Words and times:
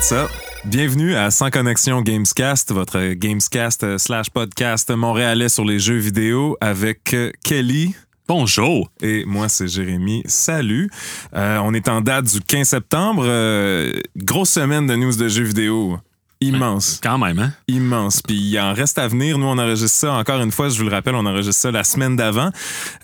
What's 0.00 0.12
up? 0.12 0.30
Bienvenue 0.64 1.14
à 1.14 1.30
Sans 1.30 1.50
Connexion 1.50 2.00
Gamescast, 2.00 2.72
votre 2.72 3.12
Gamescast 3.12 3.98
slash 3.98 4.30
podcast 4.30 4.90
montréalais 4.90 5.50
sur 5.50 5.62
les 5.62 5.78
jeux 5.78 5.98
vidéo 5.98 6.56
avec 6.62 7.12
euh, 7.12 7.30
Kelly. 7.44 7.94
Bonjour. 8.26 8.90
Et 9.02 9.26
moi, 9.26 9.50
c'est 9.50 9.68
Jérémy. 9.68 10.22
Salut. 10.24 10.88
Euh, 11.34 11.58
on 11.62 11.74
est 11.74 11.86
en 11.86 12.00
date 12.00 12.32
du 12.32 12.40
15 12.40 12.66
septembre. 12.66 13.24
Euh, 13.26 13.92
grosse 14.16 14.48
semaine 14.48 14.86
de 14.86 14.96
news 14.96 15.14
de 15.14 15.28
jeux 15.28 15.44
vidéo. 15.44 15.98
Immense. 16.42 17.00
Quand 17.02 17.18
même, 17.18 17.38
hein? 17.38 17.52
Immense. 17.68 18.22
Puis 18.22 18.34
il 18.34 18.58
en 18.58 18.72
reste 18.72 18.98
à 18.98 19.06
venir. 19.06 19.36
Nous, 19.36 19.46
on 19.46 19.58
enregistre 19.58 19.98
ça, 19.98 20.12
encore 20.14 20.40
une 20.40 20.50
fois, 20.50 20.70
je 20.70 20.78
vous 20.78 20.88
le 20.88 20.90
rappelle, 20.90 21.14
on 21.14 21.26
enregistre 21.26 21.60
ça 21.60 21.70
la 21.70 21.84
semaine 21.84 22.16
d'avant. 22.16 22.50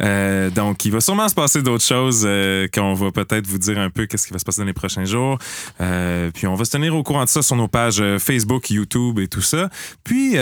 Euh, 0.01 0.49
donc, 0.49 0.87
il 0.87 0.93
va 0.93 1.01
sûrement 1.03 1.29
se 1.29 1.35
passer 1.35 1.61
d'autres 1.61 1.85
choses 1.85 2.25
euh, 2.27 2.67
qu'on 2.73 2.95
va 2.95 3.13
peut-être 3.13 3.47
vous 3.47 3.59
dire 3.59 3.79
un 3.79 3.91
peu 3.91 4.07
qu'est-ce 4.07 4.27
qui 4.27 4.33
va 4.33 4.39
se 4.39 4.45
passer 4.45 4.63
dans 4.63 4.67
les 4.67 4.73
prochains 4.73 5.05
jours. 5.05 5.39
Euh, 5.83 6.31
puis 6.33 6.47
on 6.47 6.55
va 6.55 6.65
se 6.65 6.71
tenir 6.71 6.97
au 6.97 7.03
courant 7.03 7.25
de 7.25 7.29
ça 7.29 7.43
sur 7.43 7.57
nos 7.57 7.69
pages 7.69 8.01
euh, 8.01 8.19
Facebook, 8.19 8.71
YouTube 8.71 9.19
et 9.19 9.29
tout 9.29 9.43
ça. 9.43 9.69
Puis... 10.03 10.37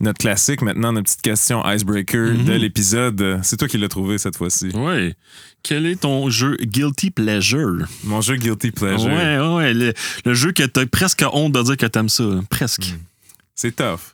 notre 0.00 0.18
classique, 0.18 0.62
maintenant, 0.62 0.92
notre 0.92 1.04
petite 1.06 1.22
question 1.22 1.62
icebreaker 1.68 2.32
Mhm. 2.34 2.44
de 2.44 2.52
l'épisode. 2.52 3.40
C'est 3.42 3.56
toi 3.56 3.66
qui 3.68 3.78
l'as 3.78 3.88
trouvé 3.88 4.18
cette 4.18 4.36
fois-ci. 4.36 4.70
Oui. 4.74 5.14
Quel 5.62 5.86
est 5.86 6.00
ton 6.02 6.30
jeu 6.30 6.56
Guilty 6.60 7.10
Pleasure? 7.10 7.86
Mon 8.04 8.20
jeu 8.20 8.36
Guilty 8.36 8.70
Pleasure. 8.70 9.10
Ouais, 9.10 9.38
ouais. 9.38 9.74
Le, 9.74 9.92
le 10.24 10.34
jeu 10.34 10.52
que 10.52 10.62
t'as 10.62 10.86
presque 10.86 11.24
honte 11.32 11.52
de 11.52 11.62
dire 11.62 11.76
que 11.76 11.86
t'aimes 11.86 12.08
ça. 12.08 12.24
Presque. 12.48 12.94
C'est 13.54 13.74
tough. 13.74 14.12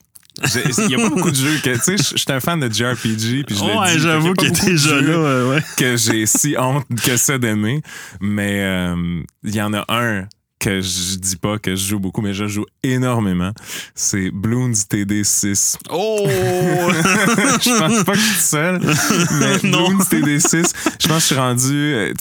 Il 0.78 0.86
n'y 0.88 0.94
a 0.94 0.98
pas 0.98 1.10
beaucoup 1.10 1.30
de 1.30 1.36
jeux 1.36 1.58
que. 1.62 1.74
Tu 1.74 1.80
sais, 1.80 1.96
je 1.96 2.02
suis 2.16 2.32
un 2.32 2.40
fan 2.40 2.58
de 2.58 2.72
JRPG. 2.72 3.44
Puis 3.46 3.54
je 3.56 3.62
Ouais, 3.62 3.98
j'avoue 4.00 4.32
il 4.40 4.44
y 4.44 4.46
a 4.46 4.50
de 4.50 4.64
déjà 4.64 4.88
jeux 4.88 5.00
là. 5.02 5.12
euh, 5.12 5.50
ouais. 5.54 5.62
Que 5.76 5.96
j'ai 5.96 6.26
si 6.26 6.56
honte 6.58 6.84
que 7.04 7.16
ça 7.16 7.38
d'aimer. 7.38 7.82
Mais 8.20 8.60
euh, 8.64 9.22
il 9.44 9.54
y 9.54 9.62
en 9.62 9.72
a 9.74 9.84
un 9.88 10.26
que 10.64 10.80
je 10.80 11.16
dis 11.16 11.36
pas 11.36 11.58
que 11.58 11.76
je 11.76 11.84
joue 11.88 11.98
beaucoup, 11.98 12.22
mais 12.22 12.32
je 12.32 12.46
joue 12.46 12.64
énormément. 12.82 13.52
C'est 13.94 14.30
Bloons 14.30 14.70
TD6. 14.72 15.76
Oh! 15.90 16.26
je 16.28 17.78
pense 17.78 18.04
pas 18.04 18.12
que 18.12 18.18
je 18.18 18.24
suis 18.24 18.40
seul, 18.40 18.80
mais 18.80 19.58
Non. 19.70 19.88
Bloons 19.88 19.98
TD6, 20.04 20.72
je 21.00 21.08
pense 21.08 21.16
que 21.16 21.20
je 21.20 21.24
suis 21.26 21.34
rendu. 21.34 21.72
euh, 21.74 22.12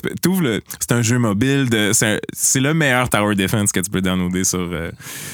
le- 0.42 0.62
C'est 0.80 0.92
un 0.92 1.02
jeu 1.02 1.18
mobile. 1.20 1.70
de 1.70 1.92
C'est 1.94 2.60
le 2.60 2.74
meilleur 2.74 3.08
Tower 3.10 3.36
Defense 3.36 3.72
que 3.72 3.80
tu 3.80 3.90
peux 3.90 4.02
downloader 4.02 4.44
sur, 4.44 4.60
euh, 4.60 4.92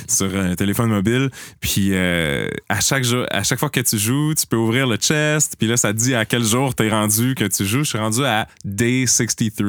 sur 0.08 0.36
un 0.38 0.54
téléphone 0.56 0.90
mobile. 0.90 1.30
Puis 1.62 1.90
euh, 1.94 2.48
à, 2.70 2.80
chaque 2.80 3.04
jour, 3.04 3.26
à 3.32 3.42
chaque 3.44 3.60
fois 3.60 3.70
que 3.70 3.80
tu 3.80 3.98
joues, 3.98 4.34
tu 4.36 4.46
peux 4.46 4.58
ouvrir 4.58 4.86
le 4.86 4.98
chest. 4.98 5.56
Puis 5.58 5.68
là, 5.68 5.78
ça 5.78 5.94
te 5.94 5.98
dit 5.98 6.14
à 6.14 6.26
quel 6.26 6.44
jour 6.44 6.76
t'es 6.76 6.90
rendu 6.90 7.34
que 7.36 7.46
tu 7.46 7.66
joues. 7.66 7.80
Je 7.84 7.90
suis 7.90 7.98
rendu 7.98 8.24
à 8.24 8.48
Day 8.64 9.06
63. 9.08 9.66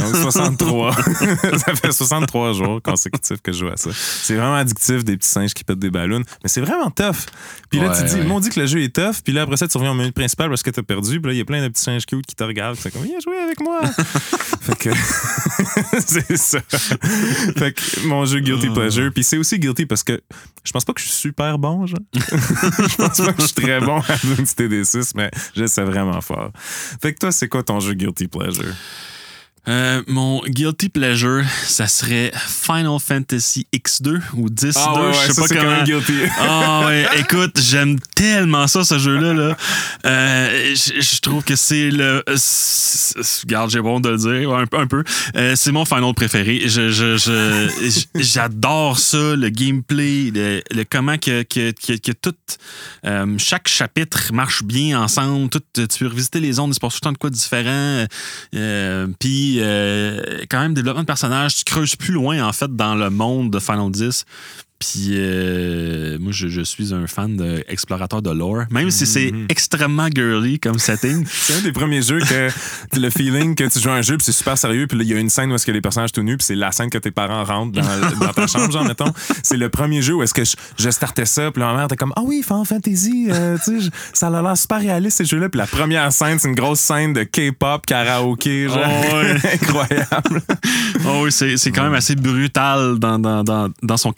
Donc 0.00 0.16
63. 0.22 0.92
ça 0.94 1.74
fait 1.74 1.92
63 1.92 2.52
jours 2.52 2.81
consécutifs 2.82 3.40
que 3.42 3.52
je 3.52 3.58
joue 3.58 3.68
à 3.68 3.76
ça. 3.76 3.90
C'est 3.94 4.34
vraiment 4.34 4.56
addictif, 4.56 5.04
des 5.04 5.16
petits 5.16 5.28
singes 5.28 5.54
qui 5.54 5.64
pètent 5.64 5.78
des 5.78 5.90
ballons. 5.90 6.22
Mais 6.42 6.48
c'est 6.48 6.60
vraiment 6.60 6.90
tough. 6.90 7.26
Puis 7.70 7.80
là, 7.80 7.90
Ouais, 7.90 7.96
tu 7.98 8.04
dis, 8.04 8.14
ouais. 8.20 8.30
on 8.30 8.40
dit 8.40 8.50
que 8.50 8.60
le 8.60 8.66
jeu 8.66 8.82
est 8.82 8.94
tough. 8.94 9.22
Puis 9.24 9.32
là, 9.32 9.42
après 9.42 9.56
ça, 9.56 9.66
tu 9.68 9.76
reviens 9.78 9.92
au 9.92 9.94
menu 9.94 10.12
principal 10.12 10.48
parce 10.48 10.62
que 10.62 10.70
t'as 10.70 10.82
perdu. 10.82 11.20
Puis 11.20 11.28
là, 11.30 11.34
il 11.34 11.38
y 11.38 11.40
a 11.40 11.44
plein 11.44 11.62
de 11.62 11.68
petits 11.68 11.82
singes 11.82 12.04
cute 12.06 12.26
qui 12.26 12.34
te 12.34 12.44
regardent. 12.44 12.76
C'est 12.76 12.90
comme, 12.92 13.02
viens 13.02 13.20
jouer 13.20 13.38
avec 13.38 13.60
moi. 13.60 13.80
fait 14.60 14.76
que 14.78 14.90
c'est 16.06 16.36
ça. 16.36 16.60
fait 16.60 17.72
que 17.72 18.06
mon 18.06 18.24
jeu 18.24 18.40
Guilty. 18.40 18.70
Pleasure. 18.70 19.10
Puis 19.14 19.24
c'est 19.24 19.36
aussi 19.38 19.58
Guilty 19.58 19.86
parce 19.86 20.02
que 20.04 20.20
je 20.64 20.72
pense 20.72 20.84
pas 20.84 20.92
que 20.92 21.00
je 21.00 21.06
suis 21.06 21.14
super 21.16 21.58
bon, 21.58 21.86
genre. 21.86 21.98
je 22.14 22.96
pense 22.96 23.16
pas 23.18 23.32
que 23.32 23.40
je 23.42 23.46
suis 23.46 23.54
très 23.54 23.80
bon 23.80 23.98
à 24.00 24.16
Bloons 24.24 24.44
TD6, 24.44 25.12
mais 25.14 25.30
je 25.54 25.66
sais 25.66 25.82
vraiment 25.82 26.20
fort. 26.20 26.50
Fait 27.00 27.12
que 27.12 27.18
toi, 27.18 27.32
c'est 27.32 27.48
quoi 27.48 27.62
ton 27.62 27.80
jeu 27.80 27.94
Guilty 27.94 28.28
Pleasure? 28.28 28.74
Euh, 29.68 30.02
mon 30.08 30.42
Guilty 30.44 30.88
Pleasure, 30.88 31.44
ça 31.66 31.86
serait 31.86 32.32
Final 32.34 32.98
Fantasy 32.98 33.66
X2 33.72 34.20
ou 34.34 34.50
10 34.50 34.72
Ah 34.76 34.92
2, 34.96 35.00
ouais, 35.00 35.06
ouais, 35.06 35.12
je 35.14 35.18
sais 35.18 35.32
ça, 35.34 35.42
pas 35.42 35.48
quand 35.48 35.54
comment. 35.60 35.70
même 35.76 35.84
Guilty. 35.84 36.12
Ah 36.40 36.82
ouais, 36.86 37.06
écoute, 37.18 37.60
j'aime 37.60 38.00
tellement 38.16 38.66
ça, 38.66 38.82
ce 38.82 38.98
jeu-là. 38.98 39.32
Là. 39.34 39.56
Euh, 40.04 40.74
je 40.74 41.20
trouve 41.20 41.44
que 41.44 41.54
c'est 41.54 41.90
le. 41.90 42.24
Regarde, 43.44 43.70
j'ai 43.70 43.80
bon 43.80 44.00
de 44.00 44.08
le 44.08 44.16
dire, 44.16 44.52
un, 44.52 44.66
peu- 44.66 44.78
un 44.78 44.86
peu. 44.88 45.04
Euh, 45.36 45.54
c'est 45.54 45.70
mon 45.70 45.84
final 45.84 46.12
préféré. 46.14 46.62
Je, 46.66 46.88
j'adore 48.16 48.98
ça, 48.98 49.36
le 49.36 49.48
gameplay, 49.48 50.32
le, 50.34 50.62
le 50.74 50.84
comment 50.84 51.18
que, 51.18 51.42
que, 51.44 51.70
que, 51.70 51.92
que 51.98 52.12
tout. 52.12 52.34
chaque 53.38 53.68
chapitre 53.68 54.32
marche 54.32 54.64
bien 54.64 55.00
ensemble. 55.00 55.48
Tout, 55.50 55.62
tu 55.74 55.86
peux 56.00 56.08
revisiter 56.08 56.40
les 56.40 56.52
zones, 56.54 56.70
il 56.70 56.74
se 56.74 56.80
passe 56.80 56.94
tout 56.94 56.98
le 57.02 57.06
temps 57.06 57.12
de 57.12 57.18
quoi 57.18 57.30
de 57.30 57.34
différent. 57.36 58.06
Euh, 58.56 59.06
Euh, 59.60 60.44
quand 60.50 60.60
même, 60.60 60.74
développement 60.74 61.02
de 61.02 61.06
personnage, 61.06 61.56
tu 61.56 61.64
creuses 61.64 61.96
plus 61.96 62.12
loin, 62.12 62.42
en 62.46 62.52
fait, 62.52 62.74
dans 62.74 62.94
le 62.94 63.10
monde 63.10 63.50
de 63.50 63.58
Final 63.58 63.90
10. 63.90 64.24
Puis, 64.82 65.10
euh, 65.12 66.18
moi, 66.18 66.32
je, 66.32 66.48
je 66.48 66.60
suis 66.62 66.92
un 66.92 67.06
fan 67.06 67.36
d'explorateur 67.36 68.20
de 68.20 68.30
lore, 68.30 68.64
même 68.70 68.90
si 68.90 69.06
c'est 69.06 69.30
Mhm. 69.30 69.46
extrêmement 69.48 70.08
girly 70.12 70.58
comme 70.58 70.78
setting. 70.80 71.24
C'est 71.30 71.54
un 71.54 71.60
des 71.60 71.70
premiers 71.70 72.02
jeux 72.02 72.18
que 72.18 72.48
le 72.98 73.10
feeling 73.10 73.54
que 73.54 73.64
tu 73.68 73.78
joues 73.78 73.90
à 73.90 73.94
un 73.94 74.02
jeu 74.02 74.16
puis 74.16 74.24
c'est 74.24 74.32
super 74.32 74.58
sérieux 74.58 74.86
puis 74.88 74.98
il 75.00 75.06
y 75.08 75.14
a 75.14 75.18
une 75.18 75.30
scène 75.30 75.52
où 75.52 75.54
est-ce 75.54 75.64
que 75.66 75.70
les 75.72 75.80
personnages 75.80 76.10
tout 76.12 76.22
nus 76.22 76.36
puis 76.36 76.44
c'est 76.44 76.54
la 76.56 76.72
scène 76.72 76.90
que 76.90 76.98
tes 76.98 77.10
parents 77.12 77.44
rentrent 77.44 77.72
dans, 77.72 77.82
dans 78.26 78.32
ta 78.32 78.46
chambre 78.46 78.70
genre 78.72 78.84
mettons 78.84 79.12
c'est 79.42 79.56
le 79.56 79.68
premier 79.68 80.02
jeu 80.02 80.14
où 80.14 80.22
est-ce 80.22 80.34
que 80.34 80.44
je, 80.44 80.54
je 80.78 80.90
startais 80.90 81.24
ça 81.26 81.50
puis 81.50 81.62
ma 81.62 81.72
mère 81.74 81.84
était 81.84 81.96
comme 81.96 82.12
ah 82.16 82.22
oui 82.24 82.42
Final 82.46 82.64
Fantasy 82.66 83.28
euh, 83.30 83.56
tu 83.64 83.80
sais 83.80 83.88
ça 84.12 84.28
a 84.28 84.42
l'air 84.42 84.56
super 84.56 84.80
réaliste 84.80 85.18
ces 85.18 85.24
jeux 85.24 85.38
là 85.38 85.48
puis 85.48 85.58
la 85.58 85.66
première 85.66 86.12
scène 86.12 86.38
c'est 86.38 86.48
une 86.48 86.54
grosse 86.54 86.80
scène 86.80 87.12
de 87.12 87.22
K-pop 87.22 87.86
karaoké 87.86 88.68
genre 88.68 88.78
Oh, 88.84 89.14
ouais. 89.16 89.36
incroyable 89.54 90.42
oh 91.06 91.22
oui, 91.24 91.32
c'est 91.32 91.70
quand 91.70 91.84
même 91.84 91.94
assez 91.94 92.14
brutal 92.14 92.98
dans, 92.98 93.18
dans, 93.18 93.42
dans, 93.44 93.68
dans 93.82 93.96
son 93.96 94.12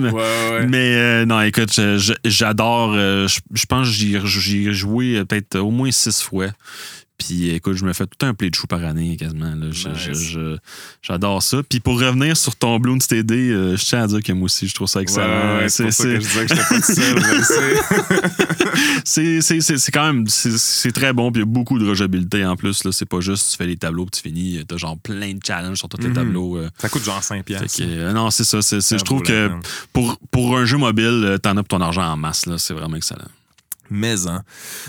kéténisme. 0.00 0.14
ouais 0.16 0.50
ouais 0.60 0.66
Mais 0.66 0.94
euh, 0.96 1.24
non, 1.26 1.40
écoute, 1.42 1.72
je- 1.74 2.12
j'adore. 2.24 2.92
euh, 2.94 3.26
je, 3.28 3.40
je 3.54 3.66
pense 3.66 3.88
que 3.88 3.94
j'y 3.94 4.18
j'y 4.26 4.68
ai 4.68 4.72
joué 4.72 5.16
euh, 5.18 5.24
peut-être 5.24 5.56
au 5.58 5.70
moins 5.70 5.90
six 5.90 6.22
fois. 6.22 6.46
Puis 7.26 7.50
écoute, 7.50 7.76
je 7.76 7.84
me 7.84 7.92
fais 7.92 8.06
tout 8.06 8.26
un 8.26 8.34
play 8.34 8.50
de 8.50 8.54
chou 8.54 8.66
par 8.66 8.82
année 8.84 9.16
quasiment. 9.16 9.54
Nice. 9.54 9.86
J'adore 11.02 11.42
ça. 11.42 11.62
Puis 11.68 11.80
pour 11.80 12.00
revenir 12.00 12.36
sur 12.36 12.56
ton 12.56 12.78
Bloons 12.78 12.98
TD, 12.98 13.34
euh, 13.50 13.76
je 13.76 13.84
tiens 13.84 14.02
à 14.02 14.06
dire 14.06 14.22
que 14.22 14.32
moi 14.32 14.44
aussi, 14.46 14.66
je 14.68 14.74
trouve 14.74 14.88
ça 14.88 15.00
excellent. 15.02 15.58
ouais, 15.58 15.68
c'est 15.68 15.90
ça 15.90 16.04
que 16.04 16.14
je 16.14 16.18
disais 16.18 16.46
que 16.46 16.54
j'étais 16.54 17.14
pas. 17.14 18.22
C'est 19.04 19.90
quand 19.92 20.12
même 20.12 20.26
c'est- 20.28 20.92
très 20.92 21.12
bon. 21.12 21.30
Puis 21.32 21.42
il 21.42 21.44
y 21.46 21.48
a 21.48 21.52
beaucoup 21.52 21.78
de 21.78 21.88
rejabilité 21.88 22.44
en 22.44 22.56
plus. 22.56 22.82
C'est 22.90 23.06
pas 23.06 23.20
juste 23.20 23.50
tu 23.52 23.56
fais 23.56 23.66
les 23.66 23.76
tableaux 23.76 24.06
puis 24.06 24.20
tu 24.22 24.28
finis. 24.28 24.64
T'as 24.66 24.76
genre 24.76 24.98
plein 24.98 25.32
de 25.34 25.40
challenges 25.44 25.78
sur 25.78 25.88
tous 25.88 26.00
les 26.00 26.08
Mhm. 26.08 26.14
tableaux. 26.14 26.56
euh. 26.56 26.68
ça 26.78 26.88
coûte 26.88 27.04
genre 27.04 27.22
5 27.22 27.36
Fait 27.38 27.42
piastres 27.42 27.80
euh, 27.82 28.12
non, 28.12 28.30
c'est 28.30 28.44
ça. 28.44 28.60
je 28.60 29.04
trouve 29.04 29.22
que 29.22 29.48
peine. 29.48 29.60
pour, 29.92 30.18
pour 30.30 30.56
un 30.56 30.64
jeu 30.64 30.76
mobile, 30.78 31.22
euh, 31.24 31.38
t'en 31.38 31.56
as 31.56 31.62
pour 31.62 31.78
ton 31.78 31.80
argent 31.80 32.02
en 32.04 32.16
masse. 32.16 32.44
C'est 32.58 32.74
vraiment 32.74 32.96
excellent. 32.96 33.28
Mais 33.92 34.26
hein. 34.26 34.42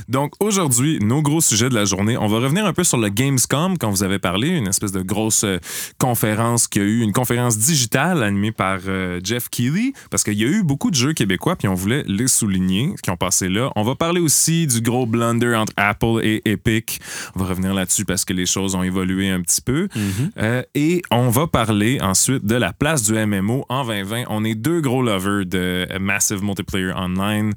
Donc 0.07 0.33
aujourd'hui, 0.39 0.97
nos 1.01 1.21
gros 1.21 1.41
sujets 1.41 1.67
de 1.67 1.75
la 1.75 1.83
journée, 1.83 2.17
on 2.17 2.27
va 2.27 2.39
revenir 2.39 2.65
un 2.65 2.71
peu 2.71 2.85
sur 2.85 2.97
le 2.97 3.09
Gamescom 3.09 3.77
quand 3.77 3.89
vous 3.89 4.03
avez 4.03 4.17
parlé, 4.17 4.47
une 4.47 4.67
espèce 4.67 4.93
de 4.93 5.01
grosse 5.01 5.43
euh, 5.43 5.59
conférence 5.97 6.67
qui 6.67 6.79
a 6.79 6.83
eu, 6.83 7.01
une 7.01 7.11
conférence 7.11 7.57
digitale 7.57 8.23
animée 8.23 8.53
par 8.53 8.79
euh, 8.87 9.19
Jeff 9.21 9.49
Keighley, 9.49 9.91
parce 10.09 10.23
qu'il 10.23 10.35
y 10.35 10.45
a 10.45 10.47
eu 10.47 10.63
beaucoup 10.63 10.89
de 10.89 10.95
jeux 10.95 11.11
québécois, 11.11 11.57
puis 11.57 11.67
on 11.67 11.73
voulait 11.73 12.03
les 12.07 12.29
souligner, 12.29 12.95
qui 13.03 13.09
ont 13.09 13.17
passé 13.17 13.49
là. 13.49 13.71
On 13.75 13.83
va 13.83 13.95
parler 13.95 14.21
aussi 14.21 14.67
du 14.67 14.79
gros 14.79 15.05
blunder 15.05 15.53
entre 15.55 15.73
Apple 15.75 16.21
et 16.23 16.41
Epic. 16.45 17.01
On 17.35 17.41
va 17.41 17.47
revenir 17.47 17.73
là-dessus 17.73 18.05
parce 18.05 18.23
que 18.23 18.31
les 18.31 18.45
choses 18.45 18.73
ont 18.73 18.83
évolué 18.83 19.29
un 19.29 19.41
petit 19.41 19.61
peu. 19.61 19.89
Euh, 20.37 20.63
et 20.75 21.01
on 21.11 21.29
va 21.29 21.47
parler 21.47 21.99
ensuite 22.01 22.45
de 22.45 22.55
la 22.55 22.71
place 22.71 23.03
du 23.03 23.13
MMO 23.13 23.65
en 23.67 23.85
2020. 23.85 24.23
On 24.29 24.45
est 24.45 24.55
deux 24.55 24.79
gros 24.79 25.01
lovers 25.01 25.45
de 25.45 25.87
Massive 25.99 26.41
Multiplayer 26.41 26.93
Online. 26.95 27.53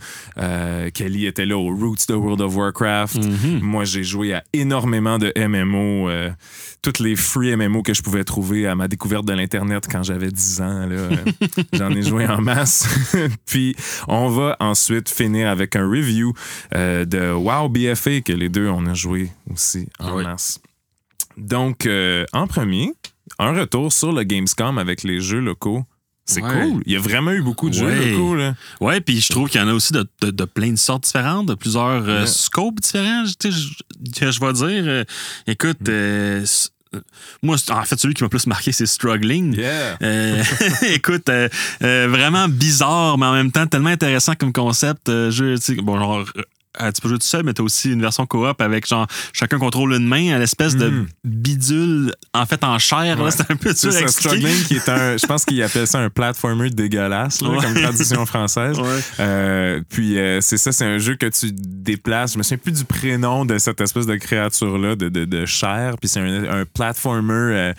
Kelly 0.93 1.27
était 1.37 1.47
là 1.47 1.59
aux 1.59 1.75
Roots 1.75 2.07
de 2.09 2.15
World 2.15 2.41
of 2.41 2.57
Warcraft. 2.57 3.19
Moi, 3.61 3.85
j'ai 3.85 4.03
joué 4.03 4.33
à 4.33 4.43
énormément 4.55 5.19
de 5.19 5.33
MMO. 5.37 6.09
euh, 6.09 6.31
toutes 6.81 6.99
les 7.01 7.17
free 7.17 7.55
MMO 7.57 7.83
que 7.83 7.93
je 7.93 8.01
pouvais 8.01 8.25
trouver 8.25 8.67
à 8.67 8.75
ma 8.75 8.89
découverte 8.89 9.27
de 9.27 9.33
l'Internet 9.33 9.87
quand 9.91 10.03
j'avais 10.03 10.31
10 10.31 10.61
ans. 10.61 10.87
euh, 10.91 11.11
J'en 11.73 11.91
ai 11.91 12.03
joué 12.03 12.27
en 12.27 12.41
masse. 12.41 12.89
Puis, 13.47 13.77
on 14.09 14.29
va 14.29 14.57
ensuite 14.61 15.11
finir 15.11 15.49
avec 15.49 15.77
un 15.77 15.87
review 15.87 16.33
euh, 16.75 17.05
de 17.05 17.33
WoW 17.33 17.69
BFA 17.69 18.21
que 18.23 18.33
les 18.33 18.49
deux, 18.49 18.69
on 18.69 18.87
a 18.87 18.95
joué 18.95 19.31
aussi 19.53 19.89
en 19.99 20.17
oui. 20.17 20.25
masse. 20.25 20.61
Donc, 21.37 21.85
euh, 21.85 22.25
en 22.33 22.47
premier, 22.47 22.93
un 23.39 23.53
retour 23.53 23.93
sur 23.93 24.13
le 24.13 24.23
Gamescom 24.23 24.79
avec 24.79 25.03
les 25.03 25.21
jeux 25.21 25.41
locaux. 25.41 25.85
C'est 26.29 26.43
Ouais. 26.43 26.51
cool. 26.69 26.83
Il 26.87 26.93
y 26.93 26.97
a 26.97 26.99
vraiment 27.01 27.31
eu 27.31 27.41
beaucoup 27.41 27.71
de 27.71 27.75
jeux 27.75 27.87
Ouais. 27.87 28.11
locaux. 28.11 28.35
Là. 28.35 28.55
Ouais, 28.81 29.01
puis 29.01 29.21
je 29.21 29.29
trouve 29.29 29.49
qu'il 29.49 29.61
y 29.61 29.65
en 29.65 29.69
a 29.69 29.73
aussi 29.73 29.93
de, 29.93 30.05
de- 30.23 30.31
de 30.33 30.45
plein 30.45 30.73
de 30.73 30.77
sortes 30.77 31.05
différentes, 31.05 31.47
de 31.47 31.55
plusieurs 31.55 32.03
euh, 32.09 32.27
scopes 32.27 32.81
différents. 32.81 33.23
Tu 33.39 33.53
sais, 33.53 33.59
Je, 34.23 34.31
je 34.33 34.41
vais 34.41 34.53
dire, 34.53 34.85
euh, 34.89 35.05
écoute, 35.47 35.79
Mm. 35.83 35.89
euh, 35.91 36.45
moi, 37.43 37.57
en 37.71 37.83
fait, 37.85 38.01
celui 38.01 38.15
qui 38.15 38.23
m'a 38.25 38.29
plus 38.29 38.47
marqué, 38.47 38.73
c'est 38.73 38.87
Struggling. 38.87 39.55
Yeah. 39.57 39.99
Euh, 40.03 40.43
écoute, 40.95 41.29
euh, 41.29 41.49
euh, 41.83 42.09
vraiment 42.11 42.49
bizarre, 42.49 43.19
mais 43.19 43.27
en 43.27 43.33
même 43.35 43.53
temps 43.53 43.67
tellement 43.67 43.91
intéressant 43.91 44.35
comme 44.35 44.53
concept. 44.53 45.09
Jeu, 45.31 45.57
bon, 45.83 45.99
genre, 45.99 46.25
euh, 46.81 46.93
tu 46.93 47.01
peux 47.01 47.09
jouer 47.09 47.19
tout 47.19 47.27
seul, 47.27 47.43
mais 47.45 47.53
t'as 47.53 47.63
aussi 47.63 47.91
une 47.93 48.01
version 48.01 48.27
coop 48.27 48.61
avec 48.61 48.87
genre 48.87 49.07
chacun 49.33 49.59
contrôle 49.59 49.93
une 49.95 50.07
main 50.07 50.35
à 50.35 50.39
l'espèce 50.39 50.77
de 50.77 50.89
Mhm. 50.89 51.07
bidule 51.25 52.13
en 52.35 52.47
fait 52.47 52.63
en 52.65 52.79
chair. 52.79 53.17
là. 53.17 53.25
Ouais. 53.25 53.31
C'est 53.37 53.51
un 53.51 53.57
peu 53.57 53.73
dur 53.75 53.93
ça. 53.93 54.07
Struggling, 54.09 54.65
qui 54.65 54.77
est 54.77 54.89
un. 54.89 55.17
Je 55.17 55.27
pense 55.27 55.45
qu'il 55.45 55.63
appelle 55.63 55.87
ça 55.87 55.99
un 56.01 56.11
platformer 56.11 56.71
dégueulasse, 56.71 57.41
là, 57.43 57.51
Ouais. 57.51 57.59
comme 57.63 57.75
traduction 57.75 58.27
française. 58.27 58.79
Ouais. 58.79 59.01
Euh, 59.21 59.81
puis 59.89 60.19
euh, 60.19 60.41
c'est 60.41 60.57
ça, 60.59 60.73
c'est 60.73 60.85
un 60.85 60.99
jeu 60.99 61.17
que 61.17 61.27
tu 61.27 61.51
déplaces. 61.53 62.33
Je 62.35 62.39
me 62.39 62.43
souviens 62.43 62.59
plus 62.59 62.73
du 62.73 62.85
prénom 62.85 63.45
de 63.45 63.59
cette 63.59 63.81
espèce 63.81 64.07
de 64.07 64.17
créature-là, 64.17 64.97
de, 64.97 65.09
de, 65.09 65.25
de 65.25 65.47
chair. 65.47 65.95
Puis 66.01 66.09
c'est 66.09 66.21
un, 66.21 66.61
un 66.61 66.65
platformer 66.65 67.73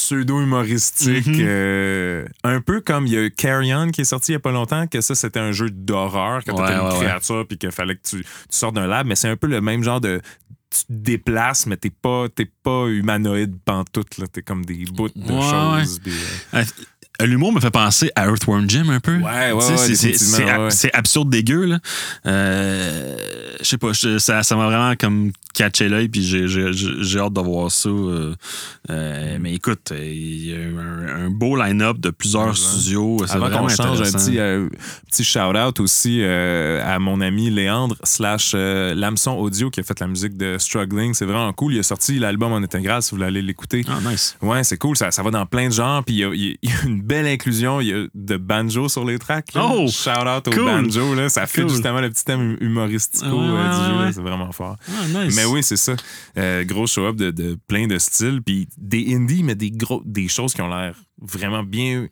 pseudo-humoristique. 0.00 1.26
Mhm. 1.26 1.36
euh, 1.40 2.24
un 2.44 2.60
peu 2.60 2.80
comme 2.80 3.06
il 3.06 3.12
y 3.12 3.18
a 3.18 3.30
Carry 3.30 3.74
On 3.74 3.88
qui 3.90 4.00
est 4.02 4.04
sorti 4.04 4.32
il 4.32 4.34
y 4.34 4.36
a 4.36 4.40
pas 4.40 4.52
longtemps, 4.52 4.86
que 4.86 5.00
ça, 5.00 5.14
c'était 5.14 5.40
un 5.40 5.52
jeu 5.52 5.70
d'horreur, 5.70 6.42
que 6.44 6.50
Ouais, 6.52 6.66
t'étais 6.66 6.78
une 6.78 6.86
ouais, 6.86 6.96
créature, 6.96 7.46
puis 7.46 7.58
qu'il 7.58 7.70
fallait 7.70 7.96
que 7.96 8.02
tu, 8.08 8.22
tu 8.22 8.26
sortes 8.50 8.74
d'un 8.74 8.86
lab. 8.86 9.06
Mais 9.06 9.14
c'est 9.16 9.28
un 9.28 9.36
peu 9.36 9.46
le 9.46 9.60
même 9.60 9.82
genre 9.82 10.00
de. 10.00 10.20
Tu 10.72 10.80
te 10.84 10.92
déplaces, 10.92 11.66
mais 11.66 11.76
t'es 11.76 11.90
pas, 11.90 12.26
t'es 12.32 12.48
pas 12.62 12.86
humanoïde 12.86 13.56
pantoute. 13.64 14.06
T'es 14.32 14.42
comme 14.42 14.64
des 14.64 14.84
bouts 14.92 15.08
de 15.08 15.26
choses. 15.28 16.00
Euh, 16.54 16.62
L'humour 17.22 17.52
me 17.52 17.60
fait 17.60 17.70
penser 17.70 18.10
à 18.16 18.26
Earthworm 18.26 18.68
Jim 18.70 18.88
un 18.88 19.00
peu. 19.00 19.16
Ouais, 19.18 19.52
ouais, 19.52 19.52
ouais, 19.52 19.76
c'est- 19.94 20.46
ouais, 20.46 20.90
absurde 20.94 21.28
dégueu, 21.28 21.66
là. 21.66 21.78
Euh, 22.26 23.16
je 23.60 23.64
sais 23.66 23.76
pas, 23.78 23.92
ça 23.94 24.42
ça 24.42 24.56
m'a 24.56 24.66
vraiment 24.66 24.94
comme 24.98 25.32
catché 25.52 25.88
l'œil, 25.88 26.08
puis 26.08 26.22
j'ai- 26.22 27.18
hâte 27.18 27.32
de 27.34 27.40
voir 27.40 27.70
ça. 27.70 27.88
euh, 27.90 28.34
euh, 28.88 29.36
mais 29.40 29.52
écoute, 29.54 29.92
il 29.94 30.46
y 30.48 30.54
a 30.54 30.58
un, 30.58 31.26
un 31.26 31.30
beau 31.30 31.56
line-up 31.56 31.98
de 31.98 32.08
plusieurs 32.10 32.48
Ouais. 32.48 32.54
studios. 32.54 33.18
Avant 33.28 33.50
qu'on 33.50 33.68
change, 33.68 34.00
un 34.00 34.04
petit, 34.12 34.38
petit 35.10 35.24
shout-out 35.24 35.78
aussi 35.80 36.22
à 36.24 36.98
mon 36.98 37.20
ami 37.20 37.50
Léandre 37.50 37.96
slash 38.02 38.54
Lamson 38.54 39.32
Audio 39.32 39.68
qui 39.70 39.80
a 39.80 39.82
fait 39.82 39.98
la 40.00 40.06
musique 40.06 40.36
de 40.38 40.56
Struggling. 40.58 41.12
C'est 41.12 41.26
vraiment 41.26 41.52
cool. 41.52 41.74
Il 41.74 41.80
a 41.80 41.82
sorti 41.82 42.18
l'album 42.18 42.52
en 42.52 42.56
intégral 42.62 43.02
si 43.02 43.10
vous 43.10 43.16
voulez 43.18 43.28
aller 43.28 43.42
l'écouter. 43.42 43.84
Ah, 43.88 43.98
nice. 44.08 44.36
Ouais, 44.40 44.64
c'est 44.64 44.78
cool. 44.78 44.96
Ça, 44.96 45.10
ça 45.10 45.22
va 45.22 45.30
dans 45.30 45.44
plein 45.44 45.68
de 45.68 45.74
genres. 45.74 46.02
Puis 46.04 46.14
il 46.14 46.18
y 46.20 46.24
a, 46.24 46.30
il 46.32 46.56
y 46.62 46.68
a 46.72 46.86
une 46.86 47.02
belle 47.10 47.26
inclusion. 47.26 47.80
Il 47.80 47.86
y 47.88 47.92
a 47.92 48.06
de 48.14 48.36
banjo 48.36 48.88
sur 48.88 49.04
les 49.04 49.18
tracks. 49.18 49.52
là. 49.54 49.66
Oh! 49.70 49.86
Shout-out 49.88 50.48
au 50.48 50.50
Cool! 50.50 50.64
banjo. 50.64 51.14
Là. 51.14 51.28
Ça 51.28 51.46
fait 51.46 51.62
Cool. 51.62 51.70
justement 51.70 52.00
le 52.00 52.08
petit 52.10 52.24
thème 52.24 52.56
humoristico 52.60 53.26
Ouais, 53.26 53.46
euh, 53.58 53.68
du 53.68 53.90
jeu. 53.94 54.04
ouais. 54.04 54.12
C'est 54.12 54.20
vraiment 54.22 54.52
fort. 54.52 54.76
Ah, 54.88 55.24
nice. 55.24 55.34
Mais 55.36 55.44
oui, 55.44 55.62
c'est 55.62 55.76
ça. 55.76 55.92
Euh, 56.38 56.64
gros 56.64 56.86
show-up 56.86 57.16
de, 57.16 57.30
de 57.30 57.58
plein 57.68 57.86
de 57.86 57.98
styles. 57.98 58.40
Puis 58.44 58.68
des 58.78 59.14
indies, 59.14 59.42
mais 59.42 59.54
des, 59.54 59.70
gros, 59.70 60.02
des 60.06 60.28
choses 60.28 60.54
qui 60.54 60.62
ont 60.62 60.68
l'air 60.68 60.94
vraiment 61.22 61.62
bien, 61.62 62.06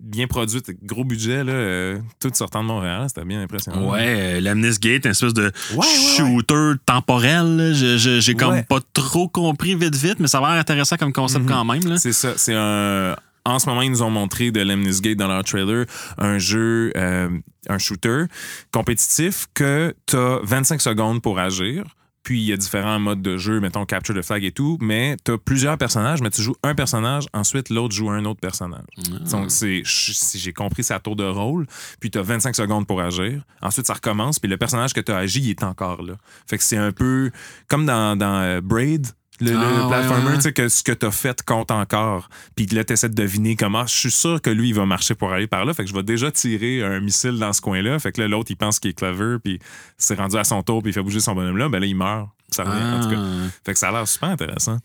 bien 0.00 0.26
produites. 0.26 0.72
Gros 0.84 1.04
budget, 1.04 1.44
là, 1.44 1.52
euh, 1.52 1.98
tout 2.20 2.30
sortant 2.34 2.62
de 2.62 2.68
Montréal. 2.68 3.04
C'était 3.08 3.24
bien 3.24 3.40
impressionnant. 3.40 3.88
Ouais, 3.92 4.40
l'Amnesty 4.40 4.80
Gate, 4.88 5.04
une 5.04 5.12
espèce 5.12 5.32
de 5.34 5.52
ouais, 5.74 5.76
ouais. 5.78 5.86
shooter 6.16 6.72
temporel. 6.84 7.72
J'ai 7.74 8.34
comme 8.34 8.64
pas 8.64 8.80
trop 8.92 9.28
compris 9.28 9.74
vite 9.76 9.94
vite, 9.94 10.16
mais 10.18 10.26
ça 10.26 10.38
a 10.38 10.40
l'air 10.40 10.60
intéressant 10.60 10.96
comme 10.96 11.12
concept 11.12 11.44
Mhm. 11.44 11.50
quand 11.50 11.64
même. 11.64 11.84
Là. 11.86 11.96
C'est 11.98 12.12
ça. 12.12 12.32
C'est 12.36 12.54
un. 12.56 13.14
En 13.48 13.58
ce 13.58 13.66
moment, 13.66 13.80
ils 13.80 13.90
nous 13.90 14.02
ont 14.02 14.10
montré 14.10 14.50
de 14.50 14.60
Lemnis 14.60 15.00
Gate 15.00 15.16
dans 15.16 15.26
leur 15.26 15.42
trailer 15.42 15.86
un 16.18 16.38
jeu, 16.38 16.92
euh, 16.96 17.30
un 17.68 17.78
shooter 17.78 18.24
compétitif 18.72 19.46
que 19.54 19.94
tu 20.06 20.16
as 20.16 20.40
25 20.42 20.80
secondes 20.82 21.22
pour 21.22 21.38
agir. 21.38 21.84
Puis 22.24 22.40
il 22.40 22.44
y 22.44 22.52
a 22.52 22.58
différents 22.58 22.98
modes 22.98 23.22
de 23.22 23.38
jeu, 23.38 23.58
mettons 23.58 23.86
capture 23.86 24.14
the 24.14 24.20
flag 24.20 24.44
et 24.44 24.52
tout, 24.52 24.76
mais 24.82 25.16
tu 25.24 25.32
as 25.32 25.38
plusieurs 25.38 25.78
personnages, 25.78 26.20
mais 26.20 26.28
tu 26.28 26.42
joues 26.42 26.56
un 26.62 26.74
personnage, 26.74 27.26
ensuite 27.32 27.70
l'autre 27.70 27.94
joue 27.94 28.10
un 28.10 28.26
autre 28.26 28.40
personnage. 28.40 28.84
Ah. 28.98 29.30
Donc, 29.30 29.50
c'est, 29.50 29.80
si 29.86 30.38
j'ai 30.38 30.52
compris, 30.52 30.84
c'est 30.84 30.92
à 30.92 30.98
tour 30.98 31.16
de 31.16 31.24
rôle. 31.24 31.66
Puis, 32.00 32.10
tu 32.10 32.18
as 32.18 32.22
25 32.22 32.54
secondes 32.54 32.86
pour 32.86 33.00
agir. 33.00 33.40
Ensuite, 33.62 33.86
ça 33.86 33.94
recommence. 33.94 34.38
Puis, 34.38 34.50
le 34.50 34.58
personnage 34.58 34.92
que 34.92 35.00
tu 35.00 35.10
as 35.10 35.16
agi, 35.16 35.40
il 35.40 35.50
est 35.50 35.62
encore 35.62 36.02
là. 36.02 36.14
Fait 36.46 36.58
que 36.58 36.64
c'est 36.64 36.76
un 36.76 36.92
peu 36.92 37.30
comme 37.66 37.86
dans, 37.86 38.14
dans 38.14 38.40
euh, 38.40 38.60
Braid, 38.60 39.06
le, 39.40 39.52
Ah, 39.56 39.86
platformer, 39.88 40.30
ouais. 40.30 40.34
tu 40.36 40.40
sais, 40.42 40.52
que 40.52 40.68
ce 40.68 40.82
que 40.82 40.92
tu 40.92 41.06
as 41.06 41.10
fait 41.10 41.42
compte 41.42 41.70
encore. 41.70 42.28
Puis 42.56 42.66
là, 42.66 42.84
tu 42.84 42.92
essaies 42.92 43.08
de 43.08 43.14
deviner 43.14 43.56
comment. 43.56 43.86
Je 43.86 43.94
suis 43.94 44.10
sûr 44.10 44.40
que 44.42 44.50
lui, 44.50 44.68
il 44.70 44.74
va 44.74 44.86
marcher 44.86 45.14
pour 45.14 45.32
aller 45.32 45.46
par 45.46 45.64
là. 45.64 45.74
Fait 45.74 45.84
que 45.84 45.88
je 45.90 45.94
vais 45.94 46.02
déjà 46.02 46.30
tirer 46.30 46.82
un 46.84 47.00
missile 47.00 47.38
dans 47.38 47.52
ce 47.52 47.60
coin-là. 47.60 47.98
Fait 47.98 48.12
que 48.12 48.20
là, 48.20 48.28
l'autre, 48.28 48.50
il 48.50 48.56
pense 48.56 48.78
qu'il 48.78 48.90
est 48.90 48.94
clever. 48.94 49.38
Puis, 49.42 49.58
c'est 49.96 50.14
rendu 50.16 50.36
à 50.36 50.44
son 50.44 50.62
tour. 50.62 50.82
Puis, 50.82 50.90
il 50.90 50.94
fait 50.94 51.02
bouger 51.02 51.20
son 51.20 51.34
bonhomme-là. 51.34 51.68
Ben 51.68 51.78
là, 51.80 51.86
il 51.86 51.94
meurt. 51.96 52.28
Ça 52.50 52.64
revient, 52.64 52.82
en 52.82 53.00
tout 53.02 53.10
cas. 53.10 53.16
Ah. 53.20 53.48
Fait 53.64 53.72
que 53.74 53.78
ça 53.78 53.88
a 53.88 53.92
l'air 53.92 54.08
super 54.08 54.30
intéressant. 54.30 54.78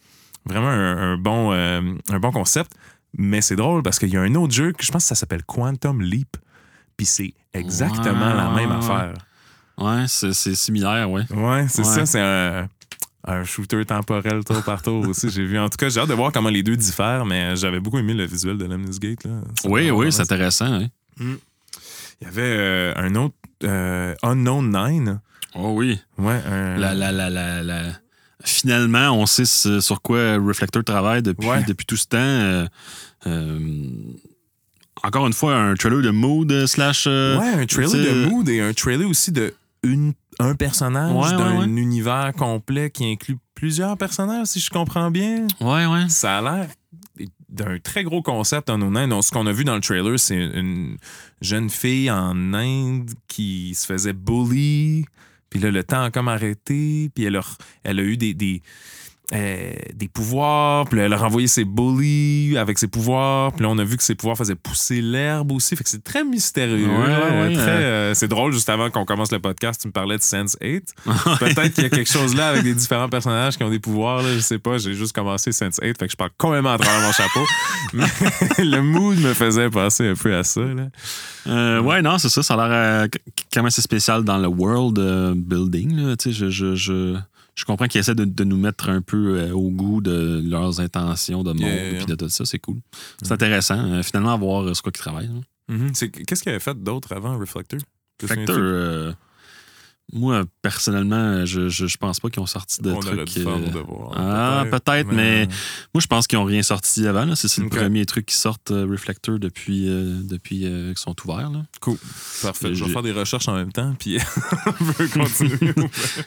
Vraiment 0.45 0.67
un, 0.69 1.13
un 1.13 1.17
bon, 1.17 1.51
euh, 1.53 1.81
un 2.11 2.19
bon 2.19 2.31
concept. 2.31 2.71
Mais 3.17 3.41
c'est 3.41 3.55
drôle 3.55 3.83
parce 3.83 3.99
qu'il 3.99 4.09
y 4.09 4.17
a 4.17 4.21
un 4.21 4.35
autre 4.35 4.53
jeu 4.53 4.71
que 4.73 4.83
je 4.83 4.91
pense 4.91 5.03
que 5.03 5.07
ça 5.09 5.15
s'appelle 5.15 5.43
Quantum 5.43 6.01
Leap. 6.01 6.35
Puis 6.97 7.05
c'est 7.05 7.33
exactement 7.53 8.33
la 8.33 8.49
même 8.49 8.71
affaire. 8.71 9.13
Ouais, 9.77 10.05
c'est 10.07 10.33
c'est 10.33 10.55
similaire, 10.55 11.09
ouais. 11.09 11.23
Ouais, 11.31 11.65
c'est 11.69 11.81
Ouais. 11.81 11.87
ça. 11.87 12.05
C'est 12.05 12.19
un, 12.19 12.67
un 13.25 13.43
shooter 13.43 13.85
temporel 13.85 14.43
tour 14.43 14.61
par 14.63 14.81
tour 14.81 15.07
aussi. 15.09 15.29
J'ai 15.29 15.45
vu. 15.45 15.57
En 15.59 15.69
tout 15.69 15.77
cas, 15.77 15.89
j'ai 15.89 15.99
hâte 15.99 16.09
de 16.09 16.13
voir 16.13 16.31
comment 16.31 16.49
les 16.49 16.63
deux 16.63 16.75
diffèrent, 16.75 17.25
mais 17.25 17.55
j'avais 17.55 17.79
beaucoup 17.79 17.97
aimé 17.99 18.13
le 18.13 18.25
visuel 18.25 18.57
de 18.57 18.65
Lemnis 18.65 18.99
Gate. 18.99 19.23
Là. 19.23 19.31
Oui, 19.65 19.89
oui, 19.91 20.11
c'est 20.11 20.21
intéressant. 20.21 20.73
hein. 20.73 20.87
Il 21.19 22.25
y 22.25 22.27
avait 22.27 22.41
euh, 22.41 22.93
un 22.95 23.15
autre 23.15 23.35
euh, 23.63 24.13
Unknown 24.23 24.69
Nine. 24.71 25.19
Oh 25.55 25.73
oui. 25.75 25.99
Ouais, 26.17 26.39
un- 26.45 26.77
La, 26.77 26.93
la, 26.93 27.11
la, 27.11 27.83
Finalement, 28.45 29.11
on 29.11 29.25
sait 29.25 29.45
ce- 29.45 29.79
sur 29.79 30.01
quoi 30.01 30.35
Reflector 30.37 30.83
travaille 30.83 31.21
depuis, 31.21 31.47
Ouais. 31.47 31.63
depuis 31.65 31.85
tout 31.85 31.95
ce 31.95 32.07
temps. 32.07 32.17
Euh, 32.17 32.65
euh, 33.27 33.59
encore 35.03 35.27
une 35.27 35.33
fois, 35.33 35.55
un 35.55 35.75
trailer 35.75 36.01
de 36.01 36.09
mood 36.09 36.51
euh, 36.51 36.67
slash. 36.67 37.05
euh, 37.07 37.37
Ouais, 37.39 37.61
un 37.61 37.65
trailer 37.65 37.89
de 37.91 38.25
mood 38.29 38.47
et 38.49 38.59
un 38.61 38.73
trailer 38.73 39.07
aussi 39.07 39.31
de 39.31 39.53
une, 39.83 40.13
un 40.43 40.55
personnage 40.55 41.11
Ouais, 41.11 41.31
ouais, 41.31 41.37
d'un 41.37 41.59
ouais. 41.59 41.65
univers 41.81 42.31
complet 42.37 42.89
qui 42.89 43.05
inclut 43.11 43.37
plusieurs 43.55 43.97
personnages, 43.97 44.47
si 44.47 44.59
je 44.59 44.69
comprends 44.69 45.09
bien. 45.11 45.47
Ouais, 45.61 45.85
ouais. 45.85 46.09
Ça 46.09 46.39
a 46.39 46.41
l'air 46.41 46.67
d'un 47.49 47.77
très 47.79 48.03
gros 48.03 48.21
concept 48.21 48.69
en 48.69 48.81
Inde. 48.81 49.09
Donc, 49.09 49.23
ce 49.23 49.31
qu'on 49.31 49.45
a 49.45 49.51
vu 49.51 49.63
dans 49.63 49.75
le 49.75 49.81
trailer, 49.81 50.17
c'est 50.19 50.35
une 50.35 50.97
jeune 51.41 51.69
fille 51.69 52.09
en 52.09 52.53
Inde 52.53 53.11
qui 53.27 53.75
se 53.75 53.85
faisait 53.85 54.13
bully. 54.13 55.05
Puis 55.49 55.59
là, 55.59 55.69
le 55.69 55.83
temps 55.83 56.03
a 56.03 56.09
comme 56.11 56.29
arrêté. 56.29 57.11
Puis 57.13 57.25
elle 57.25 57.35
a, 57.35 57.41
elle 57.83 57.99
a 57.99 58.03
eu 58.03 58.17
des, 58.17 58.33
des, 58.33 58.63
euh, 59.33 59.71
des 59.95 60.07
pouvoirs. 60.09 60.85
Puis 60.89 60.99
elle 60.99 61.13
a 61.13 61.17
renvoyé 61.17 61.47
ses 61.47 61.63
bullies 61.63 62.57
avec 62.57 62.77
ses 62.77 62.87
pouvoirs. 62.87 63.53
Puis 63.53 63.63
là, 63.63 63.69
on 63.69 63.77
a 63.77 63.83
vu 63.83 63.95
que 63.97 64.03
ses 64.03 64.15
pouvoirs 64.15 64.37
faisaient 64.37 64.55
pousser 64.55 65.01
l'herbe 65.01 65.51
aussi. 65.53 65.75
Fait 65.75 65.83
que 65.83 65.89
c'est 65.89 66.03
très 66.03 66.23
mystérieux. 66.23 66.87
Ouais, 66.87 67.07
là. 67.07 67.19
ouais, 67.47 67.53
Très, 67.53 67.61
euh. 67.69 68.13
c'est 68.13 68.27
drôle, 68.27 68.51
juste 68.53 68.69
avant 68.69 68.89
qu'on 68.89 69.05
commence 69.05 69.31
le 69.31 69.39
podcast, 69.39 69.81
tu 69.81 69.87
me 69.87 69.93
parlais 69.93 70.17
de 70.17 70.21
Sense 70.23 70.57
8. 70.61 70.93
Peut-être 71.39 71.73
qu'il 71.73 71.83
y 71.83 71.87
a 71.87 71.89
quelque 71.89 72.09
chose 72.11 72.35
là 72.35 72.49
avec 72.49 72.63
des 72.63 72.73
différents 72.75 73.09
personnages 73.09 73.57
qui 73.57 73.63
ont 73.63 73.69
des 73.69 73.79
pouvoirs. 73.79 74.21
Là, 74.21 74.33
je 74.35 74.39
sais 74.39 74.59
pas, 74.59 74.77
j'ai 74.77 74.93
juste 74.93 75.13
commencé 75.13 75.51
Sense 75.51 75.79
8, 75.81 75.97
fait 75.97 76.05
que 76.07 76.11
je 76.11 76.17
parle 76.17 76.31
complètement 76.37 76.73
à 76.73 76.77
travers 76.77 77.01
mon 77.01 77.11
chapeau. 77.13 77.45
Mais 77.93 78.63
le 78.65 78.81
mood 78.81 79.17
me 79.19 79.33
faisait 79.33 79.69
penser 79.69 80.07
un 80.09 80.15
peu 80.15 80.35
à 80.35 80.43
ça. 80.43 80.61
Là. 80.61 80.87
Euh, 81.47 81.81
ouais, 81.81 82.01
non, 82.01 82.17
c'est 82.17 82.29
ça. 82.29 82.43
Ça 82.43 82.53
a 82.55 82.67
l'air 82.67 83.09
qu- 83.09 83.19
quand 83.53 83.61
même 83.61 83.67
assez 83.67 83.81
spécial 83.81 84.23
dans 84.23 84.37
le 84.37 84.47
world 84.47 84.99
building. 85.35 85.95
Là. 85.95 86.15
Tu 86.17 86.31
sais, 86.33 86.37
Je, 86.37 86.49
je, 86.49 86.75
je, 86.75 87.15
je 87.55 87.65
comprends 87.65 87.87
qu'ils 87.87 87.99
essaient 87.99 88.15
de, 88.15 88.25
de 88.25 88.43
nous 88.43 88.57
mettre 88.57 88.89
un 88.89 89.01
peu 89.01 89.37
euh, 89.39 89.51
au 89.53 89.69
goût 89.69 90.01
de 90.01 90.41
leurs 90.45 90.79
intentions 90.79 91.43
de 91.43 91.51
monde 91.53 91.61
Yeah, 91.61 91.89
et 91.89 91.93
yeah. 91.97 92.05
de 92.05 92.15
tout 92.15 92.29
ça. 92.29 92.45
C'est 92.45 92.59
cool. 92.59 92.77
C'est 93.21 93.31
intéressant. 93.31 93.77
euh, 93.79 94.03
finalement, 94.03 94.33
à 94.33 94.37
voir 94.37 94.63
euh, 94.63 94.73
ce 94.73 94.81
quoi 94.81 94.91
qu'ils 94.91 95.01
travaillent. 95.01 95.29
Mhm. 95.69 95.91
C'est- 95.93 96.09
Qu'est-ce 96.09 96.43
qu'il 96.43 96.49
avait 96.51 96.59
fait 96.59 96.75
d'autre 96.81 97.13
avant 97.13 97.37
Reflector? 97.37 97.79
Euh, 98.23 99.13
moi, 100.11 100.43
personnellement, 100.61 101.45
je, 101.45 101.69
je, 101.69 101.87
je 101.87 101.97
pense 101.97 102.19
pas 102.19 102.29
qu'ils 102.29 102.41
ont 102.41 102.45
sorti 102.45 102.81
de 102.81 102.91
On 102.91 102.99
trucs. 102.99 103.37
euh, 103.37 103.43
nos 103.57 103.67
devoirs. 103.69 104.11
ah, 104.15 104.65
peut-être, 104.69 105.07
mais 105.11 105.47
moi, 105.93 106.01
je 106.01 106.07
pense 106.07 106.27
qu'ils 106.27 106.37
ont 106.37 106.43
rien 106.43 106.61
sorti 106.61 107.07
avant. 107.07 107.33
C'est 107.35 107.57
le 107.61 107.69
premier 107.69 108.05
truc 108.05 108.25
qui 108.27 108.35
sort 108.35 108.57
euh, 108.71 108.85
Reflector 108.89 109.39
depuis, 109.39 109.87
euh, 109.89 110.19
depuis 110.23 110.65
euh, 110.65 110.89
qu'ils 110.89 110.97
sont 110.99 111.15
ouverts. 111.25 111.49
Là. 111.49 111.63
Cool. 111.79 111.97
Parfait. 112.41 112.75
Je 112.75 112.83
vais 112.85 112.91
faire 112.91 113.01
des 113.01 113.11
recherches 113.13 113.47
en 113.47 113.55
même 113.55 113.71
temps, 113.71 113.95
puis 113.97 114.17
on 114.67 114.93
peut 114.93 115.07
continuer. 115.13 115.73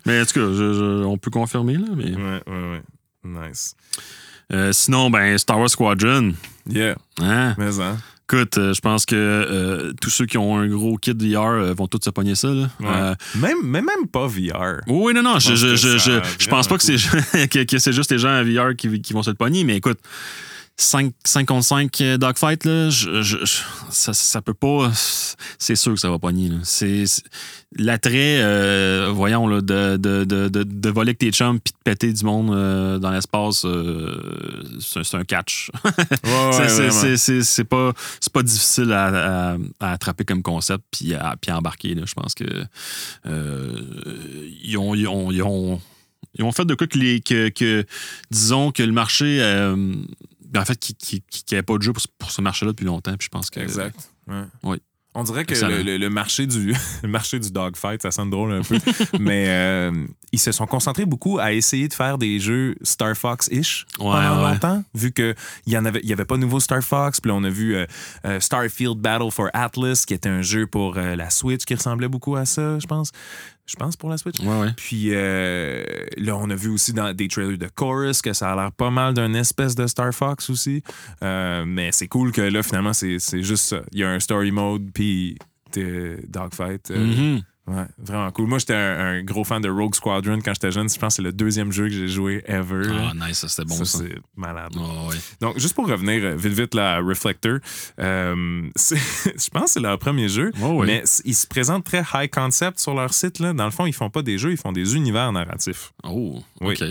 Mais 0.06 0.20
en 0.22 0.24
tout 0.24 0.32
cas, 0.32 0.52
je- 0.52 1.04
on 1.04 1.18
peut 1.18 1.30
confirmer. 1.30 1.74
Là, 1.74 1.86
mais... 1.94 2.14
ouais, 2.16 2.42
ouais, 2.46 2.70
ouais. 2.70 2.82
Nice. 3.48 3.74
Sinon, 4.72 5.10
ben, 5.10 5.36
Star 5.38 5.58
Wars 5.58 5.70
Squadron. 5.70 6.32
Yeah, 6.68 6.96
Hein? 7.20 7.54
mais 7.58 7.80
hein? 7.80 7.98
Écoute, 8.28 8.58
euh, 8.58 8.74
je 8.74 8.80
pense 8.80 9.06
que 9.06 9.14
euh, 9.14 9.92
tous 10.00 10.10
ceux 10.10 10.26
qui 10.26 10.36
ont 10.36 10.58
un 10.58 10.66
gros 10.66 10.96
kit 10.96 11.12
VR 11.12 11.42
euh, 11.42 11.74
vont 11.74 11.86
tous 11.86 12.00
se 12.02 12.10
pogner 12.10 12.34
ça. 12.34 12.48
Là. 12.48 12.68
Ouais. 12.80 13.40
Même, 13.40 13.58
mais 13.62 13.82
même 13.82 14.08
pas 14.10 14.26
VR. 14.26 14.80
oui, 14.88 15.14
non, 15.14 15.22
non, 15.22 15.38
je, 15.38 15.50
pense 15.50 15.58
je, 15.58 15.76
je, 15.76 15.98
je, 15.98 16.20
je 16.36 16.48
pense 16.48 16.66
pas 16.66 16.76
que 16.76 16.82
c'est, 16.82 16.96
que, 17.48 17.62
que 17.62 17.78
c'est 17.78 17.92
juste 17.92 18.10
les 18.10 18.18
gens 18.18 18.30
à 18.30 18.42
VR 18.42 18.74
qui, 18.76 19.00
qui 19.00 19.12
vont 19.12 19.22
se 19.22 19.30
le 19.30 19.36
pogner, 19.36 19.62
mais 19.62 19.76
écoute, 19.76 19.98
5, 20.78 21.14
5 21.24 21.46
contre 21.46 21.64
5 21.64 22.00
euh, 22.02 22.18
dogfight, 22.18 22.64
là, 22.66 22.90
je, 22.90 23.22
je- 23.22 23.38
je- 23.46 23.62
ça, 23.90 24.12
ça 24.12 24.42
peut 24.42 24.52
pas. 24.52 24.92
C'est 25.58 25.74
sûr 25.74 25.94
que 25.94 25.98
ça 26.00 26.10
va 26.10 26.18
pogner. 26.18 26.50
là. 26.50 26.56
C'est 26.64 27.04
l'attrait, 27.78 28.40
euh, 28.42 29.10
voyons, 29.10 29.46
là, 29.48 29.62
de, 29.62 29.96
de, 29.96 30.24
de, 30.24 30.48
de, 30.48 30.88
voler 30.90 31.10
avec 31.10 31.18
tes 31.18 31.30
chums 31.30 31.58
puis 31.60 31.72
de 31.72 31.78
péter 31.82 32.12
du 32.12 32.22
monde 32.24 32.54
euh, 32.54 32.98
dans 32.98 33.10
l'espace, 33.10 33.64
euh, 33.64 34.20
c'est 34.80 35.14
un 35.16 35.24
catch. 35.24 35.70
Ouais, 36.24 36.68
C'est- 37.16 37.64
pas, 37.64 37.92
c'est 38.20 38.32
pas 38.32 38.42
difficile 38.42 38.92
à, 38.92 39.52
à- 39.52 39.56
à 39.80 39.92
attraper 39.92 40.24
comme 40.26 40.42
concept 40.42 40.84
puis 40.90 41.14
à, 41.14 41.36
puis 41.40 41.50
à 41.50 41.56
embarquer. 41.58 41.94
là. 41.94 42.02
Je 42.06 42.12
pense 42.14 42.34
que 42.34 42.44
ils, 44.62 44.76
ont, 44.76 44.94
ils, 44.94 45.08
ont, 45.08 45.30
ils, 45.30 45.42
ont, 45.42 45.80
ils 46.38 46.44
ont 46.44 46.52
fait 46.52 46.64
de 46.66 46.74
quoi 46.74 46.86
que, 46.86 46.98
les, 46.98 47.20
que, 47.20 47.48
que 47.48 47.84
disons 48.30 48.72
que 48.72 48.82
le 48.82 48.92
marché 48.92 49.38
euh, 49.40 49.94
en 50.58 50.64
fait 50.64 50.76
qu'il 50.78 50.96
qui, 50.96 51.22
qui, 51.22 51.54
avait 51.54 51.62
pas 51.62 51.76
de 51.76 51.82
jeu 51.82 51.92
pour, 51.92 52.02
ce- 52.02 52.08
pour 52.18 52.30
ce 52.30 52.40
marché-là 52.42 52.72
depuis 52.72 52.86
longtemps. 52.86 53.14
Puis 53.16 53.26
je 53.26 53.30
pense 53.30 53.50
que 53.50 53.60
Exact. 53.60 53.96
Ouais. 54.26 54.42
Oui. 54.62 54.76
On 55.18 55.22
dirait 55.24 55.46
que 55.46 55.54
le, 55.54 55.82
le- 55.82 55.96
le 55.96 56.10
marché 56.10 56.46
du 56.46 56.74
le 57.02 57.08
marché 57.08 57.38
du 57.38 57.50
dogfight, 57.50 58.02
ça 58.02 58.10
sonne 58.10 58.28
drôle 58.28 58.52
un 58.52 58.60
peu, 58.60 58.78
mais 59.18 59.46
euh, 59.48 60.06
ils 60.30 60.38
se 60.38 60.52
sont 60.52 60.66
concentrés 60.66 61.06
beaucoup 61.06 61.38
à 61.38 61.54
essayer 61.54 61.88
de 61.88 61.94
faire 61.94 62.18
des 62.18 62.38
jeux 62.38 62.74
Star 62.82 63.16
Fox-ish 63.16 63.86
Ouais, 63.98 64.04
pendant 64.12 64.44
ouais. 64.44 64.50
longtemps, 64.52 64.84
vu 64.94 65.12
que 65.12 65.34
il 65.66 65.72
y 65.72 65.78
en 65.78 65.86
avait, 65.86 66.00
y 66.02 66.12
avait 66.12 66.26
pas 66.26 66.34
de 66.36 66.42
nouveau 66.42 66.60
Star 66.60 66.82
Fox, 66.82 67.22
puis 67.22 67.30
là, 67.30 67.34
on 67.34 67.44
a 67.44 67.48
vu 67.48 67.74
euh, 67.76 67.86
euh, 68.26 68.40
Starfield 68.40 68.98
Battle 68.98 69.30
for 69.30 69.48
Atlas, 69.54 70.04
qui 70.04 70.12
était 70.12 70.28
un 70.28 70.42
jeu 70.42 70.66
pour 70.66 70.96
la 70.96 71.30
Switch 71.30 71.64
qui 71.64 71.74
ressemblait 71.74 72.08
beaucoup 72.08 72.36
à 72.36 72.44
ça, 72.44 72.78
je 72.78 72.86
pense. 72.86 73.10
Je 73.66 73.74
pense 73.76 73.96
pour 73.96 74.10
la 74.10 74.16
Switch. 74.16 74.38
Ouais, 74.40 74.60
ouais. 74.60 74.70
Puis 74.76 75.08
euh, 75.10 75.84
là, 76.16 76.36
on 76.36 76.48
a 76.50 76.54
vu 76.54 76.68
aussi 76.68 76.92
dans 76.92 77.12
des 77.12 77.26
trailers 77.26 77.58
de 77.58 77.68
Chorus 77.74 78.22
que 78.22 78.32
ça 78.32 78.52
a 78.52 78.56
l'air 78.56 78.70
pas 78.72 78.90
mal 78.90 79.12
d'un 79.14 79.34
espèce 79.34 79.74
de 79.74 79.86
Star 79.88 80.12
Fox 80.14 80.48
aussi. 80.50 80.82
Euh, 81.22 81.64
mais 81.66 81.90
c'est 81.92 82.06
cool 82.06 82.30
que 82.30 82.42
là, 82.42 82.62
finalement, 82.62 82.92
c'est 82.92 83.18
juste 83.42 83.64
ça. 83.64 83.80
Il 83.92 83.98
y 83.98 84.04
a 84.04 84.10
un 84.10 84.20
story 84.20 84.52
mode, 84.52 84.90
puis 84.94 85.36
dogfight. 86.28 86.90
euh, 86.90 86.98
Mhm. 87.34 87.42
Ouais, 87.66 87.84
vraiment 87.98 88.30
cool. 88.30 88.46
Moi, 88.46 88.58
j'étais 88.58 88.74
un, 88.74 88.98
un 88.98 89.22
gros 89.22 89.42
fan 89.42 89.60
de 89.60 89.68
Rogue 89.68 89.94
Squadron 89.94 90.38
quand 90.44 90.54
j'étais 90.54 90.70
jeune. 90.70 90.88
Je 90.88 90.98
pense 90.98 91.14
que 91.14 91.16
c'est 91.16 91.22
le 91.22 91.32
deuxième 91.32 91.72
jeu 91.72 91.84
que 91.88 91.94
j'ai 91.94 92.06
joué 92.06 92.44
ever. 92.46 92.82
Ah, 92.92 93.12
nice, 93.26 93.38
ça, 93.38 93.48
c'était 93.48 93.64
bon 93.68 93.74
ça, 93.74 93.84
ça. 93.84 93.98
c'est 93.98 94.14
malade. 94.36 94.72
Ah, 94.76 95.08
ouais. 95.08 95.16
Donc, 95.40 95.58
juste 95.58 95.74
pour 95.74 95.88
revenir 95.88 96.22
euh, 96.24 96.36
vite, 96.36 96.52
vite 96.52 96.74
là, 96.76 96.94
à 96.94 97.00
Reflector, 97.00 97.58
euh, 97.98 98.62
je 98.76 99.50
pense 99.50 99.64
que 99.64 99.70
c'est 99.70 99.80
leur 99.80 99.98
premier 99.98 100.28
jeu, 100.28 100.52
ouais. 100.60 100.86
mais 100.86 101.02
ils 101.24 101.34
se 101.34 101.46
présentent 101.48 101.84
très 101.84 102.04
high 102.14 102.30
concept 102.30 102.78
sur 102.78 102.94
leur 102.94 103.12
site. 103.12 103.40
Là. 103.40 103.52
Dans 103.52 103.64
le 103.64 103.72
fond, 103.72 103.86
ils 103.86 103.92
font 103.94 104.10
pas 104.10 104.22
des 104.22 104.38
jeux, 104.38 104.52
ils 104.52 104.56
font 104.58 104.72
des 104.72 104.94
univers 104.94 105.32
narratifs. 105.32 105.92
Oh, 106.04 106.40
Oui. 106.60 106.74
OK. 106.80 106.84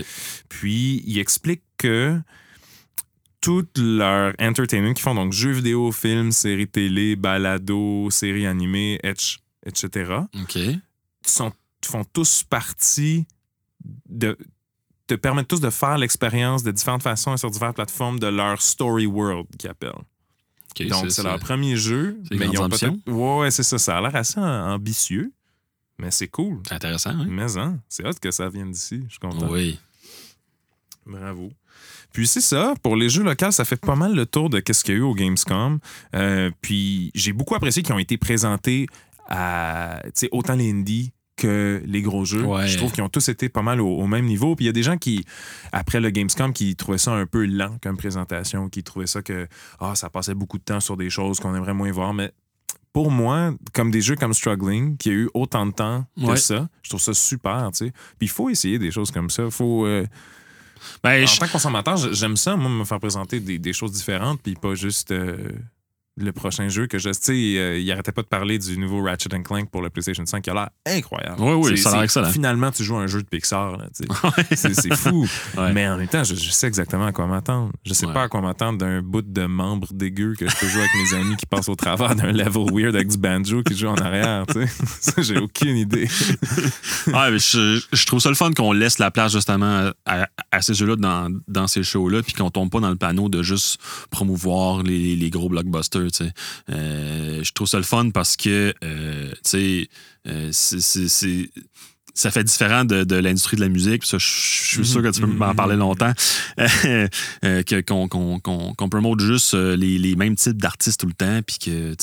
Puis, 0.50 1.02
ils 1.06 1.18
expliquent 1.18 1.64
que 1.78 2.20
tout 3.40 3.66
leur 3.76 4.34
entertainment 4.40 4.92
qu'ils 4.92 5.02
font, 5.04 5.14
donc 5.14 5.32
jeux 5.32 5.52
vidéo, 5.52 5.92
films, 5.92 6.32
séries 6.32 6.66
télé, 6.68 7.16
balados, 7.16 8.10
séries 8.10 8.46
animées, 8.46 8.98
etc., 9.04 9.36
etc., 9.66 10.20
OK. 10.40 10.58
sont, 11.24 11.52
font 11.84 12.04
tous 12.04 12.42
partie 12.44 13.26
de 14.08 14.38
te 15.06 15.14
permettent 15.14 15.46
tous 15.48 15.60
de 15.60 15.70
faire 15.70 15.98
l'expérience 15.98 16.62
de 16.64 16.72
différentes 16.72 17.02
façons 17.02 17.34
et 17.34 17.36
sur 17.36 17.50
diverses 17.50 17.74
plateformes 17.74 18.18
de 18.18 18.26
leur 18.26 18.60
story 18.60 19.06
world 19.06 19.46
qu'ils 19.58 19.70
appellent. 19.70 19.92
Donc, 20.88 21.10
c'est 21.10 21.22
leur 21.22 21.38
premier 21.38 21.76
jeu. 21.76 22.18
Mais 22.32 22.48
ils 22.52 22.58
ont. 22.58 22.68
Ouais, 23.06 23.38
ouais, 23.42 23.50
c'est 23.50 23.62
ça. 23.62 23.78
Ça 23.78 23.96
a 23.96 24.00
l'air 24.00 24.14
assez 24.16 24.38
am- 24.38 24.72
ambitieux, 24.72 25.32
mais 25.98 26.10
c'est 26.10 26.28
cool. 26.28 26.60
C'est 26.66 26.74
intéressant, 26.74 27.10
hein? 27.10 27.26
Mais 27.28 27.56
hein, 27.56 27.78
c'est 27.88 28.06
hot 28.06 28.12
que 28.20 28.30
ça 28.30 28.48
vienne 28.48 28.72
d'ici. 28.72 29.02
Je 29.06 29.12
suis 29.12 29.18
content. 29.20 29.48
Oui. 29.48 29.78
Bravo. 31.06 31.52
Puis 32.12 32.26
c'est 32.26 32.40
ça, 32.40 32.74
pour 32.82 32.96
les 32.96 33.08
jeux 33.08 33.22
locaux, 33.22 33.50
ça 33.50 33.64
fait 33.64 33.80
pas 33.80 33.94
mal 33.94 34.14
le 34.14 34.26
tour 34.26 34.48
de 34.50 34.58
qu'est-ce 34.60 34.82
qu'il 34.82 34.94
y 34.94 34.96
a 34.96 35.00
eu 35.00 35.02
au 35.02 35.14
Gamescom. 35.14 35.78
Euh, 36.14 36.50
puis 36.60 37.10
j'ai 37.14 37.32
beaucoup 37.32 37.54
apprécié 37.54 37.82
qu'ils 37.82 37.94
ont 37.94 37.98
été 37.98 38.16
présentés 38.16 38.86
à 39.28 40.02
autant 40.32 40.54
les 40.54 40.70
indies 40.70 41.12
que 41.36 41.82
les 41.84 42.00
gros 42.00 42.24
jeux. 42.24 42.44
Ouais. 42.44 42.66
Je 42.66 42.78
trouve 42.78 42.92
qu'ils 42.92 43.02
ont 43.04 43.10
tous 43.10 43.28
été 43.28 43.48
pas 43.50 43.60
mal 43.62 43.80
au, 43.82 43.88
au 43.88 44.06
même 44.06 44.24
niveau. 44.24 44.56
Puis 44.56 44.64
il 44.64 44.68
y 44.68 44.70
a 44.70 44.72
des 44.72 44.82
gens 44.82 44.96
qui, 44.96 45.24
après 45.70 46.00
le 46.00 46.08
Gamescom, 46.10 46.52
qui 46.54 46.74
trouvaient 46.76 46.96
ça 46.96 47.12
un 47.12 47.26
peu 47.26 47.44
lent 47.44 47.76
comme 47.82 47.96
présentation, 47.98 48.68
qui 48.70 48.82
trouvaient 48.82 49.06
ça 49.06 49.20
que 49.22 49.46
ah, 49.78 49.94
ça 49.94 50.08
passait 50.08 50.34
beaucoup 50.34 50.56
de 50.56 50.62
temps 50.64 50.80
sur 50.80 50.96
des 50.96 51.10
choses 51.10 51.38
qu'on 51.38 51.54
aimerait 51.54 51.74
moins 51.74 51.92
voir. 51.92 52.14
Mais 52.14 52.32
pour 52.94 53.10
moi, 53.10 53.52
comme 53.74 53.90
des 53.90 54.00
jeux 54.00 54.16
comme 54.16 54.32
Struggling, 54.32 54.96
qui 54.96 55.10
a 55.10 55.12
eu 55.12 55.28
autant 55.34 55.66
de 55.66 55.72
temps 55.72 56.06
que 56.16 56.24
Ouais. 56.24 56.36
ça, 56.38 56.68
je 56.82 56.88
trouve 56.88 57.02
ça 57.02 57.12
super. 57.12 57.68
Puis 57.78 57.92
il 58.22 58.30
faut 58.30 58.48
essayer 58.48 58.78
des 58.78 58.90
choses 58.90 59.10
comme 59.10 59.28
ça. 59.28 59.50
Faut. 59.50 59.84
euh, 59.84 60.06
Ben, 61.04 61.22
en 61.22 61.26
je- 61.26 61.38
tant 61.38 61.46
que 61.46 61.52
consommateur, 61.52 61.98
j'aime 62.14 62.36
ça, 62.38 62.56
moi, 62.56 62.70
me 62.70 62.84
faire 62.84 62.98
présenter 63.00 63.40
des, 63.40 63.58
des 63.58 63.72
choses 63.74 63.92
différentes, 63.92 64.40
puis 64.42 64.54
pas 64.54 64.74
juste 64.74 65.10
euh, 65.10 65.36
le 66.16 66.32
prochain 66.32 66.68
jeu 66.68 66.86
que 66.86 66.98
je. 66.98 67.10
Sais, 67.12 67.32
euh, 67.32 67.78
il 67.78 67.90
arrêtait 67.92 68.12
pas 68.12 68.22
de 68.22 68.26
parler 68.26 68.58
du 68.58 68.78
nouveau 68.78 69.02
Ratchet 69.02 69.28
Clank 69.42 69.70
pour 69.70 69.82
le 69.82 69.90
PlayStation 69.90 70.24
5 70.26 70.42
qui 70.42 70.50
a 70.50 70.54
l'air 70.54 70.68
incroyable. 70.86 71.36
Oui, 71.40 71.52
oui, 71.54 71.78
ça 71.78 71.90
a 71.90 71.92
l'air 71.94 72.02
excellent. 72.02 72.30
Finalement, 72.30 72.70
tu 72.70 72.84
joues 72.84 72.96
à 72.96 73.00
un 73.00 73.06
jeu 73.06 73.22
de 73.22 73.26
Pixar, 73.28 73.78
c'est 74.54 74.94
fou. 74.94 75.26
Ouais. 75.56 75.72
Mais 75.72 75.88
en 75.88 75.96
même 75.96 76.08
temps, 76.08 76.22
je, 76.24 76.34
je 76.34 76.50
sais 76.50 76.66
exactement 76.66 77.06
à 77.06 77.12
quoi 77.12 77.26
m'attendre. 77.26 77.72
Je 77.84 77.94
sais 77.94 78.06
Ouais. 78.06 78.12
pas 78.12 78.24
à 78.24 78.28
quoi 78.28 78.40
m'attendre 78.40 78.78
d'un 78.78 79.00
bout 79.02 79.22
de 79.22 79.46
membre 79.46 79.88
dégueu 79.92 80.34
que 80.38 80.48
je 80.48 80.54
peux 80.56 80.66
jouer 80.68 80.80
avec 80.82 80.90
mes 81.12 81.18
amis 81.18 81.36
qui 81.36 81.46
passent 81.46 81.68
au 81.68 81.74
travers 81.74 82.14
d'un 82.14 82.32
level 82.32 82.66
weird 82.72 82.94
avec 82.94 83.08
du 83.08 83.16
banjo 83.16 83.62
qui 83.62 83.76
joue 83.76 83.86
en 83.88 83.94
arrière, 83.96 84.44
j'ai 85.18 85.38
aucune 85.38 85.76
idée. 85.76 86.08
Ouais, 87.06 87.30
mais 87.30 87.38
je, 87.38 87.80
je 87.92 88.06
trouve 88.06 88.20
ça 88.20 88.28
le 88.28 88.34
fun 88.34 88.50
qu'on 88.52 88.72
laisse 88.72 88.98
la 88.98 89.10
place 89.10 89.32
justement 89.32 89.90
à, 90.04 90.28
à 90.50 90.62
ces 90.62 90.74
jeux-là 90.74 90.96
dans, 90.96 91.30
dans 91.48 91.66
ces 91.66 91.82
shows-là, 91.82 92.22
puis 92.22 92.32
qu'on 92.32 92.50
tombe 92.50 92.70
pas 92.70 92.80
dans 92.80 92.90
le 92.90 92.96
panneau 92.96 93.28
de 93.28 93.42
juste 93.42 93.78
promouvoir 94.10 94.82
les, 94.82 95.16
les 95.16 95.30
gros 95.30 95.48
blockbusters. 95.48 96.05
Euh, 96.70 97.42
je 97.42 97.52
trouve 97.52 97.66
ça 97.68 97.78
le 97.78 97.84
fun 97.84 98.10
parce 98.10 98.36
que, 98.36 98.72
euh, 98.84 99.30
tu 99.32 99.38
sais, 99.44 99.88
euh, 100.28 100.50
ça 102.14 102.30
fait 102.30 102.44
différent 102.44 102.84
de, 102.86 103.04
de 103.04 103.16
l'industrie 103.16 103.56
de 103.56 103.60
la 103.60 103.68
musique. 103.68 104.04
ça, 104.04 104.16
je 104.18 104.24
je 104.26 104.82
suis 104.82 104.86
sûr 104.86 105.02
que 105.02 105.08
tu 105.08 105.20
peux 105.20 105.26
m'en 105.26 105.54
parler 105.54 105.76
longtemps. 105.76 106.12
Qu'on 107.86 108.88
promote 108.90 109.20
juste 109.20 109.54
les, 109.54 109.98
les 109.98 110.16
mêmes 110.16 110.36
types 110.36 110.56
d'artistes 110.60 111.00
tout 111.00 111.06
le 111.06 111.12
temps. 111.12 111.40
Puis 111.46 111.58
que, 111.58 111.94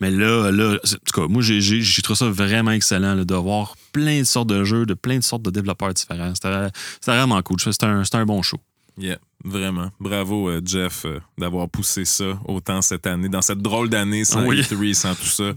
mais 0.00 0.10
là, 0.10 0.50
là, 0.50 0.74
en 0.74 0.88
tout 0.88 1.20
cas, 1.20 1.26
moi, 1.28 1.42
j'ai- 1.42 2.02
trouvé 2.02 2.16
ça 2.16 2.28
vraiment 2.30 2.70
excellent 2.72 3.14
là, 3.14 3.24
de 3.24 3.34
voir 3.34 3.76
plein 3.92 4.20
de 4.20 4.24
sortes 4.24 4.48
de 4.48 4.64
jeux, 4.64 4.86
de 4.86 4.94
plein 4.94 5.18
de 5.18 5.24
sortes 5.24 5.42
de 5.42 5.50
développeurs 5.50 5.92
différents. 5.94 6.32
C'était 6.34 6.70
vraiment 7.06 7.40
cool. 7.42 7.60
C'était 7.60 7.86
un, 7.86 8.02
un 8.12 8.24
bon 8.26 8.42
show. 8.42 8.58
Yeah, 8.98 9.18
vraiment. 9.44 9.90
Bravo, 10.00 10.48
euh, 10.48 10.60
Jeff, 10.64 11.04
euh, 11.04 11.20
d'avoir 11.38 11.68
poussé 11.68 12.04
ça 12.04 12.38
autant 12.46 12.82
cette 12.82 13.06
année, 13.06 13.28
dans 13.28 13.42
cette 13.42 13.58
drôle 13.60 13.88
d'année 13.88 14.24
sans 14.24 14.46
Oui. 14.46 14.60
E3, 14.60 14.94
sans 14.94 15.14
tout 15.14 15.24
ça, 15.24 15.52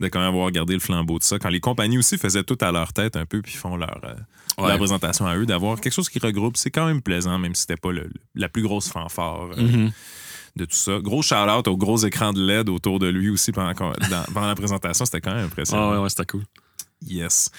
de 0.00 0.08
quand 0.08 0.18
même 0.20 0.28
avoir 0.28 0.50
gardé 0.50 0.74
le 0.74 0.80
flambeau 0.80 1.18
de 1.18 1.24
ça. 1.24 1.38
Quand 1.38 1.48
les 1.48 1.60
compagnies 1.60 1.98
aussi 1.98 2.18
faisaient 2.18 2.44
tout 2.44 2.58
à 2.60 2.72
leur 2.72 2.92
tête 2.92 3.16
un 3.16 3.26
peu, 3.26 3.42
puis 3.42 3.52
font 3.54 3.76
leur, 3.76 4.00
euh, 4.04 4.14
Ouais. 4.62 4.68
leur 4.68 4.78
présentation 4.78 5.26
à 5.26 5.36
eux, 5.36 5.44
d'avoir 5.46 5.80
quelque 5.80 5.92
chose 5.92 6.08
qui 6.08 6.18
regroupe, 6.18 6.56
c'est 6.56 6.70
quand 6.70 6.86
même 6.86 7.02
plaisant, 7.02 7.38
même 7.38 7.54
si 7.54 7.62
c'était 7.62 7.76
pas 7.76 7.92
le- 7.92 8.10
la 8.34 8.48
plus 8.48 8.62
grosse 8.62 8.88
fanfare 8.88 9.48
Mhm. 9.56 9.90
de 10.56 10.64
tout 10.64 10.74
ça. 10.76 10.98
Gros 11.00 11.20
shout-out 11.20 11.68
au 11.68 11.76
gros 11.76 11.98
écran 11.98 12.32
de 12.32 12.40
LED 12.40 12.70
autour 12.70 12.98
de 12.98 13.06
lui 13.08 13.28
aussi 13.28 13.52
pendant 13.52 13.72
la 14.34 14.54
présentation, 14.54 15.04
c'était 15.04 15.20
quand 15.20 15.34
même 15.34 15.46
impressionnant. 15.46 15.90
Ah 15.90 15.92
ouais, 15.96 15.98
ouais, 16.02 16.08
c'était 16.08 16.24
cool. 16.24 16.44
Yes. 17.04 17.50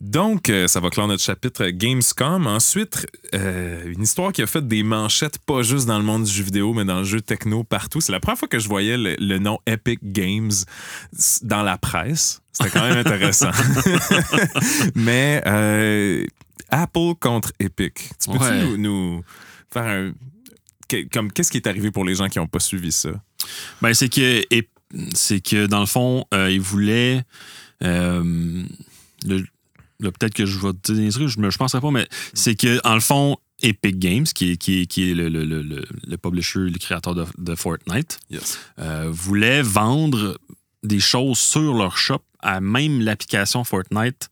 Donc, 0.00 0.48
euh, 0.48 0.66
ça 0.68 0.80
va 0.80 0.88
clore 0.90 1.06
notre 1.06 1.22
chapitre 1.22 1.66
Gamescom. 1.68 2.46
Ensuite, 2.46 3.06
euh, 3.34 3.92
une 3.92 4.02
histoire 4.02 4.32
qui 4.32 4.42
a 4.42 4.46
fait 4.46 4.66
des 4.66 4.82
manchettes, 4.82 5.38
pas 5.38 5.62
juste 5.62 5.86
dans 5.86 5.98
le 5.98 6.04
monde 6.04 6.24
du 6.24 6.32
jeu 6.32 6.42
vidéo, 6.42 6.72
mais 6.72 6.84
dans 6.84 6.98
le 6.98 7.04
jeu 7.04 7.20
techno 7.20 7.62
partout. 7.62 8.00
C'est 8.00 8.12
la 8.12 8.20
première 8.20 8.38
fois 8.38 8.48
que 8.48 8.58
je 8.58 8.68
voyais 8.68 8.96
le, 8.96 9.14
le 9.18 9.38
nom 9.38 9.58
Epic 9.66 10.00
Games 10.02 10.50
dans 11.42 11.62
la 11.62 11.76
presse. 11.78 12.40
C'était 12.52 12.70
quand 12.70 12.88
même 12.88 12.98
intéressant. 12.98 13.50
mais 14.94 15.42
euh, 15.46 16.24
Apple 16.70 17.14
contre 17.20 17.52
Epic. 17.60 18.10
Tu 18.18 18.30
peux-tu 18.30 18.42
Ouais. 18.42 18.62
nous, 18.64 18.76
nous 18.78 19.22
faire 19.70 19.84
un. 19.84 20.12
comme, 21.12 21.30
qu'est-ce 21.30 21.50
qui 21.50 21.58
est 21.58 21.66
arrivé 21.68 21.90
pour 21.90 22.04
les 22.04 22.14
gens 22.14 22.28
qui 22.28 22.38
n'ont 22.38 22.46
pas 22.48 22.60
suivi 22.60 22.92
ça? 22.92 23.10
Ben, 23.82 23.92
c'est 23.92 24.08
que, 24.08 24.42
c'est 25.14 25.40
que 25.40 25.66
dans 25.66 25.80
le 25.80 25.86
fond, 25.86 26.24
ils 26.32 26.60
voulaient. 26.60 27.22
Euh, 27.82 28.62
peut-être 30.00 30.34
que 30.34 30.46
je 30.46 30.58
vais 30.58 30.72
te 30.74 30.92
dire 30.92 31.04
des 31.06 31.10
trucs, 31.10 31.28
je 31.28 31.40
ne 31.40 31.50
penserais 31.50 31.80
pas, 31.80 31.90
mais 31.90 32.06
c'est 32.34 32.54
que, 32.54 32.80
en 32.86 32.94
le 32.94 33.00
fond, 33.00 33.36
Epic 33.62 33.98
Games, 33.98 34.24
qui 34.24 34.52
est, 34.52 34.56
qui 34.56 34.82
est, 34.82 34.86
qui 34.86 35.10
est 35.10 35.14
le, 35.14 35.28
le, 35.28 35.44
le, 35.44 35.62
le- 35.62 35.84
le 36.06 36.16
publisher, 36.18 36.60
le 36.60 36.78
créateur 36.78 37.14
de, 37.14 37.24
de 37.38 37.54
Fortnite, 37.54 38.18
Yes. 38.30 38.58
euh, 38.78 39.08
voulait 39.10 39.62
vendre 39.62 40.38
des 40.82 41.00
choses 41.00 41.38
sur 41.38 41.74
leur 41.74 41.96
shop 41.96 42.22
à 42.40 42.60
même 42.60 43.00
l'application 43.00 43.64
Fortnite 43.64 44.28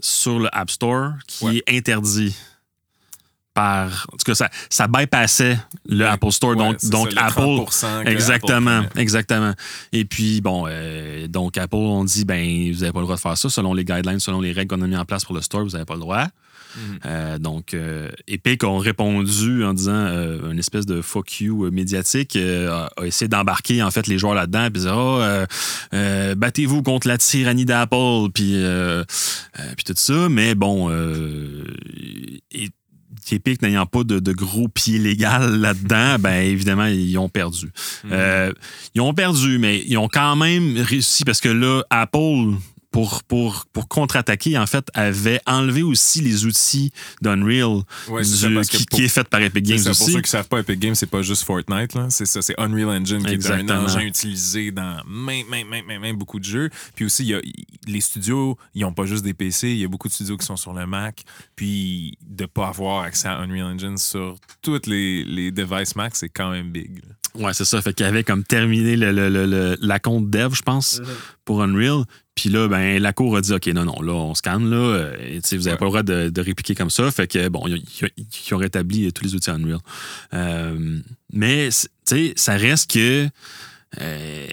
sur 0.00 0.38
le 0.38 0.48
App 0.56 0.70
Store 0.70 1.12
qui 1.26 1.44
Ouais. 1.44 1.62
est 1.66 1.76
interdit 1.76 2.34
par. 3.54 4.06
En 4.12 4.16
tout 4.16 4.24
cas, 4.26 4.34
ça, 4.34 4.48
ça 4.70 4.88
bypassait 4.88 5.58
le 5.86 6.04
Ouais, 6.04 6.10
Apple 6.10 6.30
Store. 6.30 6.50
ouais, 6.52 6.56
donc, 6.56 6.76
c'est 6.78 6.90
donc 6.90 7.10
ça, 7.12 7.14
le 7.14 7.26
Apple. 7.26 7.40
30% 7.40 8.04
que 8.04 8.08
Exactement, 8.08 8.78
Apple 8.80 8.98
exactement. 9.00 9.52
Et 9.92 10.04
puis, 10.04 10.40
bon, 10.40 10.64
euh, 10.68 11.26
donc 11.28 11.56
Apple, 11.58 11.76
on 11.76 12.04
dit, 12.04 12.24
ben, 12.24 12.72
vous 12.72 12.80
n'avez 12.80 12.92
pas 12.92 13.00
le 13.00 13.04
droit 13.04 13.16
de 13.16 13.20
faire 13.20 13.36
ça. 13.38 13.48
Selon 13.50 13.74
les 13.74 13.84
guidelines, 13.84 14.20
selon 14.20 14.40
les 14.40 14.52
règles 14.52 14.74
qu'on 14.76 14.82
a 14.82 14.86
mis 14.86 14.96
en 14.96 15.04
place 15.04 15.24
pour 15.24 15.34
le 15.34 15.40
store, 15.42 15.64
vous 15.64 15.70
n'avez 15.70 15.84
pas 15.84 15.94
le 15.94 16.00
droit. 16.00 16.26
Mhm. 16.74 16.98
Euh, 17.04 17.38
donc, 17.38 17.74
euh, 17.74 18.08
Epic 18.26 18.64
ont 18.64 18.78
répondu 18.78 19.62
en 19.62 19.74
disant 19.74 19.92
euh, 19.92 20.50
une 20.52 20.58
espèce 20.58 20.86
de 20.86 21.02
fuck 21.02 21.40
you 21.42 21.66
euh, 21.66 21.70
médiatique, 21.70 22.34
euh, 22.36 22.70
a, 22.70 22.90
a 23.02 23.04
essayé 23.04 23.28
d'embarquer 23.28 23.82
en 23.82 23.90
fait 23.90 24.06
les 24.06 24.16
joueurs 24.16 24.34
là-dedans, 24.34 24.68
puis 24.72 24.84
oh, 24.90 25.20
battez-vous 26.36 26.82
contre 26.82 27.08
la 27.08 27.18
tyrannie 27.18 27.66
d'Apple, 27.66 28.30
puis 28.32 28.56
puis 29.76 29.84
tout 29.84 29.92
ça. 29.96 30.28
Mais 30.30 30.54
bon, 30.54 30.88
euh, 30.90 31.64
et- 32.52 32.70
Epic 33.30 33.62
n'ayant 33.62 33.86
pas 33.86 34.04
de, 34.04 34.18
de 34.18 34.32
gros 34.32 34.68
pieds 34.68 34.98
légal 34.98 35.56
là-dedans, 35.60 36.16
ben 36.20 36.42
évidemment 36.42 36.86
ils 36.86 37.16
ont 37.18 37.28
perdu. 37.28 37.70
Mhm. 38.04 38.10
Euh, 38.12 38.52
ils 38.94 39.00
ont 39.00 39.14
perdu, 39.14 39.58
mais 39.58 39.82
ils 39.86 39.96
ont 39.98 40.08
quand 40.08 40.36
même 40.36 40.76
réussi 40.78 41.24
parce 41.24 41.40
que 41.40 41.48
là, 41.48 41.82
Apple, 41.90 42.54
pour, 42.92 43.24
pour, 43.24 43.66
pour 43.72 43.88
contre-attaquer, 43.88 44.56
en 44.58 44.66
fait, 44.66 44.86
avait 44.94 45.40
enlevé 45.46 45.82
aussi 45.82 46.20
les 46.20 46.44
outils 46.46 46.92
d'Unreal 47.22 47.82
Ouais, 48.08 48.22
du- 48.22 48.60
qui, 48.68 48.84
pour- 48.86 48.98
qui 48.98 49.04
est 49.04 49.08
fait 49.08 49.26
par 49.28 49.40
Epic 49.42 49.64
Games 49.64 49.78
ça, 49.78 49.90
pour 49.90 50.02
aussi. 50.02 50.12
ceux 50.12 50.20
qui 50.20 50.30
savent 50.30 50.46
pas, 50.48 50.60
Epic 50.60 50.78
Games, 50.78 50.94
c'est 50.94 51.06
pas 51.10 51.22
juste 51.22 51.42
Fortnite. 51.44 51.94
là. 51.94 52.06
C'est 52.10 52.26
ça, 52.26 52.42
c'est 52.42 52.54
Unreal 52.60 52.88
Engine 52.90 53.24
qui 53.24 53.34
est 53.34 53.50
un 53.50 53.68
engin 53.68 54.00
utilisé 54.00 54.70
dans 54.70 54.98
même, 55.08 55.46
même, 55.48 55.66
même, 55.68 55.86
même, 55.86 56.00
même 56.02 56.16
beaucoup 56.16 56.38
de 56.38 56.44
jeux. 56.44 56.70
Puis 56.94 57.06
aussi, 57.06 57.24
y 57.24 57.34
a, 57.34 57.40
les 57.86 58.00
studios, 58.00 58.56
ils 58.74 58.84
ont 58.84 58.92
pas 58.92 59.06
juste 59.06 59.24
des 59.24 59.34
PC, 59.34 59.70
il 59.70 59.78
y 59.78 59.84
a 59.84 59.88
beaucoup 59.88 60.08
de 60.08 60.12
studios 60.12 60.36
qui 60.36 60.44
sont 60.46 60.56
sur 60.56 60.72
le 60.74 60.86
Mac. 60.86 61.22
Puis 61.56 62.18
de 62.28 62.46
pas 62.46 62.68
avoir 62.68 63.02
accès 63.04 63.28
à 63.28 63.38
Unreal 63.38 63.74
Engine 63.74 63.96
sur 63.98 64.36
toutes 64.60 64.86
les, 64.86 65.24
les 65.24 65.50
devices 65.50 65.96
Mac, 65.96 66.14
c'est 66.14 66.28
quand 66.28 66.50
même 66.50 66.70
big. 66.70 66.96
là. 66.96 67.14
Ouais, 67.46 67.54
c'est 67.54 67.64
ça. 67.64 67.80
Fait 67.80 67.94
qu'il 67.94 68.04
avait 68.04 68.24
comme 68.24 68.44
terminé 68.44 68.94
le, 68.94 69.10
le- 69.10 69.30
le- 69.30 69.46
le- 69.46 69.78
la 69.80 69.98
compte 69.98 70.28
dev, 70.28 70.52
je 70.54 70.60
pense, 70.60 71.00
pour 71.46 71.62
Unreal. 71.62 72.04
Puis 72.42 72.50
là, 72.50 72.66
ben, 72.66 73.00
la 73.00 73.12
cour 73.12 73.36
a 73.36 73.40
dit 73.40 73.52
OK, 73.52 73.68
non, 73.68 73.84
non, 73.84 74.02
là, 74.02 74.14
on 74.14 74.34
scanne, 74.34 74.68
là. 74.68 74.76
euh, 74.76 75.40
vous 75.52 75.58
n'avez 75.58 75.76
pas 75.76 75.84
le 75.84 75.90
droit 75.90 76.02
de, 76.02 76.40
répliquer 76.40 76.74
comme 76.74 76.90
ça. 76.90 77.08
Fait 77.12 77.28
que, 77.28 77.48
bon, 77.48 77.68
ils, 77.68 78.54
ont 78.54 78.56
rétabli 78.56 79.12
tous 79.12 79.22
les 79.22 79.36
outils 79.36 79.48
Unreal. 79.48 79.78
Euh, 80.34 80.98
mais, 81.32 81.68
tu 81.68 81.88
sais, 82.04 82.32
ça 82.34 82.54
reste 82.54 82.90
que. 82.90 83.28
euh, 84.00 84.48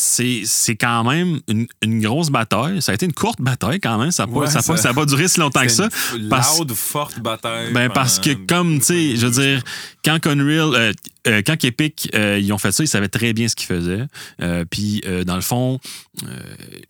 c'est 0.00 0.76
quand 0.76 1.04
même 1.04 1.40
une, 1.48 1.66
une 1.82 2.00
grosse 2.02 2.30
bataille. 2.30 2.82
Ça 2.82 2.92
a 2.92 2.94
été 2.94 3.06
une 3.06 3.12
courte 3.12 3.40
bataille 3.40 3.80
quand 3.80 3.98
même. 3.98 4.10
Ça 4.10 4.26
n'a 4.26 4.32
Ouais, 4.32 4.44
pas- 4.46 4.50
ça- 4.50 4.76
ça 4.76 4.92
pas 4.94 5.06
duré 5.06 5.28
si 5.28 5.40
longtemps 5.40 5.62
que 5.62 5.68
ça. 5.68 5.88
Une 6.16 6.28
parce- 6.28 6.58
loud, 6.58 6.72
forte 6.72 7.20
bataille. 7.20 7.72
Ben 7.72 7.90
parce 7.90 8.18
que 8.18 8.30
pendant- 8.32 8.46
comme 8.46 8.78
tu 8.78 8.84
sais, 8.86 9.16
je 9.16 9.26
veux 9.26 9.32
dire, 9.42 9.62
quand 10.04 10.24
Unreal, 10.26 10.74
euh, 10.74 10.92
euh, 11.28 11.42
quand 11.46 11.62
Epic 11.64 12.10
euh, 12.14 12.38
ils 12.40 12.52
ont 12.52 12.58
fait 12.58 12.72
ça, 12.72 12.84
ils 12.84 12.88
savaient 12.88 13.08
très 13.08 13.32
bien 13.32 13.48
ce 13.48 13.56
qu'ils 13.56 13.66
faisaient. 13.66 14.06
Euh, 14.42 14.64
Puis 14.70 15.02
euh, 15.06 15.24
dans 15.24 15.34
le 15.36 15.40
fond, 15.42 15.80
euh, 16.24 16.26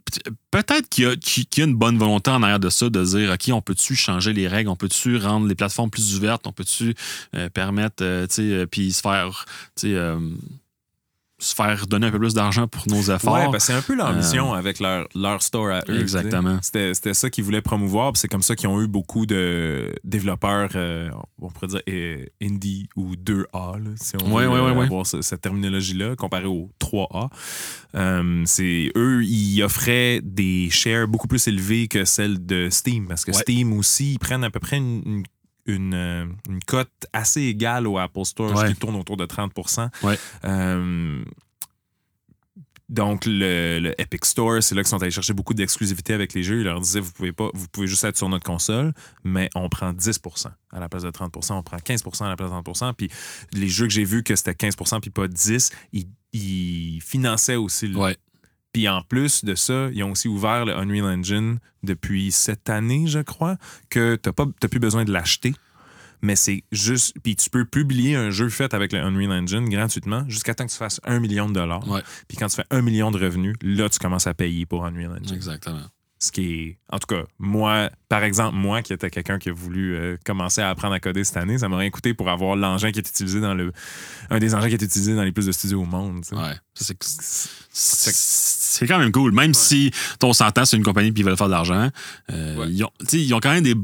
peut- 0.05 0.33
peut-être 0.51 0.89
qu'il 0.89 1.05
y, 1.05 1.59
y 1.59 1.63
a 1.63 1.65
une 1.65 1.75
bonne 1.77 1.99
volonté 1.99 2.31
en 2.31 2.43
arrière 2.43 2.61
de 2.61 2.69
ça, 2.71 2.89
de 2.91 3.05
dire 3.05 3.31
ok, 3.33 3.51
on 3.55 3.63
peut-tu 3.63 3.95
changer 3.97 4.33
les 4.33 4.49
règles, 4.49 4.69
on 4.71 4.77
peut-tu 4.77 5.17
rendre 5.17 5.47
les 5.47 5.55
plateformes 5.55 5.91
plus 5.91 6.17
ouvertes, 6.17 6.47
on 6.47 6.53
peut-tu 6.53 6.95
euh, 7.35 7.49
permettre, 7.51 7.97
euh, 8.03 8.27
tu 8.27 8.35
sais, 8.35 8.43
euh, 8.43 8.67
puis 8.67 8.93
se 8.93 9.01
faire, 9.01 9.45
tu 9.79 9.89
sais. 9.89 9.95
Euh, 11.39 11.45
se 11.45 11.55
faire 11.55 11.87
donner 11.87 12.07
un 12.07 12.11
peu 12.11 12.19
plus 12.19 12.35
d'argent 12.35 12.67
pour 12.67 12.83
nos 12.89 13.03
efforts. 13.15 13.35
Ouais, 13.35 13.45
parce 13.45 13.57
que 13.67 13.73
c'est 13.73 13.73
un 13.75 13.83
peu 13.83 13.95
leur 13.95 14.13
mission 14.15 14.55
avec 14.55 14.81
leur, 14.81 15.07
leur 15.15 15.43
store 15.43 15.69
à 15.71 15.83
eux. 15.89 16.01
Exactement. 16.01 16.59
C'était 16.63 17.15
ça 17.15 17.31
qu'ils 17.31 17.45
voulaient 17.45 17.61
promouvoir, 17.63 18.13
c'est 18.17 18.29
comme 18.29 18.43
ça 18.43 18.57
qu'ils 18.57 18.69
ont 18.69 18.81
eu 18.81 18.87
beaucoup 18.87 19.27
de 19.27 19.93
développeurs, 20.05 20.71
euh, 20.75 21.11
on 21.41 21.49
pourrait 21.51 21.67
dire 21.69 21.81
euh, 21.89 22.25
indie 22.43 22.89
ou 22.97 23.15
2A, 23.17 23.79
là, 23.79 23.91
si 23.97 24.15
on 24.23 24.33
Ouais, 24.33 24.45
veut 24.45 24.51
ouais, 24.51 24.57
euh, 24.59 24.81
avoir 24.83 25.07
ce- 25.07 25.23
cette 25.23 25.43
terminologie-là, 25.43 26.17
comparé 26.17 26.47
au 26.47 26.71
3A. 26.81 27.29
Euh, 27.95 28.43
c'est 28.47 28.91
eux, 28.97 29.23
ils 29.25 29.63
offraient 29.63 30.21
des 30.23 30.69
shares 30.71 31.07
beaucoup 31.09 31.29
plus 31.29 31.47
élevés 31.49 31.89
que 31.89 32.05
celles 32.05 32.45
de 32.45 32.69
Steam, 32.71 33.07
parce 33.09 33.25
que. 33.25 33.33
Steam 33.33 33.73
aussi, 33.75 34.13
ils 34.15 34.19
prennent 34.19 34.45
à 34.45 34.51
peu 34.51 34.61
près 34.61 34.77
une, 34.79 35.03
une- 35.05 35.23
une, 35.67 35.95
euh, 35.95 36.27
une 36.49 36.63
cote 36.65 36.91
assez 37.13 37.43
égale 37.43 37.87
au 37.87 37.99
Apple 37.99 38.25
Store, 38.25 38.55
Ouais. 38.55 38.73
qui 38.73 38.79
tourne 38.79 38.97
autour 38.97 39.17
de 39.17 39.27
30 39.27 39.53
Ouais. 40.03 40.19
Euh, 40.45 41.25
donc, 42.89 43.25
le, 43.27 43.81
le 43.81 44.01
Epic 44.01 44.25
Store, 44.25 44.63
c'est 44.63 44.77
là 44.77 44.83
qu'ils 44.83 44.89
sont 44.91 45.03
allés 45.03 45.11
chercher 45.11 45.33
beaucoup 45.33 45.55
d'exclusivité 45.55 46.15
avec 46.15 46.35
les 46.35 46.45
jeux. 46.45 46.59
Ils 46.61 46.65
leur 46.65 46.81
disaient, 46.81 47.01
vous 47.01 47.11
pouvez 47.11 47.33
pas, 47.33 47.51
vous 47.53 47.67
pouvez 47.67 47.89
juste 47.89 48.05
être 48.05 48.17
sur 48.17 48.29
notre 48.29 48.45
console, 48.45 48.93
mais 49.25 49.51
on 49.57 49.69
prend 49.69 49.93
10% 49.93 50.53
à 50.71 50.79
la 50.79 50.89
place 50.89 51.03
de 51.03 51.11
30% 51.11 51.55
on 51.55 51.63
prend 51.65 51.79
15% 51.79 52.25
à 52.25 52.29
la 52.29 52.37
place 52.37 52.51
de 52.53 52.61
30 52.63 52.97
Puis 52.97 53.11
les 53.53 53.67
jeux 53.69 53.87
que 53.87 53.93
j'ai 53.93 54.05
vus 54.05 54.23
que 54.23 54.37
c'était 54.37 54.53
15% 54.53 55.01
puis 55.01 55.11
pas 55.11 55.27
10 55.27 55.71
ils, 55.93 56.07
ils 56.33 57.01
finançaient 57.03 57.57
aussi 57.57 57.89
le, 57.89 57.97
Ouais. 57.99 58.17
Puis 58.77 58.89
en 58.89 59.01
plus 59.01 59.43
de 59.43 59.55
ça, 59.55 59.89
ils 59.95 60.05
ont 60.05 60.11
aussi 60.11 60.29
ouvert 60.29 60.67
le 60.67 60.77
Unreal 60.77 61.07
Engine 61.07 61.61
depuis 61.83 62.31
cette 62.31 62.69
année, 62.69 63.07
je 63.07 63.21
crois, 63.21 63.57
que 63.89 64.17
tu 64.23 64.29
n'as 64.29 64.69
plus 64.69 64.81
besoin 64.81 65.07
de 65.07 65.13
l'acheter. 65.15 65.55
Mais 66.21 66.37
c'est 66.37 66.63
juste. 66.73 67.15
Puis 67.23 67.37
tu 67.37 67.49
peux 67.49 67.65
publier 67.65 68.17
un 68.17 68.29
jeu 68.29 68.51
fait 68.51 68.75
avec 68.75 68.93
le 68.93 68.99
Unreal 68.99 69.33
Engine 69.33 69.67
gratuitement 69.71 70.29
jusqu'à 70.29 70.55
temps 70.55 70.67
que 70.67 70.73
tu 70.73 70.77
fasses 70.77 71.01
un 71.05 71.21
million 71.21 71.49
de 71.49 71.55
dollars. 71.55 71.89
Ouais. 71.89 72.03
Puis 72.29 72.37
quand 72.37 72.49
tu 72.49 72.57
fais 72.57 72.67
un 72.71 72.83
million 72.83 73.11
de 73.11 73.19
revenus, 73.19 73.55
là, 73.63 73.89
tu 73.89 73.99
commences 73.99 74.27
à 74.27 74.35
payer 74.35 74.67
pour 74.67 74.85
Unreal 74.85 75.13
Engine. 75.23 75.35
Exactement. 75.35 75.81
Ce 76.19 76.33
qui 76.33 76.55
est. 76.63 76.79
En 76.91 76.99
tout 76.99 77.15
cas, 77.15 77.25
moi, 77.39 77.91
par 78.09 78.25
exemple, 78.25 78.57
moi 78.57 78.81
qui 78.81 78.95
étais 78.95 79.11
quelqu'un 79.11 79.39
qui 79.39 79.51
a 79.51 79.53
voulu 79.53 79.95
euh, 79.95 80.17
commencer 80.25 80.63
à 80.63 80.71
apprendre 80.71 80.95
à 80.95 81.01
coder 81.01 81.25
cette 81.25 81.37
année, 81.37 81.59
ça 81.59 81.69
m'aurait 81.69 81.91
coûté 81.91 82.15
pour 82.15 82.31
avoir 82.31 82.57
l'engin 82.57 82.91
qui 82.91 83.01
est 83.01 83.09
utilisé 83.09 83.39
dans 83.41 83.53
le. 83.53 83.71
Un 84.31 84.39
des 84.39 84.55
engins 84.55 84.69
qui 84.69 84.75
est 84.75 84.83
utilisé 84.83 85.15
dans 85.15 85.25
les 85.25 85.33
plus 85.33 85.45
de 85.45 85.53
studios 85.53 85.83
au 85.83 85.85
monde. 85.85 86.25
Ouais. 86.33 86.55
C'est- 86.75 86.97
quand 88.87 88.99
même 88.99 89.13
cool. 89.13 89.33
Même 89.33 89.55
si 89.55 89.91
on 90.23 90.33
s'entend, 90.33 90.65
c'est 90.65 90.77
une 90.77 90.83
compagnie 90.83 91.13
puis 91.13 91.23
ils 91.23 91.27
veulent 91.27 91.37
faire 91.37 91.47
de 91.49 91.53
l'argent. 91.53 91.91
euh, 92.33 92.57
Ouais. 92.57 92.67
ils, 92.71 92.85
ont, 92.85 92.91
ils 93.13 93.35
ont 93.35 93.41
quand 93.41 93.53
même 93.53 93.63
des, 93.65 93.75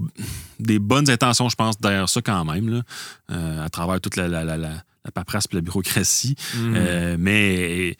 des 0.59 0.79
bonnes 0.79 1.09
intentions, 1.11 1.49
je 1.49 1.57
pense, 1.57 1.79
derrière 1.81 2.09
ça 2.09 2.21
quand 2.23 2.45
même, 2.45 2.69
là, 2.69 2.83
euh, 3.31 3.65
à 3.65 3.69
travers 3.69 4.01
toute 4.01 4.17
la, 4.17 4.29
la, 4.29 4.45
la, 4.45 4.57
la, 4.57 4.71
la 5.05 5.11
paperasse 5.13 5.47
et 5.53 5.55
la 5.55 5.61
bureaucratie. 5.61 6.37
Mhm. 6.57 7.17
Mais 7.19 7.97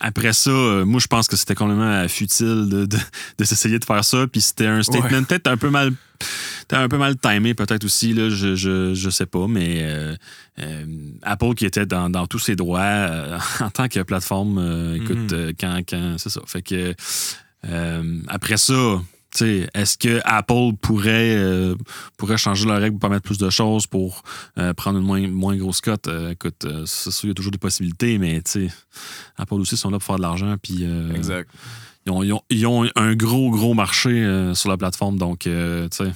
après 0.00 0.32
ça, 0.32 0.50
euh, 0.50 0.84
moi, 0.84 1.00
je 1.00 1.06
pense 1.06 1.26
que 1.28 1.36
c'était 1.36 1.54
complètement 1.54 2.06
futile 2.08 2.68
de, 2.70 2.86
de, 2.86 2.98
de 3.38 3.44
s'essayer 3.44 3.78
de 3.78 3.84
faire 3.84 4.04
ça. 4.04 4.26
Puis 4.26 4.40
c'était 4.40 4.66
un 4.66 4.82
statement 4.82 5.18
Ouais. 5.18 5.22
peut-être 5.24 5.46
un 5.48 5.56
peu 5.56 5.70
mal. 5.70 5.92
T'as 6.68 6.80
un 6.80 6.88
peu 6.88 6.98
mal 6.98 7.16
timé, 7.18 7.52
peut-être 7.54 7.84
aussi, 7.84 8.12
là, 8.14 8.30
je, 8.30 8.54
je, 8.54 8.94
je 8.94 9.10
sais 9.10 9.26
pas, 9.26 9.48
mais 9.48 9.80
euh, 9.82 10.14
euh, 10.60 10.84
Apple 11.22 11.54
qui 11.54 11.66
était 11.66 11.84
dans, 11.84 12.08
dans 12.08 12.26
tous 12.28 12.38
ses 12.38 12.54
droits 12.54 12.80
euh, 12.80 13.38
en 13.60 13.70
tant 13.70 13.88
que 13.88 14.00
plateforme, 14.00 14.58
euh, 14.58 14.94
écoute, 14.96 15.16
Mhm. 15.16 15.28
euh, 15.32 15.52
quand, 15.58 15.80
quand 15.88 16.14
c'est 16.18 16.30
ça. 16.30 16.40
Fait 16.46 16.62
que 16.62 16.94
euh, 17.68 18.18
après 18.28 18.56
ça, 18.56 19.00
est-ce 19.40 19.96
que 19.96 20.20
Apple 20.24 20.76
pourrait, 20.80 21.34
euh, 21.36 21.74
pourrait 22.18 22.36
changer 22.36 22.66
leurs 22.66 22.80
règles 22.80 22.92
pour 22.98 23.00
permettre 23.08 23.24
plus 23.24 23.38
de 23.38 23.48
choses, 23.50 23.86
pour 23.86 24.22
euh, 24.58 24.74
prendre 24.74 24.98
une 24.98 25.04
moins, 25.04 25.26
moins 25.28 25.56
grosse 25.56 25.80
cote? 25.80 26.06
Euh, 26.08 26.30
écoute, 26.32 26.66
c'est 26.86 27.10
sûr, 27.10 27.26
il 27.26 27.28
y 27.28 27.30
a 27.30 27.34
toujours 27.34 27.52
des 27.52 27.58
possibilités, 27.58 28.18
mais 28.18 28.42
Apple 29.36 29.54
aussi 29.54 29.76
sont 29.76 29.90
là 29.90 29.98
pour 29.98 30.06
faire 30.06 30.16
de 30.16 30.22
l'argent, 30.22 30.56
puis 30.62 30.84
Exact. 31.14 31.48
ils, 32.06 32.12
ont, 32.12 32.22
ils 32.22 32.32
ont- 32.32 32.42
ils 32.50 32.66
ont 32.66 32.86
un 32.96 33.14
gros, 33.14 33.50
gros 33.50 33.74
marché 33.74 34.52
sur 34.54 34.68
la 34.68 34.76
plateforme, 34.76 35.18
donc, 35.18 35.40
tu 35.40 35.50
sais, 35.90 36.12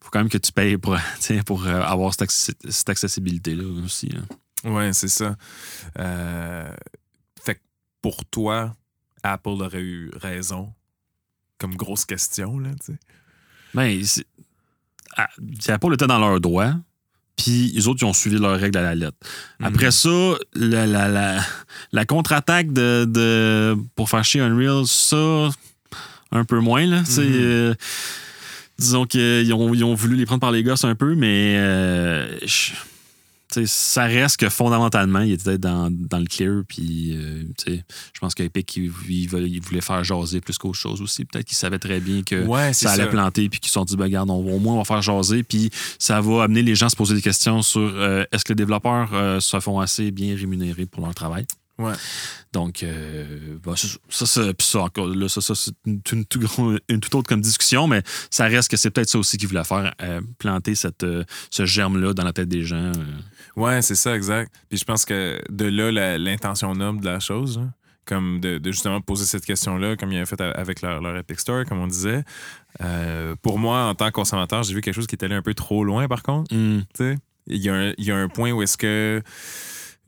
faut 0.00 0.10
quand 0.10 0.18
même 0.20 0.28
que 0.28 0.38
tu 0.38 0.50
payes 0.52 0.78
pour, 0.78 0.96
pour 1.46 1.66
avoir 1.66 2.12
cette, 2.12 2.28
accessi- 2.28 2.54
cette 2.70 2.88
accessibilité-là 2.88 3.64
aussi. 3.84 4.10
hein. 4.16 4.70
Ouais, 4.70 4.92
c'est 4.92 5.08
ça. 5.08 5.34
Euh, 5.98 6.70
fait 7.42 7.56
que 7.56 7.60
pour 8.00 8.24
toi, 8.26 8.74
Apple 9.24 9.48
aurait 9.48 9.80
eu 9.80 10.10
raison 10.20 10.72
comme 11.62 11.76
grosse 11.76 12.04
question, 12.04 12.58
là, 12.58 12.68
tu 12.84 12.92
sais. 12.92 12.98
Ben, 13.74 14.04
c'est- 14.04 14.26
ah, 15.16 15.28
c'est 15.60 15.72
Apple 15.72 15.94
était 15.94 16.06
dans 16.06 16.18
leurs 16.18 16.40
droits, 16.40 16.74
puis 17.36 17.72
les 17.74 17.88
autres, 17.88 18.00
ils 18.02 18.06
ont 18.06 18.12
suivi 18.12 18.36
leurs 18.38 18.58
règles 18.60 18.76
à 18.78 18.82
la 18.82 18.94
lettre. 18.94 19.16
Après 19.62 19.86
Mhm. 19.86 19.90
ça, 19.92 20.34
la, 20.54 20.86
la, 20.86 21.08
la, 21.08 21.40
la 21.92 22.04
contre-attaque 22.04 22.72
de, 22.72 23.06
de- 23.08 23.76
pour 23.96 24.10
faire 24.10 24.24
chier 24.24 24.40
Unreal, 24.42 24.84
ça, 24.86 25.48
un 26.32 26.44
peu 26.44 26.58
moins, 26.60 26.84
là. 26.86 27.02
C'est, 27.06 27.22
Mhm. 27.22 27.32
euh, 27.34 27.74
disons 28.78 29.06
qu'ils 29.06 29.52
ont, 29.54 29.72
ils 29.72 29.84
ont 29.84 29.94
voulu 29.94 30.16
les 30.16 30.26
prendre 30.26 30.40
par 30.40 30.50
les 30.52 30.62
gosses 30.62 30.84
un 30.84 30.94
peu, 30.94 31.14
mais 31.14 31.56
euh, 31.58 32.38
je- 32.46 32.72
ça 33.66 34.04
reste 34.04 34.38
que 34.38 34.48
fondamentalement, 34.48 35.20
ils 35.20 35.32
étaient 35.32 35.58
dans, 35.58 35.90
dans 35.90 36.18
le 36.18 36.26
clear, 36.26 36.62
puis 36.66 37.12
euh, 37.14 37.44
tu 37.58 37.72
sais, 37.76 37.84
je 38.12 38.20
pense 38.20 38.34
qu'Epic, 38.34 38.76
ils 38.76 38.88
voulaient 39.28 39.80
faire 39.80 40.02
jaser 40.04 40.40
plus 40.40 40.58
qu'autre 40.58 40.78
chose 40.78 41.02
aussi. 41.02 41.24
Peut-être 41.24 41.46
qu'ils 41.46 41.56
savaient 41.56 41.78
très 41.78 42.00
bien 42.00 42.22
que 42.22 42.44
Ouais, 42.46 42.72
ça 42.72 42.92
allait 42.92 43.04
ça. 43.04 43.08
planter, 43.10 43.48
puis 43.48 43.60
qu'ils 43.60 43.68
se 43.68 43.74
sont 43.74 43.84
dit, 43.84 43.96
ben, 43.96 44.04
regarde, 44.04 44.30
on, 44.30 44.34
au 44.34 44.58
moins, 44.58 44.74
on 44.74 44.78
va 44.78 44.84
faire 44.84 45.02
jaser, 45.02 45.42
puis 45.42 45.70
ça 45.98 46.20
va 46.20 46.44
amener 46.44 46.62
les 46.62 46.74
gens 46.74 46.86
à 46.86 46.90
se 46.90 46.96
poser 46.96 47.14
des 47.14 47.22
questions 47.22 47.62
sur 47.62 47.80
euh, 47.80 48.24
est-ce 48.32 48.44
que 48.44 48.52
les 48.52 48.56
développeurs 48.56 49.10
euh, 49.12 49.40
se 49.40 49.58
font 49.60 49.80
assez 49.80 50.10
bien 50.10 50.36
rémunérés 50.36 50.86
pour 50.86 51.04
leur 51.04 51.14
travail? 51.14 51.46
Ouais. 51.78 51.94
Donc, 52.52 52.82
euh, 52.82 53.56
bah, 53.64 53.72
ça, 53.76 53.88
ça, 54.10 54.26
ça, 54.26 54.42
ça, 54.60 54.88
ça, 55.28 55.40
ça, 55.40 55.54
c'est 55.54 55.72
une, 55.86 56.02
une 56.08 57.00
toute 57.00 57.14
autre 57.14 57.28
comme 57.28 57.40
discussion, 57.40 57.88
mais 57.88 58.02
ça 58.30 58.44
reste 58.44 58.70
que 58.70 58.76
c'est 58.76 58.90
peut-être 58.90 59.08
ça 59.08 59.18
aussi 59.18 59.38
qu'il 59.38 59.48
voulait 59.48 59.64
faire, 59.64 59.94
euh, 60.02 60.20
planter 60.38 60.74
cette, 60.74 61.02
euh, 61.02 61.24
ce 61.50 61.64
germe-là 61.64 62.12
dans 62.12 62.24
la 62.24 62.32
tête 62.34 62.48
des 62.48 62.62
gens. 62.62 62.92
Ouais, 63.56 63.82
c'est 63.82 63.94
ça, 63.94 64.14
exact. 64.16 64.52
Puis 64.68 64.78
je 64.78 64.84
pense 64.84 65.04
que 65.04 65.40
de 65.50 65.64
là, 65.66 66.16
l'intention 66.18 66.74
noble 66.74 67.00
de 67.00 67.06
la 67.10 67.20
chose, 67.20 67.58
hein, 67.58 67.72
comme 68.06 68.40
de, 68.40 68.58
de 68.58 68.72
justement 68.72 69.00
poser 69.00 69.24
cette 69.26 69.44
question-là, 69.44 69.96
comme 69.96 70.10
il 70.12 70.16
avait 70.16 70.26
fait 70.26 70.40
avec 70.40 70.82
leur, 70.82 71.00
leur 71.00 71.16
Epic 71.16 71.38
Store, 71.40 71.64
comme 71.66 71.78
on 71.80 71.86
disait. 71.86 72.24
Euh, 72.80 73.36
pour 73.42 73.58
moi, 73.58 73.84
en 73.84 73.94
tant 73.94 74.06
que 74.06 74.12
consommateur, 74.12 74.62
j'ai 74.62 74.74
vu 74.74 74.80
quelque 74.80 74.94
chose 74.94 75.06
qui 75.06 75.14
est 75.16 75.24
allé 75.24 75.34
un 75.34 75.42
peu 75.42 75.54
trop 75.54 75.84
loin, 75.84 76.08
par 76.08 76.22
contre. 76.22 76.54
Sais. 76.94 77.16
Il 77.46 77.58
y, 77.62 77.68
a 77.68 77.74
un- 77.74 77.92
il 77.98 78.04
y 78.04 78.10
a 78.12 78.16
un 78.16 78.28
point 78.28 78.52
où 78.52 78.62
est-ce 78.62 78.76
que 78.76 79.20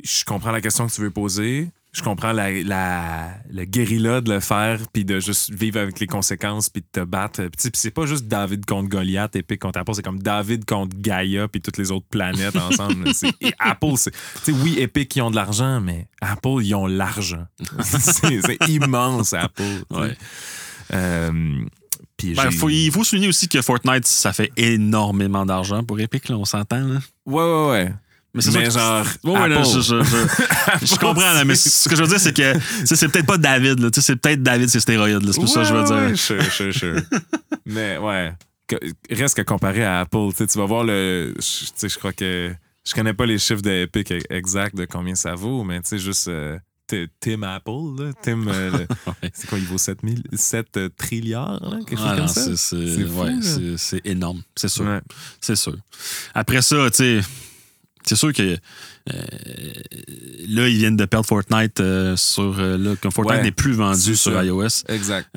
je 0.03 0.25
comprends 0.25 0.53
la 0.53 0.61
question 0.61 0.87
que 0.87 0.93
tu 0.93 1.01
veux 1.01 1.11
poser. 1.11 1.69
Je 1.97 2.03
comprends 2.03 2.33
la, 2.33 2.51
la, 2.51 3.35
le 3.51 3.65
guérilla 3.65 4.21
de 4.21 4.33
le 4.33 4.41
faire, 4.41 4.81
puis 4.93 5.05
de 5.05 5.21
juste 5.21 5.55
vivre 5.55 5.79
avec 5.81 6.01
les 6.01 6.09
conséquences, 6.09 6.69
puis 6.69 6.83
de 6.83 7.01
te 7.01 7.05
battre. 7.07 7.43
Puis 7.45 7.71
c'est 7.73 7.93
pas 7.93 8.05
juste 8.05 8.27
David 8.27 8.67
contre 8.67 8.89
Goliath, 8.89 9.37
Epic 9.37 9.61
contre 9.61 9.79
Apple, 9.79 9.93
c'est 9.95 10.03
comme 10.03 10.19
David 10.21 10.65
contre 10.65 10.97
Gaia, 10.99 11.47
puis 11.47 11.61
toutes 11.61 11.79
les 11.79 11.93
autres 11.93 12.07
planètes 12.11 12.57
ensemble. 12.57 13.09
Et 13.41 13.53
Apple, 13.61 13.93
c'est. 13.97 14.11
Tu 14.11 14.19
sais, 14.43 14.53
oui, 14.53 14.75
Epic, 14.81 15.15
ils 15.15 15.23
ont 15.23 15.31
de 15.31 15.37
l'argent, 15.37 15.81
mais 15.81 16.09
Apple, 16.21 16.59
ils 16.63 16.75
ont 16.75 16.87
l'argent. 16.89 17.47
c'est 17.83 18.69
immense, 18.69 19.33
Apple. 19.33 19.63
Ouais. 19.91 20.17
Euh, 20.93 21.61
puis 22.17 22.35
Ben, 22.35 22.51
faut- 22.51 22.69
il 22.69 22.91
faut 22.91 23.05
souligner 23.05 23.29
aussi 23.29 23.49
que 23.49 23.63
Fortnite, 23.63 24.07
ça 24.07 24.33
fait 24.33 24.51
énormément 24.57 25.47
d'argent 25.47 25.83
pour 25.85 25.99
Epic, 26.01 26.29
là, 26.29 26.37
on 26.37 26.45
s'entend. 26.45 26.81
Là. 26.87 26.99
Ouais, 27.27 27.43
ouais, 27.43 27.71
ouais. 27.71 27.93
Mais 28.35 28.43
c'est 28.43 28.51
Mais 28.51 28.65
sûr 28.71 28.75
que- 28.75 28.79
genre, 28.81 29.07
Ouais, 29.23 29.41
ouais, 29.43 29.49
là, 29.49 29.63
je, 29.63 29.81
je- 29.81 30.03
je- 30.03 30.87
je 30.87 30.95
comprends, 30.99 31.33
là, 31.33 31.45
mais 31.45 31.55
ce 31.55 31.89
que 31.89 31.95
je 31.95 32.03
veux 32.03 32.09
dire, 32.09 32.19
c'est 32.21 32.37
que 32.37 32.53
c'est 32.85 33.09
peut-être 33.09 33.27
pas 33.27 33.39
David, 33.39 33.79
là, 33.79 33.91
tu 33.91 34.01
sais, 34.01 34.07
c'est 34.09 34.17
peut-être 34.17 34.43
David, 34.43 34.69
c'est 34.69 34.81
stéroïdes. 34.81 35.23
là, 35.23 35.33
C'est 35.33 35.41
pour 35.41 35.49
ça 35.49 35.63
que 35.63 35.69
je 35.69 35.75
veux 35.75 35.85
dire. 35.85 35.97
ouais, 35.97 36.17
sure, 36.17 36.43
sure, 36.53 36.75
sure. 36.75 37.01
Mais 37.67 37.97
ouais, 37.99 38.33
que- 38.67 38.77
reste 39.15 39.37
que 39.37 39.43
comparé 39.43 39.85
à 39.85 40.01
Apple, 40.01 40.29
tu 40.37 40.59
vas 40.59 40.67
voir 40.67 40.83
le. 40.85 41.33
Je 41.37 41.41
tu 41.41 41.71
sais, 41.77 41.89
je 41.89 41.99
crois 41.99 42.13
que. 42.13 42.53
Je 42.87 42.93
connais 42.93 43.15
pas 43.15 43.25
les 43.25 43.39
chiffres 43.39 43.63
de 43.63 43.71
Epic 43.71 44.13
exacts 44.29 44.77
de 44.77 44.85
combien 44.85 45.15
ça 45.15 45.35
vaut, 45.35 45.63
mais 45.65 45.81
tu 45.81 45.89
sais, 45.91 45.99
juste. 45.99 46.29
euh, 46.29 46.59
Tim 47.19 47.43
Apple, 47.43 47.71
là, 47.99 48.13
Tim, 48.23 48.47
euh, 48.47 48.71
Ouais. 49.07 49.31
c'est 49.33 49.49
quoi, 49.49 49.59
il 49.59 49.65
vaut 49.65 49.79
7, 49.79 49.99
000 50.05 50.17
7 50.35 50.77
euh, 50.77 50.89
trilliards, 50.95 51.59
là, 51.63 51.79
quelque 51.79 51.97
chose 51.99 52.07
comme 52.09 52.19
non, 52.19 52.27
ça? 52.29 52.57
c'est- 52.57 53.97
ouais, 53.97 54.01
énorme, 54.05 54.43
c'est 54.55 54.69
sûr. 54.69 54.85
Ouais. 54.85 55.01
C'est 55.41 55.57
sûr. 55.57 55.75
Après 56.35 56.61
ça, 56.61 56.77
tu 56.91 56.97
sais, 56.99 57.21
c'est 58.07 58.17
sûr 58.17 58.33
que 58.33 58.43
euh, 59.13 59.23
là, 60.49 60.69
ils 60.69 60.77
viennent 60.79 60.97
de 60.97 61.05
perdre 61.05 61.27
Fortnite 61.27 61.81
euh, 61.81 62.17
sur. 62.17 62.59
euh, 62.59 62.77
là, 62.79 62.95
comme 63.01 63.13
Fortnite 63.13 63.37
Ouais, 63.39 63.43
n'est 63.43 63.51
plus 63.53 63.73
vendu 63.73 64.17
sur 64.17 64.33
ça. 64.33 64.45
iOS. 64.45 64.85
Exact. 64.89 65.29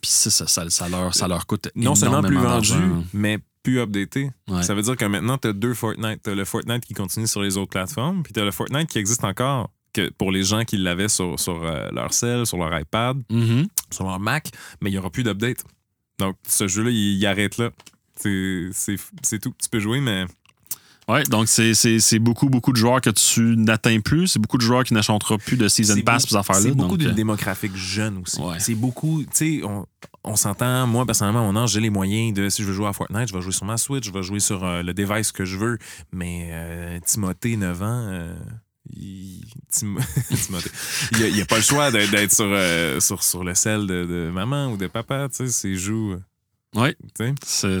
Puis 0.00 0.10
ça, 0.10 0.46
ça, 0.46 0.88
leur, 0.88 1.14
ça 1.14 1.28
leur 1.28 1.46
coûte 1.46 1.68
Non 1.74 1.94
seulement 1.94 2.22
plus 2.22 2.36
vendu, 2.38 2.72
mais 3.12 3.38
plus 3.62 3.80
updaté. 3.80 4.30
Ouais. 4.48 4.62
Ça 4.62 4.74
veut 4.74 4.82
dire 4.82 4.96
que 4.96 5.04
maintenant, 5.04 5.38
tu 5.38 5.48
as 5.48 5.52
deux 5.52 5.74
Fortnite. 5.74 6.20
Tu 6.22 6.30
as 6.30 6.34
le 6.34 6.44
Fortnite 6.44 6.84
qui 6.84 6.94
continue 6.94 7.26
sur 7.26 7.42
les 7.42 7.56
autres 7.56 7.70
plateformes, 7.70 8.22
puis 8.22 8.32
tu 8.32 8.40
as 8.40 8.44
le 8.44 8.52
Fortnite 8.52 8.88
qui 8.88 8.98
existe 8.98 9.24
encore 9.24 9.70
que 9.92 10.10
pour 10.10 10.30
les 10.30 10.44
gens 10.44 10.64
qui 10.64 10.76
l'avaient 10.76 11.08
sur, 11.08 11.40
sur 11.40 11.60
leur 11.92 12.12
cell, 12.12 12.46
sur 12.46 12.58
leur 12.58 12.78
iPad, 12.78 13.16
Mhm. 13.30 13.66
sur 13.90 14.04
leur 14.04 14.20
Mac, 14.20 14.50
mais 14.80 14.90
il 14.90 14.92
n'y 14.92 14.98
aura 14.98 15.10
plus 15.10 15.22
d'update. 15.24 15.64
Donc, 16.18 16.36
ce 16.46 16.68
jeu-là, 16.68 16.90
il, 16.90 17.16
il 17.18 17.26
arrête 17.26 17.58
là. 17.58 17.70
C'est 18.18 19.38
tout. 19.40 19.52
Tu 19.60 19.68
peux 19.70 19.80
jouer, 19.80 20.00
mais 20.00 20.26
Ouais, 21.08 21.22
donc 21.24 21.46
c'est- 21.46 21.74
c'est 21.74 22.00
c'est 22.00 22.18
beaucoup, 22.18 22.48
beaucoup 22.48 22.72
de 22.72 22.76
joueurs 22.76 23.00
que 23.00 23.10
tu 23.10 23.56
n'atteins 23.56 24.00
plus. 24.00 24.26
C'est 24.26 24.38
beaucoup 24.40 24.56
de 24.58 24.62
joueurs 24.62 24.82
qui 24.82 24.92
n'achèteront 24.92 25.38
plus 25.38 25.56
de 25.56 25.68
Season 25.68 25.94
Pass 26.02 26.22
pour 26.24 26.30
ces 26.30 26.36
affaires-là. 26.36 26.62
C'est 26.62 26.72
beaucoup 26.72 26.96
d'une 26.96 27.10
euh, 27.10 27.14
démographique 27.14 27.76
jeune 27.76 28.18
aussi. 28.18 28.40
Ouais. 28.40 28.58
C'est 28.58 28.74
beaucoup, 28.74 29.22
tu 29.22 29.28
sais, 29.32 29.60
on, 29.64 29.86
on 30.24 30.34
s'entend, 30.34 30.86
moi 30.88 31.06
personnellement, 31.06 31.48
à 31.48 31.52
mon 31.52 31.56
âge, 31.62 31.70
j'ai 31.70 31.80
les 31.80 31.90
moyens 31.90 32.34
de, 32.34 32.48
si 32.48 32.62
je 32.62 32.66
veux 32.68 32.74
jouer 32.74 32.88
à 32.88 32.92
Fortnite, 32.92 33.28
je 33.28 33.34
vais 33.34 33.40
jouer 33.40 33.52
sur 33.52 33.66
ma 33.66 33.76
Switch, 33.76 34.04
je 34.04 34.10
vais 34.12 34.24
jouer 34.24 34.40
sur 34.40 34.64
euh, 34.64 34.82
le 34.82 34.92
device 34.94 35.30
que 35.30 35.44
je 35.44 35.56
veux, 35.58 35.78
mais 36.12 36.48
euh, 36.50 36.98
Timothée, 37.06 37.56
9 37.56 37.82
ans, 37.82 37.86
euh, 38.08 38.36
il, 38.90 39.44
Tim- 39.70 39.94
Timothée, 40.34 40.70
il, 41.12 41.40
a, 41.40 41.42
a 41.42 41.46
pas 41.46 41.56
le 41.56 41.62
choix 41.62 41.92
d'être 41.92 42.10
d'être 42.10 42.32
sur, 42.32 42.46
euh, 42.48 42.98
sur, 42.98 43.22
sur 43.22 43.44
le 43.44 43.54
sel 43.54 43.86
de, 43.86 44.04
de 44.04 44.30
maman 44.32 44.72
ou 44.72 44.76
de 44.76 44.88
papa, 44.88 45.28
tu 45.28 45.36
sais, 45.36 45.48
c'est 45.52 45.76
joue. 45.76 46.16
Sais? 47.16 47.34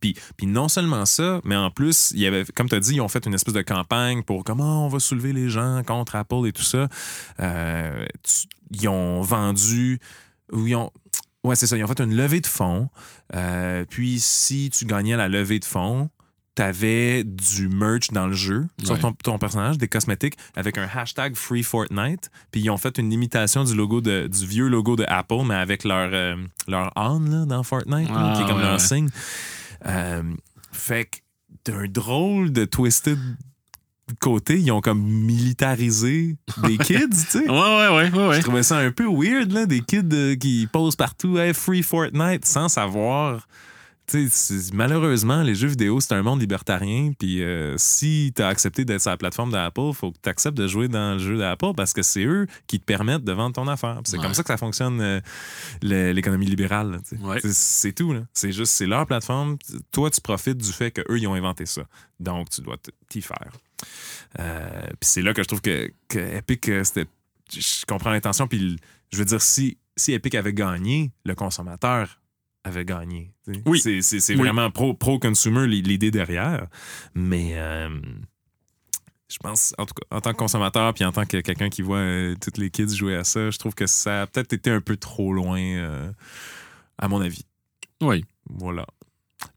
puis, 0.00 0.16
puis 0.36 0.46
non 0.46 0.68
seulement 0.68 1.06
ça, 1.06 1.40
mais 1.44 1.54
en 1.56 1.70
plus, 1.70 2.10
il 2.14 2.20
y 2.20 2.26
avait, 2.26 2.44
comme 2.54 2.68
tu 2.68 2.74
as 2.74 2.80
dit, 2.80 2.94
ils 2.94 3.00
ont 3.00 3.08
fait 3.08 3.24
une 3.26 3.34
espèce 3.34 3.54
de 3.54 3.62
campagne 3.62 4.22
pour 4.24 4.42
comment 4.44 4.86
on 4.86 4.88
va 4.88 4.98
soulever 4.98 5.32
les 5.32 5.48
gens 5.48 5.82
contre 5.86 6.16
Apple 6.16 6.46
et 6.46 6.52
tout 6.52 6.62
ça. 6.64 6.88
Euh, 7.40 8.04
tu- 8.22 8.46
ils 8.72 8.88
ont 8.88 9.20
vendu, 9.20 10.00
ou 10.52 10.66
ils 10.66 10.74
ont, 10.74 10.90
ouais, 11.44 11.54
c'est 11.54 11.66
ça, 11.66 11.76
ils 11.76 11.84
ont 11.84 11.88
fait 11.88 12.00
une 12.00 12.16
levée 12.16 12.40
de 12.40 12.46
fonds. 12.46 12.88
Euh, 13.34 13.84
puis 13.88 14.18
si 14.18 14.70
tu 14.70 14.84
gagnais 14.84 15.16
la 15.16 15.28
levée 15.28 15.58
de 15.60 15.64
fonds, 15.64 16.08
T'avais 16.54 17.24
du 17.24 17.68
merch 17.68 18.08
dans 18.10 18.26
le 18.26 18.34
jeu 18.34 18.66
sur 18.84 18.92
Ouais. 18.94 19.00
ton, 19.00 19.12
ton 19.12 19.38
personnage, 19.38 19.78
des 19.78 19.88
cosmétiques, 19.88 20.34
avec 20.54 20.76
un 20.76 20.86
hashtag 20.94 21.34
Free 21.34 21.62
Fortnite. 21.62 22.30
Puis 22.50 22.60
ils 22.60 22.68
ont 22.70 22.76
fait 22.76 22.98
une 22.98 23.10
imitation 23.10 23.64
du 23.64 23.74
logo 23.74 24.02
de, 24.02 24.26
du 24.26 24.46
vieux 24.46 24.68
logo 24.68 24.94
de 24.96 25.04
Apple, 25.08 25.44
mais 25.46 25.54
avec 25.54 25.82
leur, 25.84 26.10
euh, 26.12 26.36
leur 26.68 26.92
âne 26.98 27.30
là, 27.40 27.46
dans 27.46 27.62
Fortnite, 27.62 28.08
là, 28.10 28.32
Ah, 28.32 28.36
qui 28.36 28.42
est 28.42 28.46
comme 28.46 28.56
ouais, 28.56 28.62
leur 28.64 28.72
ouais. 28.72 28.78
signe. 28.78 29.08
Euh, 29.86 30.22
fait 30.72 31.06
que 31.06 31.70
d'un 31.70 31.86
drôle 31.88 32.52
de 32.52 32.66
twisted 32.66 33.18
côté, 34.20 34.58
ils 34.58 34.70
ont 34.72 34.82
comme 34.82 35.00
militarisé 35.02 36.36
des 36.64 36.76
kids, 36.78 37.08
tu 37.08 37.16
sais. 37.38 37.48
Ouais, 37.48 37.48
ouais, 37.48 37.88
ouais, 37.88 38.10
ouais, 38.10 38.26
ouais. 38.28 38.36
Je 38.36 38.42
trouvais 38.42 38.62
ça 38.62 38.76
un 38.78 38.90
peu 38.90 39.06
weird, 39.06 39.52
là, 39.52 39.64
des 39.64 39.80
kids 39.80 40.02
euh, 40.12 40.36
qui 40.36 40.68
posent 40.70 40.96
partout, 40.96 41.38
hey, 41.38 41.54
free 41.54 41.82
Fortnite, 41.82 42.44
sans 42.44 42.68
savoir. 42.68 43.46
Malheureusement, 44.72 45.42
les 45.42 45.54
jeux 45.54 45.68
vidéo, 45.68 46.00
c'est 46.00 46.12
un 46.14 46.22
monde 46.22 46.40
libertarien. 46.40 47.12
Puis 47.18 47.42
euh, 47.42 47.74
si 47.78 48.32
tu 48.34 48.42
as 48.42 48.48
accepté 48.48 48.84
d'être 48.84 49.00
sur 49.00 49.10
la 49.10 49.16
plateforme 49.16 49.50
d'Apple, 49.52 49.92
faut 49.94 50.12
que 50.12 50.18
tu 50.22 50.28
acceptes 50.28 50.56
de 50.56 50.66
jouer 50.66 50.88
dans 50.88 51.12
le 51.14 51.18
jeu 51.18 51.36
d'Apple 51.38 51.72
parce 51.76 51.92
que 51.92 52.02
c'est 52.02 52.24
eux 52.24 52.46
qui 52.66 52.78
te 52.80 52.84
permettent 52.84 53.24
de 53.24 53.32
vendre 53.32 53.54
ton 53.54 53.68
affaire. 53.68 54.00
C'est 54.04 54.16
Ouais. 54.16 54.22
comme 54.22 54.34
ça 54.34 54.42
que 54.42 54.48
ça 54.48 54.56
fonctionne, 54.56 55.00
euh, 55.00 55.20
l'économie 55.82 56.46
libérale. 56.46 57.00
Ouais. 57.20 57.38
C'est- 57.42 57.92
tout. 57.92 58.14
C'est 58.32 58.52
juste, 58.52 58.72
c'est 58.72 58.86
leur 58.86 59.06
plateforme. 59.06 59.56
Toi, 59.90 60.10
tu 60.10 60.20
profites 60.20 60.58
du 60.58 60.72
fait 60.72 60.90
qu'eux, 60.90 61.18
ils 61.18 61.26
ont 61.26 61.34
inventé 61.34 61.66
ça. 61.66 61.82
Donc, 62.20 62.48
tu 62.50 62.60
dois 62.62 62.76
t'y 63.08 63.20
faire. 63.20 63.50
Euh, 64.38 64.80
puis 64.88 64.96
c'est 65.08 65.22
là 65.22 65.34
que 65.34 65.42
je 65.42 65.48
trouve 65.48 65.60
que, 65.60 65.90
que 66.08 66.18
Epic, 66.18 66.70
c'était. 66.84 67.06
Je 67.52 67.84
comprends 67.86 68.10
l'intention. 68.10 68.46
Puis 68.46 68.78
je 69.12 69.18
veux 69.18 69.24
dire, 69.26 69.42
si, 69.42 69.76
si 69.96 70.12
Epic 70.12 70.34
avait 70.34 70.54
gagné, 70.54 71.10
le 71.24 71.34
consommateur 71.34 72.18
avait 72.64 72.84
gagné. 72.84 73.32
Oui. 73.66 73.80
C'est, 73.80 74.30
Oui. 74.30 74.36
vraiment 74.36 74.70
pro- 74.70 74.94
pro-consumer 74.94 75.66
l'i- 75.66 75.82
l'idée 75.82 76.10
derrière. 76.10 76.66
Mais 77.14 77.52
euh, 77.54 77.88
je 79.28 79.38
pense, 79.38 79.74
en 79.78 79.86
tout 79.86 79.94
cas, 79.94 80.16
en 80.16 80.20
tant 80.20 80.32
que 80.32 80.36
consommateur, 80.36 80.92
puis 80.94 81.04
en 81.04 81.12
tant 81.12 81.24
que 81.24 81.38
quelqu'un 81.40 81.70
qui 81.70 81.82
voit 81.82 81.98
euh, 81.98 82.34
toutes 82.40 82.58
les 82.58 82.70
kids 82.70 82.94
jouer 82.94 83.16
à 83.16 83.24
ça, 83.24 83.50
je 83.50 83.58
trouve 83.58 83.74
que 83.74 83.86
ça 83.86 84.22
a 84.22 84.26
peut-être 84.26 84.52
été 84.52 84.70
un 84.70 84.80
peu 84.80 84.96
trop 84.96 85.32
loin, 85.32 85.58
euh, 85.60 86.10
à 86.98 87.08
mon 87.08 87.20
avis. 87.20 87.44
Oui. 88.00 88.24
Voilà. 88.48 88.86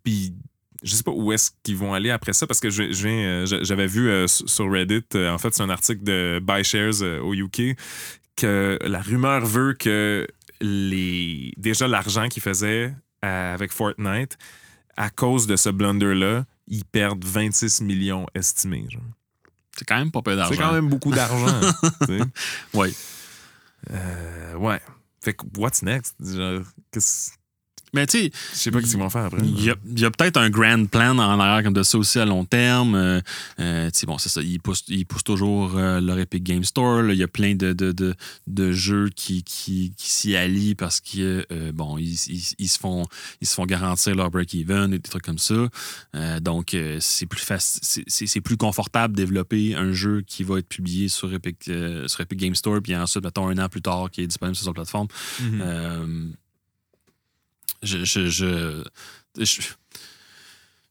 Puis, 0.04 0.34
je 0.82 0.96
sais 0.96 1.04
pas 1.04 1.12
où 1.12 1.32
est-ce 1.32 1.52
qu'ils 1.64 1.78
vont 1.78 1.94
aller 1.94 2.10
après 2.10 2.34
ça, 2.34 2.48
parce 2.48 2.60
que 2.60 2.70
je, 2.70 2.92
je 2.92 3.08
viens, 3.08 3.18
euh, 3.28 3.46
je- 3.46 3.64
j'avais 3.64 3.88
vu 3.88 4.08
euh, 4.10 4.28
sur 4.28 4.72
Reddit, 4.72 5.04
euh, 5.16 5.30
en 5.32 5.38
fait, 5.38 5.54
c'est 5.54 5.64
un 5.64 5.70
article 5.70 6.04
de 6.04 6.40
Buy 6.42 6.64
Shares 6.64 7.02
au 7.22 7.34
UK, 7.34 7.76
que 8.36 8.80
la 8.82 9.02
rumeur 9.02 9.46
veut 9.46 9.74
que 9.74 10.28
les 10.62 11.52
déjà 11.58 11.88
l'argent 11.88 12.28
qu'ils 12.28 12.44
faisaient 12.44 12.94
euh, 13.24 13.54
avec 13.54 13.72
Fortnite, 13.72 14.38
à 14.98 15.10
cause 15.10 15.48
de 15.48 15.56
ce 15.56 15.70
blunder-là, 15.70 16.46
ils 16.68 16.86
perdent 16.86 17.24
26 17.24 17.82
millions 17.82 18.26
estimés. 18.36 18.86
genre. 18.90 19.02
C'est 19.78 19.86
quand 19.86 19.98
même 19.98 20.12
pas 20.12 20.22
peu 20.22 20.36
d'argent. 20.36 20.54
C'est 20.54 20.62
quand 20.62 20.72
même 20.74 20.90
beaucoup 20.90 21.12
d'argent. 21.12 21.60
Ouais. 22.74 22.92
Euh, 23.92 24.56
ouais. 24.56 24.80
Fait 25.22 25.34
que, 25.34 25.46
what's 25.58 25.82
next? 25.84 26.16
Genre, 26.24 26.62
qu'est-ce- 26.92 27.32
Mais 27.96 28.06
tu 28.08 28.20
sais, 28.20 28.32
je 28.54 28.58
sais 28.58 28.72
pas 28.72 28.82
ce 28.82 28.88
qu'ils 28.88 28.98
vont 29.00 29.10
faire 29.10 29.26
après. 29.26 29.42
Il 29.44 29.64
y 29.64 29.70
a, 30.06 30.12
peut-être 30.12 30.38
un 30.38 30.50
grand 30.50 30.86
plan 30.88 31.18
en 31.18 31.40
arrière 31.40 31.64
comme 31.64 31.74
de 31.74 31.82
ça 31.84 31.98
aussi 31.98 32.20
à 32.20 32.26
long 32.26 32.46
terme. 32.46 32.94
Euh, 32.96 33.22
euh, 33.60 33.90
tu 33.90 34.00
sais, 34.00 34.06
bon, 34.06 34.18
c'est 34.18 34.30
ça. 34.30 34.42
Ils 34.42 34.60
poussent, 34.60 34.84
ils 34.90 35.06
poussent 35.06 35.24
toujours 35.24 35.78
euh, 35.78 36.00
leur 36.02 36.20
Epic 36.20 36.44
Game 36.44 36.64
Store. 36.64 37.02
là. 37.02 37.14
Il 37.14 37.20
y 37.20 37.24
a 37.24 37.28
plein 37.28 37.56
de, 37.56 37.74
de, 37.74 37.92
de, 37.92 38.14
de 38.48 38.72
jeux 38.72 39.10
qui, 39.16 39.44
qui, 39.44 39.94
qui 39.98 40.12
s'y 40.12 40.36
allient 40.36 40.76
parce 40.76 41.00
que 41.00 41.48
bon, 41.72 41.98
ils, 41.98 42.14
ils, 42.28 42.44
ils 42.60 42.68
se 42.68 42.78
font, 42.78 43.06
ils 43.42 43.48
se 43.48 43.54
font 43.56 43.66
garantir 43.66 44.14
leur 44.16 44.30
break-even 44.30 44.94
et 44.94 45.00
des 45.00 45.10
trucs 45.10 45.24
comme 45.24 45.40
ça. 45.40 45.68
Donc, 46.42 46.76
c'est 47.00 47.26
plus 47.26 47.42
c'est- 47.48 48.42
plus 48.42 48.58
confortable 48.58 49.16
de 49.16 49.22
développer 49.24 49.76
un 49.76 49.92
jeu 49.94 50.22
qui 50.28 50.44
va 50.44 50.60
être 50.60 50.68
publié 50.68 51.08
sur 51.08 51.34
Epic, 51.34 51.64
sur 51.64 52.20
Epic 52.22 52.38
Game 52.40 52.56
Store, 52.56 52.82
puis 52.82 52.96
ensuite, 52.96 53.24
mettons, 53.24 53.48
un 53.48 53.58
an 53.58 53.70
plus 53.70 53.82
tard, 53.82 54.10
qui 54.12 54.22
est 54.22 54.28
disponible 54.28 54.56
sur 54.56 54.66
sa 54.66 54.74
plateforme. 54.74 55.08
Mhm. 55.42 55.62
Euh, 55.64 56.28
je, 57.82 57.98
je, 57.98 58.22
je, 58.30 58.84
je- 59.38 59.76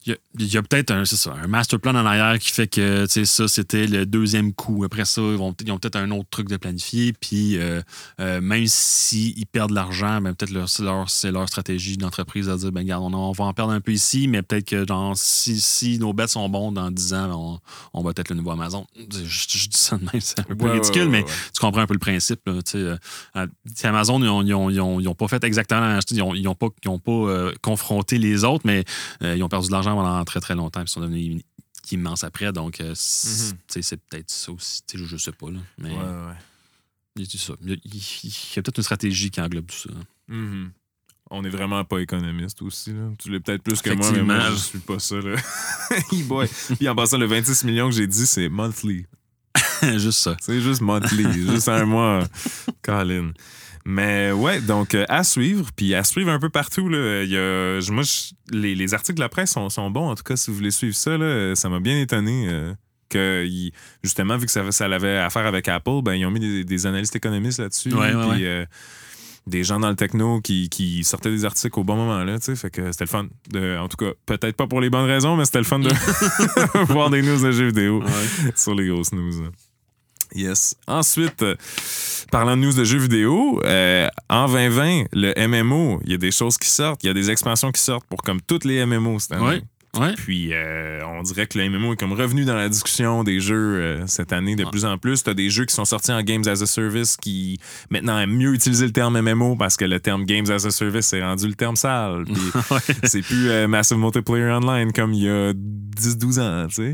Il 0.07 0.17
y 0.53 0.57
a, 0.59 0.63
peut-être 0.63 0.91
un, 0.91 1.05
master 1.47 1.81
plan 1.81 1.93
en 1.95 2.05
arrière 2.05 2.39
qui 2.39 2.51
fait 2.51 2.67
que 2.67 3.07
ça, 3.07 3.49
c'était 3.49 3.87
le 3.87 4.05
deuxième 4.05 4.53
coup. 4.53 4.85
Après 4.85 5.05
ça, 5.07 5.23
ils, 5.23 5.37
vont, 5.37 5.55
ils 5.65 5.73
ont 5.73 5.79
peut-être 5.79 5.97
un 5.97 6.11
autre 6.11 6.29
truc 6.31 6.49
de 6.49 6.57
planifier. 6.59 7.13
Puis 7.15 7.57
euh, 7.57 7.81
euh, 8.21 8.41
même 8.43 8.67
s'ils 8.67 9.47
perdent 9.47 9.71
de 9.71 9.75
l'argent, 9.75 10.21
ben, 10.21 10.35
peut-être 10.35 10.51
leur, 10.53 10.69
c'est, 10.69 10.83
leur, 10.83 11.09
c'est 11.09 11.31
leur 11.33 11.49
stratégie 11.49 11.97
d'entreprise 11.97 12.49
à 12.51 12.57
dire 12.57 12.71
ben, 12.73 12.81
regarde, 12.81 13.03
on, 13.05 13.15
on 13.15 13.33
va 13.33 13.45
en 13.45 13.53
perdre 13.55 13.73
un 13.73 13.81
peu 13.81 13.93
ici, 13.93 14.29
mais 14.29 14.43
peut-être 14.43 14.67
que 14.69 14.87
genre, 14.87 15.17
si, 15.17 15.59
si 15.61 15.99
nos 15.99 16.13
bêtes 16.13 16.31
sont 16.31 16.49
bons 16.51 16.71
dans 16.73 16.91
10 16.91 17.15
ans, 17.15 17.61
on, 17.95 17.99
on 18.01 18.03
va 18.03 18.11
être 18.17 18.29
le 18.29 18.37
nouveau 18.37 18.51
Amazon. 18.51 18.87
Je, 18.97 19.25
je- 19.25 19.59
je 19.59 19.69
dis 19.69 19.79
ça 19.79 19.97
de 19.97 20.03
même, 20.05 20.21
c'est 20.21 20.39
un 20.41 20.43
peu 20.43 20.55
Ouais, 20.65 20.73
ridicule, 20.73 21.03
ouais, 21.05 21.09
mais 21.09 21.25
tu 21.25 21.61
comprends 21.61 21.81
un 21.81 21.87
peu 21.87 21.95
le 21.95 21.99
principe. 21.99 22.41
Là, 22.47 22.55
euh, 22.75 22.97
Amazon, 23.85 24.21
ils 24.21 24.29
ont, 24.29 24.43
ils 24.43 24.55
ont- 24.55 24.71
ils 24.71 24.81
ont- 24.81 25.01
ils 25.01 25.09
ont 25.09 25.15
pas 25.15 25.29
fait 25.29 25.43
exactement 25.45 25.81
la 25.81 25.89
même 25.89 25.97
chose. 26.07 26.17
Ils 26.19 26.23
ont, 26.23 26.35
ils 26.35 26.47
ont 26.49 26.55
pas, 26.55 26.69
ils 26.85 26.89
ont 26.89 26.99
pas 26.99 27.51
confronté 27.63 28.19
les 28.19 28.45
autres, 28.45 28.65
mais 28.67 28.85
ils 29.23 29.43
ont 29.43 29.49
perdu 29.49 29.69
de 29.69 29.73
l'argent 29.73 29.94
pendant 29.97 30.25
très 30.25 30.41
très 30.41 30.55
longtemps. 30.55 30.81
Puis 30.81 30.91
ils 30.91 30.93
sont 30.95 31.01
devenus 31.01 31.43
immenses 31.91 32.25
après. 32.25 32.53
Donc, 32.53 32.81
euh, 32.81 32.91
Mhm. 32.91 32.95
sais, 32.97 33.83
c'est 33.83 33.97
peut-être 33.97 34.31
ça 34.31 34.53
aussi. 34.53 34.83
Je, 34.95 35.05
je 35.05 35.17
sais 35.17 35.33
pas. 35.33 35.51
Là, 35.51 35.59
mais 35.79 35.91
Ouais, 35.91 35.97
ouais. 35.97 36.35
il 37.17 37.23
y 37.23 37.27
a 37.27 37.39
ça. 37.39 37.55
Il 37.63 37.71
y 37.71 37.73
a, 37.75 37.77
il 37.85 37.95
y 37.97 38.59
a 38.59 38.63
peut-être 38.63 38.79
une 38.79 38.83
stratégie 38.85 39.31
qui 39.31 39.41
englobe 39.41 39.67
tout 39.67 39.77
ça. 39.89 39.95
Mhm. 40.29 40.71
On 41.31 41.43
est 41.43 41.49
vraiment 41.51 41.85
pas 41.85 41.99
économiste 42.01 42.61
aussi. 42.63 42.93
Là. 42.93 43.11
Tu 43.19 43.31
l'es 43.31 43.41
peut-être 43.41 43.63
plus 43.63 43.81
que 43.81 43.91
moi, 43.91 44.13
mais 44.13 44.23
moi, 44.23 44.51
je 44.51 44.57
suis 44.57 44.79
pas 44.79 44.99
ça. 44.99 45.17
Là. 45.17 45.37
Hey 46.13 46.23
boy. 46.23 46.49
Puis 46.79 46.89
en 46.89 46.95
passant, 46.95 47.19
le 47.19 47.27
26 47.27 47.65
millions 47.65 47.89
que 47.89 47.95
j'ai 47.97 48.07
dit, 48.07 48.27
c'est 48.27 48.49
monthly. 48.49 49.07
Juste 49.83 50.19
ça. 50.21 50.37
C'est 50.41 50.61
juste 50.61 50.81
monthly. 50.81 51.25
juste 51.51 51.69
un 51.69 51.85
mois. 51.87 52.27
Colin. 52.83 53.33
Mais 53.87 54.33
ouais, 54.33 54.61
donc 54.63 54.95
euh, 54.95 55.05
à 55.09 55.25
suivre, 55.25 55.71
puis 55.77 55.95
à 55.95 56.05
suivre 56.05 56.31
un 56.31 56.39
peu 56.39 56.49
partout. 56.49 56.89
Là. 56.89 57.23
Il 57.23 57.31
y 57.31 57.37
a, 57.37 57.81
je- 57.81 57.93
moi, 57.93 58.03
je- 58.03 58.33
les, 58.57 58.75
les 58.75 58.95
articles 58.95 59.17
de 59.17 59.21
la 59.21 59.29
presse 59.29 59.51
sont, 59.53 59.69
sont 59.69 59.91
bons. 59.91 60.09
En 60.09 60.15
tout 60.15 60.23
cas, 60.23 60.37
si 60.37 60.51
vous 60.51 60.57
voulez 60.57 60.71
suivre 60.71 60.95
ça, 60.97 61.19
là, 61.19 61.55
ça 61.55 61.69
m'a 61.69 61.81
bien 61.81 62.01
étonné. 62.01 62.47
euh, 62.49 62.73
que 63.11 63.47
justement, 64.03 64.37
vu 64.39 64.47
que 64.47 64.51
ça, 64.53 64.73
ça 64.73 64.87
avait 64.87 65.19
affaire 65.19 65.47
avec 65.47 65.69
Apple, 65.69 66.01
ben, 66.03 66.15
ils 66.15 66.25
ont 66.27 66.31
mis 66.33 66.41
des, 66.41 66.65
des 66.65 66.87
analystes 66.87 67.15
économistes 67.15 67.61
là-dessus. 67.61 67.93
Ouais, 67.95 68.13
ouais, 68.13 68.23
puis, 68.23 68.43
ouais. 68.43 68.47
euh, 68.47 68.67
des 69.47 69.63
gens 69.63 69.79
dans 69.79 69.91
le 69.91 69.95
techno 69.95 70.41
qui, 70.41 70.69
qui 70.71 71.05
sortaient 71.05 71.31
des 71.31 71.45
articles 71.45 71.79
au 71.79 71.85
bon 71.85 71.95
moment. 71.97 72.25
Là, 72.25 72.39
tu 72.39 72.47
sais. 72.47 72.57
fait 72.57 72.71
que 72.71 72.91
c'était 72.91 73.05
le 73.05 73.11
fun. 73.11 73.27
De, 73.51 73.77
en 73.79 73.87
tout 73.89 73.99
cas, 73.99 74.11
peut-être 74.27 74.57
pas 74.57 74.67
pour 74.67 74.81
les 74.81 74.89
bonnes 74.91 75.05
raisons, 75.07 75.37
mais 75.37 75.45
c'était 75.45 75.59
le 75.59 75.65
fun 75.65 75.79
de 75.81 75.91
voir 76.93 77.11
des 77.11 77.23
news 77.23 77.41
de 77.41 77.53
jeux 77.53 77.67
vidéo 77.67 78.03
sur 78.57 78.75
les 78.75 78.89
grosses 78.89 79.13
news. 79.13 79.51
Yes. 80.35 80.75
Ensuite, 80.87 81.43
euh, 81.43 81.55
parlant 82.31 82.57
de 82.57 82.63
news 82.63 82.73
de 82.73 82.85
jeux 82.85 82.99
vidéo, 82.99 83.61
euh, 83.65 84.09
en 84.29 84.47
2020, 84.47 85.05
le 85.13 85.33
MMO, 85.47 86.01
il 86.05 86.11
y 86.11 86.15
a 86.15 86.19
des 86.19 86.33
choses 86.33 86.59
qui 86.59 86.69
sortent, 86.69 87.05
il 87.05 87.07
y 87.07 87.11
a 87.11 87.15
des 87.15 87.31
expansions 87.31 87.71
qui 87.71 87.81
sortent 87.81 88.07
pour 88.07 88.23
comme 88.23 88.41
toutes 88.41 88.65
les 88.65 88.85
MMO. 88.85 89.19
Ouais. 89.99 90.15
Puis 90.17 90.51
euh, 90.53 91.01
on 91.07 91.23
dirait 91.23 91.47
que 91.47 91.59
le 91.59 91.69
MMO 91.69 91.93
est 91.93 91.97
comme 91.97 92.13
revenu 92.13 92.45
dans 92.45 92.57
la 92.57 92.69
discussion 92.69 93.23
des 93.25 93.39
jeux 93.41 93.77
euh, 93.81 94.07
cette 94.07 94.33
année 94.33 94.57
de 94.57 94.65
Ouais. 94.65 94.71
plus 94.71 94.85
en 94.85 94.99
plus. 94.99 95.23
Tu 95.23 95.31
as 95.31 95.35
des 95.35 95.51
jeux 95.51 95.65
qui 95.65 95.75
sont 95.75 95.85
sortis 95.85 96.11
en 96.13 96.23
Games 96.23 96.43
as 96.47 96.63
a 96.63 96.67
Service 96.67 97.17
qui 97.17 97.59
maintenant 97.91 98.19
aiment 98.19 98.37
mieux 98.37 98.53
utiliser 98.55 98.87
le 98.87 98.93
terme 98.93 99.21
MMO 99.21 99.57
parce 99.57 99.77
que 99.77 99.85
le 99.85 100.01
terme 100.01 100.25
Games 100.25 100.51
as 100.51 100.67
a 100.67 100.71
Service 100.71 101.07
c'est 101.07 101.23
rendu 101.23 101.47
le 101.47 101.55
terme 101.55 101.77
sale. 101.77 102.25
Ouais. 102.71 102.79
c'est 103.05 103.23
plus 103.23 103.51
euh, 103.51 103.69
Massive 103.69 103.99
Multiplayer 103.99 104.51
Online 104.51 104.93
comme 104.93 105.13
il 105.13 105.23
y 105.25 105.29
a 105.29 105.53
10-12 105.53 106.41
ans, 106.41 106.67
tu 106.69 106.75
sais. 106.75 106.93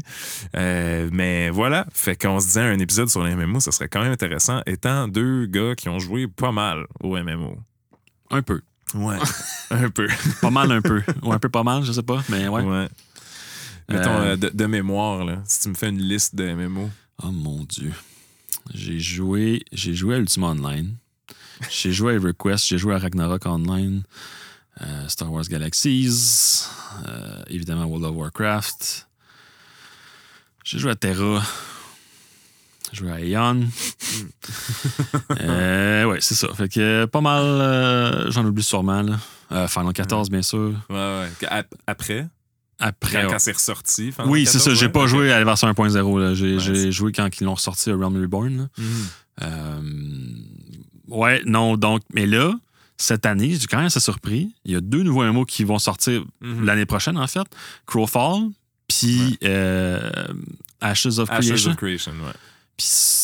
Euh, 0.56 1.08
mais 1.12 1.48
voilà, 1.50 1.86
fait 1.92 2.20
qu'on 2.20 2.40
se 2.40 2.46
disait 2.46 2.60
un 2.62 2.78
épisode 2.78 3.08
sur 3.08 3.22
les 3.24 3.34
MMO, 3.34 3.60
ça 3.60 3.72
serait 3.72 3.88
quand 3.88 4.02
même 4.02 4.12
intéressant, 4.12 4.60
étant 4.66 5.08
deux 5.08 5.46
gars 5.46 5.74
qui 5.76 5.88
ont 5.88 5.98
joué 5.98 6.26
pas 6.26 6.52
mal 6.52 6.84
au 7.02 7.16
MMO. 7.16 7.56
Un 8.30 8.42
peu. 8.42 8.60
Ouais, 8.94 9.16
un 9.70 9.88
peu. 9.90 10.08
Pas 10.40 10.50
mal, 10.50 10.70
un 10.72 10.80
peu. 10.82 11.02
Ou 11.22 11.32
un 11.32 11.38
peu 11.38 11.48
pas 11.48 11.62
mal, 11.62 11.84
je 11.84 11.92
sais 11.92 12.02
pas. 12.02 12.22
Mais 12.28 12.48
ouais. 12.48 12.62
Ouais. 12.62 12.88
Mettons, 13.88 14.10
Euh, 14.10 14.32
euh, 14.32 14.36
de, 14.36 14.48
de 14.48 14.66
mémoire, 14.66 15.24
là, 15.24 15.42
si 15.46 15.60
tu 15.60 15.68
me 15.68 15.74
fais 15.74 15.88
une 15.88 16.00
liste 16.00 16.34
de 16.34 16.52
MMO. 16.52 16.90
Oh 17.22 17.30
mon 17.32 17.64
dieu. 17.64 17.92
J'ai 18.72 18.98
joué, 19.00 19.62
j'ai 19.72 19.94
joué 19.94 20.14
à 20.16 20.18
Ultima 20.18 20.48
Online. 20.48 20.94
J'ai 21.68 21.92
joué 21.92 22.12
à 22.12 22.16
EverQuest, 22.16 22.66
j'ai 22.66 22.78
joué 22.78 22.94
à 22.94 22.98
Ragnarok 22.98 23.44
Online, 23.46 24.02
euh, 24.80 25.08
Star 25.08 25.30
Wars 25.30 25.44
Galaxies, 25.44 26.64
euh, 27.06 27.42
évidemment 27.48 27.84
World 27.84 28.04
of 28.06 28.16
Warcraft. 28.16 29.06
J'ai 30.64 30.78
joué 30.78 30.90
à 30.92 30.94
Terra. 30.96 31.42
J'ai 32.92 32.98
joué 32.98 33.10
à 33.12 33.20
Aeon. 33.20 33.60
Euh, 35.40 36.04
ouais, 36.04 36.18
c'est 36.20 36.34
ça. 36.34 36.48
Fait 36.54 36.68
que 36.68 36.80
euh, 36.80 37.06
pas 37.06 37.20
mal, 37.20 37.42
euh, 37.44 38.30
j'en 38.30 38.44
oublie 38.44 38.62
sûrement. 38.62 39.02
Là. 39.02 39.18
Euh, 39.52 39.68
Final 39.68 39.92
14, 39.92 40.30
bien 40.30 40.42
sûr. 40.42 40.72
Ouais, 40.88 40.96
ouais. 40.96 41.46
Ap- 41.48 41.74
Après, 41.86 42.26
Après. 42.78 43.26
quand, 43.28 43.38
c'est 43.38 43.52
ressorti. 43.52 44.12
Final 44.12 44.28
oui, 44.30 44.46
c'est 44.46 44.58
ça. 44.58 44.64
14, 44.70 44.78
J'ai 44.78 44.86
ouais? 44.86 44.92
pas 44.92 45.06
joué 45.06 45.32
à 45.32 45.38
la 45.38 45.44
version 45.44 45.68
1.0. 45.68 46.20
là. 46.20 46.34
J'ai 46.34 46.56
Ouais, 46.56 46.90
joué 46.92 47.12
quand 47.12 47.28
ils 47.40 47.44
l'ont 47.44 47.54
ressorti 47.54 47.90
à 47.90 47.94
Realm 47.96 48.20
Reborn. 48.20 48.68
Euh, 49.42 49.80
ouais, 51.08 51.42
non, 51.46 51.76
donc, 51.76 52.02
mais 52.12 52.26
là, 52.26 52.52
cette 52.96 53.24
année, 53.26 53.56
j'ai 53.58 53.66
quand 53.66 53.78
même 53.78 53.86
assez 53.86 54.00
surpris. 54.00 54.52
Il 54.64 54.72
y 54.72 54.76
a 54.76 54.80
deux 54.80 55.02
nouveaux 55.02 55.22
MMO 55.24 55.44
qui 55.44 55.64
vont 55.64 55.78
sortir 55.78 56.24
Mhm. 56.40 56.64
l'année 56.64 56.86
prochaine, 56.86 57.16
en 57.16 57.26
fait. 57.26 57.46
Crowfall, 57.86 58.50
puis 58.88 59.38
euh, 59.44 60.10
Ashes 60.80 61.18
of 61.18 61.30
Ashes 61.30 61.46
Creation. 61.48 61.70
of 61.70 61.76
Creation, 61.76 62.12
ouais. 62.12 62.32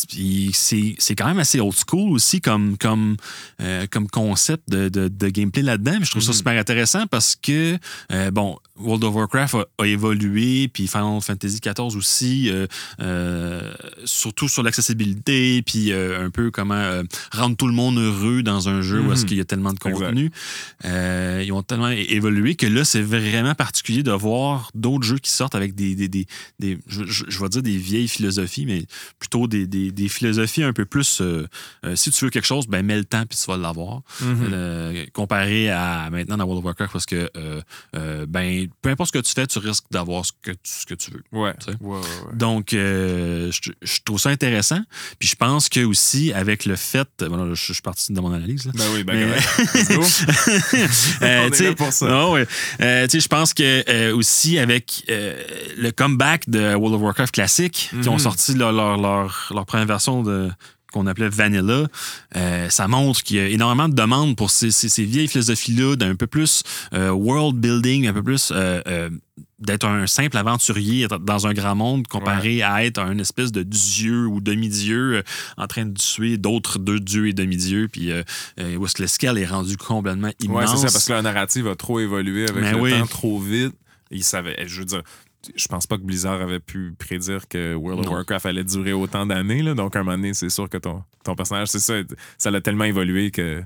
Puis 0.09 0.51
c'est 0.53 1.15
quand 1.15 1.27
même 1.27 1.39
assez 1.39 1.59
old 1.59 1.75
school 1.75 2.11
aussi 2.11 2.41
comme, 2.41 2.77
comme, 2.77 3.17
euh, 3.61 3.85
comme 3.89 4.07
concept 4.09 4.69
de, 4.69 4.89
de- 4.89 5.07
de 5.07 5.29
gameplay 5.29 5.61
là-dedans. 5.63 5.97
Je 6.01 6.09
trouve 6.11 6.21
ça 6.23 6.31
Mhm. 6.31 6.37
super 6.37 6.59
intéressant 6.59 7.07
parce 7.07 7.35
que, 7.35 7.77
euh, 8.11 8.31
bon, 8.31 8.57
World 8.79 9.03
of 9.03 9.15
Warcraft 9.15 9.55
a, 9.55 9.65
a 9.79 9.85
évolué, 9.87 10.67
puis 10.67 10.87
Final 10.87 11.19
Fantasy 11.21 11.59
XIV 11.59 11.95
aussi, 11.95 12.49
euh, 12.49 12.67
euh, 13.01 13.73
surtout 14.05 14.47
sur 14.47 14.63
l'accessibilité, 14.63 15.61
puis 15.63 15.91
euh, 15.91 16.25
un 16.25 16.29
peu 16.29 16.51
comment 16.51 17.01
rendre 17.31 17.55
tout 17.57 17.67
le 17.67 17.73
monde 17.73 17.97
heureux 17.97 18.43
dans 18.43 18.69
un 18.69 18.81
jeu 18.81 19.01
où 19.01 19.11
est-ce 19.11 19.21
Mhm. 19.23 19.27
qu'il 19.27 19.37
y 19.37 19.41
a 19.41 19.45
tellement 19.45 19.73
de 19.73 19.79
contenu. 19.79 20.31
Ils 20.83 21.51
ont 21.51 21.63
tellement 21.63 21.89
évolué 21.89 22.55
que 22.55 22.67
là, 22.67 22.83
c'est 22.85 23.01
vraiment 23.01 23.55
particulier 23.55 24.03
de 24.03 24.11
voir 24.11 24.69
d'autres 24.75 25.05
jeux 25.05 25.17
qui 25.19 25.31
sortent 25.31 25.55
avec 25.55 25.75
des, 25.75 25.95
des, 25.95 26.07
des, 26.07 26.25
des- 26.59 26.77
je, 26.87 27.39
vais 27.41 27.49
dire 27.49 27.61
des 27.63 27.77
vieilles 27.77 28.07
philosophies, 28.07 28.65
mais 28.65 28.83
plutôt 29.19 29.47
des, 29.47 29.67
des- 29.67 29.91
des 29.91 30.07
philosophies 30.09 30.63
un 30.63 30.73
peu 30.73 30.85
plus 30.85 31.21
si 31.95 32.11
tu 32.11 32.25
veux 32.25 32.31
quelque 32.31 32.45
chose, 32.45 32.67
ben 32.67 32.85
mets 32.85 32.97
le 32.97 33.05
temps 33.05 33.23
puis 33.27 33.37
tu 33.37 33.45
vas 33.49 33.57
l'avoir. 33.57 34.01
Mhm. 34.21 35.07
Comparé 35.13 35.69
à 35.69 36.09
maintenant 36.11 36.37
dans 36.37 36.45
World 36.45 36.59
of 36.59 36.65
Warcraft 36.65 36.93
parce 36.93 37.05
que 37.05 37.29
euh, 37.95 38.25
euh, 38.67 38.73
peu 38.81 38.89
importe 38.89 39.13
ce 39.13 39.19
que 39.19 39.23
tu 39.23 39.31
fais, 39.33 39.47
tu 39.47 39.59
risques 39.59 39.85
d'avoir 39.91 40.25
ce 40.25 40.31
que 40.41 40.51
tu, 40.51 40.57
ce 40.63 40.85
que 40.85 40.93
tu 40.93 41.11
veux. 41.11 41.23
Ouais. 41.31 41.53
Tu 41.59 41.71
sais. 41.71 41.77
Ouais, 41.81 41.97
ouais, 41.97 42.03
ouais. 42.03 42.35
Donc, 42.35 42.73
euh, 42.73 43.51
je, 43.51 43.71
je 43.81 43.99
trouve 44.05 44.19
ça 44.19 44.29
intéressant. 44.29 44.79
Puis 45.19 45.27
je 45.29 45.35
pense 45.35 45.69
que 45.69 45.83
aussi, 45.85 46.31
avec 46.33 46.65
le 46.65 46.75
fait. 46.75 47.07
Bon, 47.19 47.37
là, 47.37 47.53
je, 47.53 47.65
je 47.67 47.73
suis 47.73 47.81
parti 47.81 48.13
de 48.13 48.19
mon 48.19 48.31
analyse. 48.33 48.65
Là. 48.65 48.71
Ben 48.75 48.85
oui, 48.93 49.03
ben. 49.03 49.17
Euh. 51.21 51.49
Euh, 52.81 53.07
je 53.11 53.27
pense 53.27 53.53
que 53.53 53.83
euh, 53.89 54.15
aussi 54.15 54.59
avec 54.59 55.03
euh, 55.09 55.41
le 55.77 55.91
comeback 55.91 56.49
de 56.49 56.73
World 56.75 56.95
of 56.95 57.01
Warcraft 57.01 57.33
classique, 57.33 57.89
qui 58.01 58.09
ont 58.09 58.13
Mhm. 58.13 58.19
sorti 58.19 58.53
leur, 58.55 58.71
leur, 58.71 58.97
leur, 58.97 59.51
leur 59.53 59.65
première 59.65 59.85
version 59.87 60.23
de 60.23 60.49
qu'on 60.97 61.07
appelait 61.07 61.29
Vanilla, 61.29 61.87
euh, 62.35 62.69
ça 62.69 62.87
montre 62.87 63.23
qu'il 63.23 63.37
y 63.37 63.39
a 63.39 63.47
énormément 63.47 63.89
de 63.89 63.95
demandes 63.95 64.35
pour 64.35 64.51
ces, 64.51 64.71
ces, 64.71 64.89
ces 64.89 65.03
vieilles 65.03 65.27
philosophies-là 65.27 65.95
d'un 65.95 66.15
peu 66.15 66.27
plus 66.27 66.63
euh, 66.93 67.09
world 67.11 67.55
building, 67.57 68.07
un 68.07 68.13
peu 68.13 68.23
plus 68.23 68.51
euh, 68.53 69.09
d'être 69.59 69.85
un 69.85 70.05
simple 70.05 70.37
aventurier 70.37 71.07
dans 71.21 71.47
un 71.47 71.53
grand 71.53 71.75
monde 71.75 72.07
comparé 72.07 72.61
à 72.61 72.85
être 72.85 72.99
un 72.99 73.17
espèce 73.17 73.51
de 73.51 73.63
dieu 73.63 74.27
ou 74.27 74.39
demi-dieu 74.39 75.17
euh, 75.17 75.23
en 75.57 75.67
train 75.67 75.85
de 75.85 75.93
tuer 75.93 76.37
d'autres 76.37 76.77
deux 76.79 76.99
dieux 76.99 77.27
et 77.27 77.33
demi-dieux, 77.33 77.87
puis 77.87 78.11
euh, 78.11 78.23
euh, 78.59 78.75
où 78.75 78.85
est-ce 78.85 78.95
que 78.95 79.01
le 79.01 79.07
scale 79.07 79.37
est 79.37 79.45
rendu 79.45 79.75
complètement 79.77 80.31
immense. 80.39 80.71
Ouais, 80.71 80.77
c'est 80.77 80.87
ça, 80.87 80.91
parce 80.91 81.05
que 81.05 81.13
la 81.13 81.21
narrative 81.23 81.67
a 81.67 81.75
trop 81.75 81.99
évolué 81.99 82.43
avec 82.47 82.63
Ben 82.63 82.75
le 82.75 82.81
oui. 82.81 82.91
temps, 82.91 83.07
trop 83.07 83.39
vite. 83.39 83.73
Ils 84.11 84.23
savaient, 84.23 84.65
je 84.67 84.79
veux 84.79 84.85
dire, 84.85 85.01
je 85.55 85.67
pense 85.67 85.87
pas 85.87 85.97
que 85.97 86.03
Blizzard 86.03 86.41
avait 86.41 86.59
pu 86.59 86.93
prédire 86.97 87.47
que 87.47 87.73
World 87.75 88.05
of. 88.05 88.11
Warcraft 88.11 88.45
allait 88.45 88.63
durer 88.63 88.93
autant 88.93 89.25
d'années. 89.25 89.61
là. 89.61 89.73
Donc, 89.73 89.95
à 89.95 89.99
un 89.99 90.03
moment 90.03 90.17
donné, 90.17 90.33
c'est 90.33 90.49
sûr 90.49 90.69
que 90.69 90.77
ton, 90.77 91.03
ton 91.23 91.35
personnage, 91.35 91.67
c'est 91.69 91.79
ça, 91.79 91.95
ça 92.37 92.51
l'a 92.51 92.61
tellement 92.61 92.85
évolué 92.85 93.31
que 93.31 93.63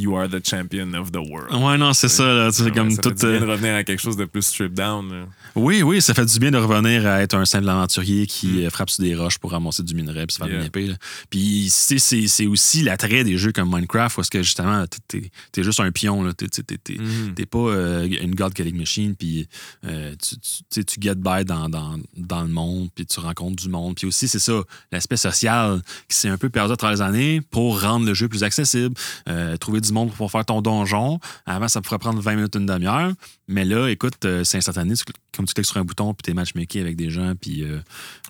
you 0.00 0.16
are 0.16 0.28
the 0.28 0.40
champion 0.46 0.92
of 0.94 1.10
the 1.10 1.16
world. 1.16 1.52
Ouais, 1.52 1.76
non, 1.76 1.92
c'est 1.92 2.08
ça. 2.08 2.24
Là, 2.24 2.50
c'est 2.52 2.62
Ouais, 2.64 2.70
comme 2.70 2.90
ça 2.90 3.02
tout. 3.02 3.08
fait 3.10 3.14
du 3.16 3.26
bien 3.26 3.36
euh, 3.36 3.40
de 3.40 3.50
revenir 3.50 3.74
à 3.74 3.82
quelque 3.84 4.00
chose 4.00 4.16
de 4.16 4.24
plus 4.26 4.42
stripped 4.42 4.74
down. 4.74 5.10
là. 5.10 5.26
Oui, 5.56 5.82
oui, 5.82 6.00
ça 6.00 6.14
fait 6.14 6.24
du 6.24 6.38
bien 6.38 6.50
de 6.52 6.56
revenir 6.58 7.06
à 7.06 7.20
être 7.22 7.34
un 7.34 7.44
simple 7.44 7.68
aventurier 7.68 8.26
qui 8.26 8.64
euh, 8.64 8.70
frappe 8.70 8.90
sur 8.90 9.02
des 9.02 9.14
roches 9.16 9.38
pour 9.38 9.50
ramasser 9.50 9.82
du 9.82 9.94
minerai 9.94 10.26
puis 10.26 10.34
se 10.34 10.38
faire 10.38 10.46
Mm. 10.46 10.50
Yeah. 10.50 10.60
une 10.60 10.66
épée. 10.66 10.86
là. 10.86 10.94
Puis 11.30 11.66
c'est- 11.70 11.98
c'est 11.98 12.26
c'est 12.28 12.46
aussi 12.46 12.82
l'attrait 12.82 13.24
des 13.24 13.36
jeux 13.38 13.50
comme 13.52 13.74
Minecraft 13.74 14.16
où 14.18 14.20
est-ce 14.20 14.30
que 14.30 14.42
justement 14.42 14.84
t'es- 15.08 15.30
t'es 15.52 15.62
juste 15.62 15.80
un 15.80 15.90
pion. 15.90 16.22
là. 16.22 16.32
T'es- 16.32 16.46
t'es- 16.48 16.62
t'es- 16.62 16.78
t'es-. 16.78 16.98
T'es 17.34 17.46
pas 17.46 17.58
euh, 17.58 18.06
une 18.22 18.34
god 18.34 18.54
killing 18.54 18.76
machine, 18.76 19.16
puis 19.16 19.48
euh, 19.86 20.14
tu, 20.22 20.36
tu, 20.70 20.84
tu 20.84 21.00
get 21.00 21.16
by 21.16 21.44
dans, 21.44 21.68
dans, 21.68 21.98
dans 22.16 22.42
le 22.42 22.48
monde, 22.48 22.88
puis 22.94 23.04
tu 23.06 23.18
rencontres 23.20 23.56
du 23.62 23.68
monde. 23.68 23.96
Puis 23.96 24.06
aussi, 24.06 24.28
c'est 24.28 24.38
ça, 24.38 24.60
l'aspect 24.92 25.16
social 25.16 25.82
qui 26.08 26.16
s'est 26.16 26.28
un 26.28 26.38
peu 26.38 26.48
perdu 26.50 26.72
à 26.72 26.76
travers 26.76 26.96
les 26.96 27.02
années 27.02 27.40
pour 27.50 27.80
rendre 27.82 28.06
le 28.06 28.14
jeu 28.14 28.28
plus 28.28 28.44
accessible, 28.44 28.94
euh, 29.28 29.56
trouver 29.56 29.80
du 29.80 29.87
monde 29.92 30.10
pour 30.12 30.30
faire 30.30 30.44
ton 30.44 30.60
donjon. 30.60 31.18
Avant, 31.46 31.68
ça 31.68 31.80
pourrait 31.80 31.98
prendre 31.98 32.20
20 32.20 32.34
minutes, 32.34 32.54
une 32.56 32.66
demi-heure. 32.66 33.12
Mais 33.48 33.64
là, 33.64 33.88
écoute, 33.88 34.24
euh, 34.24 34.44
c'est 34.44 34.58
instantané. 34.58 34.94
Tu- 34.94 35.04
Comme 35.34 35.46
tu 35.46 35.54
cliques 35.54 35.66
sur 35.66 35.76
un 35.78 35.84
bouton, 35.84 36.12
puis 36.14 36.22
t'es 36.22 36.34
matchmaké 36.34 36.80
avec 36.80 36.96
des 36.96 37.10
gens, 37.10 37.32
puis 37.40 37.62
euh, 37.62 37.78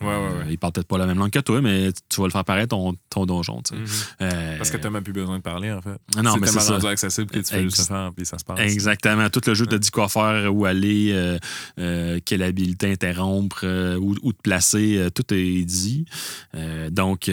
Ouais, 0.00 0.06
ouais, 0.06 0.14
ouais. 0.14 0.18
euh, 0.46 0.50
ils 0.50 0.58
parlent 0.58 0.72
peut-être 0.74 0.86
pas 0.86 0.98
la 0.98 1.06
même 1.06 1.18
langue 1.18 1.30
que 1.30 1.38
toi, 1.38 1.60
mais 1.62 1.90
tu 2.10 2.20
vas 2.20 2.26
le 2.26 2.32
faire 2.32 2.44
pareil 2.44 2.68
ton, 2.68 2.94
ton 3.08 3.24
donjon. 3.26 3.62
tu 3.62 3.74
sais. 3.74 3.80
Mhm. 3.80 3.88
Euh, 4.22 4.56
Parce 4.58 4.70
que 4.70 4.76
t'as 4.76 4.90
même 4.90 5.02
plus 5.02 5.12
besoin 5.14 5.38
de 5.38 5.42
parler, 5.42 5.72
en 5.72 5.80
fait. 5.80 5.98
Non, 6.22 6.36
mais 6.36 6.46
c'est 6.48 6.58
tellement 6.66 6.88
accessible 6.88 7.30
que 7.30 7.38
tu 7.38 7.44
fais 7.46 7.62
juste 7.62 7.78
le 7.78 7.84
faire, 7.84 8.12
puis 8.14 8.26
ça 8.26 8.38
se 8.38 8.44
passe. 8.44 8.60
Exactement. 8.60 9.28
Tout 9.30 9.40
le 9.46 9.54
jeu 9.54 9.66
te 9.66 9.74
dit 9.76 9.90
quoi 9.90 10.08
faire, 10.08 10.54
où 10.54 10.66
aller, 10.66 11.38
quelle 12.24 12.42
habilité 12.42 12.90
interrompre, 12.92 13.64
où, 13.98 14.14
où 14.22 14.32
te 14.32 14.40
placer, 14.42 15.08
tout 15.14 15.32
est 15.34 15.64
dit. 15.64 16.04
Donc, 16.90 17.30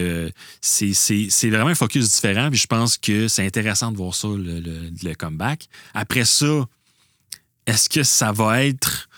c'est 0.62 0.94
c'est- 0.94 1.28
c'est 1.30 1.50
vraiment 1.50 1.70
un 1.70 1.76
focus 1.76 2.10
différent. 2.12 2.50
Puis 2.50 2.60
je 2.60 2.68
pense 2.68 2.98
que 2.98 3.28
c'est 3.28 3.46
intéressant 3.46 3.92
de 3.92 3.98
voir 3.98 4.14
ça, 4.16 4.28
le, 4.30 4.60
le- 4.60 4.90
le 5.04 5.14
comeback. 5.16 5.68
Après 5.94 6.26
ça, 6.26 6.66
est-ce 7.68 7.90
que 7.90 8.04
ça 8.04 8.32
va 8.32 8.64
être 8.66 9.10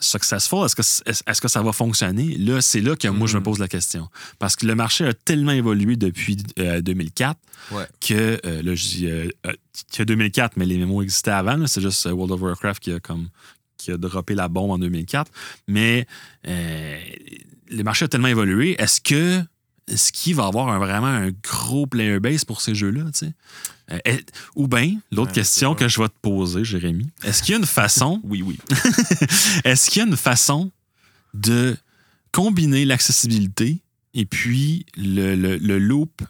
successful? 0.00 0.66
Est-ce 0.66 0.74
que, 1.22 1.40
que 1.40 1.48
ça 1.48 1.62
va 1.62 1.72
fonctionner? 1.72 2.36
Là, 2.36 2.60
c'est 2.60 2.80
là 2.80 2.96
que 2.96 3.08
moi, 3.08 3.26
je 3.26 3.34
me 3.34 3.38
Mhm. 3.40 3.44
pose 3.44 3.58
la 3.58 3.68
question. 3.68 4.08
Parce 4.38 4.54
que 4.56 4.66
le 4.66 4.74
marché 4.74 5.06
a 5.06 5.14
tellement 5.14 5.52
évolué 5.52 5.96
depuis 5.96 6.36
euh, 6.58 6.80
2004 6.82 7.38
Ouais. 7.72 7.86
que, 8.00 8.38
euh, 8.44 8.62
là, 8.62 8.74
je 8.74 8.82
dis 8.86 9.06
euh, 9.06 9.28
euh, 9.46 9.52
a 9.98 10.04
2004, 10.04 10.56
mais 10.56 10.66
les 10.66 10.76
mémos 10.78 11.02
existaient 11.02 11.30
avant. 11.30 11.66
C'est 11.66 11.80
juste 11.80 12.06
euh, 12.06 12.12
World 12.12 12.32
of 12.32 12.40
Warcraft 12.42 12.82
qui 12.82 12.92
a, 12.92 13.00
comme, 13.00 13.28
qui 13.78 13.90
a 13.90 13.96
droppé 13.96 14.34
la 14.34 14.48
bombe 14.48 14.70
en 14.72 14.78
2004. 14.78 15.30
Mais 15.66 16.06
euh, 16.46 16.98
le 17.70 17.82
marché 17.82 18.04
a 18.04 18.08
tellement 18.08 18.28
évolué. 18.28 18.76
Est-ce 18.80 19.00
que 19.00 19.42
est-ce 19.88 20.12
qu'il 20.12 20.34
va 20.34 20.44
y 20.44 20.46
avoir 20.46 20.68
un- 20.68 20.78
vraiment 20.78 21.06
un 21.06 21.30
gros 21.42 21.86
player 21.86 22.18
base 22.20 22.44
pour 22.44 22.60
ces 22.60 22.74
jeux-là? 22.74 23.04
tu 23.12 23.26
sais? 23.26 23.32
Euh, 23.92 24.16
ou 24.56 24.66
bien, 24.66 24.96
l'autre 25.12 25.28
Ouais, 25.30 25.34
question 25.34 25.74
que 25.76 25.86
je 25.86 26.00
vais 26.02 26.08
te 26.08 26.18
poser, 26.20 26.64
Jérémy, 26.64 27.06
est-ce 27.22 27.42
qu'il 27.42 27.52
y 27.52 27.54
a 27.54 27.58
une 27.60 27.66
façon, 27.66 28.20
oui, 28.24 28.42
oui, 28.42 28.58
est-ce 29.64 29.90
qu'il 29.90 30.00
y 30.02 30.04
a 30.04 30.08
une 30.08 30.16
façon 30.16 30.70
de 31.34 31.76
combiner 32.32 32.84
l'accessibilité 32.84 33.78
et 34.14 34.24
puis 34.26 34.86
le, 34.96 35.34
le- 35.36 35.56
le 35.58 35.78
loop 35.78 36.22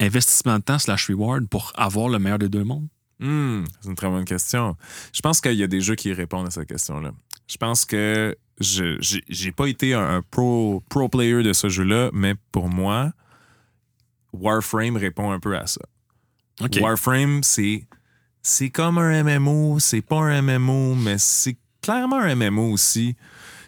investissement 0.00 0.58
de 0.58 0.64
temps 0.64 0.78
slash 0.78 1.08
reward 1.08 1.46
pour 1.48 1.72
avoir 1.76 2.08
le 2.08 2.18
meilleur 2.18 2.38
des 2.38 2.48
deux 2.48 2.64
mondes? 2.64 2.88
Hmm, 3.20 3.62
c'est 3.80 3.88
une 3.88 3.94
très 3.94 4.08
bonne 4.08 4.24
question. 4.24 4.76
Je 5.12 5.20
pense 5.20 5.40
qu'il 5.40 5.54
y 5.54 5.62
a 5.62 5.66
des 5.68 5.80
jeux 5.80 5.94
qui 5.94 6.12
répondent 6.12 6.48
à 6.48 6.50
cette 6.50 6.68
question-là. 6.68 7.12
Je 7.46 7.56
pense 7.56 7.84
que 7.84 8.36
je 8.60 8.96
j'ai 9.28 9.52
pas 9.52 9.66
été 9.66 9.94
un, 9.94 10.16
un 10.16 10.22
pro, 10.22 10.82
pro 10.88 11.08
player 11.08 11.42
de 11.42 11.52
ce 11.52 11.68
jeu-là, 11.68 12.10
mais 12.12 12.34
pour 12.52 12.68
moi, 12.68 13.12
Warframe 14.32 14.96
répond 14.96 15.30
un 15.30 15.40
peu 15.40 15.56
à 15.56 15.66
ça. 15.66 15.80
Warframe, 16.82 17.42
c'est 17.42 17.86
c'est 18.42 18.70
comme 18.70 18.98
un 18.98 19.22
MMO, 19.24 19.78
c'est 19.80 20.02
pas 20.02 20.20
un 20.20 20.42
MMO, 20.42 20.94
mais 20.94 21.18
c'est 21.18 21.56
clairement 21.80 22.18
un 22.20 22.34
MMO 22.34 22.70
aussi. 22.72 23.16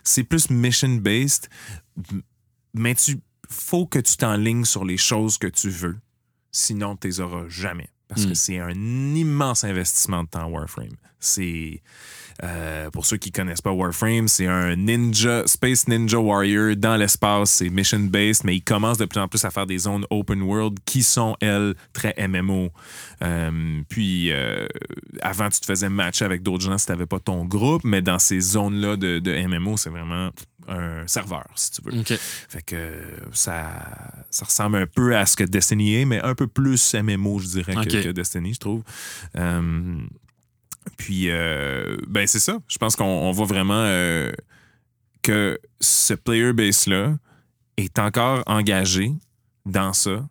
C'est 0.04 0.22
plus 0.24 0.50
mission-based, 0.50 1.48
mais 2.74 2.94
tu 2.94 3.18
faut 3.48 3.86
que 3.86 3.98
tu 3.98 4.16
t'enlignes 4.16 4.64
sur 4.64 4.84
les 4.84 4.96
choses 4.96 5.38
que 5.38 5.46
tu 5.46 5.68
veux. 5.70 5.96
Sinon, 6.52 6.96
tu 6.96 7.06
les 7.08 7.20
auras 7.20 7.48
jamais. 7.48 7.88
Parce 8.08 8.24
Mm. 8.24 8.28
que 8.28 8.34
c'est 8.34 8.58
un 8.60 8.72
immense 9.14 9.64
investissement 9.64 10.24
de 10.24 10.28
temps, 10.28 10.46
Warframe. 10.48 10.96
C'est. 11.18 11.82
Euh, 12.44 12.90
pour 12.90 13.06
ceux 13.06 13.16
qui 13.16 13.32
connaissent 13.32 13.62
pas 13.62 13.72
Warframe, 13.72 14.28
c'est 14.28 14.46
un 14.46 14.76
ninja, 14.76 15.42
Space 15.46 15.88
Ninja 15.88 16.18
Warrior 16.18 16.76
dans 16.76 16.96
l'espace. 16.96 17.50
C'est 17.50 17.68
mission-based, 17.70 18.44
mais 18.44 18.56
il 18.56 18.62
commence 18.62 18.98
de 18.98 19.04
plus 19.06 19.20
en 19.20 19.28
plus 19.28 19.44
à 19.44 19.50
faire 19.50 19.66
des 19.66 19.78
zones 19.78 20.04
open 20.10 20.42
world 20.42 20.78
qui 20.84 21.02
sont, 21.02 21.36
elles, 21.40 21.74
très 21.92 22.14
MMO. 22.28 22.70
Euh, 23.22 23.80
puis, 23.88 24.30
euh, 24.32 24.66
avant, 25.22 25.48
tu 25.48 25.60
te 25.60 25.66
faisais 25.66 25.88
matcher 25.88 26.24
avec 26.24 26.42
d'autres 26.42 26.64
gens 26.64 26.76
si 26.78 26.86
tu 26.86 26.92
n'avais 26.92 27.06
pas 27.06 27.20
ton 27.20 27.44
groupe, 27.44 27.82
mais 27.84 28.02
dans 28.02 28.18
ces 28.18 28.40
zones-là 28.40 28.96
de, 28.96 29.18
de 29.18 29.46
MMO, 29.46 29.76
c'est 29.76 29.90
vraiment 29.90 30.30
un 30.68 31.06
serveur, 31.06 31.46
si 31.54 31.70
tu 31.70 31.82
veux. 31.82 31.92
Fait 32.48 32.60
que 32.62 32.76
ça, 33.32 33.70
ça 34.30 34.44
ressemble 34.44 34.78
un 34.78 34.86
peu 34.86 35.16
à 35.16 35.24
ce 35.24 35.36
que 35.36 35.44
Destiny 35.44 35.94
est, 36.02 36.04
mais 36.04 36.20
un 36.22 36.34
peu 36.34 36.48
plus 36.48 36.94
MMO, 36.94 37.38
je 37.38 37.46
dirais, 37.46 37.72
que- 37.84 37.90
Destiny, 38.12 38.52
je 38.54 38.58
trouve. 38.60 38.82
Puis, 40.96 41.30
euh, 41.30 41.96
ben 42.08 42.26
c'est 42.26 42.38
ça. 42.38 42.58
Je 42.68 42.78
pense 42.78 42.96
qu'on 42.96 43.04
on 43.04 43.30
voit 43.32 43.46
vraiment 43.46 43.82
euh, 43.84 44.32
que 45.22 45.58
ce 45.80 46.14
player 46.14 46.52
base-là 46.52 47.16
est 47.76 47.98
encore 47.98 48.42
engagé 48.46 49.12
dans 49.64 49.92
ça 49.92 50.26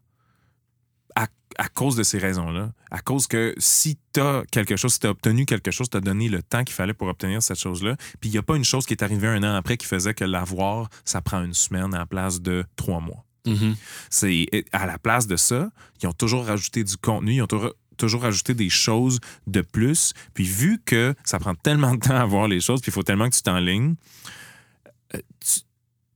à, 1.15 1.27
à 1.57 1.67
cause 1.67 1.95
de 1.95 2.03
ces 2.03 2.17
raisons-là. 2.17 2.71
À 2.89 2.99
cause 3.01 3.27
que 3.27 3.53
si 3.57 3.97
tu 4.13 4.19
as 4.19 4.43
quelque 4.51 4.75
chose, 4.75 4.93
si 4.93 4.99
tu 4.99 5.07
as 5.07 5.11
obtenu 5.11 5.45
quelque 5.45 5.71
chose, 5.71 5.89
tu 5.89 5.97
as 5.97 6.01
donné 6.01 6.29
le 6.29 6.41
temps 6.41 6.63
qu'il 6.63 6.75
fallait 6.75 6.93
pour 6.93 7.07
obtenir 7.07 7.43
cette 7.43 7.59
chose-là. 7.59 7.95
Puis 8.19 8.29
il 8.29 8.31
n'y 8.31 8.39
a 8.39 8.43
pas 8.43 8.55
une 8.55 8.63
chose 8.63 8.85
qui 8.85 8.93
est 8.93 9.03
arrivée 9.03 9.27
un 9.27 9.43
an 9.43 9.55
après 9.55 9.77
qui 9.77 9.85
faisait 9.85 10.13
que 10.13 10.23
l'avoir, 10.23 10.89
ça 11.03 11.21
prend 11.21 11.43
une 11.43 11.53
semaine 11.53 11.93
à 11.93 11.99
la 11.99 12.05
place 12.05 12.41
de 12.41 12.65
trois 12.75 12.99
mois. 12.99 13.25
Mhm. 13.45 13.75
C'est 14.09 14.47
à 14.71 14.85
la 14.85 14.97
place 14.97 15.27
de 15.27 15.35
ça, 15.35 15.69
ils 16.01 16.07
ont 16.07 16.13
toujours 16.13 16.45
rajouté 16.45 16.83
du 16.83 16.97
contenu, 16.97 17.35
ils 17.35 17.41
ont 17.41 17.47
toujours 17.47 17.73
toujours 17.95 18.21
rajouté 18.21 18.53
des 18.53 18.69
choses 18.69 19.19
de 19.47 19.62
plus. 19.62 20.13
Puis 20.34 20.45
vu 20.45 20.81
que 20.84 21.15
ça 21.23 21.39
prend 21.39 21.55
tellement 21.55 21.95
de 21.95 21.99
temps 21.99 22.15
à 22.15 22.25
voir 22.25 22.47
les 22.47 22.60
choses, 22.60 22.81
puis 22.81 22.89
il 22.89 22.93
faut 22.93 23.03
tellement 23.03 23.29
que 23.29 23.36
tu 23.36 23.41
t'enlignes, 23.41 23.95
euh, 25.15 25.19
tu 25.39 25.62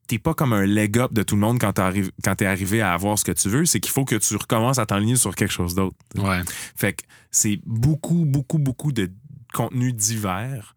t'es 0.08 0.18
pas 0.18 0.34
comme 0.34 0.54
un 0.54 0.66
leg 0.66 0.98
up 0.98 1.14
de 1.14 1.22
tout 1.22 1.36
le 1.36 1.42
monde 1.42 1.60
quand 1.60 1.74
t'es 2.36 2.46
arrivé 2.46 2.82
à 2.82 2.94
avoir 2.94 3.20
ce 3.20 3.24
que 3.24 3.32
tu 3.32 3.48
veux, 3.48 3.66
c'est 3.66 3.80
qu'il 3.80 3.92
faut 3.92 4.06
que 4.06 4.16
tu 4.16 4.36
recommences 4.36 4.80
à 4.80 4.88
t'enligner 4.88 5.16
sur 5.16 5.36
quelque 5.36 5.52
chose 5.52 5.76
d'autre. 5.76 5.96
Ouais. 6.16 6.42
Fait 6.76 6.94
que 6.94 7.04
c'est 7.30 7.62
beaucoup, 7.64 8.26
beaucoup, 8.26 8.58
beaucoup 8.58 8.92
de 8.92 9.12
contenu 9.54 9.94
divers 9.94 10.76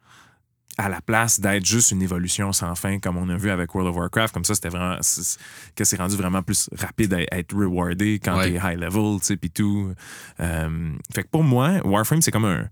à 0.78 0.88
la 0.88 1.00
place 1.02 1.38
d'être 1.40 1.66
juste 1.66 1.90
une 1.90 2.00
évolution 2.02 2.52
sans 2.52 2.74
fin 2.74 2.98
comme 2.98 3.16
on 3.18 3.28
a 3.28 3.36
vu 3.36 3.50
avec 3.50 3.74
World 3.74 3.90
of 3.90 3.96
Warcraft. 3.96 4.32
Comme 4.32 4.44
ça, 4.44 4.54
c'était 4.54 4.70
vraiment. 4.70 4.96
c'est- 5.02 5.38
que 5.76 5.84
c'est 5.84 5.96
rendu 5.96 6.16
vraiment 6.16 6.42
plus 6.42 6.68
rapide 6.78 7.12
à 7.14 7.18
à 7.30 7.38
être 7.38 7.54
rewardé 7.54 8.18
quand 8.22 8.36
Ouais. 8.38 8.52
t'es 8.52 8.56
high 8.56 8.78
level, 8.78 9.20
tu 9.20 9.26
sais, 9.26 9.36
pis 9.36 9.50
tout. 9.50 9.92
Euh, 10.40 10.92
fait 11.14 11.24
que 11.24 11.28
pour 11.28 11.44
moi, 11.44 11.80
Warframe, 11.84 12.22
c'est 12.22 12.30
comme 12.30 12.46
un. 12.46 12.68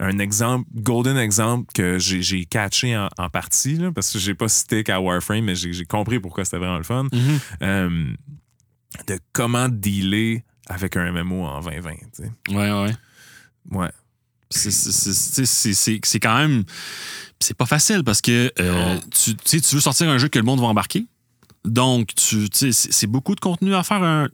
Un 0.00 0.18
exemple, 0.18 0.66
golden 0.74 1.18
exemple 1.18 1.70
que 1.74 1.98
j'ai 1.98 2.46
catché 2.46 2.96
en, 2.96 3.08
en 3.18 3.28
partie, 3.28 3.76
là, 3.76 3.92
parce 3.92 4.10
que 4.10 4.18
j'ai 4.18 4.34
pas 4.34 4.48
cité 4.48 4.82
qu'à 4.84 4.98
Warframe, 5.00 5.44
mais 5.44 5.54
j'ai 5.54 5.84
compris 5.84 6.18
pourquoi 6.18 6.46
c'était 6.46 6.56
vraiment 6.56 6.78
le 6.78 6.82
fun. 6.84 7.04
Mhm. 7.12 7.38
Euh, 7.62 8.12
de 9.06 9.18
comment 9.34 9.68
dealer 9.68 10.42
avec 10.66 10.96
un 10.96 11.12
MMO 11.12 11.44
en 11.44 11.60
2020. 11.60 11.92
tu 12.14 12.22
sais. 12.24 12.30
Ouais, 12.48 12.72
ouais. 12.72 12.92
Ouais. 13.70 13.90
C'est- 14.52 16.20
quand 16.20 16.36
même. 16.36 16.64
C'est 17.40 17.56
pas 17.56 17.66
facile 17.66 18.04
parce 18.04 18.20
que 18.20 18.52
euh, 18.60 18.98
tu, 19.10 19.34
tu 19.36 19.60
tu 19.60 19.74
veux 19.74 19.80
sortir 19.80 20.08
un 20.08 20.18
jeu 20.18 20.28
que 20.28 20.38
le 20.38 20.44
monde 20.44 20.60
va 20.60 20.66
embarquer. 20.66 21.06
Donc, 21.64 22.14
tu 22.16 22.50
tu 22.50 22.72
c'est 22.72 23.06
beaucoup 23.06 23.36
de 23.36 23.40
contenu 23.40 23.74
à 23.74 23.84
faire. 23.84 24.02
Un, 24.02 24.28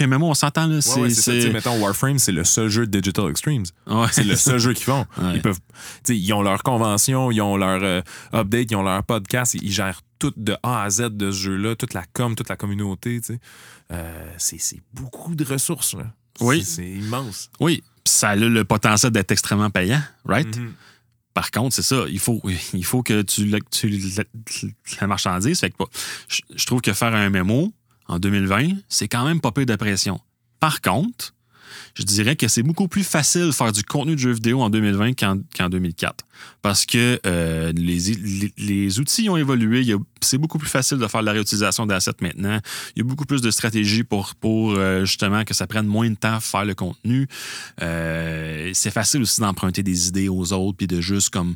MMO, 0.00 0.28
on 0.28 0.34
s'entend. 0.34 0.70
Ouais, 0.70 0.80
C'est 0.80 1.00
ouais, 1.00 1.10
ça. 1.10 1.32
Tu 1.32 1.50
mettons, 1.50 1.80
Warframe, 1.80 2.18
c'est 2.18 2.30
le 2.30 2.44
seul 2.44 2.68
jeu 2.68 2.86
de 2.86 3.00
Digital 3.00 3.28
Extremes. 3.30 3.64
ouais. 3.88 4.06
C'est 4.12 4.22
le 4.22 4.36
seul 4.36 4.58
jeu 4.60 4.74
qu'ils 4.74 4.84
font. 4.84 5.04
Ils 5.34 5.42
peuvent, 5.42 5.58
tu 6.04 6.16
ils 6.16 6.32
ont 6.32 6.42
leur 6.42 6.62
convention, 6.62 7.32
ils 7.32 7.40
ont 7.40 7.56
leur 7.56 7.82
euh, 7.82 8.00
update, 8.32 8.70
ils 8.70 8.76
ont 8.76 8.82
leur 8.84 9.02
podcast, 9.02 9.54
ils, 9.54 9.72
gèrent 9.72 10.02
tout 10.20 10.32
de 10.36 10.56
A 10.62 10.82
à 10.84 10.90
Z 10.90 11.10
de 11.10 11.32
ce 11.32 11.36
jeu-là, 11.36 11.74
toute 11.74 11.94
la 11.94 12.04
com, 12.12 12.36
toute 12.36 12.48
la 12.48 12.56
communauté. 12.56 13.20
tu. 13.20 13.38
Euh, 13.90 14.32
c'est 14.38 14.80
beaucoup 14.92 15.34
de 15.34 15.44
ressources. 15.44 15.94
Là. 15.94 16.04
Oui. 16.40 16.62
C'est 16.62 16.88
immense. 16.88 17.50
Oui, 17.58 17.82
ça 18.08 18.30
a 18.30 18.36
le 18.36 18.64
potentiel 18.64 19.12
d'être 19.12 19.30
extrêmement 19.32 19.70
payant, 19.70 20.02
right? 20.24 20.56
Mhm. 20.56 20.72
Par 21.34 21.50
contre, 21.52 21.74
c'est 21.76 21.82
ça, 21.82 22.04
il 22.08 22.18
faut, 22.18 22.42
il 22.72 22.84
faut 22.84 23.02
que 23.02 23.22
tu, 23.22 23.44
la- 23.46 23.58
tu 23.70 23.88
la, 23.88 24.24
la 25.00 25.06
marchandise. 25.06 25.60
Fait 25.60 25.70
que, 25.70 25.76
je, 26.28 26.40
je 26.54 26.66
trouve 26.66 26.80
que 26.80 26.92
faire 26.92 27.14
un 27.14 27.30
mémo 27.30 27.72
en 28.08 28.18
2020, 28.18 28.70
c'est 28.88 29.06
quand 29.08 29.24
même 29.24 29.40
pas 29.40 29.52
peu 29.52 29.64
de 29.64 29.76
pression. 29.76 30.20
Par 30.58 30.80
contre, 30.80 31.34
je 31.94 32.02
dirais 32.02 32.36
que 32.36 32.48
c'est 32.48 32.62
beaucoup 32.62 32.88
plus 32.88 33.04
facile 33.04 33.46
de 33.46 33.52
faire 33.52 33.72
du 33.72 33.82
contenu 33.82 34.14
de 34.14 34.20
jeux 34.20 34.32
vidéo 34.32 34.60
en 34.60 34.70
2020 34.70 35.14
qu'en 35.14 35.38
qu'en 35.56 35.68
2004. 35.68 36.24
Parce 36.62 36.86
que 36.86 37.20
euh, 37.26 37.72
les, 37.74 39.00
outils 39.00 39.28
ont 39.28 39.36
évolué. 39.36 39.94
C'est 40.20 40.38
beaucoup 40.38 40.58
plus 40.58 40.68
facile 40.68 40.98
de 40.98 41.06
faire 41.06 41.22
la 41.22 41.32
réutilisation 41.32 41.86
d'assets 41.86 42.12
maintenant. 42.20 42.60
Il 42.94 43.00
y 43.00 43.02
a 43.02 43.04
beaucoup 43.04 43.24
plus 43.24 43.40
de 43.40 43.50
stratégies 43.50 44.04
pour, 44.04 44.34
pour 44.36 44.72
euh, 44.72 45.04
justement 45.04 45.44
que 45.44 45.54
ça 45.54 45.66
prenne 45.66 45.86
moins 45.86 46.10
de 46.10 46.14
temps 46.14 46.36
à 46.36 46.40
faire 46.40 46.64
le 46.64 46.74
contenu. 46.74 47.28
Euh, 47.82 48.70
c'est 48.74 48.90
facile 48.90 49.22
aussi 49.22 49.40
d'emprunter 49.40 49.82
des 49.82 50.08
idées 50.08 50.28
aux 50.28 50.52
autres 50.52 50.76
puis 50.76 50.86
de 50.86 51.00
juste 51.00 51.30
comme 51.30 51.54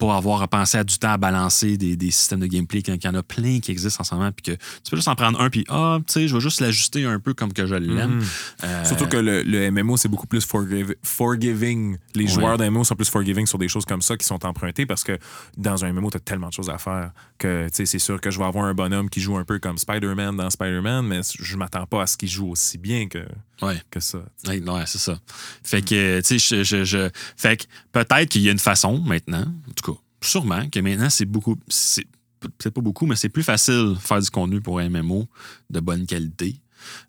pour 0.00 0.12
avoir 0.14 0.42
à 0.42 0.48
penser 0.48 0.78
à 0.78 0.82
du 0.82 0.98
temps 0.98 1.10
à 1.12 1.16
balancer 1.18 1.76
des, 1.76 1.94
des 1.94 2.10
systèmes 2.10 2.40
de 2.40 2.46
gameplay, 2.46 2.82
qu'il 2.82 2.98
y 3.04 3.08
en 3.08 3.14
a 3.14 3.22
plein 3.22 3.60
qui 3.60 3.70
existent 3.70 4.00
en 4.00 4.04
ce 4.04 4.14
moment, 4.16 4.32
puis 4.32 4.42
que 4.42 4.58
tu 4.82 4.90
peux 4.90 4.96
juste 4.96 5.06
en 5.08 5.14
prendre 5.14 5.40
un, 5.40 5.48
puis 5.50 5.64
ah, 5.68 5.98
tu 6.06 6.12
sais, 6.14 6.26
je 6.28 6.34
vais 6.34 6.40
juste 6.40 6.60
l'ajuster 6.60 7.04
un 7.04 7.20
peu 7.20 7.34
comme 7.34 7.52
que 7.52 7.66
je 7.66 7.74
l'aime. 7.76 8.16
Mhm. 8.16 8.24
Euh, 8.64 8.84
Surtout 8.84 9.06
que 9.06 9.16
le, 9.18 9.42
le 9.42 9.70
MMO, 9.70 9.96
c'est 9.96 10.08
beaucoup 10.08 10.26
plus 10.26 10.44
forgiv- 10.44 10.94
forgiving. 11.04 11.98
Les 12.14 12.24
Ouais. 12.24 12.30
joueurs 12.30 12.58
d'MMO 12.58 12.82
sont 12.84 12.96
plus 12.96 13.08
forgiving 13.08 13.46
sur 13.46 13.58
des 13.58 13.68
choses 13.68 13.84
comme 13.84 14.02
ça 14.02 14.16
qui 14.16 14.26
sont 14.26 14.44
empruntées 14.44 14.86
parce 14.86 15.04
que 15.04 15.18
dans 15.56 15.84
un 15.84 15.92
MMO, 15.92 16.10
tu 16.10 16.16
as 16.16 16.20
tellement 16.20 16.48
de 16.48 16.52
choses 16.52 16.70
à 16.70 16.78
faire 16.78 17.12
que 17.38 17.66
tu 17.68 17.74
sais, 17.76 17.86
c'est 17.86 17.98
sûr 17.98 18.20
que 18.20 18.30
je 18.30 18.38
vais 18.38 18.44
avoir 18.44 18.64
un 18.64 18.74
bonhomme 18.74 19.08
qui 19.10 19.20
joue 19.20 19.36
un 19.36 19.44
peu 19.44 19.58
comme 19.58 19.78
Spider-Man 19.78 20.36
dans 20.36 20.50
Spider-Man, 20.50 21.06
mais 21.06 21.20
je 21.38 21.56
m'attends 21.56 21.86
pas 21.86 22.02
à 22.02 22.06
ce 22.06 22.16
qu'il 22.16 22.28
joue 22.28 22.48
aussi 22.50 22.78
bien 22.78 23.06
que, 23.08 23.24
Ouais. 23.62 23.80
que 23.90 24.00
ça. 24.00 24.18
Ouais, 24.48 24.60
ouais, 24.60 24.82
c'est 24.86 24.98
ça. 24.98 25.18
Fait 25.62 25.82
que, 25.82 26.20
tu 26.20 26.38
sais, 26.38 26.56
je, 26.56 26.62
je, 26.64 26.84
je- 26.84 27.10
Fait 27.36 27.56
que 27.58 27.64
peut-être 27.92 28.28
qu'il 28.30 28.42
y 28.42 28.48
a 28.48 28.52
une 28.52 28.58
façon 28.58 28.98
maintenant, 28.98 29.44
en 29.68 29.72
tout 29.74 29.89
cas, 29.89 29.89
sûrement, 30.20 30.68
que 30.68 30.80
maintenant, 30.80 31.10
c'est 31.10 31.26
beaucoup. 31.26 31.56
C'est 31.68 32.06
c'est 32.58 32.70
pas 32.70 32.80
beaucoup, 32.80 33.04
mais 33.04 33.16
c'est 33.16 33.28
plus 33.28 33.42
facile 33.42 33.96
faire 34.00 34.20
du 34.20 34.30
contenu 34.30 34.62
pour 34.62 34.80
MMO 34.80 35.28
de 35.68 35.80
bonne 35.80 36.06
qualité. 36.06 36.56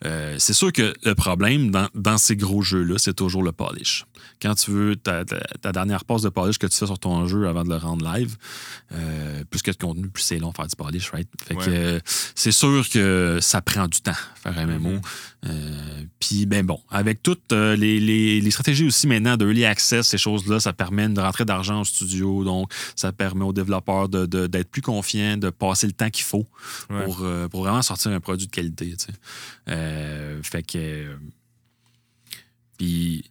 Euh, 0.05 0.35
c'est 0.39 0.53
sûr 0.53 0.73
que 0.73 0.93
le 1.05 1.15
problème 1.15 1.71
dans, 1.71 1.87
dans 1.95 2.17
ces 2.17 2.35
gros 2.35 2.61
jeux-là, 2.61 2.97
c'est 2.97 3.13
toujours 3.13 3.43
le 3.43 3.53
polish. 3.53 4.05
Quand 4.41 4.55
tu 4.55 4.71
veux 4.71 4.95
ta, 4.95 5.23
ta- 5.23 5.39
ta 5.61 5.71
dernière 5.71 6.03
passe 6.03 6.21
de 6.23 6.29
polish 6.29 6.57
que 6.57 6.65
tu 6.67 6.75
fais 6.75 6.85
sur 6.87 6.97
ton 6.97 7.27
jeu 7.27 7.47
avant 7.47 7.63
de 7.63 7.69
le 7.69 7.75
rendre 7.77 8.03
live, 8.13 8.37
euh, 8.91 9.43
plus 9.49 9.61
que 9.61 9.69
de 9.71 9.75
contenu, 9.77 10.07
plus 10.09 10.23
c'est 10.23 10.39
long 10.39 10.49
de 10.49 10.55
faire 10.55 10.67
du 10.67 10.75
polish, 10.75 11.11
right? 11.11 11.27
Fait 11.45 11.55
Ouais. 11.55 11.65
que 11.65 11.69
euh, 11.71 11.99
c'est 12.33 12.51
sûr 12.51 12.87
que 12.89 13.37
ça 13.41 13.61
prend 13.61 13.87
du 13.87 14.01
temps 14.01 14.11
faire 14.41 14.57
un 14.57 14.65
MMO. 14.65 14.89
Mhm. 14.93 15.01
Euh, 15.45 16.03
Puis, 16.19 16.45
ben 16.45 16.63
bon, 16.65 16.79
avec 16.89 17.21
toutes 17.23 17.51
euh, 17.51 17.75
les, 17.75 17.99
les- 17.99 18.39
les 18.41 18.51
stratégies 18.51 18.85
aussi 18.85 19.07
maintenant 19.07 19.37
de 19.37 19.45
early 19.45 19.65
access, 19.65 20.07
ces 20.07 20.17
choses-là, 20.19 20.59
ça 20.59 20.71
permet 20.71 21.09
de 21.09 21.19
rentrer 21.19 21.45
d'argent 21.45 21.81
au 21.81 21.83
studio. 21.83 22.43
Donc, 22.43 22.71
ça 22.95 23.11
permet 23.11 23.43
aux 23.43 23.53
développeurs 23.53 24.07
de- 24.07 24.25
de- 24.27 24.47
d'être 24.47 24.69
plus 24.69 24.81
confiants, 24.83 25.37
de 25.37 25.49
passer 25.49 25.87
le 25.87 25.93
temps 25.93 26.09
qu'il 26.09 26.23
faut 26.25 26.47
Ouais. 26.89 27.03
pour, 27.05 27.25
pour 27.49 27.63
vraiment 27.63 27.81
sortir 27.81 28.11
un 28.11 28.19
produit 28.19 28.45
de 28.47 28.51
qualité. 28.51 28.95
tu 28.97 29.05
sais. 29.07 30.41
Fait 30.43 30.63
que. 30.63 31.15
Puis, 32.77 33.23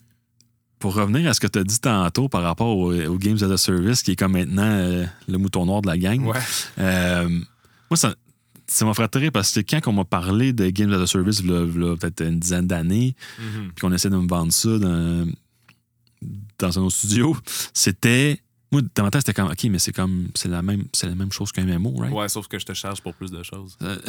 pour 0.81 0.95
revenir 0.95 1.28
à 1.31 1.35
ce 1.35 1.39
que 1.41 1.47
tu 1.47 1.59
as 1.61 1.64
dit 1.64 1.78
tantôt 1.78 2.28
par 2.28 2.43
rapport 2.43 2.76
au, 2.76 2.93
au 2.93 3.16
Games 3.18 3.39
as 3.43 3.51
a 3.53 3.57
Service, 3.57 4.03
qui 4.03 4.12
est 4.12 4.16
comme 4.16 4.33
maintenant 4.33 4.64
euh, 4.64 5.07
le 5.28 5.39
mouton 5.39 5.64
noir 5.66 5.83
de 5.83 5.87
la 5.87 5.97
gang, 5.99 6.24
Ouais. 6.26 6.39
euh, 6.81 7.28
moi, 7.91 7.97
ça, 7.97 8.14
ça 8.66 8.85
m'a 8.85 8.95
rire 9.18 9.31
parce 9.33 9.53
que 9.53 9.61
quand 9.61 9.81
on 9.89 9.93
m'a 9.93 10.05
parlé 10.05 10.53
de 10.53 10.68
Games 10.70 10.93
as 10.93 11.01
a 11.03 11.07
Service, 11.07 11.43
peut-être 11.43 12.22
une 12.24 12.39
dizaine 12.41 12.66
d'années, 12.66 13.14
Mhm. 13.39 13.68
puis 13.74 13.81
qu'on 13.83 13.93
essaie 13.93 14.11
de 14.11 14.16
me 14.16 14.26
vendre 14.28 14.53
ça 14.53 14.78
dans, 14.78 15.26
dans 16.59 16.78
un 16.78 16.83
autre 16.83 16.97
studio, 16.97 17.37
c'était. 17.74 18.41
Moi, 18.73 18.83
dans 18.95 19.03
ma 19.03 19.11
tête, 19.11 19.23
c'était 19.23 19.41
comme, 19.41 19.51
OK, 19.51 19.64
mais 19.64 19.81
c'est 19.81 19.93
comme, 19.93 20.29
c'est 20.35 20.49
la 20.49 20.62
même, 20.62 20.85
c'est 20.93 21.09
la 21.09 21.16
même 21.16 21.33
chose 21.33 21.51
qu'un 21.51 21.64
MMO, 21.64 21.97
right? 21.97 22.12
Ouais, 22.12 22.29
sauf 22.29 22.47
que 22.47 22.59
je 22.59 22.66
te 22.66 22.73
charge 22.73 23.01
pour 23.01 23.14
plus 23.14 23.31
de 23.31 23.43
choses. 23.43 23.77
Euh, 23.83 23.99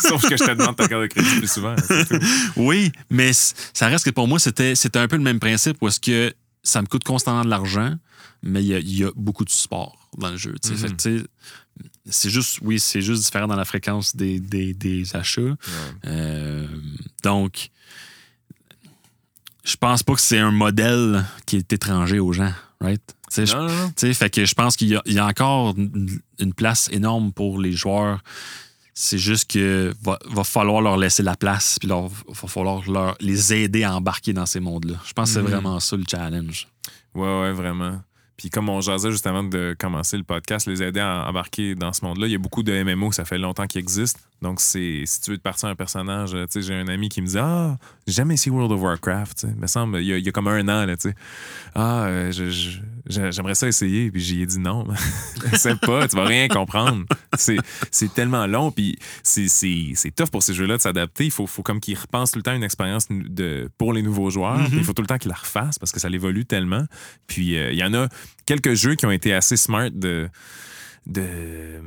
sauf 0.00 0.28
que 0.28 0.36
je 0.36 0.44
te 0.44 0.50
demande 0.50 0.74
ta 0.74 0.88
carte 0.88 1.02
de 1.02 1.06
crédit 1.06 1.38
plus 1.38 1.50
souvent. 1.50 1.76
tout. 1.76 2.18
oui, 2.56 2.90
mais 3.08 3.32
ça 3.32 3.86
reste 3.86 4.04
que 4.04 4.10
pour 4.10 4.26
moi, 4.26 4.40
c'était, 4.40 4.74
c'était 4.74 4.98
un 4.98 5.06
peu 5.06 5.16
le 5.16 5.22
même 5.22 5.38
principe 5.38 5.76
où 5.80 5.86
est-ce 5.86 6.00
que 6.00 6.34
ça 6.62 6.82
me 6.82 6.86
coûte 6.88 7.04
constamment 7.04 7.44
de 7.44 7.50
l'argent, 7.50 7.94
mais 8.42 8.62
il 8.62 8.66
y 8.66 8.74
a, 8.74 8.78
il 8.80 8.98
y 8.98 9.04
a 9.04 9.10
beaucoup 9.14 9.44
de 9.44 9.50
support 9.50 10.08
dans 10.16 10.30
le 10.30 10.36
jeu. 10.36 10.54
Mhm. 10.68 10.98
Sais, 10.98 11.24
c'est 12.10 12.30
juste, 12.30 12.58
oui, 12.62 12.80
c'est 12.80 13.02
juste 13.02 13.24
différent 13.24 13.46
dans 13.46 13.56
la 13.56 13.64
fréquence 13.64 14.16
des, 14.16 14.40
des, 14.40 14.74
des 14.74 15.14
achats. 15.14 15.40
Ouais. 15.40 15.56
Euh, 16.06 16.66
donc, 17.22 17.70
je 19.64 19.76
pense 19.76 20.02
pas 20.02 20.14
que 20.14 20.20
c'est 20.20 20.38
un 20.38 20.50
modèle 20.50 21.24
qui 21.46 21.56
est 21.56 21.72
étranger 21.72 22.18
aux 22.18 22.32
gens, 22.32 22.52
right? 22.80 23.02
Tu 23.30 23.46
sais, 23.96 24.14
fait 24.14 24.30
que 24.30 24.44
je 24.44 24.54
pense 24.54 24.76
qu'il 24.76 24.88
y, 24.88 24.96
a- 24.96 25.02
il 25.06 25.14
y 25.14 25.18
a 25.18 25.26
encore 25.26 25.74
une 25.76 26.54
place 26.54 26.88
énorme 26.92 27.32
pour 27.32 27.58
les 27.60 27.72
joueurs. 27.72 28.20
C'est 28.94 29.18
juste 29.18 29.50
que 29.50 29.92
va, 30.02 30.18
va 30.28 30.42
falloir 30.42 30.80
leur 30.82 30.96
laisser 30.96 31.22
la 31.22 31.36
place, 31.36 31.76
puis 31.78 31.88
leur, 31.88 32.08
va 32.08 32.48
falloir 32.48 32.82
leur, 32.90 33.16
les 33.20 33.54
aider 33.54 33.84
à 33.84 33.94
embarquer 33.94 34.32
dans 34.32 34.46
ces 34.46 34.58
mondes-là. 34.60 34.96
Je 35.06 35.12
pense 35.12 35.28
que 35.28 35.34
c'est 35.34 35.42
Mhm. 35.42 35.48
vraiment 35.50 35.78
ça 35.78 35.96
le 35.96 36.04
challenge. 36.10 36.66
Ouais, 37.14 37.40
ouais, 37.42 37.52
vraiment. 37.52 38.00
Puis 38.36 38.50
comme 38.50 38.68
on 38.68 38.80
jasait 38.80 39.10
juste 39.10 39.26
avant 39.26 39.42
de 39.42 39.74
commencer 39.78 40.16
le 40.16 40.22
podcast, 40.22 40.66
les 40.68 40.80
aider 40.80 41.00
à 41.00 41.28
embarquer 41.28 41.74
dans 41.74 41.92
ce 41.92 42.04
monde-là, 42.04 42.26
il 42.28 42.32
y 42.32 42.34
a 42.36 42.38
beaucoup 42.38 42.62
de 42.62 42.72
MMO, 42.72 43.10
ça 43.10 43.24
fait 43.24 43.36
longtemps 43.38 43.66
qu'ils 43.66 43.80
existent. 43.80 44.20
Donc, 44.42 44.60
c'est 44.60 45.02
si 45.06 45.20
tu 45.20 45.32
veux 45.32 45.38
te 45.38 45.42
partir 45.42 45.68
un 45.68 45.74
personnage, 45.74 46.34
euh, 46.34 46.46
tu 46.46 46.52
sais, 46.52 46.62
j'ai 46.62 46.74
un 46.74 46.86
ami 46.86 47.08
qui 47.08 47.20
me 47.20 47.26
dit 47.26 47.36
Ah, 47.38 47.76
j'ai 48.06 48.12
jamais 48.14 48.34
essayé 48.34 48.52
World 48.54 48.70
of 48.70 48.80
Warcraft, 48.80 49.38
tu 49.38 49.46
sais. 49.48 49.52
Il 49.52 49.60
me 49.60 49.66
semble, 49.66 49.98
il 50.00 50.06
y, 50.06 50.12
a, 50.12 50.18
il 50.18 50.24
y 50.24 50.28
a 50.28 50.32
comme 50.32 50.46
un 50.46 50.62
an, 50.68 50.86
là, 50.86 50.96
tu 50.96 51.08
sais. 51.08 51.14
Ah, 51.74 52.04
euh, 52.04 52.30
je- 52.30 52.50
je- 52.50 52.78
j'aimerais 53.08 53.54
ça 53.54 53.66
essayer. 53.68 54.10
Puis 54.10 54.20
j'y 54.20 54.42
ai 54.42 54.46
dit 54.46 54.58
non. 54.58 54.86
Essaie 55.52 55.76
pas, 55.76 56.06
tu 56.08 56.16
vas 56.16 56.24
rien 56.24 56.48
comprendre. 56.48 57.04
C'est 57.36 58.14
tellement 58.14 58.46
long, 58.46 58.70
puis 58.70 58.98
c'est- 59.22 59.48
tough 60.16 60.30
pour 60.30 60.42
ces 60.42 60.54
jeux-là 60.54 60.76
de 60.76 60.82
s'adapter. 60.82 61.24
Il 61.24 61.30
faut, 61.30 61.46
faut 61.46 61.62
comme 61.62 61.80
qu'ils 61.80 61.96
repensent 61.98 62.32
tout 62.32 62.38
le 62.38 62.42
temps 62.42 62.54
une 62.54 62.64
expérience 62.64 63.06
de, 63.10 63.70
pour 63.78 63.92
les 63.92 64.02
nouveaux 64.02 64.30
joueurs. 64.30 64.58
Mhm. 64.58 64.66
Puis 64.68 64.78
Il 64.78 64.84
faut 64.84 64.92
tout 64.92 65.02
le 65.02 65.08
temps 65.08 65.18
qu'ils 65.18 65.30
la 65.30 65.36
refassent 65.36 65.78
parce 65.78 65.92
que 65.92 66.00
ça 66.00 66.08
évolue 66.08 66.44
tellement. 66.44 66.84
Puis 67.26 67.56
euh, 67.56 67.70
il 67.72 67.78
y 67.78 67.84
en 67.84 67.94
a 67.94 68.08
quelques 68.46 68.74
jeux 68.74 68.94
qui 68.94 69.06
ont 69.06 69.10
été 69.10 69.32
assez 69.32 69.56
smart 69.56 69.90
de, 69.90 70.28
de 71.06 71.80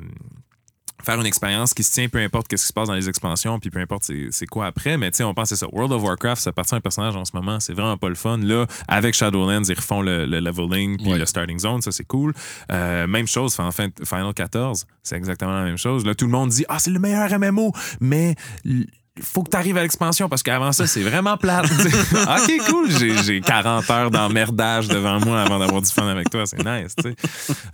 faire 1.04 1.20
une 1.20 1.26
expérience 1.26 1.74
qui 1.74 1.84
se 1.84 1.92
tient 1.92 2.08
peu 2.10 2.20
importe 2.20 2.48
qu'est-ce 2.48 2.64
qui 2.64 2.68
se 2.68 2.74
passe 2.74 2.88
dans 2.88 2.94
les 2.94 3.10
expansions 3.10 3.60
puis 3.60 3.70
peu 3.70 3.80
importe 3.80 4.04
c'est 4.04 4.28
c'est 4.32 4.46
quoi 4.48 4.68
après 4.68 4.98
mais 4.98 5.12
tu 5.12 5.18
sais 5.18 5.24
on 5.24 5.34
pense 5.34 5.50
c'est 5.50 5.56
ça 5.56 5.68
World 5.72 5.92
of 5.94 6.04
Warcraft 6.04 6.42
ça 6.42 6.50
appartient 6.52 6.74
à 6.76 6.78
un 6.78 6.82
personnage 6.82 7.16
en 7.16 7.26
ce 7.26 7.32
moment 7.36 7.60
c'est 7.60 7.74
vraiment 7.74 7.98
pas 7.98 8.10
le 8.10 8.16
fun. 8.16 8.38
Là 8.38 8.66
avec 8.88 9.14
Shadowlands 9.14 9.64
ils 9.64 9.76
refont 9.76 10.02
le, 10.02 10.26
le 10.26 10.40
leveling 10.40 10.98
puis 10.98 11.12
Ouais. 11.12 11.18
le 11.18 11.26
starting 11.26 11.60
zone 11.60 11.82
ça 11.82 11.92
c'est 11.92 12.06
cool. 12.06 12.34
Euh, 12.72 13.08
même 13.08 13.28
chose 13.28 13.54
fin- 13.56 13.72
fin- 13.72 13.90
Final 14.04 14.34
14 14.34 14.86
c'est 15.04 15.16
exactement 15.16 15.54
la 15.54 15.64
même 15.64 15.78
chose. 15.78 16.06
Là 16.06 16.16
tout 16.16 16.26
le 16.26 16.32
monde 16.32 16.50
dit 16.50 16.66
ah 16.70 16.80
c'est 16.80 16.92
le 16.92 17.00
meilleur 17.00 17.30
MMO 17.40 17.72
mais 18.00 18.36
faut 19.22 19.44
que 19.44 19.50
tu 19.50 19.58
arrives 19.58 19.78
à 19.78 19.82
l'expansion 19.82 20.28
parce 20.30 20.44
qu'avant 20.44 20.72
ça, 20.72 20.88
c'est 20.88 21.02
vraiment 21.04 21.38
plate. 21.38 21.66
ok, 22.14 22.52
cool. 22.70 22.92
J'ai- 22.92 23.18
J'ai 23.24 23.42
40 23.42 23.90
heures 23.90 24.12
d'emmerdage 24.12 24.88
devant 24.88 25.20
moi 25.20 25.42
avant 25.42 25.60
d'avoir 25.60 25.82
du 25.82 25.90
fun 25.90 26.08
avec 26.08 26.30
toi. 26.30 26.46
C'est 26.46 26.64
nice. 26.66 26.96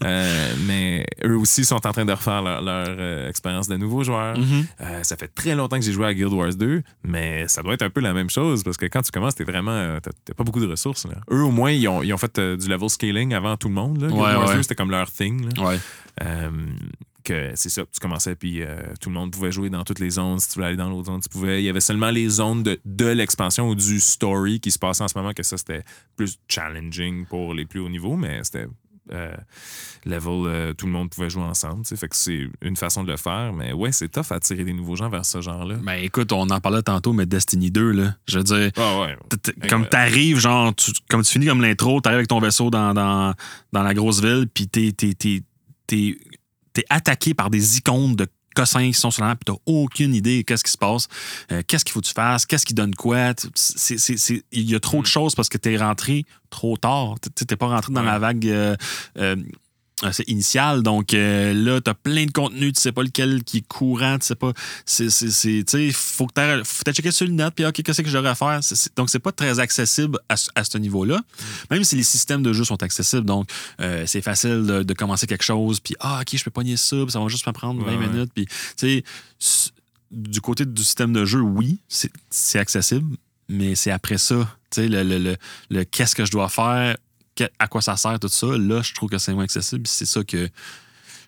Euh, 0.03 0.53
mais 0.65 1.05
eux 1.25 1.37
aussi 1.37 1.63
sont 1.65 1.85
en 1.87 1.91
train 1.91 2.05
de 2.05 2.11
refaire 2.11 2.41
leur, 2.41 2.61
leur, 2.61 2.85
euh, 2.89 3.29
expérience 3.29 3.67
de 3.67 3.77
nouveaux 3.77 4.03
joueurs. 4.03 4.37
Mhm. 4.37 4.65
Euh, 4.81 5.03
ça 5.03 5.15
fait 5.17 5.27
très 5.29 5.55
longtemps 5.55 5.77
que 5.79 5.85
j'ai 5.85 5.93
joué 5.93 6.05
à 6.07 6.13
Guild 6.13 6.33
Wars 6.33 6.53
2, 6.55 6.81
mais 7.03 7.47
ça 7.47 7.61
doit 7.63 7.73
être 7.73 7.83
un 7.83 7.89
peu 7.89 8.01
la 8.01 8.13
même 8.13 8.29
chose 8.29 8.63
parce 8.63 8.77
que 8.77 8.85
quand 8.85 9.01
tu 9.01 9.11
commences, 9.11 9.35
t'es 9.35 9.43
vraiment. 9.43 9.97
T'as 10.01 10.33
pas 10.33 10.43
beaucoup 10.43 10.59
de 10.59 10.67
ressources. 10.67 11.05
là. 11.05 11.15
Eux, 11.31 11.43
au 11.43 11.51
moins, 11.51 11.71
ils 11.71 11.87
ont, 11.87 12.03
ils 12.03 12.13
ont 12.13 12.17
fait 12.17 12.39
du 12.39 12.67
level 12.67 12.89
scaling 12.89 13.33
avant 13.33 13.57
tout 13.57 13.67
le 13.69 13.73
monde. 13.75 14.01
Là. 14.01 14.07
Guild 14.07 14.19
Ouais, 14.21 14.35
Wars 14.35 14.47
ouais. 14.49 14.55
2, 14.55 14.61
c'était 14.63 14.75
comme 14.75 14.91
leur 14.91 15.09
thing. 15.11 15.47
là. 15.55 15.63
Ouais. 15.63 15.77
Que 17.23 17.51
c'est 17.55 17.69
ça, 17.69 17.81
tu 17.91 17.99
commençais, 17.99 18.35
puis 18.35 18.61
euh, 18.61 18.79
tout 19.01 19.09
le 19.09 19.15
monde 19.15 19.31
pouvait 19.31 19.51
jouer 19.51 19.69
dans 19.69 19.83
toutes 19.83 19.99
les 19.99 20.11
zones. 20.11 20.39
Si 20.39 20.47
tu 20.49 20.53
voulais 20.55 20.67
aller 20.67 20.77
dans 20.77 20.89
l'autre 20.89 21.07
zone, 21.07 21.19
tu 21.19 21.27
pouvais. 21.29 21.61
Il 21.61 21.65
y 21.65 21.69
avait 21.69 21.81
seulement 21.81 22.09
les 22.09 22.29
zones 22.29 22.63
de, 22.63 22.79
de 22.85 23.05
l'expansion 23.07 23.67
ou 23.67 23.75
du 23.75 23.99
story 23.99 24.59
qui 24.61 24.71
se 24.71 24.79
passait 24.79 25.03
en 25.03 25.07
ce 25.09 25.17
moment, 25.17 25.33
que 25.33 25.43
ça, 25.43 25.57
c'était 25.57 25.83
plus 26.15 26.37
challenging 26.47 27.25
pour 27.25 27.53
les 27.53 27.65
plus 27.65 27.81
hauts 27.81 27.89
niveaux, 27.89 28.15
mais 28.15 28.39
c'était. 28.43 28.67
euh, 29.11 29.35
level, 30.05 30.43
euh, 30.45 30.73
tout 30.73 30.85
le 30.85 30.91
monde 30.93 31.09
pouvait 31.09 31.29
jouer 31.29 31.43
ensemble. 31.43 31.85
Fait 31.85 32.07
que 32.07 32.15
c'est 32.15 32.47
une 32.61 32.75
façon 32.77 33.03
de 33.03 33.11
le 33.11 33.17
faire, 33.17 33.51
mais 33.53 33.73
ouais, 33.73 33.91
c'est 33.91 34.07
tough 34.09 34.31
à 34.31 34.35
attirer 34.35 34.63
des 34.63 34.71
nouveaux 34.73 34.95
gens 34.95 35.09
vers 35.09 35.25
ce 35.25 35.41
genre-là. 35.41 35.75
Ben 35.83 35.95
écoute, 36.03 36.31
on 36.31 36.49
en 36.49 36.59
parlait 36.61 36.81
tantôt, 36.81 37.11
mais 37.13 37.25
Destiny 37.25 37.71
2, 37.71 37.91
là, 37.91 38.15
je 38.27 38.37
veux 38.37 38.43
dire, 38.43 38.71
Ah 38.77 38.99
ouais. 39.01 39.17
t- 39.29 39.51
t- 39.53 39.67
comme 39.67 39.85
t'arrives, 39.87 40.39
genre, 40.39 40.73
tu- 40.75 40.91
comme 41.09 41.23
tu 41.23 41.31
finis 41.33 41.45
comme 41.45 41.61
l'intro, 41.61 41.99
t'arrives 41.99 42.17
avec 42.19 42.27
ton 42.29 42.39
vaisseau 42.39 42.69
dans, 42.69 42.93
dans, 42.93 43.33
dans 43.73 43.83
la 43.83 43.93
grosse 43.93 44.21
ville, 44.21 44.47
puis 44.53 44.67
t'es, 44.69 44.91
t'es, 44.93 45.13
t'es, 46.81 46.85
attaqué 46.89 47.33
par 47.33 47.49
des 47.49 47.77
icônes 47.77 48.15
de 48.15 48.27
cossins 48.55 48.87
qui 48.87 48.93
sont 48.93 49.11
sur 49.11 49.21
la 49.23 49.29
map, 49.29 49.35
puis 49.35 49.45
t'as 49.53 49.59
aucune 49.71 50.15
idée 50.15 50.37
de 50.37 50.41
qu'est-ce 50.41 50.63
qui 50.63 50.71
se 50.71 50.77
passe, 50.79 51.07
euh, 51.51 51.61
qu'est-ce 51.67 51.85
qu'il 51.85 51.91
faut 51.93 52.01
que 52.01 52.07
tu 52.07 52.13
fasses, 52.13 52.45
qu'est-ce 52.47 52.65
qui 52.65 52.73
donne 52.73 52.95
quoi? 52.95 53.33
Il 54.51 54.69
y 54.71 54.73
a 54.75 54.79
trop 54.79 55.01
de 55.01 55.07
choses 55.07 55.35
parce 55.35 55.47
que 55.47 55.57
t'es 55.59 55.77
rentré 55.77 56.25
trop 56.49 56.75
tard. 56.75 57.15
T'es- 57.35 57.55
pas 57.55 57.67
rentré 57.67 57.93
dans 57.93 58.01
Ouais. 58.01 58.07
la 58.07 58.17
vague 58.19 58.47
euh, 58.47 58.75
euh, 59.19 59.35
initial. 60.27 60.83
Donc 60.83 61.13
euh, 61.13 61.53
là, 61.53 61.81
t'as 61.81 61.93
plein 61.95 62.25
de 62.25 62.31
contenu, 62.31 62.71
tu 62.71 62.79
sais 62.79 62.91
pas 62.91 63.03
lequel 63.03 63.43
qui 63.43 63.57
est 63.57 63.67
courant, 63.67 64.19
tu 64.19 64.27
sais 64.27 64.35
pas. 64.35 64.53
C'est, 64.85 65.09
c'est, 65.09 65.31
c'est- 65.31 65.63
tu 65.67 65.89
sais, 65.89 65.91
faut 65.91 66.27
que 66.27 66.33
t'ailles 66.33 66.63
checker 66.93 67.11
sur 67.11 67.25
le 67.25 67.33
net, 67.33 67.53
puis 67.55 67.65
OK, 67.65 67.81
qu'est-ce 67.81 68.01
que 68.01 68.09
j'aurais 68.09 68.29
à 68.29 68.35
faire? 68.35 68.59
C'est- 68.61 68.75
c'est- 68.75 68.95
donc, 68.95 69.09
c'est 69.09 69.19
pas 69.19 69.31
très 69.31 69.59
accessible 69.59 70.19
à, 70.29 70.37
ce- 70.37 70.49
à 70.55 70.63
ce 70.63 70.77
niveau-là, 70.77 71.19
même 71.71 71.83
si 71.83 71.95
les 71.95 72.03
systèmes 72.03 72.43
de 72.43 72.53
jeu 72.53 72.63
sont 72.63 72.81
accessibles. 72.83 73.25
Donc, 73.25 73.49
euh, 73.81 74.03
c'est 74.05 74.21
facile 74.21 74.65
de, 74.65 74.83
de 74.83 74.93
commencer 74.93 75.25
quelque 75.27 75.43
chose, 75.43 75.79
puis 75.79 75.95
ah, 75.99 76.19
OK, 76.21 76.37
je 76.37 76.43
peux 76.43 76.51
pogner 76.51 76.77
ça, 76.77 76.95
puis 76.97 77.11
ça 77.11 77.19
va 77.19 77.27
juste 77.27 77.47
me 77.47 77.51
prendre 77.53 77.83
20 77.83 77.91
Ouais, 77.93 77.97
ouais. 77.97 78.07
minutes. 78.07 78.31
Puis, 78.35 78.45
tu 78.77 79.03
sais, 79.39 79.73
du 80.11 80.41
côté 80.41 80.65
du 80.65 80.83
système 80.83 81.11
de 81.11 81.25
jeu, 81.25 81.41
oui, 81.41 81.79
c'est, 81.87 82.11
c'est 82.29 82.59
accessible, 82.59 83.17
mais 83.49 83.75
c'est 83.75 83.91
après 83.91 84.17
ça, 84.17 84.47
tu 84.69 84.81
sais, 84.81 84.87
le, 84.87 85.03
le, 85.03 85.17
le- 85.17 85.37
le 85.69 85.83
qu'est-ce 85.85 86.15
que 86.15 86.23
je 86.25 86.31
dois 86.31 86.49
faire, 86.49 86.95
à 87.59 87.67
quoi 87.67 87.81
ça 87.81 87.97
sert, 87.97 88.19
tout 88.19 88.27
ça, 88.27 88.47
là, 88.57 88.81
je 88.81 88.93
trouve 88.93 89.09
que 89.09 89.17
c'est 89.17 89.33
moins 89.33 89.43
accessible. 89.45 89.87
C'est 89.87 90.05
ça 90.05 90.23
que. 90.23 90.49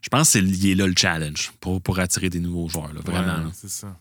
Je 0.02 0.08
pense 0.10 0.28
que 0.28 0.32
c'est 0.34 0.42
lié 0.42 0.76
là 0.76 0.88
le 0.88 0.94
challenge 0.98 1.52
pour, 1.60 1.82
pour 1.82 2.00
attirer 2.00 2.30
des 2.30 2.40
nouveaux 2.40 2.70
joueurs, 2.70 2.94
là, 2.94 3.02
vraiment. 3.04 3.38
Ouais, 3.40 3.44
là. 3.44 3.52
c'est 3.54 3.70
ça. 3.70 3.98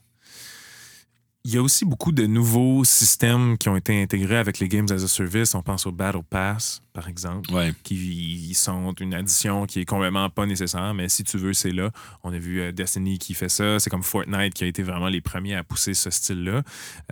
il 1.44 1.54
y 1.54 1.56
a 1.56 1.62
aussi 1.62 1.84
beaucoup 1.84 2.12
de 2.12 2.26
nouveaux 2.26 2.84
systèmes 2.84 3.56
qui 3.58 3.68
ont 3.68 3.76
été 3.76 4.00
intégrés 4.02 4.36
avec 4.36 4.58
les 4.60 4.68
Games 4.68 4.86
as 4.90 5.02
a 5.02 5.08
Service. 5.08 5.54
On 5.54 5.62
pense 5.62 5.86
au 5.86 5.92
Battle 5.92 6.22
Pass, 6.28 6.82
par 6.92 7.08
exemple, 7.08 7.50
Ouais. 7.52 7.72
qui 7.84 8.52
sont 8.54 8.92
une 9.00 9.14
addition 9.14 9.64
qui 9.66 9.80
est 9.80 9.84
complètement 9.86 10.28
pas 10.30 10.46
nécessaire, 10.46 10.92
mais 10.94 11.08
si 11.08 11.24
tu 11.24 11.38
veux, 11.38 11.52
c'est 11.54 11.70
là. 11.72 11.90
On 12.22 12.32
a 12.32 12.38
vu 12.38 12.60
euh, 12.60 12.70
Destiny 12.70 13.18
qui 13.18 13.34
fait 13.34 13.48
ça. 13.48 13.78
C'est 13.80 13.88
comme 13.90 14.02
Fortnite 14.02 14.52
qui 14.54 14.64
a 14.64 14.66
été 14.66 14.82
vraiment 14.82 15.08
les 15.08 15.20
premiers 15.22 15.54
à 15.56 15.64
pousser 15.64 15.94
ce 15.94 16.10
style-là. 16.10 16.62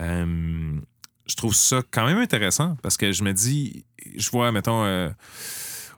Euh, 0.00 0.72
je 1.26 1.34
trouve 1.34 1.54
ça 1.54 1.82
quand 1.90 2.06
même 2.06 2.18
intéressant 2.18 2.76
parce 2.82 2.96
que 2.96 3.12
je 3.12 3.22
me 3.22 3.32
dis, 3.32 3.84
je 4.16 4.30
vois, 4.30 4.52
mettons, 4.52 4.84
euh, 4.84 5.10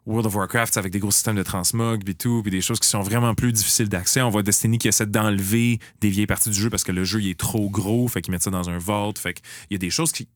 World 0.07 0.27
of 0.27 0.35
Warcraft 0.35 0.79
avec 0.79 0.91
des 0.91 0.99
gros 0.99 1.11
systèmes 1.11 1.37
de 1.37 1.43
transmog 1.43 2.03
puis 2.03 2.17
tout, 2.17 2.43
puis 2.43 2.51
des 2.51 2.63
choses 2.63 2.81
qui 2.81 2.89
sont 2.89 3.03
vraiment 3.03 3.35
plus 3.35 3.53
difficiles 3.53 3.91
d'accès. 3.91 4.23
On 4.23 4.31
voit 4.31 4.43
Destiny 4.43 4.79
qui 4.79 4.89
essaie 4.89 5.07
d'enlever 5.07 5.79
des 6.01 6.09
vieilles 6.09 6.27
parties 6.27 6.49
du 6.49 6.59
jeu 6.59 6.71
parce 6.71 6.83
que 6.83 6.93
le 6.93 7.05
jeu 7.05 7.21
il 7.21 7.31
est 7.31 7.39
trop 7.39 7.69
gros, 7.69 8.09
fait 8.09 8.23
qu'ils 8.23 8.33
mettent 8.33 8.43
ça 8.43 8.51
dans 8.51 8.71
un 8.71 8.79
vault, 8.79 9.15
fait 9.19 9.35
qu'il 9.35 9.45
y 9.71 9.75
a 9.75 9.79
des 9.79 9.91
choses 9.91 10.13
qui, 10.13 10.29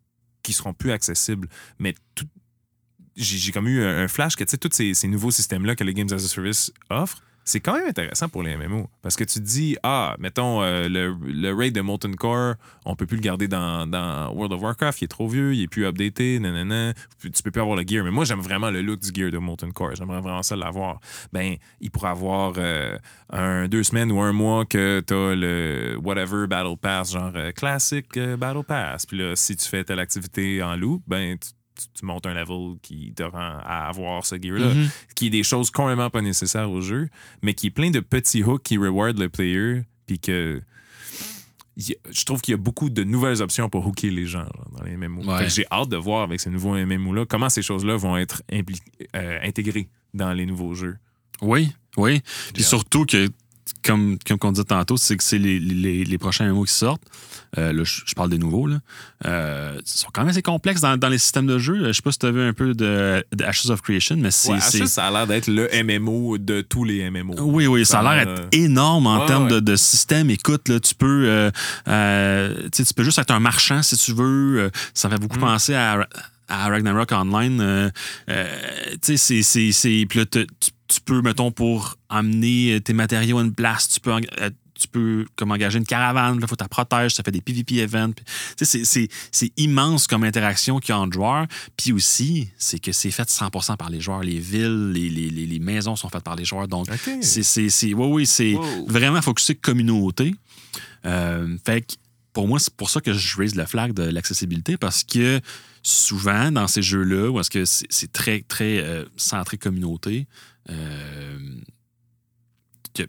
seront 0.53 0.75
plus 0.75 0.93
accessibles. 0.93 1.49
Mais 1.79 1.95
j'ai 3.17 3.53
comme 3.53 3.69
eu 3.69 3.83
un 3.83 4.09
flash 4.09 4.37
que 4.37 4.45
tu 4.45 4.51
sais, 4.51 4.59
tous 4.59 4.73
ces, 4.73 5.09
nouveaux 5.09 5.31
systèmes-là 5.31 5.75
que 5.75 5.85
les 5.85 5.95
Games 5.95 6.09
as 6.13 6.25
a 6.25 6.29
Service 6.29 6.71
offrent, 6.91 7.23
c'est 7.45 7.61
quand 7.61 7.75
même 7.75 7.89
intéressant 7.89 8.29
pour 8.29 8.43
les 8.43 8.57
MMO. 8.57 8.89
Parce 9.03 9.17
que 9.17 9.25
tu 9.25 9.41
te 9.41 9.45
dis, 9.45 9.77
ah, 9.83 10.17
mettons, 10.19 10.63
euh, 10.63 10.89
le, 10.89 11.17
le 11.25 11.55
raid 11.55 11.75
de 11.75 11.81
Molten 11.81 12.15
Core, 12.15 12.55
on 12.85 12.97
peut 12.97 13.07
plus 13.07 13.17
le 13.17 13.23
garder 13.23 13.49
dans, 13.49 13.89
World 14.35 14.53
of 14.53 14.63
Warcraft, 14.63 15.01
il 15.01 15.05
est 15.05 15.09
trop 15.09 15.29
vieux, 15.29 15.55
il 15.55 15.63
est 15.63 15.69
plus 15.69 15.87
updaté, 15.87 16.39
nanana, 16.39 16.95
tu 17.21 17.43
peux 17.43 17.51
plus 17.51 17.61
avoir 17.61 17.77
le 17.77 17.85
gear. 17.87 18.05
Mais 18.05 18.11
moi, 18.11 18.25
j'aime 18.25 18.41
vraiment 18.41 18.71
le 18.71 18.83
look 18.83 19.01
du 19.01 19.11
gear 19.15 19.31
de 19.31 19.39
Molten 19.39 19.73
Core. 19.73 19.95
J'aimerais 19.95 20.21
vraiment 20.21 20.43
ça 20.43 20.57
l'avoir. 20.57 21.01
Ben, 21.33 21.57
il 21.81 21.91
pourrait 21.91 22.11
avoir 22.11 22.55
euh, 22.57 22.97
un, 23.31 23.69
deux 23.69 23.83
semaines 23.83 24.13
ou 24.13 24.21
un 24.21 24.33
mois 24.33 24.65
que 24.65 25.01
t'as 25.05 25.35
le 25.35 25.97
whatever 26.03 26.47
Battle 26.47 26.77
Pass, 26.81 27.13
genre 27.13 27.33
euh, 27.35 27.53
classique 27.53 28.17
euh, 28.17 28.37
Battle 28.37 28.65
Pass. 28.65 29.07
Puis 29.07 29.19
là, 29.19 29.37
si 29.37 29.57
tu 29.57 29.69
fais 29.69 29.85
telle 29.85 30.01
activité 30.01 30.63
en 30.63 30.77
loup, 30.77 31.03
ben, 31.07 31.39
tu, 31.39 31.51
tu- 31.79 31.87
tu 32.01 32.05
montes 32.05 32.27
un 32.27 32.35
level 32.35 32.77
qui 32.83 33.13
te 33.15 33.23
rend 33.23 33.59
à 33.65 33.89
avoir 33.89 34.25
ce 34.27 34.37
gear-là 34.41 34.75
Mhm. 34.75 34.89
qui 35.15 35.27
est 35.27 35.31
des 35.31 35.43
choses 35.43 35.71
complètement 35.71 36.11
pas 36.11 36.21
nécessaires 36.23 36.71
au 36.71 36.81
jeu, 36.81 37.09
mais 37.43 37.55
qui 37.55 37.69
est 37.69 37.71
plein 37.71 37.91
de 37.91 38.01
petits 38.01 38.43
hooks 38.43 38.63
qui 38.63 38.77
reward 38.79 39.19
le 39.19 39.29
player, 39.29 39.83
puis 40.07 40.19
que 40.19 40.61
je 41.77 42.25
trouve 42.27 42.43
qu'il 42.43 42.53
y 42.53 42.55
a 42.55 42.59
beaucoup 42.59 42.91
de 42.91 43.03
nouvelles 43.03 43.41
options 43.41 43.69
pour 43.71 43.87
hooker 43.87 44.11
les 44.11 44.27
gens 44.27 44.41
là, 44.45 44.65
dans 44.77 44.85
les 44.85 44.97
MMO. 44.97 45.25
Ouais. 45.25 45.49
J'ai 45.49 45.65
hâte 45.71 45.89
de 45.89 45.97
voir 45.97 46.23
avec 46.23 46.39
ces 46.39 46.51
nouveaux 46.51 46.77
MMO-là 46.77 47.25
comment 47.25 47.49
ces 47.49 47.63
choses-là 47.63 47.97
vont 47.97 48.17
être 48.19 48.43
euh, 49.17 49.39
intégrées 49.43 49.89
dans 50.13 50.33
les 50.35 50.45
nouveaux 50.45 50.75
jeux. 50.75 50.99
Oui, 51.41 51.73
oui. 51.97 52.21
Puis 52.21 52.57
Bien. 52.57 52.65
surtout 52.67 53.07
que, 53.07 53.29
comme, 53.85 54.17
comme 54.27 54.39
on 54.43 54.53
dit 54.53 54.65
tantôt, 54.65 54.97
c'est 54.97 55.17
que 55.17 55.23
c'est 55.25 55.39
les, 55.39 55.59
les, 55.59 56.05
les 56.05 56.19
prochains 56.19 56.47
MMO 56.53 56.65
qui 56.65 56.73
sortent. 56.73 57.03
Euh, 57.59 57.73
là, 57.73 57.85
je, 57.85 58.01
je 58.07 58.15
parle 58.15 58.31
des 58.31 58.39
nouveaux. 58.39 58.67
Là. 58.67 58.79
Euh, 59.27 59.75
ils 59.79 59.83
sont 59.89 60.09
quand 60.13 60.23
même 60.23 60.31
assez 60.31 60.41
complexes 60.43 60.81
dans, 60.81 60.97
dans 60.97 61.09
les 61.09 61.19
systèmes 61.19 61.47
de 61.47 61.59
jeu. 61.59 61.87
Je 61.89 61.93
sais 61.93 62.01
pas 62.03 62.11
si 62.13 62.19
tu 62.19 62.27
as 62.27 62.31
vu 62.31 62.41
un 62.41 62.53
peu 62.55 62.75
de, 62.75 63.23
de 63.35 63.45
Ashes 63.45 63.69
of 63.69 63.83
Creation, 63.83 64.17
mais 64.17 64.31
c'est. 64.31 64.53
Ouais, 64.53 64.61
c'est- 64.61 64.83
Ashes, 64.83 64.89
ça 64.89 65.07
a 65.07 65.11
l'air 65.11 65.27
d'être 65.27 65.49
le 65.49 65.69
MMO 65.85 66.39
de 66.39 66.63
tous 66.63 66.85
les 66.85 67.11
MMO. 67.11 67.35
Oui, 67.41 67.67
oui, 67.67 67.85
ça 67.85 68.01
a 68.01 68.15
l'air 68.15 68.23
être 68.29 68.49
énorme 68.53 69.07
en 69.07 69.21
ouais, 69.21 69.27
termes 69.27 69.45
ouais. 69.45 69.51
De, 69.53 69.61
de 69.61 69.77
système. 69.77 70.31
Écoute, 70.31 70.69
là, 70.69 70.81
tu 70.81 70.95
peux, 70.95 71.25
euh, 71.29 71.51
euh, 71.89 72.69
tu 72.73 72.85
peux 72.95 73.05
juste 73.05 73.19
être 73.19 73.31
un 73.33 73.41
marchand 73.41 73.83
si 73.83 73.97
tu 73.97 74.13
veux. 74.13 74.61
Euh, 74.61 74.71
Ça 74.95 75.11
fait 75.11 75.19
beaucoup 75.19 75.37
Mm. 75.39 75.41
penser 75.41 75.75
à, 75.75 76.07
à 76.49 76.69
Ragnarok 76.69 77.13
Online. 77.13 77.61
Euh, 77.61 77.91
euh, 78.31 78.47
tu 79.03 79.17
sais, 79.19 79.43
c'est- 79.43 80.07
Puis 80.09 80.19
là, 80.21 80.25
tu, 80.27 80.47
tu 80.93 81.01
peux, 81.01 81.23
mettons, 81.23 81.51
pour 81.51 81.97
amener 82.09 82.81
tes 82.85 82.93
matériaux 82.93 83.39
à 83.39 83.43
une 83.43 83.55
place, 83.55 83.89
tu 83.89 84.01
peux. 84.01 84.13
euh, 84.13 84.51
tu 84.75 84.89
peux 84.89 85.27
comme 85.37 85.53
engager 85.53 85.79
une 85.79 85.85
caravane, 85.87 86.39
il 86.41 86.49
faut 86.49 86.57
que 86.57 86.63
tu 86.65 86.69
protèges, 86.69 87.15
ça 87.15 87.23
fait 87.23 87.31
des 87.31 87.41
PvP 87.43 87.77
events. 87.79 88.15
C'est 88.57 89.53
immense 89.57 90.07
comme 90.09 90.25
interaction 90.25 90.79
qu'il 90.81 90.93
y 90.93 90.93
a 90.93 90.99
entre 90.99 91.13
joueurs. 91.13 91.47
Puis 91.77 91.93
aussi, 91.93 92.49
c'est 92.59 92.79
que 92.81 92.91
c'est 92.91 93.11
fait 93.13 93.29
100% 93.29 93.77
par 93.77 93.91
les 93.91 94.01
joueurs. 94.01 94.23
Les 94.23 94.39
villes, 94.39 94.91
les, 94.93 95.09
les- 95.09 95.31
les- 95.31 95.59
maisons 95.61 95.95
sont 95.95 96.09
faites 96.09 96.25
par 96.25 96.35
les 96.37 96.45
joueurs. 96.45 96.67
Donc, 96.69 96.89
c'est, 97.21 97.43
c'est, 97.45 97.69
c'est- 97.69 97.95
oui, 97.95 98.07
oui, 98.11 98.27
c'est 98.27 98.55
Wow. 98.55 98.87
vraiment 98.89 99.23
focusé 99.23 99.55
communauté. 99.55 100.35
Euh, 101.05 101.57
fait 101.65 101.83
que 101.83 101.95
pour 102.33 102.49
moi, 102.49 102.59
c'est 102.59 102.75
pour 102.75 102.91
ça 102.91 103.01
que 103.01 103.13
je 103.13 103.37
raise 103.37 103.55
le 103.55 103.67
flag 103.67 103.93
de 103.93 104.03
l'accessibilité 104.05 104.77
parce 104.79 105.05
que 105.05 105.41
souvent, 105.83 106.51
dans 106.51 106.67
ces 106.67 106.83
jeux-là, 106.83 107.31
où 107.31 107.39
est-ce 107.39 107.51
que 107.51 107.65
c'est, 107.65 108.11
très, 108.13 108.41
très 108.41 108.79
euh, 108.79 109.05
centré 109.17 109.59
communauté, 109.59 110.27
euh, 110.27 110.52
que 112.95 113.03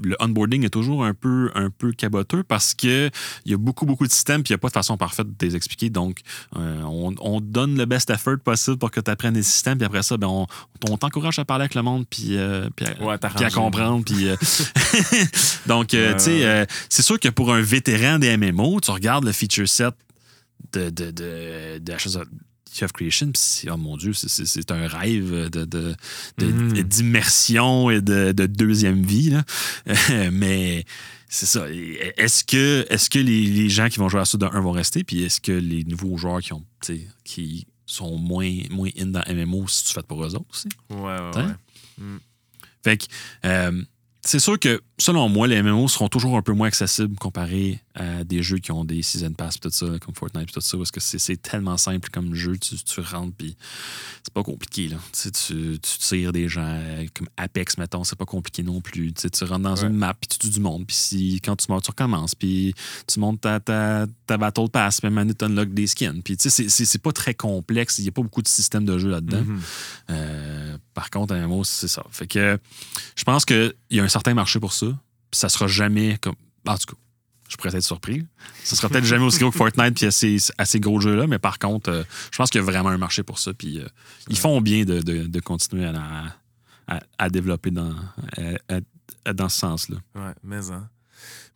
le 0.00 0.16
onboarding 0.20 0.64
est 0.64 0.70
toujours 0.70 1.04
un 1.04 1.12
peu, 1.12 1.50
un 1.56 1.70
peu 1.70 1.90
caboteux 1.90 2.44
parce 2.44 2.72
que 2.72 3.10
il 3.44 3.50
y 3.50 3.54
a 3.54 3.58
beaucoup, 3.58 3.84
beaucoup 3.84 4.06
de 4.06 4.12
systèmes 4.12 4.44
puis 4.44 4.52
il 4.52 4.54
n'y 4.54 4.58
a 4.58 4.58
pas 4.58 4.68
de 4.68 4.72
façon 4.74 4.96
parfaite 4.96 5.26
de 5.26 5.46
les 5.46 5.56
expliquer. 5.56 5.90
Donc, 5.90 6.20
euh, 6.56 6.82
on, 6.82 7.14
on 7.20 7.40
donne 7.40 7.76
le 7.76 7.84
best 7.84 8.08
effort 8.10 8.38
possible 8.38 8.78
pour 8.78 8.92
que 8.92 9.00
tu 9.00 9.10
apprennes 9.10 9.34
les 9.34 9.42
systèmes 9.42 9.76
puis 9.76 9.86
après 9.86 10.04
ça, 10.04 10.16
ben, 10.16 10.28
on, 10.28 10.46
on 10.88 10.96
t'encourage 10.96 11.38
à 11.40 11.44
parler 11.44 11.62
avec 11.62 11.74
le 11.74 11.82
monde 11.82 12.06
puis, 12.08 12.36
euh, 12.36 12.68
puis 12.76 12.86
à, 12.86 12.90
Ouais, 12.90 12.96
puis 12.96 13.12
à 13.14 13.18
t'arranger. 13.18 13.54
comprendre. 13.54 14.04
Puis, 14.04 14.28
euh, 14.28 14.36
donc, 15.66 15.92
euh, 15.94 16.12
tu 16.14 16.20
sais, 16.20 16.44
euh, 16.44 16.64
c'est 16.88 17.02
sûr 17.02 17.18
que 17.18 17.28
pour 17.28 17.52
un 17.52 17.60
vétéran 17.60 18.20
des 18.20 18.36
MMO, 18.36 18.80
tu 18.80 18.92
regardes 18.92 19.24
le 19.24 19.32
feature 19.32 19.68
set 19.68 19.94
de, 20.72 20.90
de, 20.90 21.10
de, 21.10 21.78
of 22.82 22.92
Creation, 22.92 23.32
oh 23.70 23.76
mon 23.76 23.96
Dieu, 23.96 24.12
c'est- 24.12 24.70
un 24.70 24.86
rêve 24.86 25.48
de, 25.50 25.64
de- 25.64 25.94
de- 26.38 26.82
d'immersion 26.82 27.90
et 27.90 28.00
de, 28.00 28.32
de 28.32 28.46
deuxième 28.46 29.02
vie. 29.02 29.30
là. 29.30 29.44
Mais 30.30 30.84
c'est 31.28 31.46
ça. 31.46 31.66
Est-ce 32.16 32.44
que, 32.44 32.86
est 32.88 33.08
que 33.08 33.18
les, 33.18 33.46
les 33.46 33.68
gens 33.68 33.88
qui 33.88 33.98
vont 33.98 34.08
jouer 34.08 34.20
à 34.20 34.24
ça 34.24 34.38
de 34.38 34.46
1 34.46 34.60
vont 34.60 34.70
rester, 34.72 35.04
puis 35.04 35.22
est-ce 35.22 35.40
que 35.40 35.52
les 35.52 35.84
nouveaux 35.84 36.16
joueurs 36.16 36.40
qui 36.40 36.52
ont, 36.52 36.64
qui 37.24 37.66
sont 37.86 38.16
moins, 38.18 38.50
moins 38.70 38.90
in 38.98 39.06
dans 39.06 39.22
MMO, 39.28 39.66
si 39.68 39.84
tu 39.84 39.92
fais 39.94 40.02
pour 40.02 40.24
eux 40.24 40.34
autres 40.34 40.44
aussi? 40.52 40.68
Ouais, 40.90 40.96
ouais, 40.98 41.30
Hein? 41.36 41.56
ouais. 41.98 42.04
Fait 42.84 42.96
que 42.96 43.04
euh, 43.44 43.82
c'est 44.24 44.38
sûr 44.38 44.58
que, 44.58 44.80
selon 44.98 45.28
moi, 45.28 45.46
les 45.48 45.62
MMO 45.62 45.88
seront 45.88 46.08
toujours 46.08 46.36
un 46.36 46.42
peu 46.42 46.52
moins 46.52 46.68
accessibles 46.68 47.16
comparé 47.16 47.80
à 47.98 48.24
des 48.24 48.42
jeux 48.42 48.58
qui 48.58 48.70
ont 48.72 48.84
des 48.84 49.02
season 49.02 49.32
pass 49.32 49.56
pis 49.58 49.68
tout 49.68 49.70
ça, 49.70 49.86
comme 50.00 50.14
Fortnite 50.14 50.46
pis 50.46 50.52
tout 50.52 50.60
ça, 50.60 50.76
parce 50.76 50.90
que 50.90 51.00
c'est- 51.00 51.42
tellement 51.42 51.76
simple 51.76 52.08
comme 52.10 52.34
jeu, 52.34 52.56
tu, 52.58 52.76
tu 52.76 53.00
rentres 53.00 53.34
puis 53.36 53.56
c'est 54.22 54.32
pas 54.32 54.42
compliqué, 54.42 54.88
là. 54.88 54.96
Tu, 55.12 55.18
sais, 55.20 55.30
tu, 55.30 55.78
tu 55.80 55.98
tires 55.98 56.32
des 56.32 56.48
gens 56.48 56.62
euh, 56.64 57.06
comme 57.14 57.28
Apex, 57.36 57.76
mettons, 57.78 58.04
c'est 58.04 58.16
pas 58.18 58.24
compliqué 58.26 58.62
non 58.62 58.80
plus. 58.80 59.12
Tu, 59.12 59.44
rentres 59.44 59.60
dans 59.62 59.74
Ouais. 59.76 59.86
une 59.88 59.96
map 59.96 60.14
puis 60.14 60.28
tu 60.28 60.38
tues 60.38 60.50
du 60.50 60.60
monde, 60.60 60.86
puis 60.86 60.96
si, 60.96 61.40
quand 61.44 61.56
tu 61.56 61.66
meurs, 61.70 61.82
tu 61.82 61.90
recommences, 61.90 62.34
puis 62.34 62.74
tu 63.06 63.20
montes 63.20 63.40
ta, 63.40 63.60
ta, 63.60 64.06
ta 64.26 64.36
Battle 64.36 64.68
Pass, 64.70 65.00
puis 65.00 65.10
maintenant 65.10 65.32
tu 65.38 65.44
unlock 65.44 65.72
des 65.74 65.86
skins. 65.86 66.22
Puis 66.22 66.36
tu 66.36 66.50
sais, 66.50 66.68
c'est- 66.68 66.98
pas 66.98 67.12
très 67.12 67.34
complexe, 67.34 67.98
il 67.98 68.04
y 68.04 68.08
a 68.08 68.12
pas 68.12 68.22
beaucoup 68.22 68.42
de 68.42 68.48
systèmes 68.48 68.84
de 68.84 68.98
jeu 68.98 69.08
là-dedans. 69.10 69.42
Mhm. 69.42 69.60
Euh, 70.10 70.78
par 70.94 71.10
contre, 71.10 71.34
un 71.34 71.38
MMO, 71.46 71.64
c'est 71.64 71.88
ça. 71.88 72.04
Fait 72.10 72.26
que 72.26 72.58
je 73.16 73.24
pense 73.24 73.44
qu'il 73.44 73.72
y 73.90 74.00
a 74.00 74.04
un 74.04 74.08
certain 74.08 74.34
marché 74.34 74.58
pour 74.60 74.72
ça. 74.72 74.86
Puis 75.30 75.38
ça 75.38 75.48
sera 75.48 75.66
jamais 75.66 76.18
comme. 76.20 76.34
En 76.66 76.76
tout 76.76 76.94
cas, 76.94 77.00
je 77.48 77.56
pourrais 77.56 77.74
être 77.76 77.82
surpris. 77.82 78.26
Ça 78.64 78.76
sera 78.76 78.88
peut-être 78.88 79.04
jamais 79.04 79.24
aussi 79.24 79.38
gros 79.38 79.50
que 79.50 79.56
Fortnite 79.56 79.94
puis 79.94 80.06
assez, 80.06 80.36
assez 80.58 80.78
gros 80.80 81.00
jeux-là, 81.00 81.26
mais 81.26 81.38
par 81.38 81.58
contre, 81.58 81.90
euh, 81.90 82.02
je 82.30 82.36
pense 82.36 82.50
qu'il 82.50 82.60
y 82.60 82.62
a 82.62 82.66
vraiment 82.66 82.90
un 82.90 82.98
marché 82.98 83.22
pour 83.22 83.38
ça. 83.38 83.52
Puis 83.54 83.80
euh, 83.80 83.86
ils 84.28 84.38
font 84.38 84.60
bien 84.60 84.84
de, 84.84 85.00
de- 85.00 85.26
de 85.26 85.40
continuer 85.40 85.86
à, 85.86 86.24
à, 86.86 87.00
à 87.18 87.28
développer 87.30 87.70
dans, 87.70 87.94
à- 89.24 89.32
dans 89.32 89.48
ce 89.48 89.58
sens-là. 89.58 89.96
Ouais, 90.14 90.32
mais 90.44 90.70
hein. 90.70 90.88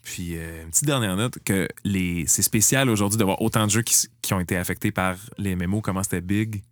Puis, 0.03 0.37
euh, 0.37 0.65
une 0.65 0.71
petite 0.71 0.87
dernière 0.87 1.17
note, 1.17 1.39
que 1.45 1.69
les... 1.85 2.25
c'est 2.27 2.43
spécial 2.43 2.91
aujourd'hui 2.91 3.19
d'avoir 3.19 3.41
autant 3.41 3.67
de 3.67 3.71
jeux 3.71 3.83
qui, 3.83 3.95
qui 4.21 4.35
ont 4.35 4.41
été 4.41 4.57
affectés 4.57 4.91
par 4.91 5.15
les 5.39 5.55
MMO, 5.55 5.81
comment 5.81 6.03
c'était 6.03 6.21
big? 6.21 6.63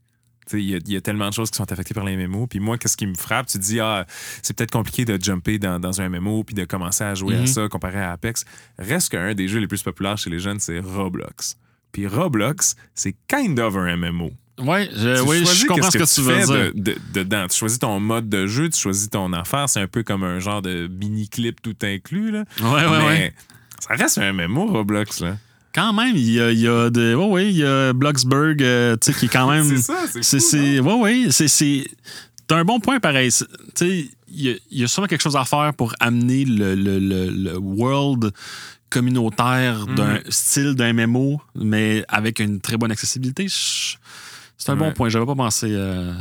Tu 0.48 0.60
Il 0.60 0.70
y, 0.70 0.74
a- 0.74 0.78
il 0.84 0.92
y 0.92 0.96
a 0.96 1.00
tellement 1.00 1.28
de 1.28 1.34
choses 1.34 1.50
qui 1.50 1.56
sont 1.58 1.70
affectées 1.70 1.94
par 1.94 2.04
les 2.04 2.16
MMO. 2.16 2.46
Puis 2.46 2.58
moi, 2.60 2.76
qu'est-ce 2.78 2.96
qui 2.96 3.06
me 3.06 3.14
frappe? 3.14 3.46
Tu 3.46 3.58
te 3.58 3.62
dis, 3.62 3.78
ah, 3.80 4.04
c'est 4.42 4.56
peut-être 4.56 4.70
compliqué 4.72 5.04
de 5.04 5.22
jumper 5.22 5.58
dans, 5.58 5.78
dans 5.78 6.00
un 6.00 6.08
MMO 6.08 6.42
puis 6.44 6.54
de 6.54 6.64
commencer 6.64 7.04
à 7.04 7.14
jouer 7.14 7.36
à 7.36 7.40
Mhm. 7.40 7.46
ça 7.46 7.68
comparé 7.68 8.00
à 8.00 8.12
Apex. 8.12 8.44
Reste 8.78 9.10
qu'un 9.10 9.34
des 9.34 9.46
jeux 9.48 9.60
les 9.60 9.68
plus 9.68 9.82
populaires 9.82 10.18
chez 10.18 10.30
les 10.30 10.38
jeunes, 10.40 10.58
c'est 10.60 10.80
Roblox. 10.80 11.56
Puis 11.92 12.06
Roblox, 12.06 12.76
c'est 12.94 13.14
kind 13.28 13.58
of 13.60 13.76
un 13.76 13.96
MMO. 13.96 14.30
Ouais, 14.58 14.88
je, 14.94 15.16
Tu 15.16 15.28
oui, 15.28 15.44
je 15.46 15.66
comprends 15.66 15.90
ce 15.90 15.96
que, 15.96 16.02
qu'est-ce 16.02 16.20
tu 16.20 16.26
veux 16.26 16.34
fais 16.38 16.44
dire. 16.44 16.54
de- 16.74 16.80
de- 16.92 16.98
dedans. 17.14 17.46
Tu 17.48 17.56
choisis 17.56 17.78
ton 17.78 17.98
mode 17.98 18.28
de 18.28 18.46
jeu, 18.46 18.68
tu 18.68 18.78
choisis 18.78 19.08
ton 19.08 19.32
affaire. 19.32 19.68
C'est 19.70 19.80
un 19.80 19.86
peu 19.86 20.02
comme 20.02 20.22
un 20.22 20.38
genre 20.38 20.60
de 20.60 20.86
mini-clip 20.88 21.62
tout 21.62 21.76
inclus. 21.82 22.30
Là. 22.30 22.44
Ouais, 22.60 22.66
ouais, 22.68 22.98
Mais 22.98 23.06
ouais. 23.06 23.34
ça 23.80 23.94
reste 23.94 24.18
un 24.18 24.32
MMO, 24.34 24.66
Roblox. 24.66 25.20
Là. 25.20 25.38
Quand 25.74 25.92
même, 25.92 26.16
il 26.16 26.30
y 26.32 26.40
a, 26.40 26.50
il 26.50 26.58
y 26.58 26.66
a 26.68 26.90
de. 26.90 27.14
Ouais, 27.14 27.26
ouais, 27.26 27.48
il 27.50 27.56
y 27.58 27.64
a 27.64 27.92
Bloxburg, 27.92 28.60
euh, 28.62 28.96
tu 29.00 29.12
sais, 29.12 29.18
qui 29.18 29.26
est 29.26 29.28
quand 29.28 29.48
même. 29.50 29.64
c'est 29.64 29.78
ça, 29.82 29.98
c'est 30.22 30.40
C'est, 30.40 30.80
ouais, 30.80 30.94
ouais, 30.94 31.26
c'est, 31.30 31.48
c'est, 31.48 31.88
t'as 32.46 32.56
un 32.58 32.64
bon 32.64 32.80
point 32.80 32.98
pareil. 32.98 33.30
Tu 33.30 33.44
sais, 33.74 34.10
il 34.32 34.46
y, 34.48 34.60
y 34.80 34.84
a 34.84 34.88
sûrement 34.88 35.06
quelque 35.06 35.22
chose 35.22 35.36
à 35.36 35.44
faire 35.44 35.72
pour 35.74 35.94
amener 36.00 36.44
le, 36.44 36.74
le, 36.74 36.98
le, 36.98 37.30
le 37.30 37.56
world 37.58 38.32
communautaire 38.88 39.86
d'un 39.86 40.14
Mhm. 40.14 40.20
style 40.30 40.74
d'un 40.74 40.92
MMO, 40.92 41.40
mais 41.54 42.04
avec 42.08 42.40
une 42.40 42.60
très 42.60 42.76
bonne 42.76 42.90
accessibilité. 42.90 43.46
C'est 43.48 44.70
un 44.70 44.76
bon 44.76 44.92
point. 44.92 45.08
J'avais 45.08 45.26
pas 45.26 45.34
pensé 45.36 45.68
euh, 45.70 46.12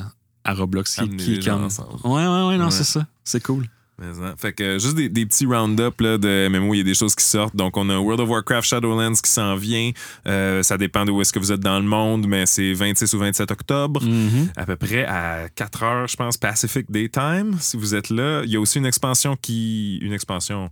à 0.44 0.54
Roblox. 0.54 0.96
Qui, 0.96 1.10
qui 1.18 1.34
est 1.36 1.46
comme-. 1.46 1.68
Ouais, 2.04 2.12
ouais, 2.28 2.48
ouais, 2.48 2.58
non, 2.58 2.66
Ouais. 2.66 2.72
c'est 2.72 2.84
ça. 2.84 3.06
C'est 3.24 3.42
cool. 3.44 3.66
Hein. 4.02 4.34
Fait 4.38 4.54
que 4.54 4.80
juste 4.80 4.96
des, 4.96 5.10
des 5.10 5.26
petits 5.26 5.46
round-up 5.46 5.96
de 6.02 6.48
MMO, 6.50 6.74
il 6.74 6.78
y 6.78 6.82
a 6.82 6.84
des 6.84 6.94
choses 6.94 7.16
qui 7.16 7.24
sortent. 7.26 7.56
Donc, 7.56 7.78
on 7.78 7.90
a 7.90 7.98
World 7.98 8.22
of 8.22 8.30
Warcraft 8.30 8.68
Shadowlands 8.68 9.16
qui 9.24 9.30
s'en 9.32 9.56
vient. 9.56 9.92
Euh, 10.28 10.64
ça 10.64 10.78
dépend 10.78 11.06
de 11.06 11.12
où 11.12 11.22
est-ce 11.22 11.34
que 11.34 11.40
vous 11.40 11.52
êtes 11.52 11.60
dans 11.60 11.80
le 11.80 11.86
monde, 11.86 12.28
mais 12.28 12.46
c'est 12.46 12.74
26 12.74 13.14
ou 13.14 13.20
27 13.20 13.52
octobre. 13.52 14.04
Mhm. 14.04 14.50
À 14.56 14.66
peu 14.66 14.76
près 14.76 15.06
à 15.06 15.48
4 15.56 15.84
heures, 15.84 16.08
je 16.08 16.16
pense, 16.16 16.38
Pacific 16.38 16.90
Daytime, 16.90 17.56
si 17.60 17.78
vous 17.78 17.96
êtes 17.96 18.10
là. 18.10 18.42
Il 18.46 18.52
y 18.52 18.56
a 18.56 18.60
aussi 18.60 18.78
une 18.80 18.86
expansion 18.86 19.36
qui. 19.36 19.98
Une 20.02 20.14
expansion. 20.14 20.70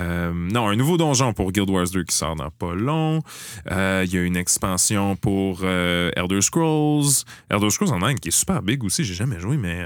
euh, 0.00 0.32
non, 0.34 0.68
un 0.68 0.76
nouveau 0.76 0.96
donjon 0.96 1.32
pour 1.32 1.52
Guild 1.52 1.70
Wars 1.70 1.88
2 1.90 2.04
qui 2.04 2.14
sort 2.14 2.36
dans 2.36 2.50
pas 2.50 2.74
long. 2.74 3.22
Euh, 3.70 4.04
il 4.06 4.14
y 4.14 4.18
a 4.18 4.22
une 4.22 4.36
expansion 4.36 5.16
pour 5.16 5.64
Elder 5.64 6.40
Scrolls. 6.40 7.24
Elder 7.50 7.70
Scrolls 7.70 7.92
Online 7.92 8.18
qui 8.18 8.28
est 8.28 8.32
super 8.32 8.62
big 8.62 8.84
aussi. 8.84 9.04
J'ai 9.04 9.14
jamais 9.14 9.40
joué, 9.40 9.56
mais 9.56 9.84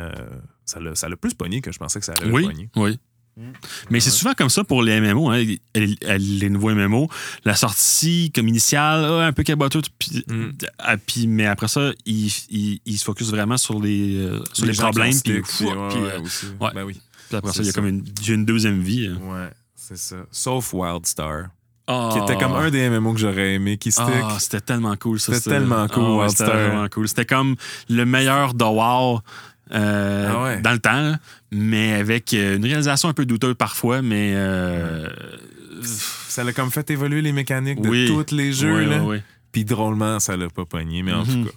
ça 0.71 0.81
l'a 0.81 0.95
ça 0.95 1.09
l'a 1.09 1.17
plus 1.17 1.35
pogné 1.35 1.61
que 1.61 1.73
je 1.73 1.79
pensais 1.79 1.99
que 1.99 2.05
ça 2.07 2.13
allait 2.15 2.31
Oui, 2.31 2.45
pogner. 2.47 2.69
oui. 2.77 2.99
Mais 3.89 4.01
c'est 4.01 4.11
souvent 4.11 4.35
comme 4.35 4.51
ça 4.51 4.65
pour 4.65 4.83
les 4.83 5.01
MMO, 5.01 5.31
hein, 5.31 5.39
les, 5.39 5.59
les 6.19 6.51
nouveaux 6.51 6.75
MMO. 6.75 7.09
La 7.47 7.55
sortie 7.55 8.31
comme 8.35 8.49
initiale, 8.49 9.03
ah, 9.05 9.27
un 9.27 9.33
peu 9.33 9.45
caboteuse, 9.45 9.85
puis, 9.99 10.23
Mm. 10.29 10.51
ah, 10.79 10.97
puis- 10.99 11.27
mais 11.27 11.47
après 11.47 11.69
ça, 11.69 11.93
ils 12.05 12.27
il, 12.51 12.81
il 12.85 12.99
se 12.99 13.05
focus 13.05 13.31
vraiment 13.31 13.57
sur 13.57 13.81
les, 13.81 14.17
euh, 14.19 14.41
sur 14.53 14.67
les, 14.67 14.75
problèmes. 14.75 15.19
Puis, 15.25 15.41
puis 15.41 15.65
ouais, 15.65 15.73
euh, 15.73 16.21
ouais. 16.61 16.71
Ben 16.75 16.85
oui. 16.85 17.01
puis 17.29 17.37
après 17.37 17.53
ça, 17.53 17.63
il 17.63 17.67
y 17.67 17.71
a 17.71 17.73
comme 17.73 17.87
une, 17.87 18.05
une 18.29 18.45
deuxième 18.45 18.81
vie. 18.83 19.07
hein. 19.07 19.19
Ouais, 19.23 19.49
c'est 19.75 19.97
ça. 19.97 20.17
Sauf 20.31 20.75
Wildstar, 20.75 21.45
Ah. 21.87 22.11
qui 22.13 22.19
était 22.19 22.39
comme 22.39 22.53
un 22.53 22.71
des 22.71 22.91
MMO 22.91 23.15
que 23.15 23.21
j'aurais 23.21 23.55
aimé 23.55 23.79
qui 23.79 23.91
stick. 23.91 24.05
Ah, 24.23 24.37
c'était 24.39 24.61
tellement 24.61 24.97
cool, 24.97 25.19
ça. 25.19 25.33
C'était 25.35 25.51
tellement 25.51 25.89
cool, 25.89 26.05
Ah 26.05 26.17
Wildstar. 26.25 26.47
C'était 26.49 26.69
vraiment 26.69 26.89
cool. 26.89 27.09
C'était 27.09 27.25
comme 27.27 27.57
le 27.89 28.05
meilleur 28.05 28.53
de 28.55 28.65
WoW 28.65 29.21
euh, 29.73 30.31
Ah 30.33 30.43
ouais. 30.43 30.61
dans 30.61 30.73
le 30.73 30.79
temps, 30.79 31.01
là, 31.11 31.17
mais 31.53 31.93
avec 31.95 32.33
euh, 32.35 32.57
une 32.57 32.65
réalisation 32.65 33.09
un 33.09 33.13
peu 33.15 33.27
douteuse 33.27 33.55
parfois, 33.55 34.03
mais. 34.03 34.33
euh, 34.35 35.09
Ça 35.83 36.45
l'a 36.45 36.53
comme 36.53 36.71
fait 36.71 36.91
évoluer 36.91 37.23
les 37.23 37.33
mécaniques 37.33 37.81
de 37.81 37.89
Oui. 37.89 38.07
tous 38.07 38.35
les 38.35 38.53
jeux. 38.53 38.87
ouais, 38.89 38.99
ouais. 38.99 39.23
Puis 39.53 39.65
drôlement, 39.65 40.21
ça 40.21 40.37
l'a 40.37 40.49
pas 40.49 40.65
pogné, 40.65 41.03
mais 41.03 41.13
en 41.13 41.25
Mhm. 41.25 41.45
tout 41.45 41.51
cas. 41.51 41.57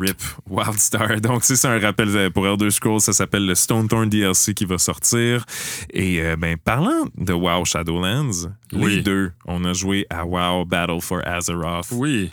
RIP 0.00 0.20
Wildstar. 0.50 1.20
Donc, 1.20 1.44
c'est 1.44 1.54
ça 1.54 1.70
un 1.70 1.78
rappel 1.78 2.30
pour 2.32 2.44
Elder 2.48 2.70
Scrolls. 2.70 3.00
Ça 3.00 3.12
s'appelle 3.12 3.46
le 3.46 3.54
Stone 3.54 3.86
Thorn 3.86 4.08
DLC 4.08 4.52
qui 4.52 4.64
va 4.64 4.78
sortir. 4.78 5.44
Et 5.92 6.20
euh, 6.20 6.34
ben, 6.36 6.56
parlant 6.56 7.04
de 7.16 7.32
WoW 7.32 7.64
Shadowlands, 7.64 8.48
les 8.72 8.78
Oui. 8.84 9.02
deux, 9.02 9.30
on 9.44 9.64
a 9.64 9.72
joué 9.74 10.04
à 10.10 10.24
WoW 10.26 10.64
Battle 10.64 11.00
for 11.00 11.20
Azeroth. 11.24 11.86
Oui. 11.92 12.32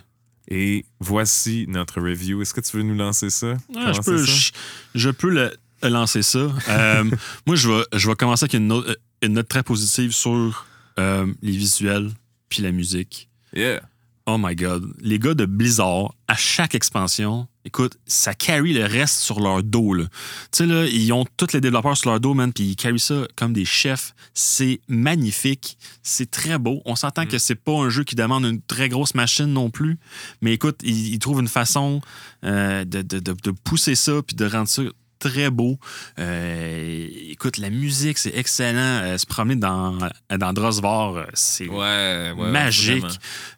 Et 0.50 0.86
voici 1.00 1.66
notre 1.68 2.02
review. 2.02 2.42
Est-ce 2.42 2.54
que 2.54 2.62
tu 2.62 2.78
veux 2.78 2.84
nous 2.84 2.96
lancer 2.96 3.30
ça? 3.30 3.54
Ah, 3.76 3.92
je, 3.94 4.02
Commencer 4.02 4.12
peux, 4.12 4.26
ça? 4.26 4.34
je, 4.34 4.52
je 4.96 5.10
peux 5.10 5.30
le, 5.30 5.52
lancer 5.90 6.22
ça. 6.22 6.52
Euh, 6.70 7.04
moi, 7.46 7.56
je 7.56 7.70
vais, 7.70 7.84
je 7.94 8.08
vais 8.08 8.16
commencer 8.16 8.44
avec 8.44 8.54
une 8.54 8.68
note, 8.68 8.98
une 9.22 9.34
note 9.34 9.48
très 9.48 9.64
positive 9.64 10.12
sur 10.12 10.66
euh, 11.00 11.28
les 11.42 11.52
visuels 11.52 12.12
puis 12.50 12.62
la 12.62 12.72
musique. 12.72 13.30
Yeah. 13.56 13.82
Oh 14.26 14.38
my 14.40 14.56
God. 14.56 14.90
Les 15.02 15.20
gars 15.20 15.34
de 15.34 15.46
Blizzard, 15.46 16.14
à 16.30 16.36
chaque 16.36 16.76
expansion, 16.76 17.46
écoute, 17.66 17.98
ça 18.06 18.34
carry 18.34 18.72
le 18.72 18.86
reste 18.86 19.20
sur 19.20 19.42
leur 19.42 19.64
dos. 19.64 19.94
là. 19.94 20.06
Tu 20.06 20.60
sais, 20.60 20.66
là, 20.66 20.86
ils 20.86 21.12
ont 21.12 21.26
tous 21.36 21.52
les 21.52 21.60
développeurs 21.60 21.98
sur 21.98 22.10
leur 22.10 22.22
dos, 22.22 22.34
man, 22.34 22.54
puis 22.54 22.64
ils 22.64 22.76
carry 22.78 23.02
ça 23.02 23.28
comme 23.36 23.52
des 23.52 23.66
chefs. 23.66 24.16
C'est 24.34 24.80
magnifique. 24.88 25.78
C'est 26.04 26.32
très 26.32 26.58
beau. 26.58 26.82
On 26.86 26.96
s'entend 26.96 27.26
que 27.26 27.38
c'est 27.38 27.56
pas 27.56 27.74
un 27.74 27.90
jeu 27.90 28.06
qui 28.06 28.16
demande 28.16 28.46
une 28.46 28.62
très 28.62 28.88
grosse 28.88 29.14
machine 29.14 29.48
non 29.48 29.70
plus. 29.70 29.98
Mais 30.42 30.54
écoute, 30.54 30.80
ils, 30.84 31.14
ils 31.14 31.20
trouvent 31.20 31.42
une 31.42 31.50
façon 31.50 32.00
euh, 32.46 32.86
de, 32.86 33.02
de- 33.02 33.20
de- 33.20 33.36
de 33.44 33.52
pousser 33.52 33.96
ça 33.96 34.22
puis 34.26 34.38
de 34.38 34.46
rendre 34.46 34.70
ça 34.70 34.84
très 35.30 35.50
beau. 35.50 35.80
Euh, 36.20 37.08
écoute, 37.30 37.58
la 37.58 37.70
musique, 37.70 38.18
c'est 38.18 38.36
excellent. 38.36 38.80
Euh, 39.04 39.18
se 39.18 39.26
promener 39.26 39.56
dans, 39.56 39.98
dans 40.38 40.54
Drosvar, 40.54 41.16
euh, 41.16 41.26
c'est 41.34 41.68
Ouais, 41.68 42.32
ouais. 42.38 42.52
magique. 42.52 43.06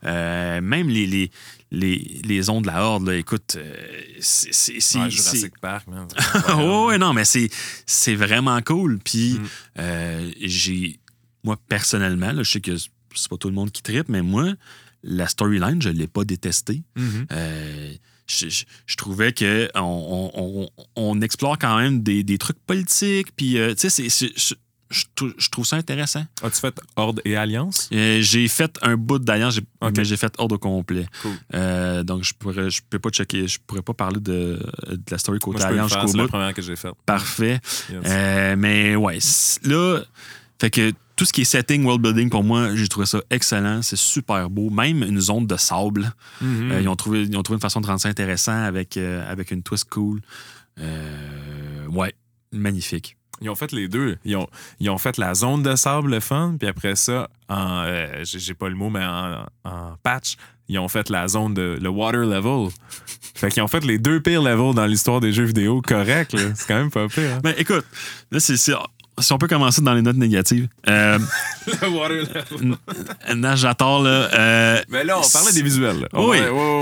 Euh, 0.04 0.62
même 0.62 0.90
les, 0.90 1.08
les, 1.08 1.32
les, 1.72 2.22
les 2.24 2.50
ondes 2.50 2.64
de 2.64 2.68
la 2.68 2.84
Horde, 2.84 3.08
là, 3.08 3.16
écoute, 3.16 3.58
c'est. 4.20 4.54
c'est- 4.54 4.74
Ouais, 4.74 4.80
c'est- 4.82 5.10
Jurassic 5.10 5.60
Park, 5.60 5.88
man. 5.88 6.08
oh, 6.60 6.88
ouais, 6.90 6.98
non, 6.98 7.14
mais 7.14 7.26
c'est, 7.26 8.16
vraiment 8.16 8.62
cool. 8.62 9.00
Puis, 9.04 9.40
Mm. 9.78 10.32
j'ai. 10.42 11.00
Moi, 11.44 11.58
personnellement, 11.70 12.32
là, 12.32 12.42
je 12.44 12.52
sais 12.52 12.62
que 12.62 12.76
c'est 12.78 13.30
pas 13.30 13.38
tout 13.38 13.50
le 13.50 13.54
monde 13.56 13.72
qui 13.72 13.82
tripe, 13.84 14.10
mais 14.10 14.22
moi, 14.24 14.54
la 15.04 15.28
storyline, 15.28 15.80
je 15.82 15.90
l'ai 15.90 16.08
pas 16.08 16.24
détestée. 16.26 16.82
Mhm. 16.96 17.28
Euh, 17.32 17.94
je, 18.28 18.50
je- 18.50 18.66
je 18.86 18.96
trouvais 18.96 19.34
que 19.34 19.70
on, 19.76 20.32
on- 20.34 20.42
on- 20.42 20.70
on 20.96 21.22
explore 21.22 21.58
quand 21.58 21.78
même 21.78 22.02
des, 22.04 22.24
des 22.24 22.38
trucs 22.38 22.60
politiques. 22.66 23.36
Puis, 23.36 23.58
euh, 23.58 23.74
tu 23.76 23.90
sais, 23.90 24.10
je, 24.10 24.56
je 24.92 25.04
trou- 25.16 25.34
je 25.38 25.50
trouve 25.50 25.66
ça 25.66 25.76
intéressant. 25.78 26.26
As-tu 26.44 26.60
fait 26.60 26.80
Horde 26.96 27.20
et 27.26 27.36
Alliance? 27.36 27.90
Euh, 27.92 28.22
j'ai 28.22 28.48
fait 28.48 28.78
un 28.84 28.96
bout 28.98 29.18
d'alliance, 29.20 29.60
mais 29.82 30.06
j'ai 30.06 30.16
fait 30.18 30.34
hors 30.38 30.48
de 30.48 30.56
complet. 30.58 31.08
Cool. 31.24 31.32
Euh, 31.56 32.04
donc, 32.04 32.24
je 32.24 32.34
pourrais, 32.34 32.70
je 32.70 32.82
peux 32.90 33.00
pas 33.00 33.10
checker, 33.10 33.48
je 33.48 33.58
pourrais 33.66 33.82
pas 33.82 33.94
parler 33.94 34.20
de, 34.20 34.60
de 34.90 35.02
la 35.12 35.18
story 35.18 35.40
côté 35.40 35.58
Moi, 35.60 35.68
alliance 35.68 35.92
C'est 36.08 36.18
la 36.18 36.28
première 36.28 36.54
que 36.54 36.62
j'ai 36.62 36.76
faite. 36.76 36.94
Parfait. 37.06 37.60
Yes. 37.92 38.56
Mais 38.58 38.96
ouais, 38.96 39.18
là, 39.64 40.02
fait 40.62 40.70
que 40.70 40.92
tout 41.16 41.26
ce 41.26 41.32
qui 41.34 41.42
est 41.42 41.46
setting, 41.46 41.84
world 41.86 42.02
building, 42.02 42.30
pour 42.30 42.44
moi, 42.44 42.76
j'ai 42.76 42.88
trouvé 42.88 43.06
ça 43.06 43.22
excellent. 43.30 43.82
C'est 43.82 43.96
super 43.96 44.50
beau. 44.50 44.70
Même 44.70 45.02
une 45.04 45.20
zone 45.20 45.48
de 45.48 45.56
sable. 45.58 46.14
Mhm. 46.42 46.72
Euh, 46.72 46.82
ils, 46.82 46.90
ont 46.90 46.96
trouvé, 46.96 47.24
ils 47.24 47.38
ont 47.38 47.44
trouvé 47.44 47.56
une 47.56 47.62
façon 47.62 47.82
de 47.82 47.88
rendre 47.88 48.02
ça 48.02 48.10
intéressant 48.10 48.64
avec, 48.64 48.98
euh, 48.98 49.30
avec 49.32 49.52
une 49.52 49.64
twist 49.64 49.90
cool. 49.90 50.22
Euh, 50.80 51.88
ouais, 51.88 52.14
magnifique. 52.52 53.18
Ils 53.42 53.50
ont 53.50 53.56
fait 53.56 53.72
les 53.72 53.88
deux. 53.88 54.18
Ils 54.24 54.36
ont, 54.38 54.48
ils 54.80 54.90
ont 54.90 54.98
fait 54.98 55.18
la 55.18 55.34
zone 55.34 55.62
de 55.62 55.76
sable, 55.76 56.12
le 56.12 56.20
fun, 56.22 56.56
puis 56.58 56.68
après 56.70 56.96
ça, 56.96 57.30
en, 57.50 57.86
j'ai 58.24 58.54
pas 58.54 58.70
le 58.70 58.76
mot, 58.76 58.90
mais 58.90 59.04
en, 59.04 59.46
en 59.66 59.96
patch, 60.04 60.38
ils 60.70 60.80
ont 60.80 60.88
fait 60.88 61.10
la 61.10 61.28
zone 61.28 61.54
de 61.54 61.78
le 61.80 61.90
water 61.90 62.22
level. 62.22 62.70
Fait 63.36 63.52
qu'ils 63.52 63.62
ont 63.62 63.68
fait 63.68 63.84
les 63.84 64.00
deux 64.00 64.22
pires 64.22 64.42
levels 64.42 64.74
dans 64.74 64.86
l'histoire 64.86 65.20
des 65.20 65.34
jeux 65.34 65.44
vidéo 65.44 65.82
correct. 65.82 66.36
C'est 66.56 66.68
quand 66.68 66.78
même 66.78 66.90
pas 66.90 67.08
pire. 67.10 67.36
hein. 67.36 67.40
Ben 67.44 67.54
écoute, 67.58 67.86
là, 68.32 68.40
c'est. 68.40 68.56
Si 69.20 69.32
on 69.32 69.38
peut 69.38 69.48
commencer 69.48 69.82
dans 69.82 69.94
les 69.94 70.02
notes 70.02 70.18
négatives. 70.18 70.68
Euh. 70.90 71.18
Najator, 73.36 74.04
là. 74.04 74.10
euh, 74.34 74.82
Mais 74.90 75.04
là, 75.04 75.20
on 75.20 75.30
parlait 75.30 75.54
des 75.54 75.62
visuels. 75.62 76.02
là. 76.02 76.08
Oui, 76.14 76.38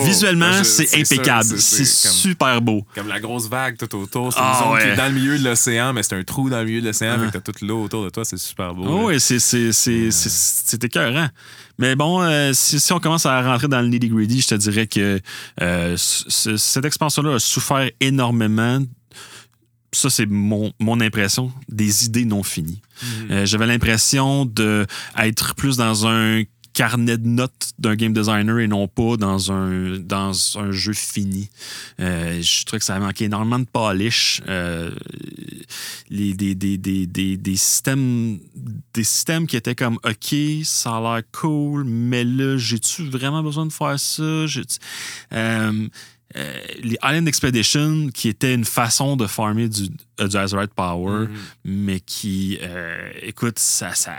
visuellement, 0.06 0.64
c'est 0.64 0.96
impeccable. 1.00 1.58
c'est- 1.58 1.84
super 1.86 2.62
beau. 2.62 2.86
Comme 2.96 3.08
la 3.08 3.20
grosse 3.20 3.48
vague 3.48 3.78
tout 3.78 3.96
autour. 3.98 4.34
C'est 4.34 4.40
Ah, 4.42 4.54
une 4.58 4.64
zone 4.72 4.78
qui 4.80 4.86
ouais. 4.88 4.94
est 4.94 4.96
dans 4.98 5.08
le 5.08 5.14
milieu 5.14 5.38
de 5.38 5.44
l'océan, 5.44 5.94
mais 5.94 6.04
c'est 6.04 6.16
un 6.16 6.24
trou 6.24 6.50
dans 6.50 6.60
le 6.60 6.66
milieu 6.66 6.82
de 6.82 6.88
l'océan. 6.88 7.18
Ah. 7.22 7.26
Que 7.26 7.32
t'as 7.32 7.40
toute 7.40 7.62
l'eau 7.62 7.84
autour 7.84 8.04
de 8.04 8.10
toi. 8.10 8.26
C'est 8.26 8.38
super 8.38 8.74
beau. 8.74 8.84
Oh, 8.88 8.98
là. 9.10 9.16
oui, 9.16 9.20
c'est, 9.20 9.40
c'est, 9.40 10.84
écœurant. 10.84 11.28
Mais 11.80 11.96
bon, 11.96 12.22
euh, 12.22 12.52
si, 12.54 12.80
si 12.80 12.94
on 12.94 13.00
commence 13.00 13.26
à 13.26 13.42
rentrer 13.42 13.68
dans 13.68 13.82
le 13.82 13.88
nitty-gritty, 13.88 14.42
je 14.42 14.48
te 14.50 14.56
dirais 14.56 14.88
que 14.88 15.20
euh, 15.62 15.96
cette 15.98 16.86
expansion-là 16.86 17.36
a 17.36 17.40
souffert 17.40 17.90
énormément. 18.00 18.80
Ça, 19.94 20.10
c'est 20.10 20.26
mon, 20.26 20.74
mon 20.80 21.00
impression 21.00 21.52
des 21.70 22.06
idées 22.06 22.26
non 22.26 22.44
finies. 22.44 22.82
Mhm. 23.02 23.32
Euh, 23.32 23.46
j'avais 23.46 23.68
l'impression 23.68 24.46
d'être 24.46 25.56
plus 25.56 25.78
dans 25.78 26.08
un 26.08 26.44
carnet 26.74 27.18
de 27.18 27.28
notes 27.28 27.72
d'un 27.78 27.96
game 27.96 28.14
designer 28.14 28.60
et 28.60 28.68
non 28.68 28.88
pas 28.88 29.16
dans 29.16 29.52
un, 29.52 30.00
dans 30.00 30.58
un 30.58 30.72
jeu 30.72 30.94
fini. 30.94 31.50
Euh, 32.00 32.42
je 32.42 32.66
trouvais 32.66 32.80
que 32.80 32.86
ça 32.86 33.00
manquait 33.00 33.26
énormément 33.26 33.60
de 33.60 33.68
polish. 33.72 34.42
Euh, 34.48 34.92
les, 36.10 36.34
des, 36.34 36.56
des, 36.56 36.78
des, 36.78 37.06
des, 37.06 37.38
des 37.38 37.56
systèmes, 37.56 38.40
des 38.94 39.04
systèmes 39.04 39.46
qui 39.48 39.56
étaient 39.56 39.76
comme 39.76 40.00
OK, 40.04 40.36
ça 40.64 40.98
a 40.98 41.02
l'air 41.02 41.24
cool, 41.32 41.84
mais 41.84 42.24
là, 42.24 42.58
j'ai-tu 42.58 43.04
vraiment 43.04 43.44
besoin 43.44 43.68
de 43.68 43.74
faire 43.74 44.00
ça? 44.00 44.24
Euh, 45.34 45.88
euh, 46.36 46.60
les 46.82 46.98
Island 47.04 47.28
Expedition, 47.28 48.10
qui 48.14 48.28
était 48.30 48.54
une 48.54 48.66
façon 48.66 49.16
de 49.16 49.28
farmer 49.28 49.70
du, 49.70 49.84
euh, 50.20 50.28
du 50.28 50.36
Azerite 50.36 50.74
Power, 50.74 51.28
Mhm. 51.28 51.36
mais 51.66 52.00
qui, 52.00 52.58
euh, 52.62 53.10
écoute, 53.22 53.60
ça, 53.60 53.94
ça, 53.94 54.16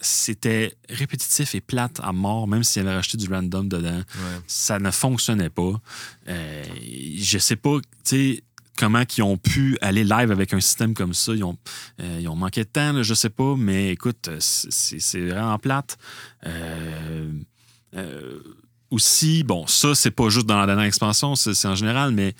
c'était 0.00 0.74
répétitif 0.88 1.54
et 1.54 1.60
plate 1.60 2.00
à 2.02 2.12
mort, 2.12 2.48
même 2.48 2.64
s'il 2.64 2.82
avait 2.82 2.94
rajouté 2.96 3.18
du 3.18 3.28
random 3.28 3.68
dedans. 3.68 3.96
Ouais. 3.98 4.40
Ça 4.46 4.78
ne 4.78 4.90
fonctionnait 4.90 5.50
pas. 5.50 5.80
Euh, 6.28 6.64
je 7.18 7.38
sais 7.38 7.56
pas, 7.56 7.78
tu 7.80 8.34
sais, 8.36 8.42
comment 8.78 9.02
ils 9.18 9.22
ont 9.22 9.36
pu 9.36 9.76
aller 9.82 10.04
live 10.04 10.30
avec 10.32 10.54
un 10.54 10.60
système 10.60 10.94
comme 10.94 11.12
ça. 11.12 11.34
Ils 11.34 11.44
ont, 11.44 11.58
euh, 12.00 12.18
ils 12.22 12.28
ont 12.28 12.36
manqué 12.36 12.64
de 12.64 12.68
temps, 12.70 12.92
là, 12.94 13.02
je 13.02 13.12
sais 13.12 13.28
pas, 13.28 13.54
mais 13.58 13.90
écoute, 13.90 14.30
c'est 14.38 14.98
c'est 15.00 15.20
vraiment 15.20 15.58
plate. 15.58 15.98
Euh, 16.46 17.30
euh, 17.96 18.38
aussi, 18.90 19.42
bon, 19.44 19.66
ça, 19.66 19.94
c'est 19.94 20.10
pas 20.10 20.28
juste 20.28 20.46
dans 20.46 20.58
la 20.58 20.66
dernière 20.66 20.84
expansion, 20.86 21.34
c'est 21.36 21.66
en 21.66 21.74
général, 21.74 22.12
mais 22.12 22.34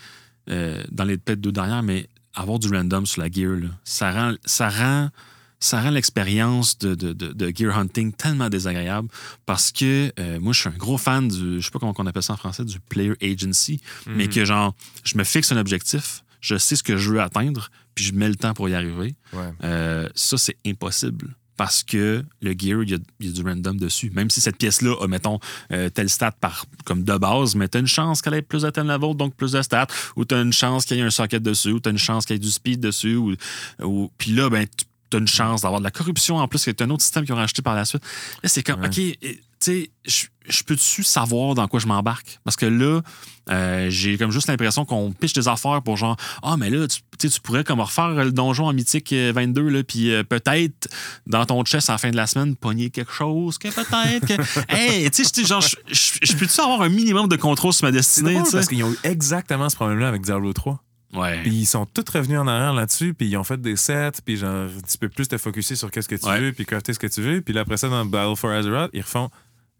euh, 0.48 0.82
dans 0.90 1.04
les 1.04 1.16
peut-être 1.16 1.40
deux 1.40 1.52
dernières, 1.52 1.82
mais 1.82 2.08
avoir 2.34 2.58
du 2.58 2.68
random 2.68 3.06
sur 3.06 3.22
la 3.22 3.30
gear, 3.30 3.52
là, 3.56 3.68
ça 3.84 4.10
rend, 4.10 4.34
ça 4.44 4.68
rend, 4.68 5.10
ça 5.58 5.80
rend 5.82 5.90
l'expérience 5.90 6.78
de, 6.78 6.94
de, 6.94 7.12
de- 7.12 7.32
de 7.32 7.52
gear 7.54 7.76
hunting 7.76 8.12
tellement 8.12 8.48
désagréable 8.48 9.08
parce 9.46 9.70
que 9.72 10.12
euh, 10.18 10.40
moi, 10.40 10.52
je 10.52 10.60
suis 10.60 10.68
un 10.68 10.72
gros 10.76 10.96
fan 10.98 11.28
du, 11.28 11.60
je 11.60 11.64
sais 11.64 11.70
pas 11.70 11.78
comment 11.78 11.94
on 11.96 12.06
appelle 12.06 12.22
ça 12.22 12.32
en 12.32 12.36
français, 12.36 12.64
du 12.64 12.80
player 12.80 13.14
agency, 13.22 13.80
mais 14.06 14.24
Mhm. 14.24 14.30
que 14.32 14.44
genre, 14.44 14.74
je 15.04 15.18
me 15.18 15.24
fixe 15.24 15.52
un 15.52 15.56
objectif, 15.58 16.24
je 16.40 16.56
sais 16.56 16.76
ce 16.76 16.82
que 16.82 16.96
je 16.96 17.10
veux 17.12 17.20
atteindre, 17.20 17.68
puis 17.70 17.80
puis 17.96 18.04
je 18.06 18.14
mets 18.14 18.28
le 18.30 18.36
temps 18.36 18.54
pour 18.54 18.66
y 18.68 18.74
arriver. 18.74 19.14
Ouais. 19.34 19.52
Euh, 19.64 20.08
ça, 20.14 20.38
c'est 20.38 20.56
impossible. 20.64 21.34
Parce 21.60 21.82
que 21.82 22.24
le 22.40 22.54
gear, 22.58 22.82
il 22.84 22.88
y, 22.88 22.94
a, 22.94 23.32
du 23.32 23.42
random 23.42 23.76
dessus. 23.76 24.10
Même 24.14 24.30
si 24.30 24.40
cette 24.40 24.56
pièce-là 24.56 24.94
a, 24.98 25.06
mettons, 25.06 25.38
euh, 25.72 25.90
tel 25.90 26.08
stat 26.08 26.32
par, 26.40 26.64
comme 26.86 27.04
de 27.04 27.18
base, 27.18 27.54
mais 27.54 27.68
tu 27.68 27.78
une 27.78 27.86
chance 27.86 28.22
qu'elle 28.22 28.32
ait 28.32 28.40
plus 28.40 28.62
de 28.62 28.70
10 28.70 28.80
level, 28.80 29.14
donc 29.14 29.34
plus 29.34 29.52
de 29.52 29.60
stats, 29.60 29.86
ou 30.16 30.24
tu 30.24 30.34
as 30.34 30.40
une 30.40 30.54
chance 30.54 30.86
qu'il 30.86 30.96
y 30.96 31.00
ait 31.00 31.02
un 31.02 31.10
socket 31.10 31.42
dessus, 31.42 31.72
ou 31.72 31.78
tu 31.78 31.90
as 31.90 31.92
une 31.92 31.98
chance 31.98 32.24
qu'il 32.24 32.36
y 32.36 32.38
ait 32.38 32.40
du 32.40 32.50
speed 32.50 32.80
dessus, 32.80 33.16
ou, 33.16 33.34
ou- 33.82 34.10
puis 34.16 34.32
là, 34.32 34.48
ben, 34.48 34.66
tu 34.74 34.86
as 35.16 35.20
une 35.20 35.28
chance 35.28 35.62
d'avoir 35.62 35.80
de 35.80 35.84
la 35.84 35.90
corruption 35.90 36.36
en 36.36 36.48
plus, 36.48 36.64
que 36.64 36.70
tu 36.70 36.82
un 36.84 36.90
autre 36.90 37.02
système 37.02 37.24
qu'ils 37.24 37.34
ont 37.34 37.38
rajouté 37.38 37.62
par 37.62 37.74
la 37.74 37.84
suite. 37.84 38.02
Là, 38.42 38.48
c'est 38.48 38.62
comme, 38.62 38.80
Ouais. 38.80 38.86
OK, 38.88 38.94
tu 38.94 39.38
sais, 39.60 39.90
je- 40.06 40.62
peux-tu 40.64 41.02
savoir 41.04 41.54
dans 41.54 41.68
quoi 41.68 41.78
je 41.80 41.86
m'embarque? 41.86 42.40
Parce 42.44 42.56
que 42.56 42.64
là, 42.66 43.02
euh, 43.50 43.88
j'ai 43.90 44.16
comme 44.16 44.30
juste 44.32 44.48
l'impression 44.48 44.84
qu'on 44.86 45.12
piche 45.12 45.32
des 45.34 45.48
affaires 45.48 45.82
pour 45.82 45.96
genre, 45.98 46.16
ah, 46.42 46.56
mais 46.56 46.70
là, 46.70 46.86
tu, 46.88 47.28
tu 47.28 47.40
pourrais 47.40 47.62
comme 47.62 47.80
refaire 47.80 48.08
le 48.08 48.32
donjon 48.32 48.64
en 48.66 48.72
mythique 48.72 49.12
euh, 49.12 49.32
22, 49.34 49.68
là, 49.68 49.82
puis 49.84 50.12
euh, 50.12 50.24
peut-être 50.24 50.88
dans 51.26 51.44
ton 51.44 51.62
chest 51.64 51.90
à 51.90 51.92
la 51.92 51.98
fin 51.98 52.10
de 52.10 52.16
la 52.16 52.26
semaine, 52.26 52.56
pogner 52.56 52.88
quelque 52.90 53.12
chose 53.12 53.58
que 53.58 53.68
peut-être 53.68 54.26
que. 54.26 54.72
hey, 54.74 55.10
tu 55.10 55.24
sais, 55.24 55.44
genre, 55.44 55.60
je- 55.60 56.32
peux-tu 56.36 56.60
avoir 56.60 56.80
un 56.82 56.88
minimum 56.88 57.28
de 57.28 57.36
contrôle 57.36 57.72
sur 57.74 57.84
ma 57.86 57.92
destinée, 57.92 58.32
drôle 58.34 58.50
parce 58.50 58.66
qu'ils 58.66 58.82
ont 58.82 58.92
eu 58.92 58.98
exactement 59.04 59.68
ce 59.68 59.76
problème-là 59.76 60.08
avec 60.08 60.22
Diablo 60.22 60.52
3. 60.54 60.82
Ouais. 61.12 61.42
Puis 61.42 61.50
ils 61.52 61.66
sont 61.66 61.86
tous 61.86 62.04
revenus 62.12 62.38
en 62.38 62.46
arrière 62.46 62.72
là-dessus, 62.72 63.14
puis 63.14 63.26
ils 63.28 63.36
ont 63.36 63.44
fait 63.44 63.60
des 63.60 63.76
sets, 63.76 64.12
puis 64.24 64.36
genre, 64.36 64.68
tu 64.90 64.96
peux 64.98 65.08
plus 65.08 65.26
te 65.28 65.36
focuser 65.38 65.74
sur 65.76 65.90
qu'est-ce 65.90 66.08
que 66.08 66.14
tu 66.14 66.26
Ouais. 66.26 66.40
veux, 66.40 66.52
puis 66.52 66.64
crafter 66.64 66.92
ce 66.92 66.98
que 66.98 67.06
tu 67.08 67.20
veux. 67.20 67.40
Puis 67.40 67.52
là, 67.52 67.62
après 67.62 67.76
ça, 67.76 67.88
dans 67.88 68.04
Battle 68.04 68.36
for 68.36 68.50
Azeroth, 68.50 68.90
ils 68.92 69.02
refont 69.02 69.28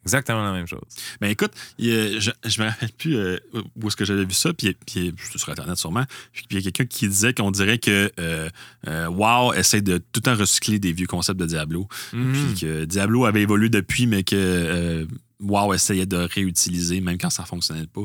exactement 0.05 0.43
la 0.43 0.53
même 0.53 0.67
chose. 0.67 0.81
Ben 1.21 1.29
écoute, 1.29 1.53
il 1.79 2.19
je, 2.21 2.31
je 2.47 2.63
me 2.63 2.67
rappelle 2.69 2.91
plus 2.93 3.17
euh, 3.17 3.37
où 3.77 3.87
est-ce 3.87 3.97
que 3.97 4.05
j'avais 4.07 4.25
vu 4.25 4.33
ça, 4.33 4.53
puis, 4.55 4.75
puis 4.87 5.13
sur 5.37 5.51
Internet 5.51 5.77
sûrement. 5.77 6.05
Puis 6.33 6.47
il 6.51 6.57
y 6.57 6.59
a 6.59 6.63
quelqu'un 6.63 6.87
qui 6.87 7.07
disait 7.07 7.35
qu'on 7.35 7.51
dirait 7.51 7.79
que 7.79 8.11
euh, 8.19 8.49
euh, 8.89 9.07
WoW 9.09 9.53
essaie 9.55 9.83
de 9.83 9.99
tout 9.99 10.05
le 10.17 10.21
temps 10.23 10.35
recycler 10.37 10.79
des 10.79 10.93
vieux 10.93 11.07
concepts 11.07 11.39
de 11.39 11.47
Diablo. 11.47 11.87
Mhm. 12.15 12.33
Puis 12.33 12.61
que 12.63 12.85
Diablo 12.87 13.27
avait 13.27 13.43
évolué 13.43 13.69
depuis, 13.69 14.07
mais 14.07 14.25
que 14.25 15.07
WoW 15.39 15.75
essayait 15.75 16.07
de 16.07 16.17
réutiliser, 16.17 17.01
même 17.03 17.19
quand 17.19 17.31
ça 17.31 17.45
fonctionnait 17.45 17.87
pas. 17.87 18.03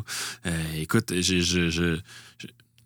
Écoute, 0.75 1.13
je, 1.15 1.39
je, 1.39 1.69
je, 1.69 1.97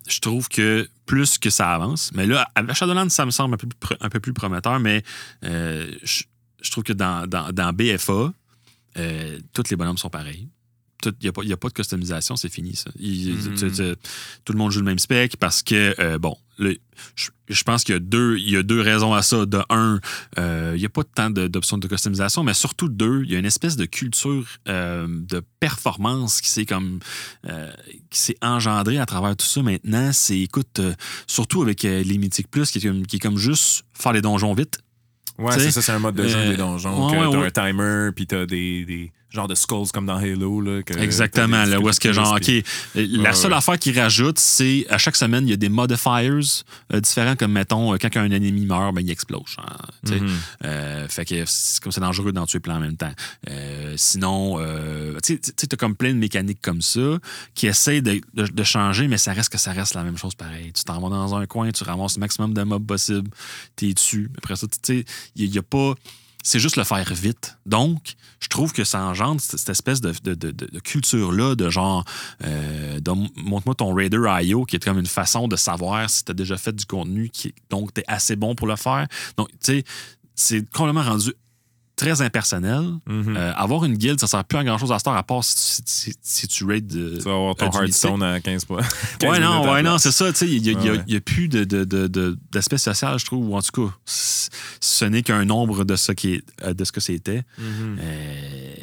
je- 0.08 0.20
trouve 0.20 0.48
que 0.48 0.88
plus 1.06 1.38
que 1.38 1.50
ça 1.50 1.72
avance, 1.74 2.10
mais 2.14 2.26
là, 2.26 2.48
avec 2.54 2.74
Shadowlands, 2.74 3.08
ça 3.08 3.26
me 3.26 3.30
semble 3.30 3.54
un 3.54 4.08
peu 4.08 4.20
plus, 4.20 4.32
prometteur, 4.32 4.78
mais 4.80 5.02
euh, 5.44 5.90
je, 6.02 6.22
trouve 6.70 6.84
que 6.84 6.92
dans, 6.92 7.26
dans, 7.26 7.52
dans 7.52 7.72
BFA, 7.72 8.32
euh, 8.98 9.38
tous 9.52 9.70
les 9.70 9.76
bonhommes 9.76 9.98
sont 9.98 10.10
pareils. 10.10 10.48
Il 11.06 11.12
n'y 11.20 11.28
a, 11.52 11.54
a 11.54 11.56
pas 11.56 11.68
de 11.68 11.72
customisation, 11.74 12.36
c'est 12.36 12.48
fini, 12.52 12.76
ça. 12.76 12.90
Il- 12.98 13.34
Mhm. 13.34 13.54
tu- 13.56 13.96
tout 14.44 14.52
le 14.52 14.58
monde 14.58 14.70
joue 14.70 14.80
le 14.80 14.84
même 14.86 14.98
spec 14.98 15.36
parce 15.38 15.62
que, 15.62 15.94
euh, 15.98 16.18
bon, 16.18 16.36
le- 16.58 16.76
je, 17.16 17.30
je 17.48 17.62
pense 17.62 17.84
qu'il 17.84 17.94
y 17.94 17.96
a, 17.96 18.00
deux, 18.00 18.36
il 18.38 18.50
y 18.50 18.56
a 18.56 18.62
deux 18.62 18.80
raisons 18.80 19.14
à 19.14 19.22
ça. 19.22 19.46
De 19.46 19.60
un, 19.70 20.00
euh, 20.38 20.72
il 20.76 20.80
n'y 20.80 20.84
a 20.86 20.90
pas 20.90 21.02
tant 21.04 21.30
d'options 21.30 21.78
de 21.78 21.88
customisation, 21.88 22.42
mais 22.44 22.52
surtout 22.54 22.88
deux, 22.88 23.22
il 23.24 23.32
y 23.32 23.36
a 23.36 23.38
une 23.38 23.46
espèce 23.46 23.76
de 23.76 23.86
culture 23.86 24.44
euh, 24.68 25.06
de 25.08 25.42
performance 25.60 26.40
qui 26.40 26.50
s'est 26.50 26.66
comme 26.66 27.00
qui 28.10 28.18
s'est 28.20 28.36
engendrée 28.42 28.98
à 28.98 29.06
travers 29.06 29.36
tout 29.36 29.46
ça 29.46 29.62
maintenant. 29.62 30.10
C'est, 30.12 30.38
écoute, 30.40 30.80
surtout 31.26 31.62
avec 31.62 31.82
les 31.82 32.18
Mythiques 32.18 32.50
Plus, 32.50 32.70
qui 32.70 32.78
est, 32.78 32.82
comme, 32.82 33.06
qui 33.06 33.16
est 33.16 33.20
comme 33.20 33.38
juste 33.38 33.84
faire 33.94 34.12
les 34.12 34.20
donjons 34.22 34.52
vite. 34.54 34.80
Ouais, 35.38 35.58
c'est 35.58 35.70
ça, 35.70 35.80
c'est 35.80 35.92
un 35.92 35.98
mode 35.98 36.16
de 36.16 36.28
jeu 36.28 36.44
des 36.50 36.56
donjons. 36.58 37.08
ouais, 37.10 37.16
t'as 37.30 37.38
ouais. 37.38 37.46
un 37.46 37.50
timer, 37.72 38.10
puis 38.14 38.26
t'as 38.26 38.44
des, 38.44 38.84
des 38.84 39.10
genres 39.30 39.48
de 39.48 39.54
skulls 39.54 39.90
comme 39.92 40.06
dans 40.06 40.16
Halo. 40.16 40.60
Là, 40.60 40.82
que 40.82 40.98
Exactement. 40.98 41.64
t'as 41.64 41.66
Là, 41.66 41.80
où 41.80 41.88
est-ce 41.88 42.00
que, 42.00 42.12
genre, 42.12 42.36
OK, 42.36 42.50
la 42.94 43.32
seule 43.32 43.52
ouais. 43.52 43.56
affaire 43.56 43.78
qu'ils 43.78 43.98
rajoutent, 43.98 44.38
c'est 44.38 44.86
à 44.90 44.98
chaque 44.98 45.16
semaine, 45.16 45.46
il 45.46 45.50
y 45.50 45.54
a 45.54 45.56
des 45.56 45.68
modifiers 45.68 46.30
euh, 46.92 47.00
différents, 47.00 47.36
comme, 47.36 47.52
mettons, 47.52 47.94
euh, 47.94 47.96
quand 48.00 48.14
un 48.16 48.30
ennemi 48.30 48.66
meurt, 48.66 48.94
ben, 48.94 49.00
il 49.02 49.10
explose. 49.10 49.42
genre, 49.46 49.76
sais. 50.04 50.20
Mhm. 50.20 50.28
Euh, 50.64 51.08
fait 51.08 51.24
que 51.24 51.44
c'est 51.46 51.80
comme 51.82 51.92
c'est 51.92 52.00
dangereux 52.00 52.32
d'en 52.32 52.46
tuer 52.46 52.60
plein 52.60 52.76
en 52.76 52.80
même 52.80 52.96
temps. 52.96 53.12
Euh, 53.48 53.94
sinon, 53.96 54.56
euh, 54.58 55.16
tu 55.24 55.38
sais, 55.42 55.52
tu 55.54 55.66
as 55.72 55.76
comme 55.76 55.94
plein 55.96 56.10
de 56.10 56.18
mécaniques 56.18 56.60
comme 56.60 56.82
ça 56.82 57.18
qui 57.54 57.66
essayent 57.66 58.02
de, 58.02 58.20
de- 58.34 58.46
de 58.46 58.62
changer, 58.64 59.08
mais 59.08 59.18
ça 59.18 59.32
reste 59.32 59.50
que 59.52 59.58
ça 59.58 59.72
reste 59.72 59.94
la 59.94 60.02
même 60.02 60.16
chose 60.18 60.34
pareil. 60.34 60.72
Tu 60.72 60.84
t'en 60.84 61.00
vas 61.00 61.08
dans 61.08 61.34
un 61.36 61.46
coin, 61.46 61.70
tu 61.70 61.84
ramasses 61.84 62.16
le 62.16 62.20
maximum 62.20 62.52
de 62.54 62.62
mobs 62.62 62.86
possible, 62.86 63.30
t'es 63.76 63.92
dessus. 63.92 64.30
Après 64.38 64.56
ça, 64.56 64.66
tu 64.66 64.78
sais, 64.82 65.04
il 65.36 65.50
n'y 65.50 65.58
a, 65.58 65.62
pas. 65.62 65.94
C'est 66.42 66.58
juste 66.58 66.76
le 66.76 66.84
faire 66.84 67.12
vite. 67.12 67.58
Donc, 67.66 68.14
je 68.40 68.48
trouve 68.48 68.72
que 68.72 68.84
ça 68.84 69.02
engendre 69.02 69.40
cette, 69.40 69.68
espèce 69.68 70.00
de, 70.00 70.12
de- 70.24 70.34
de- 70.34 70.78
culture-là, 70.80 71.54
de 71.54 71.68
genre, 71.68 72.04
euh, 72.44 72.98
montre-moi 73.36 73.74
ton 73.74 73.92
Raider 73.94 74.20
IO, 74.42 74.64
qui 74.64 74.76
est 74.76 74.84
comme 74.84 74.98
une 74.98 75.06
façon 75.06 75.48
de 75.48 75.56
savoir 75.56 76.08
si 76.08 76.24
tu 76.24 76.30
as 76.30 76.34
déjà 76.34 76.56
fait 76.56 76.74
du 76.74 76.86
contenu, 76.86 77.28
qui, 77.28 77.54
donc 77.68 77.92
tu 77.92 78.00
es 78.00 78.04
assez 78.06 78.36
bon 78.36 78.54
pour 78.54 78.66
le 78.66 78.76
faire. 78.76 79.06
Donc, 79.36 79.48
tu 79.50 79.56
sais, 79.60 79.84
c'est 80.34 80.70
complètement 80.70 81.02
rendu 81.02 81.32
très 82.00 82.22
impersonnel. 82.22 82.82
Mhm. 83.06 83.36
Euh, 83.36 83.52
avoir 83.54 83.84
une 83.84 83.96
guilde, 83.96 84.18
ça 84.18 84.26
sert 84.26 84.44
plus 84.44 84.58
à 84.58 84.64
grand 84.64 84.78
chose 84.78 84.90
à 84.90 84.96
heure, 84.96 85.16
à 85.16 85.22
part 85.22 85.44
si, 85.44 85.82
tu- 85.82 85.90
si- 85.90 86.14
si 86.22 86.48
tu 86.48 86.64
raid 86.64 86.86
de. 86.86 87.18
Tu 87.18 87.22
vas 87.24 87.32
avoir 87.34 87.54
ton 87.54 87.70
Hearthstone 87.70 88.22
à 88.22 88.40
15 88.40 88.64
points. 88.64 88.82
15 89.18 89.30
Ouais, 89.30 89.38
non, 89.38 89.70
ouais, 89.70 89.82
non, 89.82 89.98
c'est 89.98 90.10
ça. 90.12 90.32
tu 90.32 90.38
sais, 90.38 90.48
Il 90.48 90.62
n'y 90.62 90.88
a, 90.88 91.16
a- 91.16 91.20
plus 91.20 91.48
de- 91.48 91.64
de- 91.64 91.84
de- 91.84 92.06
de- 92.08 92.38
d'aspect 92.50 92.78
social, 92.78 93.18
je 93.18 93.24
trouve, 93.26 93.48
ou 93.48 93.54
en 93.56 93.62
tout 93.62 93.86
cas, 93.86 93.92
ce 94.06 95.04
n'est 95.04 95.22
qu'un 95.22 95.44
nombre 95.44 95.84
de 95.84 95.96
ce, 95.96 96.12
qui 96.12 96.34
est, 96.34 96.44
euh, 96.64 96.74
de 96.74 96.84
ce 96.84 96.92
que 96.92 97.00
c'était. 97.00 97.42
Mhm. 97.58 97.98
Euh, 98.00 98.74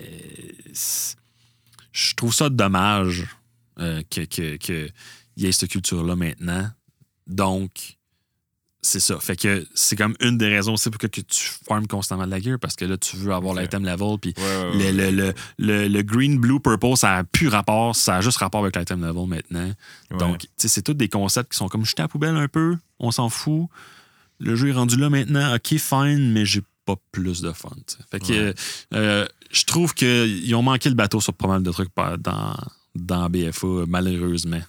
je 1.91 2.13
trouve 2.15 2.33
ça 2.33 2.49
dommage 2.49 3.25
euh, 3.79 4.01
que, 4.09 4.21
que, 4.25 4.89
y 5.37 5.45
ait 5.45 5.51
cette 5.51 5.69
culture-là 5.69 6.15
maintenant. 6.15 6.69
Donc, 7.27 7.96
c'est 8.87 8.99
ça. 8.99 9.19
Fait 9.19 9.35
que 9.35 9.65
c'est 9.75 9.95
comme 9.95 10.15
une 10.21 10.37
des 10.37 10.47
raisons 10.47 10.73
aussi 10.73 10.89
pour 10.89 10.97
que, 10.99 11.07
tu 11.07 11.23
farmes 11.67 11.87
constamment 11.87 12.25
de 12.25 12.31
la 12.31 12.39
gear 12.39 12.57
parce 12.59 12.75
que 12.75 12.85
là, 12.85 12.97
tu 12.97 13.17
veux 13.17 13.33
avoir 13.33 13.53
l'item 13.53 13.83
level. 13.85 14.17
Puis 14.21 14.33
Ouais, 14.37 14.43
ouais, 14.43 14.75
ouais. 14.77 14.91
le, 14.91 15.11
le, 15.11 15.33
le, 15.59 15.87
le- 15.87 16.01
green, 16.03 16.37
blue, 16.39 16.59
purple, 16.59 16.95
ça 16.95 17.09
n'a 17.17 17.23
plus 17.23 17.47
rapport. 17.49 17.95
Ça 17.95 18.15
a 18.17 18.21
juste 18.21 18.37
rapport 18.37 18.61
avec 18.61 18.75
l'item 18.75 19.01
level 19.05 19.27
maintenant. 19.27 19.71
Ouais. 20.11 20.17
Donc, 20.17 20.39
tu 20.39 20.47
sais, 20.57 20.67
c'est 20.67 20.81
tous 20.81 20.93
des 20.93 21.09
concepts 21.09 21.51
qui 21.51 21.57
sont 21.57 21.67
comme 21.67 21.85
jetés 21.85 22.01
à 22.01 22.05
la 22.05 22.07
poubelle 22.09 22.35
un 22.37 22.47
peu. 22.47 22.77
On 22.99 23.11
s'en 23.11 23.29
fout. 23.29 23.67
Le 24.39 24.55
jeu 24.55 24.69
est 24.69 24.73
rendu 24.73 24.97
là 24.97 25.09
maintenant. 25.09 25.55
OK, 25.55 25.77
fine, 25.77 26.31
mais 26.31 26.45
j'ai 26.45 26.61
pas 26.85 26.95
plus 27.11 27.41
de 27.41 27.51
fun. 27.51 27.69
Fait 28.09 28.19
que 28.19 28.53
euh, 28.93 29.25
je 29.51 29.63
trouve 29.65 29.93
qu'ils 29.93 30.55
ont 30.55 30.61
manqué 30.63 30.87
le 30.89 30.95
bateau 30.95 31.19
sur 31.19 31.33
pas 31.33 31.47
mal 31.47 31.61
de 31.63 31.71
trucs 31.71 31.89
dans, 32.19 32.55
dans 32.95 33.29
BFA, 33.29 33.85
malheureusement. 33.87 34.61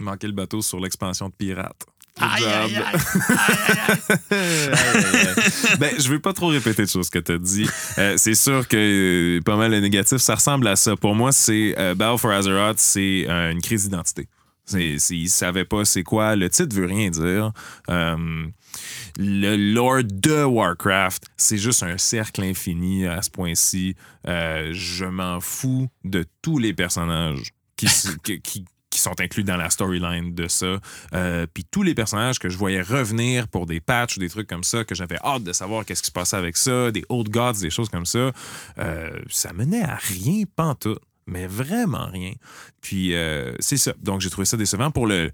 Manquer 0.00 0.28
le 0.28 0.32
bateau 0.32 0.62
sur 0.62 0.78
l'expansion 0.78 1.28
de 1.28 1.34
pirates. 1.34 1.84
Aïe, 2.20 2.44
aïe, 2.44 2.76
aïe. 2.76 2.76
Aïe, 4.30 4.94
aïe, 4.94 5.16
aïe. 5.16 5.76
ben, 5.78 5.94
je 5.98 6.08
vais 6.08 6.18
pas 6.18 6.32
trop 6.32 6.48
répéter 6.48 6.84
de 6.84 6.88
choses 6.88 7.10
que 7.10 7.18
tu 7.18 7.32
as 7.32 7.38
dit. 7.38 7.68
Euh, 7.98 8.14
c'est 8.16 8.34
sûr 8.34 8.66
que 8.66 9.38
euh, 9.38 9.40
pas 9.42 9.56
mal 9.56 9.70
de 9.70 9.78
négatif, 9.78 10.18
ça 10.18 10.34
ressemble 10.34 10.66
à 10.68 10.76
ça. 10.76 10.96
Pour 10.96 11.14
moi, 11.14 11.32
c'est 11.32 11.74
euh, 11.78 11.94
Battle 11.94 12.18
for 12.18 12.30
Azeroth, 12.30 12.78
c'est 12.78 13.26
une 13.28 13.60
crise 13.60 13.84
d'identité. 13.84 14.28
Ils 14.74 15.30
savaient 15.30 15.64
pas 15.64 15.84
c'est 15.86 16.02
quoi. 16.02 16.36
Le 16.36 16.50
titre 16.50 16.76
veut 16.76 16.86
rien 16.86 17.08
dire. 17.10 17.52
Le 17.88 19.56
lore 19.56 20.02
de 20.04 20.44
Warcraft, 20.44 21.24
c'est 21.36 21.56
juste 21.56 21.82
un 21.82 21.96
cercle 21.96 22.42
infini 22.42 23.06
à 23.06 23.22
ce 23.22 23.30
point-ci. 23.30 23.96
Je 24.26 25.04
m'en 25.06 25.40
fous 25.40 25.88
de 26.04 26.26
tous 26.42 26.58
les 26.58 26.74
personnages 26.74 27.52
qui, 27.76 27.86
sont 29.02 29.20
inclus 29.20 29.44
dans 29.44 29.56
la 29.56 29.70
storyline 29.70 30.34
de 30.34 30.48
ça. 30.48 30.78
Euh, 31.14 31.46
Puis 31.52 31.64
tous 31.70 31.82
les 31.82 31.94
personnages 31.94 32.38
que 32.38 32.48
je 32.48 32.58
voyais 32.58 32.82
revenir 32.82 33.48
pour 33.48 33.66
des 33.66 33.80
patchs 33.80 34.16
ou 34.16 34.20
des 34.20 34.28
trucs 34.28 34.48
comme 34.48 34.64
ça, 34.64 34.84
que 34.84 34.94
j'avais 34.94 35.18
hâte 35.24 35.44
de 35.44 35.52
savoir 35.52 35.84
qu'est-ce 35.84 36.02
qui 36.02 36.08
se 36.08 36.12
passait 36.12 36.36
avec 36.36 36.56
ça, 36.56 36.90
des 36.90 37.04
Old 37.08 37.28
Gods, 37.30 37.60
des 37.60 37.70
choses 37.70 37.88
comme 37.88 38.06
ça, 38.06 38.32
euh, 38.78 39.10
ça 39.28 39.52
menait 39.52 39.82
à 39.82 39.96
rien 39.96 40.44
pantoute. 40.54 41.00
Mais 41.30 41.46
vraiment 41.46 42.06
rien. 42.06 42.32
Puis 42.80 43.14
euh, 43.14 43.52
c'est 43.58 43.76
ça. 43.76 43.92
Donc 44.02 44.22
j'ai 44.22 44.30
trouvé 44.30 44.46
ça 44.46 44.56
décevant 44.56 44.90
pour 44.90 45.06
le, 45.06 45.30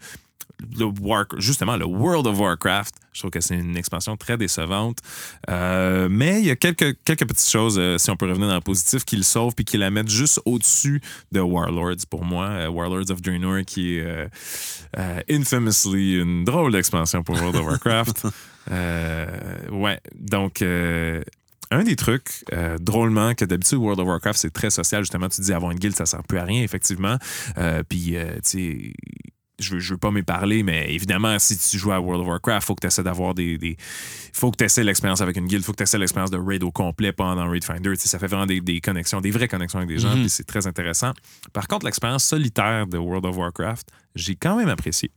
le 0.77 0.87
War, 1.01 1.27
justement 1.39 1.77
le 1.77 1.85
World 1.85 2.27
of 2.27 2.39
Warcraft. 2.39 2.95
Je 3.13 3.21
trouve 3.21 3.31
que 3.31 3.41
c'est 3.41 3.55
une 3.55 3.77
expansion 3.77 4.17
très 4.17 4.37
décevante. 4.37 4.99
Euh, 5.49 6.09
mais 6.11 6.41
il 6.41 6.47
y 6.47 6.51
a 6.51 6.57
quelques, 6.57 6.97
quelques 7.05 7.27
petites 7.27 7.49
choses, 7.49 7.79
euh, 7.79 7.99
si 7.99 8.11
on 8.11 8.17
peut 8.17 8.29
revenir 8.29 8.49
dans 8.49 8.55
le 8.55 8.61
positif, 8.61 9.05
qui 9.05 9.17
le 9.17 9.23
sauvent 9.23 9.55
puis 9.55 9.65
qui 9.65 9.77
la 9.77 9.91
mettent 9.91 10.11
juste 10.11 10.41
au-dessus 10.45 11.01
de 11.33 11.41
Warlords 11.41 12.07
pour 12.11 12.25
moi. 12.25 12.47
Euh, 12.47 12.69
Warlords 12.69 13.11
of 13.11 13.23
Draenor 13.23 13.63
qui 13.67 13.99
est 13.99 14.29
infamously 15.31 16.21
une 16.21 16.45
drôle 16.45 16.73
d'expansion 16.73 17.23
pour 17.23 17.37
World 17.37 17.57
of 17.57 17.67
Warcraft. 17.67 18.27
Ouais, 18.67 20.01
donc 20.15 20.63
un 21.75 21.83
des 21.83 21.97
trucs, 21.97 22.45
euh, 22.53 22.79
drôlement, 22.79 23.35
que 23.35 23.45
d'habitude, 23.45 23.79
World 23.79 24.01
of 24.01 24.07
Warcraft, 24.07 24.39
c'est 24.39 24.53
très 24.53 24.71
social. 24.71 25.03
Justement, 25.03 25.29
tu 25.29 25.41
dis 25.41 25.53
avoir 25.53 25.73
une 25.73 25.79
guilde, 25.79 25.97
ça 25.97 26.07
sert 26.07 26.23
plus 26.23 26.39
à 26.39 26.45
rien, 26.45 26.63
effectivement. 26.63 27.17
Euh, 27.59 27.83
Puis, 27.89 28.17
euh, 28.17 28.35
tu 28.37 28.41
sais, 28.43 28.93
je 29.61 29.75
veux, 29.75 29.81
je 29.81 29.95
veux 29.95 29.99
pas 29.99 30.11
m'éparler, 30.11 30.63
mais 30.63 30.93
évidemment, 30.93 31.39
si 31.39 31.57
tu 31.57 31.79
joues 31.79 31.93
à 31.93 32.01
World 32.01 32.23
of 32.23 32.29
Warcraft, 32.29 32.67
faut 32.67 32.75
que 32.75 32.81
tu 32.81 32.87
essaies 32.89 33.03
d'avoir 33.05 33.35
des, 33.35 33.57
des. 33.57 33.77
faut 34.33 34.51
que 34.51 34.57
tu 34.57 34.65
essaies 34.65 34.83
l'expérience 34.85 35.21
avec 35.21 35.37
une 35.37 35.47
guilde, 35.47 35.63
faut 35.63 35.73
que 35.73 35.77
tu 35.79 35.83
essaies 35.85 35.99
l'expérience 35.99 36.31
de 36.31 36.39
raid 36.39 36.63
au 36.65 36.73
complet, 36.73 37.13
pas 37.13 37.35
dans 37.35 37.49
Raid 37.49 37.65
Finder. 37.65 37.91
Tu 37.91 37.97
sais, 38.03 38.09
ça 38.09 38.19
fait 38.19 38.27
vraiment 38.27 38.47
des, 38.47 38.61
des 38.61 38.81
connexions, 38.81 39.21
des 39.21 39.31
vraies 39.31 39.49
connexions 39.49 39.79
avec 39.79 39.89
des 39.89 39.99
gens, 39.99 40.13
puis 40.15 40.29
c'est 40.29 40.45
très 40.45 40.67
intéressant. 40.67 41.13
Par 41.53 41.69
contre, 41.69 41.87
l'expérience 41.87 42.25
solitaire 42.25 42.87
de 42.87 42.99
World 42.99 43.27
of 43.27 43.37
Warcraft, 43.37 43.89
j'ai 44.15 44.35
quand 44.35 44.57
même 44.57 44.69
apprécié. 44.69 45.11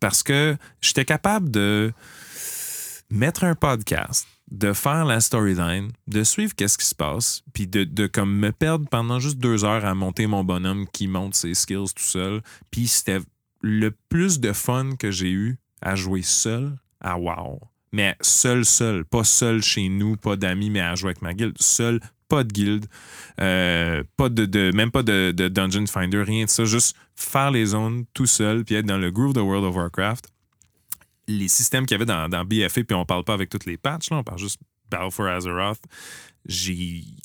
parce 0.00 0.22
que 0.22 0.56
j'étais 0.80 1.04
capable 1.04 1.50
de 1.50 1.92
mettre 3.10 3.44
un 3.44 3.54
podcast, 3.54 4.26
de 4.50 4.72
faire 4.72 5.04
la 5.04 5.20
storyline, 5.20 5.90
de 6.06 6.24
suivre 6.24 6.54
qu'est-ce 6.54 6.78
qui 6.78 6.86
se 6.86 6.94
passe, 6.94 7.42
puis 7.52 7.66
de, 7.66 7.84
de 7.84 8.06
comme 8.06 8.36
me 8.36 8.52
perdre 8.52 8.88
pendant 8.88 9.18
juste 9.18 9.38
deux 9.38 9.64
heures 9.64 9.84
à 9.84 9.94
monter 9.94 10.26
mon 10.26 10.44
bonhomme 10.44 10.86
qui 10.92 11.08
monte 11.08 11.34
ses 11.34 11.54
skills 11.54 11.92
tout 11.94 12.02
seul. 12.02 12.42
Puis 12.70 12.88
c'était 12.88 13.20
le 13.60 13.90
plus 13.90 14.40
de 14.40 14.52
fun 14.52 14.96
que 14.96 15.10
j'ai 15.10 15.30
eu 15.30 15.58
à 15.82 15.94
jouer 15.94 16.22
seul 16.22 16.76
à 17.00 17.18
WoW. 17.18 17.60
Mais 17.92 18.16
seul, 18.20 18.64
seul. 18.64 19.04
Pas 19.04 19.24
seul 19.24 19.62
chez 19.62 19.88
nous, 19.88 20.16
pas 20.16 20.36
d'amis, 20.36 20.70
mais 20.70 20.80
à 20.80 20.94
jouer 20.94 21.10
avec 21.10 21.22
ma 21.22 21.34
guilde. 21.34 21.56
Seul, 21.58 22.00
pas 22.28 22.44
de 22.44 22.52
guilde, 22.52 22.86
euh, 23.40 24.02
même 24.74 24.90
pas 24.90 25.02
de, 25.02 25.30
Dungeon 25.48 25.86
Finder, 25.86 26.22
rien 26.22 26.44
de 26.44 26.50
ça. 26.50 26.64
Juste 26.64 26.96
faire 27.14 27.50
les 27.50 27.66
zones 27.66 28.04
tout 28.14 28.26
seul, 28.26 28.64
puis 28.64 28.74
être 28.74 28.86
dans 28.86 28.98
le 28.98 29.10
groove 29.10 29.32
de 29.32 29.40
World 29.40 29.64
of 29.64 29.76
Warcraft. 29.76 30.28
Les 31.28 31.48
systèmes 31.48 31.86
qu'il 31.86 31.98
y 31.98 32.02
avait 32.02 32.06
dans, 32.06 32.44
BFA, 32.44 32.84
puis 32.84 32.94
on 32.96 33.04
parle 33.04 33.24
pas 33.24 33.34
avec 33.34 33.48
toutes 33.48 33.66
les 33.66 33.76
patchs, 33.76 34.10
là, 34.10 34.18
on 34.18 34.24
parle 34.24 34.38
juste 34.38 34.60
Battle 34.90 35.10
for 35.10 35.26
Azeroth. 35.26 35.80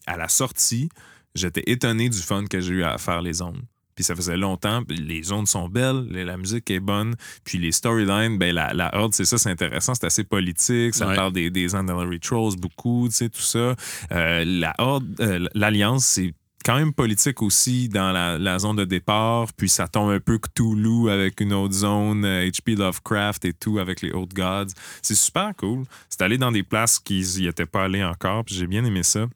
À 0.07 0.17
la 0.17 0.27
sortie, 0.27 0.89
j'étais 1.35 1.63
étonné 1.67 2.09
du 2.09 2.17
fun 2.17 2.45
que 2.45 2.59
j'ai 2.59 2.73
eu 2.75 2.83
à 2.83 2.97
faire 2.97 3.21
les 3.21 3.33
zones. 3.33 3.61
Puis 4.01 4.05
ça 4.07 4.15
faisait 4.15 4.35
longtemps, 4.35 4.81
les 4.89 5.21
zones 5.21 5.45
sont 5.45 5.69
belles, 5.69 6.07
les- 6.09 6.23
la 6.25 6.35
musique 6.35 6.71
est 6.71 6.79
bonne, 6.79 7.13
puis 7.43 7.59
les 7.59 7.71
storylines, 7.71 8.39
ben 8.39 8.51
la, 8.55 8.73
la 8.73 8.89
Horde, 8.97 9.13
c'est 9.13 9.25
ça, 9.25 9.37
c'est 9.37 9.51
intéressant, 9.51 9.93
c'est 9.93 10.07
assez 10.07 10.23
politique, 10.23 10.95
ça 10.95 11.07
Ouais. 11.07 11.15
parle 11.15 11.33
des, 11.33 11.51
des 11.51 11.75
Andalary 11.75 12.19
Trolls 12.19 12.55
beaucoup, 12.57 13.07
tu 13.09 13.13
sais, 13.15 13.29
tout 13.29 13.41
ça. 13.43 13.75
Euh, 14.11 14.43
la 14.43 14.73
Horde, 14.79 15.05
euh, 15.19 15.45
l'Alliance, 15.53 16.03
c'est 16.03 16.33
quand 16.65 16.77
même 16.77 16.93
politique 16.93 17.43
aussi 17.43 17.89
dans 17.89 18.11
la, 18.11 18.39
la 18.39 18.57
zone 18.57 18.77
de 18.77 18.85
départ, 18.85 19.53
puis 19.55 19.69
ça 19.69 19.87
tombe 19.87 20.09
un 20.09 20.19
peu 20.19 20.39
Cthulhu 20.39 21.11
avec 21.11 21.39
une 21.39 21.53
autre 21.53 21.75
zone, 21.75 22.25
euh, 22.25 22.49
HP 22.49 22.75
Lovecraft 22.75 23.45
et 23.45 23.53
tout 23.53 23.77
avec 23.77 24.01
les 24.01 24.11
Old 24.13 24.33
Gods. 24.33 24.73
C'est 25.03 25.13
super 25.13 25.51
cool. 25.57 25.83
C'est 26.09 26.23
allé 26.23 26.39
dans 26.39 26.51
des 26.51 26.63
places 26.63 26.97
qu'ils 26.97 27.25
n'y 27.37 27.45
étaient 27.45 27.67
pas 27.67 27.83
allés 27.83 28.03
encore, 28.03 28.45
puis 28.45 28.55
j'ai 28.55 28.65
bien 28.65 28.83
aimé 28.83 29.03
ça. 29.03 29.27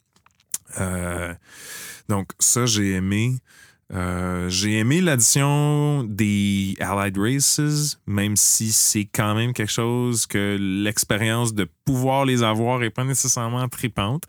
Euh, 0.80 1.34
donc, 2.09 2.30
ça, 2.39 2.66
j'ai 2.66 2.93
aimé. 2.93 3.38
Euh, 3.94 4.50
j'ai 4.50 4.80
aimé 4.80 5.00
l'addition 5.00 6.04
des 6.04 6.76
Allied 6.80 7.18
Races, 7.20 8.00
même 8.08 8.36
si 8.36 8.72
c'est 8.72 9.06
quand 9.06 9.36
même 9.36 9.54
quelque 9.54 9.72
chose 9.72 10.26
que 10.26 10.58
l'expérience 10.60 11.54
de 11.54 11.68
pouvoir 11.86 12.26
les 12.26 12.42
avoir 12.42 12.82
est 12.82 12.90
pas 12.90 13.04
nécessairement 13.04 13.68
tripante. 13.70 14.24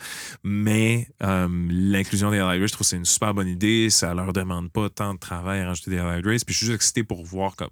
Mais 0.44 1.08
euh, 1.22 1.48
l'inclusion 1.70 2.30
des 2.30 2.38
Allied 2.38 2.60
Races, 2.60 2.70
je 2.70 2.74
trouve 2.74 2.84
que 2.84 2.90
c'est 2.90 2.96
une 2.98 3.06
super 3.06 3.32
bonne 3.32 3.48
idée. 3.48 3.88
Ça 3.88 4.12
leur 4.12 4.34
demande 4.34 4.70
pas 4.70 4.90
tant 4.90 5.14
de 5.14 5.18
travail 5.18 5.60
à 5.60 5.68
rajouter 5.68 5.90
des 5.92 5.98
Allied 5.98 6.26
Races. 6.26 6.44
Puis 6.44 6.52
je 6.52 6.58
suis 6.58 6.66
juste 6.66 6.76
excité 6.76 7.02
pour 7.02 7.24
voir 7.24 7.56
comme- 7.56 7.70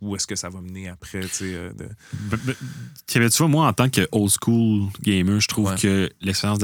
où 0.00 0.16
est-ce 0.16 0.26
que 0.26 0.34
ça 0.36 0.48
va 0.48 0.60
mener 0.62 0.88
après. 0.88 1.20
tu 1.20 1.28
sais, 1.28 1.54
euh, 1.54 1.70
de- 1.74 2.56
tu 3.06 3.20
vois, 3.38 3.46
moi, 3.48 3.68
en 3.68 3.72
tant 3.72 3.88
que 3.88 4.08
old 4.10 4.32
school 4.42 4.88
gamer, 5.02 5.38
je 5.40 5.46
trouve 5.48 5.68
Ouais. 5.70 5.76
que 5.80 6.10
l'expérience 6.22 6.58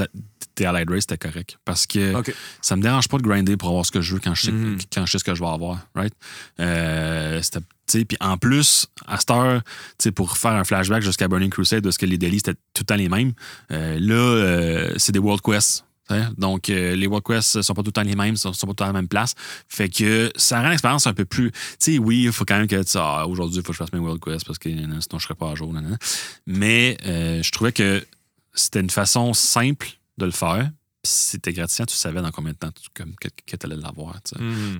de- 0.55 0.63
des 0.63 0.65
Allied 0.65 0.89
Race 0.89 1.03
était 1.03 1.17
correcte. 1.17 1.57
Parce 1.65 1.85
que 1.87 2.13
ça 2.61 2.75
me 2.75 2.81
dérange 2.81 3.07
pas 3.07 3.17
de 3.17 3.23
grinder 3.23 3.57
pour 3.57 3.69
avoir 3.69 3.85
ce 3.85 3.91
que 3.91 4.01
je 4.01 4.13
veux 4.13 4.19
quand 4.19 4.33
je 4.35 4.43
sais, 4.43 4.51
Mhm. 4.51 4.77
quand 4.93 5.05
je 5.05 5.11
sais 5.13 5.19
ce 5.19 5.23
que 5.23 5.35
je 5.35 5.41
vais 5.41 5.49
avoir. 5.49 5.79
Right? 5.95 6.13
Euh, 6.59 7.41
c'était- 7.41 8.05
Puis 8.05 8.17
en 8.21 8.37
plus, 8.37 8.87
à 9.07 9.17
cette 9.19 9.29
heure, 9.31 9.61
pour 10.15 10.37
faire 10.37 10.53
un 10.53 10.63
flashback 10.63 11.03
jusqu'à 11.03 11.27
Burning 11.27 11.49
Crusade, 11.49 11.83
parce 11.83 11.97
que 11.97 12.05
les 12.05 12.17
délits 12.17 12.37
c'était 12.39 12.53
tout 12.73 12.81
le 12.81 12.85
temps 12.85 12.95
les 12.95 13.09
mêmes, 13.09 13.33
euh, 13.71 13.97
là, 13.99 14.13
euh, 14.15 14.93
c'est 14.97 15.11
des 15.11 15.19
World 15.19 15.41
Quests. 15.41 15.85
Donc, 16.37 16.69
euh, 16.69 16.95
les 16.95 17.07
World 17.07 17.25
Quests 17.25 17.61
sont 17.63 17.73
pas 17.73 17.81
tout 17.81 17.87
le 17.87 17.91
temps 17.93 18.03
les 18.03 18.15
mêmes, 18.15 18.35
sont, 18.37 18.53
sont 18.53 18.67
pas 18.67 18.73
tout 18.73 18.73
le 18.73 18.75
temps 18.75 18.83
à 18.85 18.87
la 18.87 18.93
même 18.93 19.07
place. 19.07 19.33
Fait 19.67 19.89
que 19.89 20.31
ça 20.35 20.61
rend 20.61 20.69
l'expérience 20.69 21.07
un 21.07 21.13
peu 21.13 21.25
plus. 21.25 21.51
Tu 21.51 21.57
sais, 21.79 21.97
oui, 21.97 22.23
il 22.25 22.31
faut 22.31 22.45
quand 22.45 22.57
même 22.57 22.67
que 22.67 22.83
tu 22.83 22.97
ah, 22.99 23.25
aujourd'hui, 23.27 23.57
il 23.59 23.61
faut 23.63 23.69
que 23.69 23.73
je 23.73 23.77
fasse 23.79 23.93
mes 23.93 23.99
World 23.99 24.21
Quests 24.23 24.45
parce 24.45 24.59
que 24.59 24.69
sinon 24.69 24.99
je 25.17 25.23
serais 25.23 25.33
pas 25.35 25.51
à 25.51 25.55
jour. 25.55 25.73
nanana. 25.73 25.97
Mais 26.45 26.97
je 27.05 27.49
trouvais 27.51 27.71
que 27.71 28.05
c'était 28.53 28.79
une 28.81 28.89
façon 28.91 29.33
simple 29.33 29.87
de 30.17 30.25
le 30.25 30.31
faire. 30.31 30.71
Puis 31.01 31.11
si 31.11 31.25
c'était 31.31 31.53
gratifiant, 31.53 31.85
tu 31.85 31.95
savais 31.95 32.21
dans 32.21 32.31
combien 32.31 32.53
de 32.53 32.57
temps 32.57 32.71
tu, 32.71 32.89
comme, 32.93 33.15
que, 33.15 33.27
que 33.45 33.55
tu 33.55 33.65
allais 33.65 33.75
l'avoir. 33.75 34.19
Mhm. 34.39 34.79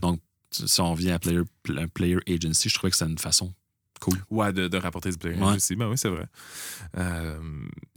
Tu- 0.52 0.68
Si 0.68 0.82
on 0.82 0.94
vient 0.94 1.16
à 1.16 1.20
Player, 1.20 1.42
pl- 1.64 1.88
player 1.90 2.18
Agency, 2.28 2.70
je 2.70 2.76
trouvais 2.76 2.92
que 2.92 2.98
c'était 2.98 3.10
une 3.12 3.18
façon 3.18 3.54
cool. 4.00 4.24
Ouais, 4.30 4.54
de, 4.54 4.68
de 4.68 4.78
rapporter 4.78 5.10
du 5.10 5.18
player 5.18 5.40
Ouais. 5.42 5.56
aussi. 5.56 5.76
Ben 5.76 5.88
oui, 5.90 5.98
c'est 5.98 6.10
vrai. 6.10 6.28
Euh, 6.98 7.40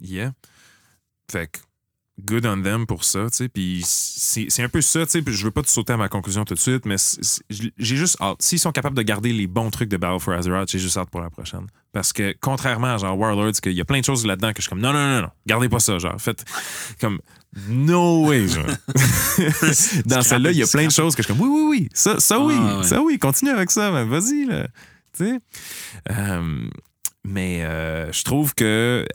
yeah. 0.00 0.32
Fait 1.30 1.48
que, 1.48 1.58
good 2.24 2.46
on 2.46 2.62
them 2.62 2.86
pour 2.86 3.04
ça, 3.04 3.26
tu 3.30 3.36
sais. 3.36 3.48
Puis 3.48 3.82
c'est 3.84 4.62
un 4.62 4.68
peu 4.68 4.80
ça, 4.80 5.04
tu 5.06 5.12
sais. 5.12 5.22
Je 5.26 5.44
veux 5.44 5.50
pas 5.50 5.62
te 5.62 5.68
sauter 5.68 5.92
à 5.92 5.96
ma 5.96 6.08
conclusion 6.08 6.44
tout 6.44 6.54
de 6.54 6.58
suite, 6.58 6.86
mais 6.86 6.96
j'ai 7.50 7.96
juste 7.96 8.16
hâte. 8.20 8.40
S'ils 8.40 8.58
sont 8.58 8.72
capables 8.72 8.96
de 8.96 9.02
garder 9.02 9.32
les 9.32 9.46
bons 9.46 9.70
trucs 9.70 9.88
de 9.88 9.96
Battle 9.96 10.20
for 10.20 10.34
Azeroth, 10.34 10.70
j'ai 10.70 10.78
juste 10.78 10.96
hâte 10.96 11.10
pour 11.10 11.20
la 11.20 11.30
prochaine. 11.30 11.66
Parce 11.92 12.12
que, 12.12 12.34
contrairement 12.40 12.94
à 12.94 12.98
genre 12.98 13.18
Warlords, 13.18 13.52
qu'il 13.62 13.72
y 13.72 13.80
a 13.80 13.84
plein 13.84 14.00
de 14.00 14.04
choses 14.04 14.26
là-dedans 14.26 14.50
que 14.52 14.56
je 14.58 14.62
suis 14.62 14.68
comme, 14.70 14.80
non, 14.80 14.92
non, 14.92 15.06
non, 15.14 15.22
non, 15.22 15.30
gardez 15.46 15.68
pas 15.68 15.78
ça, 15.78 15.98
genre. 15.98 16.20
Faites 16.20 16.44
comme, 17.00 17.20
no 17.68 18.26
way, 18.26 18.48
genre. 18.48 18.66
Dans 20.06 20.22
celle-là, 20.22 20.50
il 20.50 20.58
y 20.58 20.62
a 20.62 20.66
plein 20.66 20.86
de 20.86 20.92
choses 20.92 21.14
que 21.14 21.22
je 21.22 21.28
suis 21.28 21.34
comme, 21.36 21.46
oui, 21.46 21.52
oui, 21.52 21.66
oui, 21.68 21.88
ça, 21.94 22.20
ça 22.20 22.38
oui, 22.38 22.54
Ah, 22.58 22.78
ouais. 22.78 22.84
ça 22.84 23.00
oui, 23.00 23.18
continue 23.18 23.50
avec 23.50 23.70
ça, 23.70 23.90
mais 23.90 24.04
vas-y, 24.04 24.44
là. 24.46 24.66
Tu 25.16 25.24
sais. 25.24 25.38
Euh, 26.10 26.68
mais 27.24 27.64
euh, 27.64 28.12
je 28.12 28.22
trouve 28.24 28.54
que. 28.54 29.06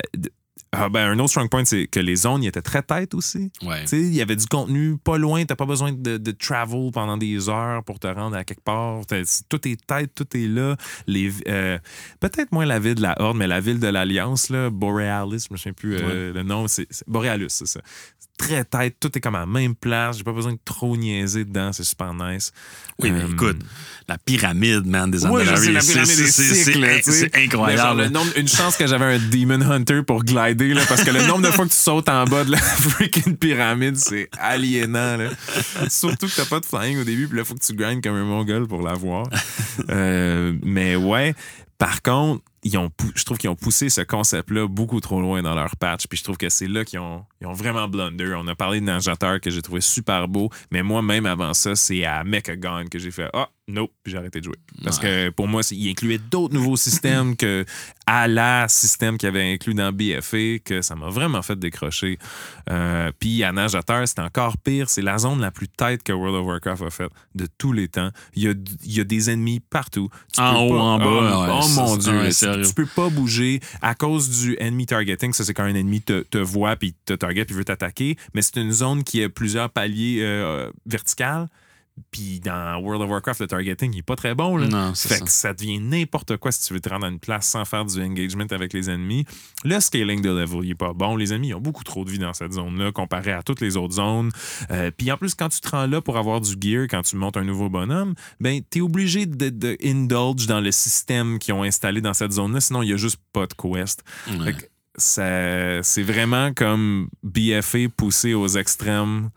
Ah, 0.73 0.87
ben, 0.87 1.09
un 1.11 1.19
autre 1.19 1.31
strong 1.31 1.49
point, 1.49 1.65
c'est 1.65 1.87
que 1.87 1.99
les 1.99 2.15
zones, 2.15 2.43
ils 2.43 2.47
étaient 2.47 2.61
très 2.61 2.81
têtes 2.81 3.13
aussi. 3.13 3.51
Ouais. 3.61 3.83
Il 3.91 4.13
y 4.13 4.21
avait 4.21 4.37
du 4.37 4.45
contenu 4.45 4.95
pas 4.97 5.17
loin, 5.17 5.43
t'as 5.43 5.57
pas 5.57 5.65
besoin 5.65 5.91
de, 5.91 6.15
de 6.17 6.31
travel 6.31 6.91
pendant 6.93 7.17
des 7.17 7.49
heures 7.49 7.83
pour 7.83 7.99
te 7.99 8.07
rendre 8.07 8.37
à 8.37 8.45
quelque 8.45 8.63
part. 8.63 9.01
Tout 9.49 9.67
est 9.67 9.85
tête, 9.85 10.11
tout 10.15 10.25
est 10.37 10.47
là. 10.47 10.77
Les, 11.07 11.29
euh, 11.49 11.77
Peut-être 12.21 12.53
moins 12.53 12.65
la 12.65 12.79
ville 12.79 12.95
de 12.95 13.01
la 13.01 13.21
Horde, 13.21 13.35
mais 13.35 13.47
la 13.47 13.59
ville 13.59 13.79
de 13.79 13.87
l'Alliance, 13.87 14.49
là, 14.49 14.69
Borealis, 14.69 15.45
je 15.49 15.53
me 15.53 15.57
souviens 15.57 15.73
plus 15.73 15.95
euh, 15.95 16.31
le 16.33 16.43
nom, 16.43 16.67
c'est 16.69 16.87
c'est- 16.89 17.03
Borealis, 17.07 17.49
c'est 17.49 17.67
ça. 17.67 17.81
Très 18.41 18.63
tête, 18.65 18.95
tout 18.99 19.15
est 19.15 19.21
comme 19.21 19.35
à 19.35 19.41
la 19.41 19.45
même 19.45 19.75
place. 19.75 20.17
J'ai 20.17 20.23
pas 20.23 20.31
besoin 20.33 20.53
de 20.53 20.59
trop 20.65 20.97
niaiser 20.97 21.45
dedans, 21.45 21.71
c'est 21.71 21.83
super 21.83 22.13
nice. 22.13 22.51
Oui, 22.99 23.11
mais 23.11 23.21
Euh, 23.21 23.27
écoute, 23.31 23.59
la 24.09 24.17
pyramide, 24.17 24.85
man, 24.85 25.09
des 25.11 25.25
Ouais, 25.25 25.45
c'est- 25.45 26.73
genre, 26.73 27.43
incroyable. 27.43 28.01
le 28.01 28.09
nombre- 28.09 28.31
une 28.37 28.47
chance 28.47 28.75
que 28.77 28.87
j'avais 28.87 29.05
un 29.05 29.19
Demon 29.19 29.61
Hunter 29.61 30.01
pour 30.05 30.23
glider, 30.23 30.73
là, 30.73 30.81
parce 30.89 31.03
que 31.03 31.11
le 31.11 31.25
nombre 31.27 31.41
de 31.47 31.51
fois 31.51 31.65
que 31.65 31.71
tu 31.71 31.77
sautes 31.77 32.09
en 32.09 32.25
bas 32.25 32.43
de 32.43 32.51
la 32.51 32.57
freaking 32.57 33.37
pyramide, 33.37 33.95
c'est 33.97 34.29
aliénant. 34.39 35.17
Là. 35.17 35.29
Surtout 35.89 36.27
que 36.27 36.35
t'as 36.35 36.45
pas 36.45 36.59
de 36.59 36.65
flying 36.65 36.99
au 36.99 37.03
début, 37.03 37.27
puis 37.27 37.37
là, 37.37 37.45
faut 37.45 37.53
que 37.55 37.63
tu 37.63 37.73
grindes 37.73 38.01
comme 38.03 38.15
un 38.15 38.23
mongol 38.25 38.67
pour 38.67 38.81
l'avoir. 38.81 39.27
Euh, 39.89 40.53
mais 40.63 40.95
ouais, 40.95 41.35
par 41.77 42.01
contre, 42.01 42.43
je 42.63 43.23
trouve 43.25 43.37
qu'ils 43.37 43.49
ont 43.49 43.55
poussé 43.55 43.89
ce 43.89 44.01
concept-là 44.01 44.67
beaucoup 44.67 44.99
trop 44.99 45.21
loin 45.21 45.41
dans 45.41 45.55
leur 45.55 45.75
patch, 45.75 46.07
puis 46.07 46.17
je 46.17 46.23
trouve 46.23 46.37
que 46.37 46.49
c'est 46.49 46.67
là 46.67 46.85
qu'ils 46.85 46.99
ont, 46.99 47.25
vraiment 47.41 47.87
blunder. 47.87 48.35
On 48.37 48.47
a 48.47 48.55
parlé 48.55 48.79
de 48.79 48.85
Nanjateur 48.85 49.41
que 49.41 49.49
j'ai 49.49 49.61
trouvé 49.61 49.81
super 49.81 50.27
beau, 50.27 50.49
mais 50.69 50.83
moi, 50.83 51.01
même 51.01 51.25
avant 51.25 51.53
ça, 51.53 51.75
c'est 51.75 52.05
à 52.05 52.23
Mechagon 52.23 52.85
que 52.89 52.99
j'ai 52.99 53.11
fait 53.11 53.29
«Ah, 53.33 53.49
nope», 53.71 53.91
puis 54.03 54.11
j'ai 54.11 54.17
arrêté 54.17 54.39
de 54.39 54.45
jouer. 54.45 54.55
Parce 54.83 54.99
que 54.99 55.29
pour 55.29 55.47
moi, 55.47 55.61
il 55.71 55.89
incluait 55.89 56.17
d'autres 56.19 56.53
nouveaux 56.53 56.77
systèmes 56.77 57.35
que 57.35 57.65
à 58.05 58.27
la 58.27 58.67
système 58.67 59.17
qu'il 59.17 59.29
avait 59.29 59.53
inclus 59.53 59.73
dans 59.73 59.91
BFA 59.93 60.59
que 60.63 60.81
ça 60.81 60.95
m'a 60.95 61.09
vraiment 61.09 61.41
fait 61.41 61.57
décrocher. 61.57 62.17
Euh, 62.69 63.11
Puis 63.19 63.43
à 63.43 63.51
Najateur, 63.51 64.07
c'est 64.07 64.19
encore 64.19 64.57
pire. 64.57 64.89
C'est 64.89 65.01
la 65.01 65.17
zone 65.17 65.39
la 65.39 65.51
plus 65.51 65.67
tête 65.67 66.03
que 66.03 66.11
World 66.11 66.35
of 66.35 66.45
Warcraft 66.45 66.81
a 66.83 66.89
faite 66.89 67.11
de 67.35 67.47
tous 67.57 67.71
les 67.73 67.87
temps. 67.87 68.09
Il 68.35 68.43
y 68.43 68.47
a, 68.47 68.53
il 68.83 68.93
y 68.97 68.99
a 68.99 69.03
des 69.03 69.29
ennemis 69.29 69.59
partout. 69.59 70.09
Tu 70.33 70.41
En 70.41 70.61
haut, 70.65 70.69
pas- 70.69 70.75
en 70.81 70.97
bas, 70.99 71.05
Oh, 71.05 71.41
ouais, 71.43 71.57
oh 71.59 71.61
ça, 71.61 71.81
mon 71.81 71.97
Dieu. 71.97 72.11
ouais, 72.13 72.27
tu- 72.27 72.33
sérieux. 72.33 72.65
tu 72.65 72.73
peux 72.73 72.85
pas 72.85 73.09
bouger 73.09 73.59
à 73.81 73.95
cause 73.95 74.29
du 74.41 74.57
enemy 74.59 74.85
targeting. 74.85 75.31
Ça, 75.33 75.43
c'est 75.45 75.53
quand 75.53 75.63
un 75.63 75.75
ennemi 75.75 76.01
te, 76.01 76.21
te 76.23 76.37
voit 76.37 76.75
puis 76.75 76.93
te 77.05 77.13
target 77.13 77.45
puis 77.45 77.55
veut 77.55 77.63
t'attaquer. 77.65 78.17
Mais 78.33 78.41
c'est 78.41 78.57
une 78.57 78.71
zone 78.71 79.03
qui 79.03 79.23
a 79.23 79.29
plusieurs 79.29 79.69
paliers 79.69 80.19
euh, 80.21 80.69
verticales. 80.85 81.47
Puis 82.09 82.39
dans 82.39 82.79
World 82.81 83.01
of 83.03 83.09
Warcraft, 83.09 83.41
le 83.41 83.47
targeting, 83.47 83.93
il 83.93 83.99
est 83.99 84.01
pas 84.01 84.15
très 84.15 84.33
bon. 84.33 84.57
Là. 84.57 84.67
Non, 84.67 84.93
Fait 84.95 85.15
ça. 85.15 85.19
que 85.19 85.29
ça 85.29 85.53
devient 85.53 85.79
n'importe 85.79 86.37
quoi 86.37 86.51
si 86.51 86.65
tu 86.65 86.73
veux 86.73 86.79
te 86.79 86.89
rendre 86.89 87.05
à 87.05 87.09
une 87.09 87.19
place 87.19 87.47
sans 87.47 87.63
faire 87.65 87.85
du 87.85 88.01
engagement 88.01 88.45
avec 88.49 88.73
les 88.73 88.89
ennemis. 88.89 89.25
Le 89.65 89.79
scaling 89.79 90.21
de 90.21 90.29
level, 90.29 90.61
il 90.63 90.71
est 90.71 90.75
pas 90.75 90.93
bon. 90.93 91.15
Les 91.15 91.33
ennemis 91.33 91.49
ils 91.49 91.53
ont 91.53 91.59
beaucoup 91.61 91.83
trop 91.83 92.03
de 92.05 92.09
vie 92.09 92.17
dans 92.17 92.33
cette 92.33 92.53
zone-là 92.53 92.91
comparé 92.91 93.33
à 93.33 93.43
toutes 93.43 93.61
les 93.61 93.75
autres 93.77 93.95
zones. 93.95 94.31
Euh, 94.71 94.89
Puis 94.95 95.11
en 95.11 95.17
plus, 95.17 95.35
quand 95.35 95.49
tu 95.49 95.59
te 95.59 95.69
rends 95.69 95.85
là 95.85 96.01
pour 96.01 96.17
avoir 96.17 96.41
du 96.41 96.55
gear, 96.59 96.87
quand 96.89 97.01
tu 97.03 97.17
montes 97.17 97.37
un 97.37 97.43
nouveau 97.43 97.69
bonhomme, 97.69 98.15
ben 98.39 98.61
t'es 98.69 98.81
obligé 98.81 99.25
de, 99.25 99.49
de 99.49 99.77
indulge 99.83 100.47
dans 100.47 100.61
le 100.61 100.71
système 100.71 101.39
qu'ils 101.39 101.53
ont 101.53 101.63
installé 101.63 102.01
dans 102.01 102.13
cette 102.13 102.31
zone-là. 102.31 102.61
Sinon, 102.61 102.83
il 102.83 102.89
y 102.89 102.93
a 102.93 102.97
juste 102.97 103.19
pas 103.33 103.45
de 103.47 103.53
quest. 103.53 104.01
Ouais. 104.29 104.45
Fait 104.45 104.53
que 104.53 104.63
ça- 104.95 105.83
c'est 105.83 106.03
vraiment 106.03 106.53
comme 106.53 107.09
BFA 107.23 107.89
poussé 107.95 108.33
aux 108.33 108.47
extrêmes. 108.47 109.29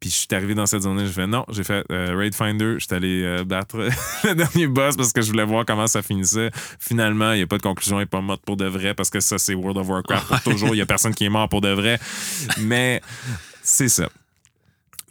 Puis 0.00 0.08
je 0.08 0.14
suis 0.16 0.28
arrivé 0.32 0.54
dans 0.54 0.64
cette 0.64 0.82
zone-là, 0.82 1.04
j'ai 1.04 1.12
fait 1.12 1.26
non, 1.26 1.44
j'ai 1.50 1.62
fait 1.62 1.84
euh, 1.92 2.16
Raid 2.16 2.34
Finder, 2.34 2.74
je 2.78 2.86
suis 2.86 2.94
allé 2.94 3.22
euh, 3.22 3.44
battre 3.44 3.76
le 4.24 4.34
dernier 4.34 4.66
boss 4.66 4.96
parce 4.96 5.12
que 5.12 5.20
je 5.20 5.30
voulais 5.30 5.44
voir 5.44 5.66
comment 5.66 5.86
ça 5.86 6.00
finissait. 6.00 6.50
Finalement, 6.78 7.32
il 7.32 7.36
n'y 7.36 7.42
a 7.42 7.46
pas 7.46 7.58
de 7.58 7.62
conclusion, 7.62 7.98
il 7.98 8.00
n'est 8.00 8.06
pas 8.06 8.22
mort 8.22 8.38
pour 8.38 8.56
de 8.56 8.64
vrai 8.64 8.94
parce 8.94 9.10
que 9.10 9.20
ça, 9.20 9.36
c'est 9.36 9.52
World 9.52 9.76
of 9.76 9.88
Warcraft 9.88 10.26
pour 10.26 10.40
toujours. 10.52 10.70
Il 10.70 10.76
n'y 10.76 10.80
a 10.80 10.86
personne 10.86 11.14
qui 11.14 11.26
est 11.26 11.28
mort 11.28 11.50
pour 11.50 11.60
de 11.60 11.68
vrai. 11.68 12.00
Mais 12.58 13.02
c'est 13.62 13.90
ça. 13.90 14.08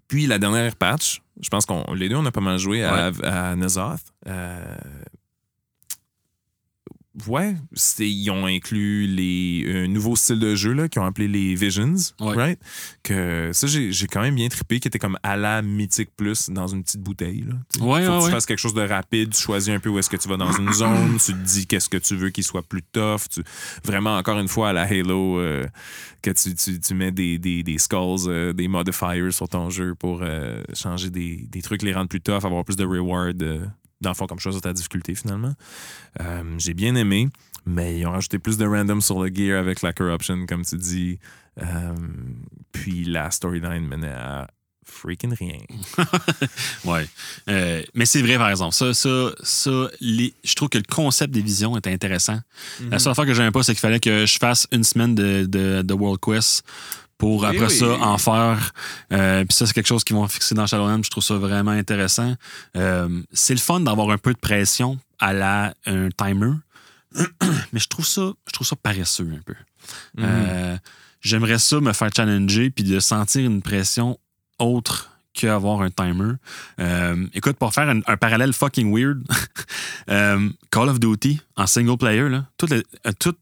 Puis 0.07 0.25
la 0.25 0.39
dernière 0.39 0.75
patch, 0.75 1.21
je 1.39 1.49
pense 1.49 1.67
qu'on 1.67 1.93
les 1.93 2.09
deux, 2.09 2.15
on 2.15 2.25
a 2.25 2.31
pas 2.31 2.41
mal 2.41 2.57
joué 2.57 2.83
à, 2.83 3.11
à 3.23 3.55
Nazoth. 3.55 4.01
Euh, 4.27 4.75
ouais, 7.27 7.55
ils 7.99 8.29
ont 8.31 8.45
inclus 8.45 9.07
les 9.07 9.65
un 9.83 9.87
nouveau 9.87 10.15
style 10.15 10.39
de 10.39 10.55
jeu 10.55 10.87
qu'ils 10.87 11.01
ont 11.01 11.05
appelé 11.05 11.27
les 11.27 11.55
Visions, 11.55 11.95
Ouais. 12.19 12.35
right? 12.35 12.59
Que 13.03 13.51
ça, 13.53 13.67
j'ai 13.67 14.07
quand 14.07 14.21
même 14.21 14.35
bien 14.35 14.47
trippé, 14.49 14.79
qui 14.79 14.87
était 14.87 14.99
comme 14.99 15.17
à 15.23 15.35
la 15.37 15.61
Mythic 15.61 16.09
Plus 16.15 16.49
dans 16.49 16.67
une 16.67 16.83
petite 16.83 17.01
bouteille. 17.01 17.45
Là. 17.47 17.55
Ouais, 17.55 17.79
Faut 17.79 17.85
ouais, 17.87 18.01
que 18.01 18.05
tu 18.19 18.25
ouais. 18.25 18.31
fasses 18.31 18.45
quelque 18.45 18.59
chose 18.59 18.73
de 18.73 18.81
rapide, 18.81 19.33
tu 19.33 19.41
choisis 19.41 19.69
un 19.73 19.79
peu 19.79 19.89
où 19.89 19.99
est-ce 19.99 20.09
que 20.09 20.17
tu 20.17 20.27
vas 20.29 20.37
dans 20.37 20.51
une 20.51 20.71
zone, 20.73 21.17
tu 21.23 21.33
te 21.33 21.37
dis 21.45 21.65
qu'est-ce 21.67 21.89
que 21.89 21.97
tu 21.97 22.15
veux 22.15 22.29
qu'il 22.29 22.43
soit 22.43 22.63
plus 22.63 22.83
tough. 22.83 23.21
Tu... 23.31 23.41
Vraiment, 23.83 24.17
encore 24.17 24.39
une 24.39 24.47
fois, 24.47 24.69
à 24.69 24.73
la 24.73 24.83
Halo, 24.83 25.39
euh, 25.39 25.65
que 26.21 26.31
tu, 26.31 26.53
tu, 26.55 26.79
tu 26.79 26.93
mets 26.93 27.11
des, 27.11 27.37
des, 27.39 27.63
des 27.63 27.77
skulls, 27.77 28.27
euh, 28.27 28.53
des 28.53 28.67
modifiers 28.67 29.31
sur 29.31 29.47
ton 29.47 29.69
jeu 29.69 29.95
pour 29.95 30.19
euh, 30.21 30.61
changer 30.73 31.09
des, 31.09 31.47
des 31.49 31.61
trucs, 31.61 31.81
les 31.81 31.93
rendre 31.93 32.09
plus 32.09 32.21
tough, 32.21 32.43
avoir 32.45 32.63
plus 32.65 32.75
de 32.75 32.85
reward. 32.85 33.43
Dans 34.01 34.09
le 34.11 34.15
fond, 34.15 34.27
comme 34.27 34.39
chose 34.39 34.59
ta 34.61 34.73
difficulté 34.73 35.15
finalement. 35.15 35.53
Euh, 36.21 36.43
J'ai 36.57 36.73
bien 36.73 36.95
aimé, 36.95 37.29
mais 37.65 37.99
ils 37.99 38.05
ont 38.05 38.11
rajouté 38.11 38.39
plus 38.39 38.57
de 38.57 38.65
random 38.65 39.01
sur 39.01 39.21
le 39.23 39.33
gear 39.33 39.59
avec 39.59 39.81
la 39.81 39.93
corruption, 39.93 40.45
comme 40.47 40.63
tu 40.65 40.77
dis. 40.77 41.19
Euh, 41.61 41.93
puis 42.71 43.03
la 43.05 43.29
storyline 43.31 43.85
menait 43.85 44.07
à 44.13 44.47
freaking 44.85 45.33
rien. 45.33 45.59
Ouais. 46.85 47.05
Euh, 47.49 47.83
mais 47.93 48.05
c'est 48.05 48.21
vrai, 48.21 48.37
par 48.37 48.49
exemple. 48.49 48.73
Ça, 48.73 48.93
ça, 48.93 49.31
ça 49.43 49.87
les- 49.99 50.33
je 50.43 50.53
trouve 50.55 50.69
que 50.69 50.77
le 50.77 50.83
concept 50.89 51.33
des 51.33 51.41
visions 51.41 51.75
est 51.77 51.87
intéressant. 51.87 52.39
Mhm. 52.79 52.89
La 52.91 52.99
seule 52.99 53.11
affaire 53.11 53.25
que 53.25 53.33
j'aimais 53.33 53.51
pas, 53.51 53.63
c'est 53.63 53.73
qu'il 53.73 53.81
fallait 53.81 53.99
que 53.99 54.25
je 54.25 54.37
fasse 54.37 54.67
une 54.71 54.83
semaine 54.83 55.13
de, 55.15 55.45
de, 55.45 55.81
de 55.81 55.93
World 55.93 56.19
Quest 56.23 56.63
pour 57.19 57.41
Oui, 57.41 57.47
après 57.47 57.67
oui. 57.67 57.77
ça 57.77 57.85
en 57.99 58.17
faire. 58.17 58.71
Euh, 59.13 59.45
Puis 59.45 59.55
ça, 59.55 59.67
c'est 59.67 59.73
quelque 59.73 59.85
chose 59.87 60.03
qu'ils 60.03 60.15
vont 60.15 60.27
fixer 60.27 60.55
dans 60.55 60.65
Shadowlands. 60.65 61.03
Je 61.03 61.11
trouve 61.11 61.23
ça 61.23 61.35
vraiment 61.35 61.69
intéressant. 61.71 62.33
Euh, 62.75 63.21
c'est 63.31 63.53
le 63.53 63.59
fun 63.59 63.81
d'avoir 63.81 64.09
un 64.09 64.17
peu 64.17 64.33
de 64.33 64.39
pression 64.39 64.97
à 65.19 65.33
la 65.33 65.73
un 65.85 66.09
timer. 66.09 66.53
Mais 67.73 67.79
je 67.79 67.87
trouve 67.87 68.07
ça, 68.07 68.31
je 68.47 68.51
trouve 68.53 68.65
ça 68.65 68.75
paresseux 68.75 69.29
un 69.37 69.41
peu. 69.45 69.53
Mhm. 70.17 70.25
Euh, 70.25 70.77
J'aimerais 71.21 71.59
ça 71.59 71.79
me 71.81 71.91
faire 71.91 72.09
challenger 72.15 72.69
puis 72.69 72.85
de 72.85 72.99
sentir 73.01 73.45
une 73.45 73.61
pression 73.61 74.17
autre 74.57 75.11
qu'avoir 75.33 75.81
un 75.81 75.89
timer. 75.89 76.33
Écoute, 77.33 77.57
pour 77.57 77.73
faire 77.73 77.89
un, 77.89 77.99
un 78.07 78.15
parallèle 78.17 78.53
fucking 78.53 78.93
weird, 78.95 79.21
Call 80.07 80.89
of 80.89 80.99
Duty 80.99 81.41
en 81.57 81.67
single 81.67 81.97
player, 81.97 82.29
là, 82.29 82.45
tout 82.57 82.67
le- 82.67 82.83
tout- 83.19 83.35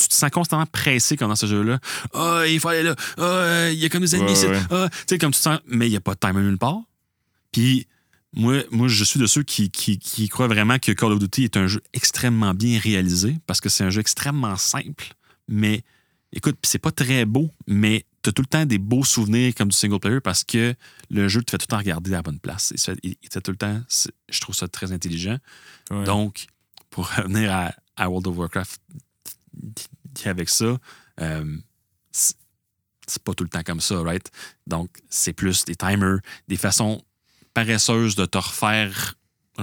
tu 0.00 0.08
te 0.08 0.14
sens 0.14 0.30
constamment 0.30 0.66
pressé 0.66 1.16
comme 1.16 1.28
dans 1.28 1.36
ce 1.36 1.46
jeu-là. 1.46 1.78
Ah, 2.14 2.42
il 2.48 2.58
faut 2.60 2.68
aller 2.68 2.82
là. 2.82 2.94
Ah, 3.18 3.22
euh, 3.22 3.70
il 3.72 3.78
y 3.78 3.84
a 3.84 3.88
comme 3.88 4.02
des 4.02 4.14
ennemis 4.16 4.32
ici. 4.32 4.46
ouais. 4.46 4.60
Ah, 4.70 4.88
tu 4.90 4.98
sais, 5.08 5.18
comme 5.18 5.32
tu 5.32 5.38
te 5.38 5.42
sens. 5.42 5.58
Mais 5.66 5.86
il 5.86 5.90
n'y 5.90 5.96
a 5.96 6.00
pas 6.00 6.14
de 6.14 6.18
timer 6.20 6.42
nulle 6.42 6.58
part. 6.58 6.78
Puis. 7.52 7.86
Moi, 8.32 8.62
moi, 8.70 8.86
je 8.86 9.02
suis 9.02 9.18
de 9.18 9.26
ceux 9.26 9.42
qui, 9.42 9.72
qui, 9.72 9.98
qui 9.98 10.28
croient 10.28 10.46
vraiment 10.46 10.78
que 10.78 10.92
Call 10.92 11.10
of 11.10 11.18
Duty 11.18 11.42
est 11.42 11.56
un 11.56 11.66
jeu 11.66 11.82
extrêmement 11.92 12.54
bien 12.54 12.78
réalisé 12.78 13.36
parce 13.48 13.60
que 13.60 13.68
c'est 13.68 13.82
un 13.82 13.90
jeu 13.90 14.00
extrêmement 14.00 14.56
simple. 14.56 15.14
Mais 15.48 15.82
écoute, 16.32 16.56
c'est 16.62 16.78
pas 16.78 16.92
très 16.92 17.24
beau, 17.24 17.50
mais 17.66 18.06
tu 18.22 18.30
as 18.30 18.32
tout 18.32 18.42
le 18.42 18.46
temps 18.46 18.64
des 18.66 18.78
beaux 18.78 19.02
souvenirs 19.02 19.52
comme 19.56 19.70
du 19.70 19.76
single 19.76 19.98
player 19.98 20.20
parce 20.20 20.44
que 20.44 20.76
le 21.10 21.26
jeu 21.26 21.42
te 21.42 21.50
fait 21.50 21.58
tout 21.58 21.64
le 21.68 21.70
temps 21.72 21.78
regarder 21.78 22.12
à 22.12 22.18
la 22.18 22.22
bonne 22.22 22.38
place. 22.38 22.72
Il 22.72 22.80
fait, 22.80 22.96
il- 23.02 23.16
il 23.20 23.28
te 23.30 23.34
fait 23.34 23.40
tout 23.40 23.50
le 23.50 23.56
temps. 23.56 23.80
Je 24.28 24.40
trouve 24.40 24.54
ça 24.54 24.68
très 24.68 24.92
intelligent. 24.92 25.38
Ouais. 25.90 26.04
Donc, 26.04 26.46
pour 26.90 27.10
revenir 27.10 27.52
à, 27.52 27.72
à 27.96 28.08
World 28.08 28.28
of 28.28 28.36
Warcraft, 28.36 28.80
avec 30.24 30.48
ça, 30.48 30.78
euh, 31.20 31.56
c'est 32.12 33.22
pas 33.24 33.34
tout 33.34 33.44
le 33.44 33.50
temps 33.50 33.62
comme 33.62 33.80
ça, 33.80 34.00
right? 34.02 34.30
Donc, 34.66 34.90
c'est 35.08 35.32
plus 35.32 35.64
des 35.64 35.74
timers, 35.74 36.18
des 36.48 36.56
façons 36.56 37.02
paresseuses 37.54 38.14
de 38.14 38.26
te 38.26 38.38
refaire 38.38 39.14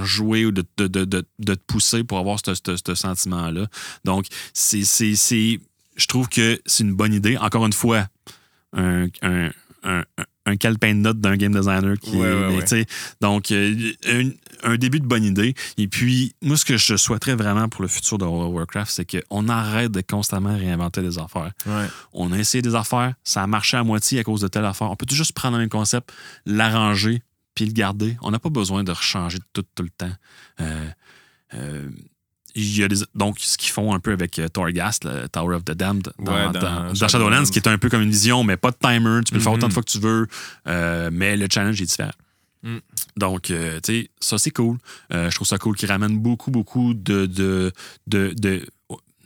jouer 0.04 0.46
ou 0.46 0.52
de, 0.52 0.66
de, 0.78 0.88
de, 0.88 1.06
de, 1.06 1.56
te 1.56 1.64
pousser 1.66 2.04
pour 2.04 2.20
avoir 2.20 2.40
ce, 2.40 2.96
sentiment-là. 2.96 3.68
Donc, 4.04 4.28
c'est, 4.54 4.84
je 4.84 6.08
trouve 6.08 6.30
que 6.30 6.62
c'est 6.66 6.84
une 6.84 6.94
bonne 6.94 7.14
idée. 7.14 7.38
Encore 7.38 7.66
une 7.66 7.74
fois, 7.74 8.08
un, 8.74 9.10
un 10.48 10.56
calepin 10.56 10.96
de 10.96 11.00
notes 11.00 11.20
d'un 11.20 11.36
game 11.36 11.54
designer 11.54 11.98
qui 12.00 12.18
Ouais, 12.18 12.86
Donc, 13.22 13.52
euh, 13.52 13.76
un, 14.08 14.30
un 14.64 14.78
début 14.78 15.00
de 15.00 15.06
bonne 15.06 15.24
idée. 15.24 15.54
Et 15.78 15.88
puis, 15.88 16.34
moi, 16.42 16.58
ce 16.58 16.66
que 16.66 16.78
je 16.78 16.96
souhaiterais 16.96 17.36
vraiment 17.36 17.68
pour 17.70 17.82
le 17.82 17.88
futur 17.88 18.18
de 18.18 18.26
World 18.26 18.50
of 18.50 18.56
Warcraft, 18.56 18.92
c'est 18.92 19.06
qu'on 19.06 19.50
arrête 19.50 19.92
de 19.92 20.02
constamment 20.02 20.56
réinventer 20.56 21.02
des 21.02 21.20
affaires. 21.20 21.52
On 22.14 22.32
a 22.32 22.38
essayé 22.38 22.62
des 22.62 22.76
affaires, 22.76 23.14
ça 23.24 23.44
a 23.44 23.48
marché 23.48 23.78
à 23.78 23.84
moitié 23.84 24.20
à 24.20 24.24
cause 24.24 24.42
de 24.42 24.48
telle 24.48 24.66
affaire. 24.66 24.90
On 24.90 24.96
peut 24.96 25.06
juste 25.10 25.34
prendre 25.34 25.58
un 25.58 25.68
concept, 25.68 26.12
l'arranger, 26.46 27.22
puis 27.54 27.66
le 27.66 27.74
garder. 27.74 28.18
On 28.22 28.32
n'a 28.32 28.40
pas 28.40 28.50
besoin 28.50 28.84
de 28.84 28.92
rechanger 28.92 29.40
tout, 29.54 29.64
tout 29.76 29.84
le 29.84 29.90
temps. 29.90 30.14
Euh, 30.62 30.90
euh, 31.54 31.90
y 32.58 32.84
a 32.84 32.88
des, 32.88 32.98
donc, 33.16 33.38
ce 33.40 33.58
qu'ils 33.58 33.72
font 33.72 33.94
un 33.94 34.00
peu 34.00 34.12
avec 34.12 34.40
euh, 34.40 34.48
Torghast, 34.48 35.06
le 35.06 35.28
Tower 35.30 35.56
of 35.56 35.66
the 35.66 35.72
Damned, 35.72 36.10
dans, 36.20 36.34
Ouais, 36.34 36.46
dans 36.52 36.60
dans- 36.60 36.94
dans 36.94 37.08
Shadowlands. 37.08 37.44
Qui 37.46 37.60
est 37.60 37.68
un 37.68 37.78
peu 37.78 37.90
comme 37.90 38.02
une 38.02 38.12
vision, 38.12 38.44
mais 38.44 38.58
pas 38.58 38.72
de 38.72 38.78
timer. 38.82 39.22
Tu 39.26 39.32
peux 39.32 39.38
le 39.38 39.44
faire 39.44 39.52
Mhm. 39.52 39.58
autant 39.58 39.68
de 39.68 39.74
fois 39.74 39.84
que 39.84 39.90
tu 39.92 40.00
veux, 40.00 40.28
euh, 40.68 41.10
mais 41.12 41.38
le 41.38 41.48
challenge 41.52 41.82
est 41.82 41.86
différent. 41.86 42.12
Mm. 42.64 42.78
Donc, 43.18 43.52
euh, 43.52 43.80
tu 43.84 43.94
sais, 44.04 44.10
ça, 44.20 44.38
c'est 44.38 44.52
cool. 44.52 44.78
Je 45.12 45.34
trouve 45.36 45.48
ça 45.48 45.58
cool 45.60 45.76
qu'ils 45.76 45.90
ramènent 45.90 46.18
beaucoup, 46.18 46.50
beaucoup 46.52 46.94
de, 46.96 47.26
de, 47.28 47.72
de, 48.08 48.34
de, 48.36 48.66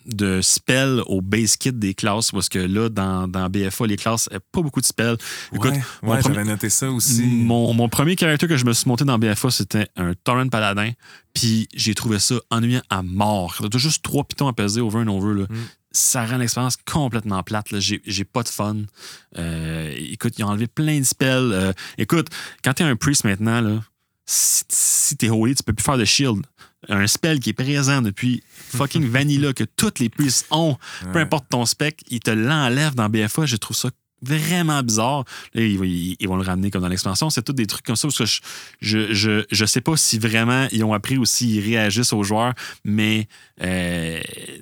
de 0.06 0.42
spells 0.42 1.02
au 1.06 1.22
base 1.22 1.58
kit 1.58 1.72
des 1.72 1.94
classes, 1.94 2.32
parce 2.32 2.50
que 2.50 2.60
là, 2.60 2.90
dans, 2.90 3.28
dans 3.28 3.50
BFA, 3.50 3.88
les 3.88 3.98
classes, 3.98 4.30
pas 4.52 4.62
beaucoup 4.62 4.82
de 4.82 4.86
spells. 4.86 5.18
Écoute, 5.54 5.72
ouais, 6.04 6.10
ouais, 6.10 6.22
j'avais 6.22 6.44
noté 6.44 6.70
ça 6.70 6.90
aussi. 6.90 7.24
mon, 7.24 7.74
mon 7.74 7.90
premier 7.90 8.16
caractère 8.16 8.50
que 8.50 8.58
je 8.58 8.66
me 8.66 8.74
suis 8.74 8.88
monté 8.88 9.06
dans 9.06 9.18
BFA, 9.20 9.52
c'était 9.52 9.88
un 9.96 10.14
Torrent 10.14 10.48
Paladin. 10.48 10.92
Puis 11.34 11.68
j'ai 11.74 11.96
trouvé 11.96 12.20
ça 12.20 12.36
ennuyant 12.50 12.82
à 12.90 13.04
mort. 13.04 13.62
T'as 13.72 13.78
juste 13.78 14.04
trois 14.04 14.24
pitons 14.24 14.48
à 14.48 14.54
peser 14.54 14.82
over 14.82 15.00
and 15.00 15.08
over. 15.08 15.42
Là. 15.42 15.48
Mm. 15.50 15.58
Ça 15.94 16.26
rend 16.26 16.38
l'expérience 16.38 16.78
complètement 16.78 17.44
plate. 17.44 17.68
j'ai 17.80 18.24
pas 18.24 18.44
de 18.44 18.50
fun. 18.50 18.78
Euh, 19.38 19.94
écoute, 19.98 20.34
ils 20.38 20.44
ont 20.44 20.50
enlevé 20.50 20.68
plein 20.68 21.00
de 21.00 21.06
spells. 21.06 21.52
Euh, 21.54 21.74
écoute, 21.98 22.28
quand 22.64 22.74
t'es 22.74 22.84
un 22.84 22.96
priest 22.96 23.26
maintenant, 23.26 23.62
là, 23.62 23.80
si, 24.32 24.64
si 24.70 25.18
t'es 25.18 25.30
holy, 25.30 25.56
tu 25.56 25.64
peux 25.64 25.74
plus 25.74 25.84
faire 25.84 25.98
de 25.98 26.06
shield. 26.06 26.46
Un 26.90 27.06
spell 27.06 27.40
qui 27.40 27.52
est 27.52 27.54
présent 27.54 28.02
depuis 28.02 28.44
fucking 28.54 29.06
Vanilla, 29.10 29.54
que 29.54 29.64
toutes 29.64 30.00
les 30.00 30.10
priests 30.10 30.48
ont, 30.52 30.78
peu 31.14 31.20
importe 31.20 31.46
ton 31.50 31.66
spec, 31.66 32.02
ils 32.10 32.20
te 32.22 32.32
l'enlèvent 32.32 32.96
dans 32.96 33.08
BFA. 33.10 33.46
Je 33.46 33.56
trouve 33.58 33.76
ça 33.78 33.90
vraiment 34.24 34.82
bizarre. 34.84 35.26
Là, 35.56 35.62
ils, 35.64 35.84
ils- 35.84 36.16
ils 36.20 36.28
vont 36.28 36.36
le 36.38 36.44
ramener 36.44 36.70
comme 36.72 36.82
dans 36.84 36.88
l'expansion. 36.88 37.30
C'est 37.30 37.42
tous 37.44 37.54
des 37.54 37.66
trucs 37.68 37.84
comme 37.86 37.96
ça 37.96 38.08
parce 38.08 38.18
que 38.18 38.26
je, 38.26 38.40
je, 38.80 39.14
je, 39.14 39.46
je 39.52 39.66
sais 39.66 39.82
pas 39.82 39.98
si 39.98 40.18
vraiment 40.20 40.68
ils 40.72 40.84
ont 40.84 40.94
appris 40.94 41.18
ou 41.18 41.26
s'ils 41.26 41.60
réagissent 41.64 42.14
aux 42.14 42.24
joueurs, 42.24 42.54
mais 42.84 43.28
euh, 43.64 44.20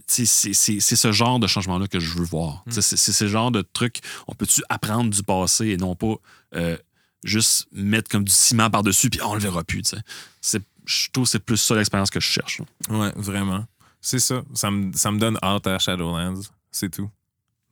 c'est 0.08 0.26
ce 0.26 1.12
genre 1.12 1.40
de 1.40 1.48
changement-là 1.48 1.88
que 1.88 2.00
je 2.00 2.18
veux 2.18 2.26
voir. 2.26 2.64
C'est 2.70 2.82
c'est 2.82 3.12
ce 3.14 3.28
genre 3.28 3.52
de 3.52 3.62
truc. 3.62 3.98
On 4.28 4.34
peut-tu 4.36 4.62
apprendre 4.70 5.10
du 5.10 5.24
passé 5.24 5.68
et 5.70 5.78
non 5.78 5.96
pas 5.96 6.16
euh, 6.56 6.78
juste 7.24 7.68
mettre 7.72 8.10
comme 8.10 8.24
du 8.24 8.32
ciment 8.32 8.70
par-dessus 8.70 9.10
puis 9.10 9.22
on 9.24 9.34
le 9.34 9.40
verra 9.40 9.64
plus. 9.64 9.82
tu 9.84 9.90
sais. 9.96 10.02
C'est- 10.42 10.62
Je 10.86 11.10
trouve 11.12 11.26
que 11.26 11.30
c'est 11.32 11.40
plus 11.44 11.58
ça 11.58 11.76
l'expérience 11.76 12.10
que 12.10 12.20
je 12.20 12.26
cherche. 12.28 12.62
Ouais, 12.90 13.12
vraiment. 13.16 13.66
C'est 14.02 14.20
ça. 14.20 14.42
Ça 14.56 14.72
me, 14.72 14.92
ça 14.94 15.12
me 15.12 15.20
donne 15.20 15.38
hâte 15.44 15.68
à 15.68 15.78
Shadowlands. 15.78 16.42
C'est 16.72 16.90
tout. 16.90 17.10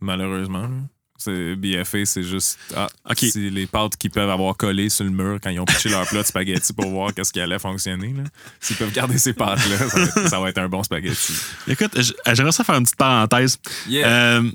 Malheureusement. 0.02 0.70
C'est 1.20 1.56
BFA, 1.56 2.06
c'est 2.06 2.22
juste 2.22 2.60
ah, 2.76 2.88
c'est 3.16 3.50
les 3.50 3.66
pâtes 3.66 3.96
qu'ils 3.98 4.12
peuvent 4.12 4.30
avoir 4.30 4.56
collées 4.56 4.90
sur 4.90 5.04
le 5.04 5.10
mur 5.10 5.40
quand 5.42 5.50
ils 5.50 5.60
ont 5.60 5.66
pitché 5.66 5.90
leur 5.90 6.06
plat 6.08 6.22
de 6.22 6.28
spaghetti 6.28 6.74
pour 6.74 6.92
voir 6.92 7.12
qu'est-ce 7.12 7.34
qui 7.34 7.40
allait 7.40 7.58
fonctionner. 7.58 8.14
S'ils 8.60 8.76
peuvent 8.76 8.92
garder 8.94 9.18
ces 9.18 9.34
pâtes-là, 9.34 9.78
ça, 9.90 9.98
va 9.98 10.04
être- 10.04 10.30
ça 10.30 10.40
va 10.40 10.50
être 10.50 10.58
un 10.60 10.70
bon 10.70 10.84
spaghetti. 10.84 11.34
Écoute, 11.68 12.00
j- 12.00 12.14
j'aimerais 12.34 12.52
ça 12.52 12.64
faire 12.64 12.76
une 12.76 12.84
petite 12.84 12.98
parenthèse. 12.98 13.58
Euh, 14.06 14.52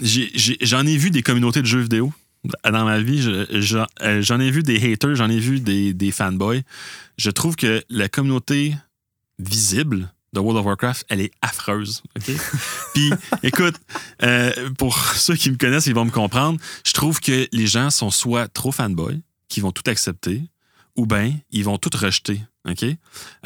j'ai- 0.00 0.32
j'ai- 0.34 0.58
J'en 0.62 0.84
ai, 0.84 0.96
vu 0.96 1.10
des 1.12 1.22
communautés 1.22 1.60
de 1.62 1.66
jeux 1.66 1.82
vidéo 1.82 2.12
dans 2.70 2.84
ma 2.84 3.00
vie. 3.00 3.22
Je- 3.22 3.46
J'en 3.60 3.86
euh, 4.02 4.20
j'en 4.22 4.40
ai 4.40 4.50
vu 4.50 4.62
des 4.62 4.92
haters, 4.92 5.14
j'en 5.14 5.28
ai 5.30 5.38
vu 5.38 5.60
des, 5.60 5.92
des 5.94 6.10
fanboys. 6.10 6.62
Je 7.18 7.30
trouve 7.30 7.56
que 7.56 7.82
la 7.88 8.08
communauté 8.08 8.74
visible 9.38 10.12
de 10.32 10.40
World 10.40 10.58
of 10.60 10.66
Warcraft, 10.66 11.04
elle 11.10 11.20
est 11.20 11.30
affreuse. 11.42 12.02
Puis, 12.94 13.10
écoute, 13.42 13.74
euh, 14.22 14.70
pour 14.78 14.96
ceux 14.98 15.34
qui 15.34 15.50
me 15.50 15.56
connaissent, 15.56 15.86
ils 15.86 15.94
vont 15.94 16.06
me 16.06 16.10
comprendre. 16.10 16.58
Je 16.86 16.92
trouve 16.92 17.20
que 17.20 17.46
les 17.52 17.66
gens 17.66 17.90
sont 17.90 18.10
soit 18.10 18.48
trop 18.48 18.72
fanboys, 18.72 19.20
qui 19.48 19.60
vont 19.60 19.72
tout 19.72 19.82
accepter, 19.90 20.42
ou 20.96 21.04
bien 21.06 21.34
ils 21.50 21.64
vont 21.64 21.76
tout 21.76 21.90
rejeter. 21.94 22.40
OK? 22.68 22.84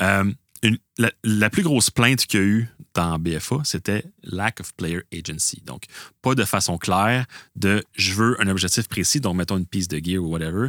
Euh, 0.01 0.32
une- 0.68 0.78
la, 0.98 1.10
la 1.24 1.50
plus 1.50 1.62
grosse 1.62 1.90
plainte 1.90 2.26
qu'il 2.26 2.40
y 2.40 2.42
a 2.42 2.46
eu 2.46 2.68
dans 2.94 3.18
BFA, 3.18 3.56
c'était 3.64 4.04
lack 4.22 4.60
of 4.60 4.74
player 4.74 5.02
agency. 5.12 5.62
Donc, 5.66 5.84
pas 6.22 6.34
de 6.34 6.44
façon 6.44 6.78
claire 6.78 7.26
de 7.54 7.84
je 7.94 8.14
veux 8.14 8.40
un 8.40 8.48
objectif 8.48 8.88
précis, 8.88 9.20
donc 9.20 9.36
mettons 9.36 9.58
une 9.58 9.66
piece 9.66 9.88
de 9.88 9.98
gear 10.02 10.22
ou 10.22 10.28
whatever. 10.28 10.68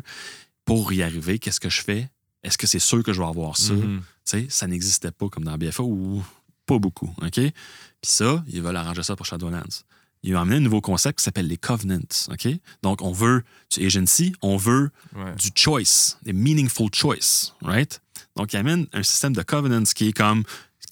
Pour 0.65 0.91
y 0.91 1.01
arriver, 1.03 1.39
qu'est-ce 1.39 1.59
que 1.61 1.69
je 1.69 1.81
fais? 1.81 2.09
Est-ce 2.43 2.57
que 2.57 2.67
c'est 2.67 2.79
sûr 2.79 3.01
que 3.03 3.13
je 3.13 3.21
vais 3.21 3.27
avoir 3.27 3.55
ça? 3.57 3.73
Tu 3.73 4.01
sais, 4.25 4.47
ça 4.49 4.67
n'existait 4.67 5.11
pas 5.11 5.29
comme 5.29 5.45
dans 5.45 5.57
BFA 5.57 5.83
ou 5.83 6.23
pas 6.65 6.77
beaucoup. 6.79 7.13
OK? 7.21 7.31
Puis 7.31 7.51
ça, 8.03 8.43
ils 8.47 8.61
veulent 8.61 8.75
arranger 8.75 9.03
ça 9.03 9.15
pour 9.15 9.25
Shadowlands. 9.25 9.83
Ils 10.23 10.35
ont 10.35 10.39
amené 10.41 10.57
un 10.57 10.61
nouveau 10.61 10.81
concept 10.81 11.19
qui 11.19 11.23
s'appelle 11.23 11.47
les 11.47 11.57
covenants. 11.57 11.99
OK? 12.29 12.47
Donc, 12.83 13.01
on 13.01 13.11
veut 13.13 13.43
du 13.71 13.85
agency, 13.85 14.33
on 14.41 14.57
veut 14.57 14.89
Ouais. 15.15 15.33
du 15.35 15.49
choice, 15.55 16.17
des 16.23 16.33
meaningful 16.33 16.89
choice, 16.93 17.53
right? 17.61 18.01
Donc, 18.38 18.53
il 18.53 18.57
amène 18.57 18.88
un 18.93 19.03
système 19.03 19.33
de 19.33 19.41
covenants 19.41 19.83
qui 19.83 20.09
est 20.09 20.13
comme 20.13 20.43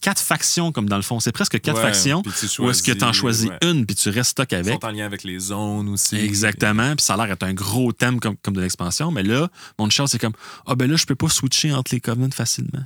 quatre 0.02 0.22
factions, 0.22 0.72
comme 0.72 0.88
dans 0.90 0.98
le 0.98 1.02
fond. 1.02 1.20
C'est 1.20 1.32
presque 1.32 1.60
quatre 1.62 1.78
Ouais, 1.78 1.82
factions. 1.82 2.22
Ou 2.60 2.70
est-ce 2.70 2.84
que 2.84 2.92
tu 2.92 3.04
en 3.04 3.14
choisis 3.14 3.50
ouais. 3.50 3.58
une, 3.64 3.86
puis 3.86 3.96
tu 3.96 4.10
restes 4.10 4.32
stock 4.32 4.52
Ils 4.52 4.56
avec. 4.56 4.74
sont 4.82 4.86
en 4.86 4.92
lien 4.92 5.06
avec 5.06 5.24
les 5.24 5.40
zones 5.40 5.90
aussi. 5.90 6.16
Exactement. 6.18 6.96
Puis 6.96 7.04
ça 7.06 7.14
a 7.14 7.18
l'air 7.18 7.28
d'être 7.28 7.44
un 7.44 7.54
gros 7.54 7.92
thème 7.92 8.20
comme, 8.20 8.36
comme 8.38 8.54
de 8.56 8.62
l'expansion. 8.62 9.12
Mais 9.12 9.24
là, 9.24 9.50
mon 9.80 9.90
chat, 9.90 10.06
c'est 10.08 10.20
comme 10.20 10.34
Ah, 10.68 10.76
ben 10.76 10.90
là, 10.90 10.96
je 10.98 11.06
peux 11.06 11.16
pas 11.16 11.30
switcher 11.30 11.74
entre 11.74 11.94
les 11.94 12.02
Covenants 12.02 12.30
facilement. 12.32 12.84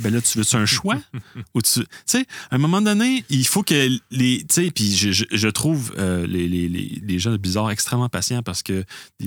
Ben 0.00 0.12
là, 0.12 0.20
tu 0.20 0.38
veux-tu 0.38 0.56
un 0.56 0.66
choix? 0.66 0.98
Ou 1.54 1.62
tu. 1.62 1.80
Tu 1.80 1.86
sais, 2.06 2.26
à 2.50 2.56
un 2.56 2.58
moment 2.58 2.80
donné, 2.80 3.24
il 3.28 3.46
faut 3.46 3.62
que 3.62 3.88
les. 4.10 4.38
Tu 4.40 4.46
sais, 4.50 4.70
puis 4.70 4.94
je, 4.96 5.12
je, 5.12 5.24
je 5.30 5.48
trouve 5.48 5.92
euh, 5.98 6.26
les, 6.26 6.48
les, 6.48 6.68
les, 6.68 7.00
les 7.04 7.18
gens 7.18 7.30
de 7.30 7.36
Bizarre 7.36 7.70
extrêmement 7.70 8.08
patients 8.08 8.42
parce 8.42 8.62
que 8.62 8.84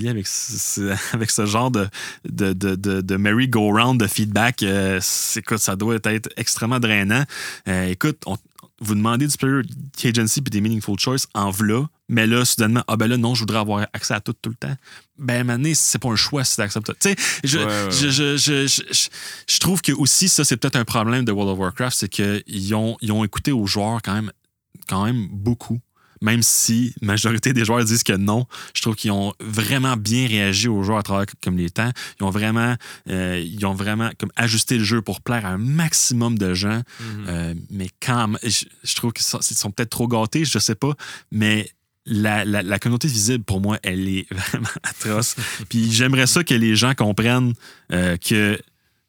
avec 0.07 0.27
ce, 0.27 0.93
avec 1.13 1.31
ce 1.31 1.45
genre 1.45 1.71
de, 1.71 1.87
de, 2.27 2.53
de, 2.53 2.75
de, 2.75 3.01
de 3.01 3.15
merry-go-round 3.17 3.99
de 3.99 4.07
feedback, 4.07 4.63
euh, 4.63 4.99
écoute, 5.35 5.59
ça 5.59 5.75
doit 5.75 5.95
être 6.03 6.29
extrêmement 6.37 6.79
drainant. 6.79 7.23
Euh, 7.67 7.87
écoute, 7.87 8.17
on- 8.25 8.37
vous 8.83 8.95
demandez 8.95 9.27
du 9.27 9.37
player 9.37 9.61
agency 10.03 10.41
puis 10.41 10.49
des 10.51 10.61
meaningful 10.61 10.99
choice 10.99 11.25
en 11.33 11.49
v'là, 11.51 11.87
mais 12.09 12.27
là, 12.27 12.45
soudainement, 12.45 12.83
ah 12.87 12.97
ben 12.97 13.07
là, 13.07 13.17
non, 13.17 13.33
je 13.35 13.39
voudrais 13.41 13.59
avoir 13.59 13.87
accès 13.93 14.13
à 14.13 14.19
tout 14.19 14.33
tout 14.33 14.49
le 14.49 14.55
temps. 14.55 14.75
Ben, 15.17 15.43
maintenant, 15.45 15.71
c'est 15.73 15.99
pas 15.99 16.09
un 16.09 16.15
choix 16.15 16.43
si 16.43 16.55
t'acceptes 16.57 16.87
ça. 16.87 16.93
Tu 16.99 17.09
sais, 17.09 17.15
je, 17.43 17.59
Ouais, 17.59 17.65
ouais, 17.65 17.91
je, 17.91 18.09
je, 18.09 18.37
je, 18.37 18.67
je, 18.67 18.83
je- 18.93 19.07
je 19.47 19.59
trouve 19.59 19.81
que 19.81 19.91
aussi, 19.93 20.27
ça, 20.29 20.43
c'est 20.43 20.57
peut-être 20.57 20.75
un 20.75 20.85
problème 20.85 21.23
de 21.25 21.31
World 21.31 21.53
of 21.53 21.59
Warcraft, 21.59 21.97
c'est 21.97 22.09
qu'ils 22.09 22.75
ont, 22.75 22.97
ils 23.01 23.11
ont 23.11 23.23
écouté 23.23 23.51
aux 23.51 23.65
joueurs 23.67 24.01
quand 24.01 24.13
même, 24.13 24.31
quand 24.87 25.05
même 25.05 25.27
beaucoup. 25.31 25.79
Même 26.23 26.41
si 26.41 26.95
la 27.01 27.07
majorité 27.07 27.53
des 27.53 27.65
joueurs 27.65 27.83
disent 27.83 28.03
que 28.03 28.13
non, 28.13 28.47
je 28.73 28.81
trouve 28.81 28.95
qu'ils 28.95 29.11
ont 29.11 29.33
vraiment 29.39 29.95
bien 29.95 30.27
réagi 30.27 30.67
aux 30.67 30.81
joueurs 30.81 30.97
à 30.97 31.03
travers 31.03 31.25
comme 31.43 31.57
les 31.57 31.69
temps. 31.69 31.91
Ils 32.19 32.23
ont 32.23 32.31
vraiment, 32.31 32.75
euh, 33.09 33.43
ils 33.45 33.63
ont 33.65 33.75
vraiment 33.75 34.09
comme 34.17 34.31
ajusté 34.35 34.77
le 34.79 34.83
jeu 34.83 35.01
pour 35.01 35.21
plaire 35.21 35.45
à 35.45 35.49
un 35.49 35.57
maximum 35.57 36.37
de 36.37 36.53
gens. 36.53 36.81
Mhm. 36.99 37.25
Euh, 37.27 37.53
mais 37.69 37.89
quand 38.01 38.29
même, 38.29 38.39
je, 38.41 38.65
je 38.83 38.95
trouve 38.95 39.13
qu'ils 39.13 39.25
sont, 39.25 39.71
peut-être 39.71 39.91
trop 39.91 40.07
gâtés, 40.07 40.45
je 40.45 40.57
sais 40.59 40.75
pas, 40.75 40.95
mais 41.31 41.69
la, 42.05 42.45
la, 42.45 42.63
la 42.63 42.79
communauté 42.79 43.07
visible, 43.07 43.43
pour 43.43 43.61
moi, 43.61 43.77
elle 43.83 44.07
est 44.07 44.25
vraiment 44.31 44.67
atroce. 44.83 45.35
Puis 45.69 45.91
j'aimerais 45.91 46.27
ça 46.27 46.43
que 46.43 46.53
les 46.53 46.75
gens 46.75 46.93
comprennent 46.95 47.53
euh, 47.91 48.17
que 48.17 48.59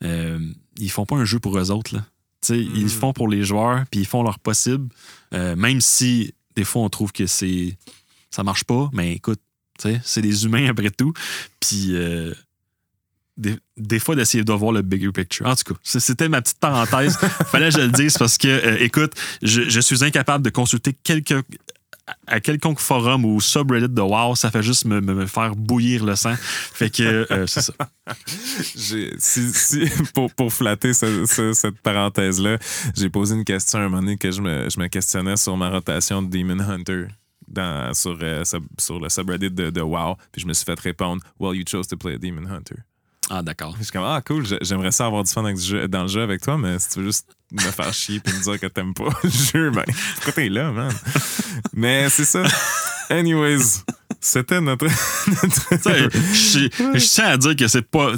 euh, 0.02 0.38
ils 0.78 0.90
font 0.90 1.06
pas 1.06 1.16
un 1.16 1.24
jeu 1.24 1.38
pour 1.38 1.58
eux 1.58 1.70
autres. 1.70 1.94
Là. 1.94 2.04
Tu 2.40 2.48
sais, 2.48 2.60
Ils 2.60 2.82
le 2.82 2.88
font 2.88 3.12
pour 3.12 3.28
les 3.28 3.42
joueurs, 3.42 3.84
puis 3.90 4.00
ils 4.00 4.06
font 4.06 4.22
leur 4.22 4.38
possible, 4.38 4.88
euh, 5.32 5.56
même 5.56 5.80
si 5.80 6.34
des 6.56 6.64
fois 6.64 6.82
on 6.82 6.88
trouve 6.88 7.12
que 7.12 7.26
c'est 7.26 7.76
ça 8.30 8.42
marche 8.42 8.64
pas, 8.64 8.90
mais 8.92 9.12
écoute, 9.12 9.40
tu 9.78 9.88
sais, 9.88 10.00
c'est 10.04 10.22
des 10.22 10.44
humains 10.44 10.68
après 10.68 10.90
tout. 10.90 11.12
Puis 11.60 11.90
euh, 11.90 12.34
des, 13.36 13.56
des 13.76 13.98
fois 13.98 14.14
d'essayer 14.16 14.44
de 14.44 14.52
voir 14.52 14.72
le 14.72 14.82
bigger 14.82 15.12
picture. 15.12 15.46
En 15.46 15.54
tout 15.54 15.74
cas, 15.74 15.80
c'était 15.82 16.28
ma 16.28 16.42
petite 16.42 16.58
parenthèse. 16.58 17.16
Fallait 17.46 17.70
que 17.70 17.74
je 17.74 17.80
le 17.80 17.88
dise 17.88 18.16
parce 18.18 18.38
que, 18.38 18.48
euh, 18.48 18.76
écoute, 18.80 19.12
je, 19.42 19.62
je 19.62 19.80
suis 19.80 20.04
incapable 20.04 20.44
de 20.44 20.50
consulter 20.50 20.92
quelque, 20.92 21.42
à 22.26 22.40
quelconque 22.40 22.80
forum 22.80 23.24
ou 23.24 23.40
subreddit 23.40 23.88
de 23.88 24.00
WoW, 24.02 24.34
ça 24.34 24.50
fait 24.50 24.62
juste 24.62 24.84
me, 24.84 25.00
me- 25.00 25.14
me 25.14 25.26
faire 25.26 25.56
bouillir 25.56 26.04
le 26.04 26.16
sang. 26.16 26.34
Fait 26.38 26.90
que 26.90 27.26
euh, 27.30 27.46
c'est 27.46 27.62
ça. 27.62 27.72
J'ai- 28.76 29.14
si, 29.18 29.52
si- 29.52 29.90
pour, 30.14 30.32
pour 30.34 30.52
flatter 30.52 30.92
ce- 30.92 31.24
ce- 31.26 31.52
cette 31.52 31.80
parenthèse-là, 31.80 32.58
j'ai 32.96 33.08
posé 33.10 33.34
une 33.34 33.44
question 33.44 33.78
à 33.78 33.82
un 33.82 33.88
moment 33.88 34.02
donné 34.02 34.16
que 34.16 34.30
je 34.30 34.40
me, 34.42 34.68
je 34.68 34.78
me 34.78 34.88
questionnais 34.88 35.36
sur 35.36 35.56
ma 35.56 35.70
rotation 35.70 36.22
de 36.22 36.28
Demon 36.36 36.60
Hunter. 36.60 37.06
Dans, 37.46 37.92
sur, 37.92 38.18
euh, 38.22 38.42
sub- 38.44 38.64
sur 38.78 38.98
le 38.98 39.10
subreddit 39.10 39.50
de, 39.50 39.68
de 39.68 39.80
WoW, 39.82 40.16
puis 40.32 40.40
je 40.40 40.46
me 40.46 40.54
suis 40.54 40.64
fait 40.64 40.80
répondre 40.80 41.22
Well, 41.38 41.54
you 41.54 41.62
chose 41.70 41.86
to 41.88 41.96
play 41.96 42.14
a 42.14 42.18
Demon 42.18 42.46
Hunter. 42.50 42.76
Ah, 43.30 43.42
d'accord. 43.42 43.74
Je 43.78 43.84
suis 43.84 43.92
comme 43.92 44.04
Ah, 44.04 44.20
cool, 44.26 44.46
j'ai- 44.46 44.58
j'aimerais 44.60 44.92
ça 44.92 45.06
avoir 45.06 45.24
du 45.24 45.30
fun 45.32 45.44
avec 45.44 45.56
du 45.56 45.62
jeu- 45.64 45.88
dans 45.88 46.02
le 46.02 46.08
jeu 46.08 46.22
avec 46.22 46.42
toi, 46.42 46.58
mais 46.58 46.78
si 46.78 46.90
tu 46.90 46.98
veux 47.00 47.06
juste 47.06 47.26
me 47.52 47.60
faire 47.60 47.92
chier 47.94 48.20
puis 48.20 48.32
me 48.34 48.42
dire 48.42 48.60
que 48.60 48.66
t'aimes 48.66 48.92
pas 48.94 49.08
le 49.22 49.30
jeu, 49.30 49.70
ben, 49.70 49.84
pourquoi 50.16 50.32
t'es 50.34 50.48
là, 50.48 50.70
man? 50.72 50.92
mais 51.72 52.08
c'est 52.10 52.24
ça. 52.26 52.42
Anyways, 53.08 53.82
c'était 54.20 54.60
notre. 54.60 54.86
notre- 54.86 56.10
je, 56.34 56.98
tiens 57.14 57.24
à 57.26 57.36
dire 57.38 57.56
que 57.56 57.66
c'est 57.66 57.82
pas, 57.82 58.12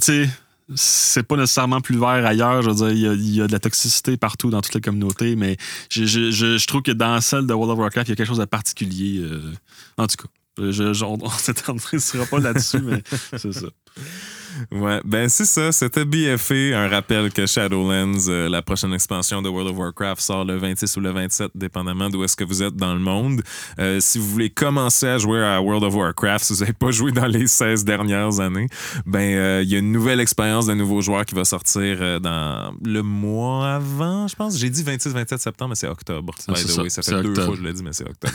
c'est 0.75 1.23
pas 1.23 1.37
nécessairement 1.37 1.81
plus 1.81 1.97
vert 1.99 2.27
ailleurs. 2.27 2.63
Je 2.63 2.71
veux 2.71 2.75
dire, 2.75 2.91
il 2.91 2.99
y 2.99 3.07
a, 3.09 3.13
il 3.13 3.35
y 3.37 3.41
a 3.43 3.47
de 3.47 3.53
la 3.53 3.61
toxicité 3.61 4.17
partout 4.17 4.51
dans 4.51 4.61
toutes 4.61 4.75
les 4.75 4.81
communautés, 4.81 5.37
mais 5.37 5.57
je, 5.91 6.05
je- 6.05 6.31
je- 6.33 6.59
je 6.59 6.67
trouve 6.67 6.83
que 6.83 6.91
dans 6.93 7.21
celle 7.21 7.47
de 7.47 7.55
World 7.55 7.73
of 7.75 7.79
Warcraft, 7.79 8.09
il 8.09 8.11
y 8.11 8.13
a 8.15 8.17
quelque 8.17 8.27
chose 8.27 8.39
de 8.39 8.45
particulier. 8.45 9.21
euh, 9.21 9.53
en 9.99 10.07
tout 10.09 10.17
cas, 10.17 10.29
on, 10.59 11.19
on 11.23 11.31
s'éternisera 11.31 12.27
pas 12.27 12.39
là-dessus, 12.41 12.81
mais 12.83 13.03
c'est 13.37 13.53
ça. 13.53 13.67
Ouais, 14.73 15.01
ben 15.05 15.29
c'est 15.29 15.45
ça, 15.45 15.73
c'était 15.73 16.05
BFA. 16.05 16.55
Un 16.79 16.89
rappel 16.89 17.33
que 17.33 17.47
Shadowlands, 17.47 18.29
euh, 18.29 18.49
la 18.49 18.63
prochaine 18.63 18.93
expansion 18.95 19.43
de 19.43 19.49
World 19.49 19.71
of 19.73 19.79
Warcraft, 19.79 20.21
sort 20.21 20.45
le 20.45 20.57
26 20.57 20.97
ou 20.97 21.01
le 21.01 21.11
27, 21.11 21.51
dépendamment 21.55 22.09
d'où 22.11 22.25
est-ce 22.25 22.37
que 22.37 22.45
vous 22.45 22.63
êtes 22.63 22.77
dans 22.77 22.95
le 22.95 23.01
monde. 23.01 23.43
Euh, 23.79 24.01
si 24.01 24.19
vous 24.19 24.27
voulez 24.29 24.51
commencer 24.51 25.07
à 25.07 25.19
jouer 25.19 25.43
à 25.45 25.61
World 25.61 25.85
of 25.85 25.95
Warcraft, 25.95 26.45
si 26.45 26.53
vous 26.55 26.61
n'avez 26.61 26.73
pas 26.73 26.91
joué 26.91 27.13
dans 27.13 27.27
les 27.27 27.47
16 27.47 27.85
dernières 27.85 28.41
années, 28.41 28.69
ben 29.07 29.37
euh, 29.37 29.63
il 29.63 29.71
y 29.71 29.75
a 29.77 29.79
une 29.79 29.93
nouvelle 29.93 30.21
expérience 30.21 30.67
de 30.67 30.75
nouveaux 30.75 31.01
joueurs 31.01 31.25
qui 31.25 31.35
va 31.35 31.45
sortir 31.45 32.21
dans 32.21 32.75
le 32.85 33.03
mois 33.03 33.75
avant, 33.75 34.29
je 34.29 34.37
pense. 34.37 34.59
J'ai 34.59 34.71
dit 34.71 34.83
26-27 34.83 35.39
septembre, 35.39 35.71
mais 35.71 35.75
c'est 35.75 35.89
octobre. 35.89 36.35
Ah, 36.49 36.53
By 36.53 36.59
c'est 36.59 36.67
the 36.67 36.71
ça, 36.71 36.83
way, 36.83 36.89
ça 36.91 37.03
fait 37.03 37.23
deux 37.23 37.31
octobre. 37.31 37.47
fois 37.47 37.55
que 37.57 37.61
je 37.63 37.67
l'ai 37.67 37.73
dit, 37.73 37.83
mais 37.83 37.93
c'est 37.93 38.09
octobre. 38.09 38.35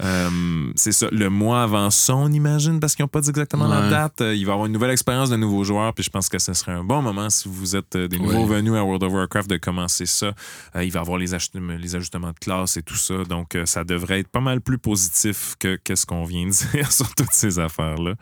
C'est 0.76 0.92
ça, 0.92 1.08
le 1.12 1.28
mois 1.28 1.62
avant 1.62 1.90
ça, 1.90 2.14
on 2.16 2.30
imagine, 2.32 2.80
parce 2.80 2.94
qu'ils 2.94 3.02
n'ont 3.04 3.08
pas 3.08 3.20
dit 3.20 3.28
exactement 3.30 3.66
la 3.68 3.88
date. 3.90 4.14
Il 4.20 4.44
va 4.46 4.50
y 4.50 4.52
avoir 4.52 4.66
une 4.66 4.72
nouvelle 4.72 4.90
expérience 4.90 5.28
de 5.30 5.36
nouveaux 5.50 5.64
joueurs, 5.64 5.92
puis 5.94 6.04
je 6.04 6.10
pense 6.10 6.28
que 6.28 6.38
ce 6.38 6.52
serait 6.54 6.72
un 6.72 6.84
bon 6.84 7.02
moment 7.02 7.28
si 7.28 7.48
vous 7.48 7.74
êtes 7.74 7.96
euh, 7.96 8.06
des 8.08 8.18
nouveaux 8.18 8.46
venus 8.46 8.74
à 8.74 8.84
World 8.84 9.02
of 9.02 9.12
Warcraft 9.12 9.50
de 9.50 9.56
commencer 9.56 10.06
ça. 10.06 10.32
Euh, 10.76 10.84
il 10.84 10.92
va 10.92 11.00
y 11.00 11.02
avoir 11.02 11.18
les, 11.18 11.26
les 11.26 11.96
ajustements 11.96 12.30
de 12.30 12.38
classe 12.38 12.76
et 12.76 12.82
tout 12.82 12.94
ça, 12.96 13.24
donc 13.28 13.54
euh, 13.56 13.66
ça 13.66 13.82
devrait 13.84 14.20
être 14.20 14.28
pas 14.28 14.40
mal 14.40 14.60
plus 14.60 14.78
positif 14.78 15.56
que 15.58 15.76
qu'est-ce 15.76 16.06
qu'on 16.06 16.24
vient 16.24 16.46
de 16.46 16.52
dire 16.72 16.92
sur 16.92 17.12
toutes 17.14 17.32
ces 17.32 17.58
affaires-là. 17.58 18.14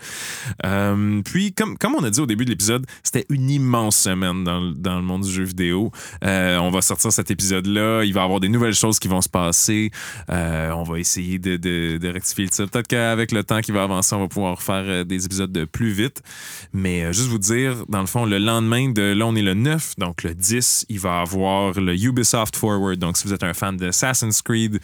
Euh, 0.64 1.20
puis, 1.24 1.53
comme, 1.53 1.76
comme 1.76 1.95
on 1.95 2.05
a 2.05 2.11
dit 2.11 2.20
au 2.20 2.26
début 2.26 2.45
de 2.45 2.51
l'épisode, 2.51 2.87
c'était 3.03 3.26
une 3.29 3.51
immense 3.51 3.97
semaine 3.97 4.45
dans, 4.45 4.61
le- 4.61 4.74
dans 4.74 4.97
le 4.97 5.03
monde 5.03 5.22
du 5.22 5.31
jeu 5.31 5.45
vidéo. 5.45 5.91
On 6.22 6.70
va 6.70 6.81
sortir 6.81 7.12
cet 7.12 7.31
épisode-là. 7.31 8.05
Il 8.05 8.12
va 8.14 8.22
y 8.22 8.24
avoir 8.24 8.41
des 8.41 8.49
nouvelles 8.49 8.74
choses 8.74 8.99
qui 8.99 9.09
vont 9.09 9.20
se 9.20 9.29
passer. 9.29 9.91
On 10.29 10.83
va 10.83 10.99
essayer 10.99 11.39
de, 11.39 11.57
de- 11.57 11.99
de 11.99 12.09
rectifier 12.09 12.45
le 12.45 12.51
tir. 12.51 12.68
Peut-être 12.70 12.89
qu'avec 12.89 13.33
le 13.33 13.45
temps 13.45 13.61
qui 13.61 13.72
va 13.72 13.83
avancer, 13.83 14.14
on 14.14 14.20
va 14.20 14.29
pouvoir 14.29 14.62
faire 14.62 15.05
des 15.05 15.24
épisodes 15.26 15.53
de 15.53 15.64
plus 15.64 15.91
vite. 15.91 16.22
Mais 16.72 17.12
juste 17.18 17.30
vous 17.30 17.38
dire, 17.38 17.84
dans 17.88 18.00
le 18.00 18.06
fond, 18.06 18.24
le 18.24 18.38
lendemain 18.38 18.90
de 18.90 19.02
là, 19.02 19.26
on 19.26 19.34
est 19.34 19.42
le 19.42 19.54
9, 19.54 19.96
donc 19.98 20.22
le 20.22 20.34
10, 20.34 20.86
il 20.88 21.00
va 21.00 21.20
avoir 21.20 21.72
le 21.72 21.94
Ubisoft 21.94 22.56
Forward. 22.56 22.98
Donc, 22.98 23.16
si 23.16 23.26
vous 23.26 23.34
êtes 23.34 23.42
un 23.42 23.54
fan 23.54 23.76
de 23.76 23.88
Assassin's 23.88 24.40
Creed, 24.40 24.80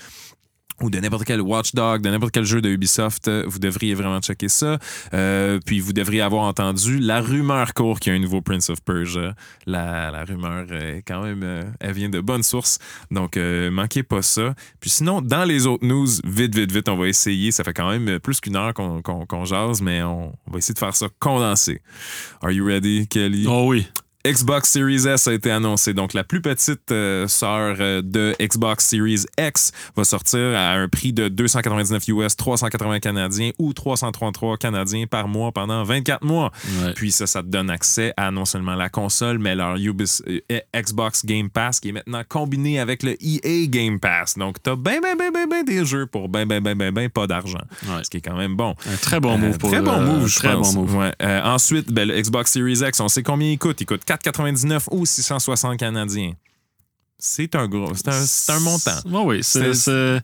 de 0.91 0.99
n'importe 1.01 1.25
quel 1.25 1.41
Watchdog, 1.41 2.03
de 2.03 2.11
n'importe 2.11 2.33
quel 2.33 2.45
jeu 2.45 2.61
de 2.61 2.69
Ubisoft, 2.69 3.29
euh, 3.29 3.45
vous 3.47 3.59
devriez 3.59 3.95
vraiment 3.95 4.21
checker 4.21 4.49
ça. 4.49 4.79
Euh, 5.13 5.59
puis 5.65 5.81
vous 5.81 5.93
devriez 5.93 6.23
avoir 6.23 6.45
entendu 6.45 6.99
la 6.99 7.21
rumeur 7.21 7.75
court 7.75 8.01
qu'il 8.01 8.13
y 8.13 8.17
a 8.17 8.19
un 8.19 8.23
nouveau 8.23 8.41
Prince 8.41 8.71
of 8.71 8.83
Persia. 8.83 9.35
La, 9.67 10.25
rumeur, 10.25 10.67
euh, 10.71 11.01
quand 11.07 11.23
même, 11.23 11.73
elle 11.81 11.93
vient 11.93 12.09
de 12.09 12.21
bonnes 12.21 12.43
sources. 12.43 12.79
Donc, 13.11 13.37
manquez 13.37 14.03
pas 14.03 14.23
ça. 14.23 14.55
Puis 14.81 14.91
sinon, 14.91 15.21
dans 15.21 15.45
les 15.45 15.67
autres 15.67 15.87
news, 15.87 16.09
vite, 16.25 16.55
vite, 16.55 16.73
vite, 16.73 16.89
on 16.89 16.97
va 16.97 17.09
essayer. 17.09 17.51
Ça 17.51 17.65
fait 17.65 17.75
quand 17.75 17.91
même 17.91 18.19
plus 18.21 18.41
qu'une 18.41 18.57
heure 18.57 18.73
qu'on 18.75 19.45
jase, 19.45 19.81
mais 19.81 20.03
on 20.03 20.33
va 20.51 20.59
essayer 20.59 20.75
de 20.75 20.79
faire 20.79 20.95
ça 20.95 21.09
condensé. 21.19 21.81
Are 22.43 22.51
you 22.51 22.65
ready, 22.67 23.07
Kelly? 23.09 23.47
Oh 23.49 23.67
oui. 23.69 23.87
Xbox 24.27 24.71
Series 24.71 25.07
S 25.07 25.29
a 25.29 25.35
été 25.35 25.51
annoncé. 25.51 25.93
Donc, 25.93 26.15
la 26.15 26.25
plus 26.25 26.41
petite 26.41 26.91
euh, 26.93 27.29
sœur 27.29 27.77
euh, 27.79 28.01
de 28.03 28.35
Xbox 28.41 28.87
Series 28.87 29.25
X 29.39 29.71
va 29.97 30.05
sortir 30.05 30.41
à 30.57 30.73
un 30.73 30.89
prix 30.89 31.13
de 31.13 31.29
299 31.29 32.09
US, 32.09 32.35
380 32.37 33.01
canadiens 33.01 33.51
ou 33.59 33.75
333 33.75 34.57
canadiens 34.57 35.07
par 35.07 35.29
mois 35.29 35.53
pendant 35.53 35.85
24 35.85 36.25
mois. 36.25 36.51
Ouais. 36.83 36.93
Puis 36.95 37.13
ça, 37.13 37.27
ça 37.27 37.43
te 37.43 37.49
donne 37.49 37.69
accès 37.69 38.15
à 38.17 38.31
non 38.31 38.47
seulement 38.47 38.75
la 38.77 38.89
console, 38.89 39.39
mais 39.39 39.55
leur 39.55 39.77
Ubis- 39.77 40.23
euh, 40.51 40.61
Xbox 40.75 41.27
Game 41.27 41.51
Pass 41.51 41.79
qui 41.81 41.91
est 41.91 41.93
maintenant 41.93 42.23
combiné 42.27 42.81
avec 42.81 43.03
le 43.03 43.17
EA 43.23 43.67
Game 43.67 44.01
Pass. 44.01 44.39
Donc, 44.39 44.57
t'as 44.63 44.75
ben, 44.75 45.01
ben, 45.03 45.17
ben, 45.19 45.31
ben, 45.35 45.47
ben 45.51 45.65
des 45.65 45.85
jeux 45.85 46.07
pour 46.07 46.31
ben, 46.31 46.47
ben, 46.47 46.63
ben, 46.63 46.75
ben, 46.77 46.91
ben 46.93 47.11
pas 47.11 47.27
d'argent. 47.27 47.61
Ouais. 47.89 48.03
Ce 48.03 48.09
qui 48.09 48.17
est 48.17 48.23
quand 48.23 48.37
même 48.37 48.57
bon. 48.57 48.75
Un 48.91 48.97
très 48.97 49.21
bon 49.21 49.37
move 49.37 49.55
Euh, 49.55 49.59
pour 49.59 49.71
Très 49.71 49.83
bon 49.83 50.01
move, 50.01 50.27
je 50.29 50.39
Très 50.39 50.55
pense. 50.55 50.75
bon 50.75 50.83
move. 50.83 50.97
Ouais. 50.97 51.13
Euh, 51.23 51.43
ensuite, 51.43 51.93
ben, 51.93 52.09
le 52.09 52.19
Xbox 52.19 52.53
Series 52.53 52.81
X, 52.89 53.01
on 53.01 53.09
sait 53.09 53.23
combien 53.23 53.51
il 53.51 53.59
coûte. 53.59 53.81
Il 53.83 53.87
coûte 53.87 54.05
4,99 54.17 54.89
ou 54.91 55.07
660 55.07 55.79
canadiens. 55.79 56.33
C'est 57.19 57.55
un 57.55 57.69
gros, 57.69 57.95
c'est 57.95 58.09
un, 58.09 58.27
c'est 58.27 58.53
un 58.53 58.61
montant. 58.61 58.99
Oui, 59.07 59.23
oui. 59.25 59.45
C'est, 59.45 60.21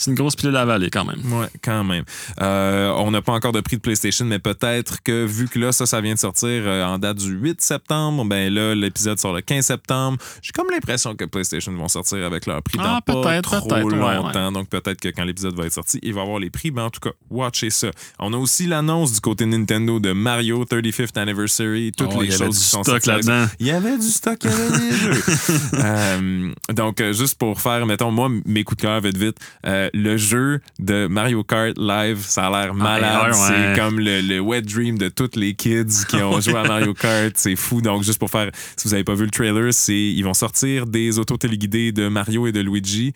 C'est- 0.00 0.10
une 0.10 0.16
grosse 0.16 0.34
pilule 0.34 0.56
à 0.56 0.62
avaler 0.62 0.90
quand 0.90 1.04
même. 1.04 1.20
Ouais, 1.32 1.46
quand 1.62 1.84
même. 1.84 2.04
Euh, 2.40 2.90
on 2.96 3.10
n'a 3.10 3.22
pas 3.22 3.32
encore 3.32 3.52
de 3.52 3.60
prix 3.60 3.76
de 3.76 3.80
PlayStation, 3.82 4.24
mais 4.24 4.38
peut-être 4.38 5.02
que 5.02 5.24
vu 5.24 5.46
que 5.48 5.58
là, 5.58 5.72
ça, 5.72 5.86
ça 5.86 6.00
vient 6.00 6.14
de 6.14 6.18
sortir 6.18 6.48
euh, 6.48 6.84
en 6.84 6.98
date 6.98 7.18
du 7.18 7.30
8 7.32 7.60
septembre, 7.60 8.24
ben 8.24 8.52
là, 8.52 8.74
l'épisode 8.74 9.18
sort 9.20 9.32
le 9.34 9.40
15 9.42 9.64
septembre. 9.66 10.18
J'ai 10.42 10.52
comme 10.52 10.66
l'impression 10.72 11.14
que 11.14 11.24
PlayStation 11.26 11.72
vont 11.72 11.88
sortir 11.88 12.24
avec 12.24 12.46
leur 12.46 12.62
prix 12.62 12.78
dans 12.78 12.84
Ah, 12.96 13.00
pas 13.04 13.12
peut-être, 13.22 13.58
trop 13.58 13.68
peut-être, 13.68 13.84
ouais, 13.86 14.14
longtemps. 14.16 14.52
Donc 14.52 14.68
peut-être 14.68 15.00
que 15.00 15.08
quand 15.08 15.24
l'épisode 15.24 15.54
va 15.56 15.66
être 15.66 15.72
sorti, 15.74 15.98
il 16.02 16.14
va 16.14 16.22
avoir 16.22 16.38
les 16.38 16.50
prix. 16.50 16.70
Ben 16.70 16.84
en 16.84 16.90
tout 16.90 17.00
cas, 17.00 17.10
watchez 17.30 17.70
ça. 17.70 17.90
On 18.18 18.32
a 18.32 18.36
aussi 18.36 18.66
l'annonce 18.66 19.12
du 19.12 19.20
côté 19.20 19.46
Nintendo 19.46 20.00
de 20.00 20.12
Mario 20.12 20.64
35th 20.64 21.18
Anniversary, 21.18 21.92
toutes 21.96 22.10
Oh, 22.16 22.20
les 22.22 22.26
il 22.28 22.30
y 22.32 22.34
avait 22.34 22.44
choses 22.46 22.56
du 22.58 22.62
qui 22.64 22.68
sont 22.70 22.82
stock 22.82 23.02
sorties. 23.02 23.26
là-dedans. 23.28 23.52
Il 23.60 23.66
y 23.66 23.70
avait 23.70 23.96
du 23.98 24.08
stock, 24.08 24.38
il 24.44 24.50
y 24.50 24.52
avait 24.52 24.78
des 24.78 24.96
jeux. 24.96 25.22
Euh, 25.74 26.52
donc, 26.72 27.02
juste 27.12 27.38
pour 27.38 27.60
faire, 27.60 27.86
mettons, 27.86 28.10
moi, 28.10 28.28
mes 28.46 28.64
coups 28.64 28.76
de 28.78 28.82
cœur 28.82 29.00
vite, 29.00 29.16
vite, 29.16 29.36
euh, 29.66 29.88
le 29.94 30.16
jeu 30.16 30.60
de 30.78 31.06
Mario 31.06 31.44
Kart 31.44 31.76
Live, 31.78 32.24
ça 32.26 32.46
a 32.46 32.50
l'air 32.50 32.74
malade. 32.74 33.32
ouais, 33.32 33.38
ouais. 33.38 33.72
C'est 33.74 33.80
comme 33.80 34.00
le, 34.00 34.20
le 34.20 34.40
wet 34.40 34.62
dream 34.62 34.98
de 34.98 35.08
tous 35.08 35.36
les 35.36 35.54
kids 35.54 36.06
qui 36.08 36.16
ont 36.22 36.40
joué 36.40 36.56
à 36.56 36.64
Mario 36.64 36.94
Kart. 36.94 37.32
C'est 37.36 37.56
fou. 37.56 37.80
Donc, 37.80 38.02
juste 38.02 38.18
pour 38.18 38.30
faire, 38.30 38.50
si 38.76 38.88
vous 38.88 38.92
n'avez 38.92 39.04
pas 39.04 39.14
vu 39.14 39.24
le 39.24 39.30
trailer, 39.30 39.72
c'est 39.72 39.94
ils 39.94 40.22
vont 40.22 40.34
sortir 40.34 40.86
des 40.86 41.18
autos 41.18 41.36
téléguidées 41.36 41.92
de 41.92 42.08
Mario 42.08 42.46
et 42.46 42.52
de 42.52 42.60
Luigi 42.60 43.12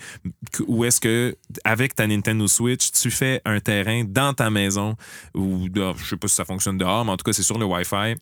où 0.66 0.84
est-ce 0.84 1.00
que, 1.00 1.36
avec 1.64 1.94
ta 1.94 2.06
Nintendo 2.06 2.46
Switch, 2.46 2.90
tu 2.92 3.10
fais 3.10 3.40
un 3.44 3.60
terrain 3.60 4.04
dans 4.04 4.34
ta 4.34 4.50
maison 4.50 4.96
ou, 5.34 5.68
dehors. 5.68 5.96
je 5.98 6.10
sais 6.10 6.16
pas 6.16 6.28
si 6.28 6.34
ça 6.34 6.44
fonctionne 6.44 6.78
dehors, 6.78 7.04
mais 7.04 7.12
en 7.12 7.16
tout 7.16 7.24
cas, 7.24 7.32
c'est 7.32 7.42
sur 7.42 7.58
le 7.58 7.64
Wi-Fi 7.64 8.16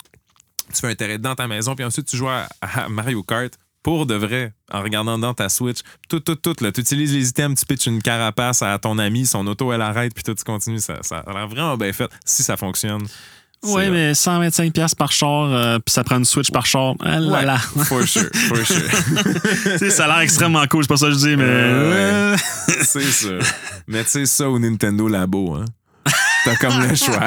tu 0.72 0.81
fais 0.81 0.89
un 0.89 0.94
terrain 0.94 1.18
dans 1.18 1.35
ta 1.35 1.47
maison, 1.47 1.74
puis 1.74 1.85
ensuite 1.85 2.06
tu 2.06 2.16
joues 2.16 2.28
à, 2.28 2.48
à 2.60 2.89
Mario 2.89 3.22
Kart 3.22 3.52
pour 3.82 4.06
de 4.06 4.14
vrai, 4.14 4.52
en 4.72 4.82
regardant 4.82 5.18
dans 5.18 5.34
ta 5.34 5.48
Switch. 5.48 5.78
Tout, 6.09 6.20
tout, 6.20 6.36
tout. 6.36 6.54
Tu 6.54 6.80
utilises 6.80 7.12
les 7.12 7.28
items, 7.28 7.59
tu 7.59 7.66
pitches 7.66 7.86
une 7.86 8.02
carapace 8.02 8.62
à 8.62 8.78
ton 8.78 8.98
ami, 8.98 9.26
son 9.26 9.46
auto, 9.46 9.72
elle 9.72 9.82
arrête, 9.82 10.14
puis 10.14 10.22
tout, 10.22 10.34
tu 10.34 10.44
continues. 10.44 10.80
Ça, 10.80 10.98
ça 11.02 11.18
a 11.18 11.32
l'air 11.32 11.48
vraiment 11.48 11.76
bien 11.76 11.92
fait, 11.92 12.10
si 12.24 12.42
ça 12.42 12.56
fonctionne. 12.56 13.02
Oui, 13.64 13.88
mais 13.90 14.10
125$ 14.12 14.72
piastres 14.72 14.96
par 14.96 15.12
char, 15.12 15.44
euh, 15.52 15.78
puis 15.78 15.92
ça 15.92 16.02
prend 16.02 16.16
une 16.18 16.24
Switch 16.24 16.50
par 16.50 16.66
char. 16.66 16.94
Ah 17.00 17.20
là 17.20 17.32
Ouais, 17.32 17.44
là. 17.44 17.59
for 17.59 18.02
sure, 18.06 18.28
for 18.48 18.56
sure. 18.66 19.90
Ça 19.90 20.04
a 20.04 20.09
l'air 20.09 20.18
extrêmement 20.20 20.66
cool, 20.66 20.82
c'est 20.82 20.88
pas 20.88 20.96
ça 20.96 21.06
que 21.06 21.12
je 21.12 21.18
dis, 21.18 21.36
mais. 21.36 21.44
Euh, 21.46 22.36
C'est 22.82 23.02
ça. 23.02 23.28
Mais 23.86 24.02
tu 24.02 24.10
sais, 24.10 24.26
ça 24.26 24.48
au 24.50 24.59
Nintendo 24.59 25.06
Labo, 25.06 25.54
hein. 25.54 25.64
T'as 26.44 26.56
comme 26.56 26.81
le 26.89 26.94
choix. 26.94 27.27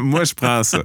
Moi, 0.00 0.24
je 0.24 0.34
prends 0.34 0.62
ça, 0.62 0.82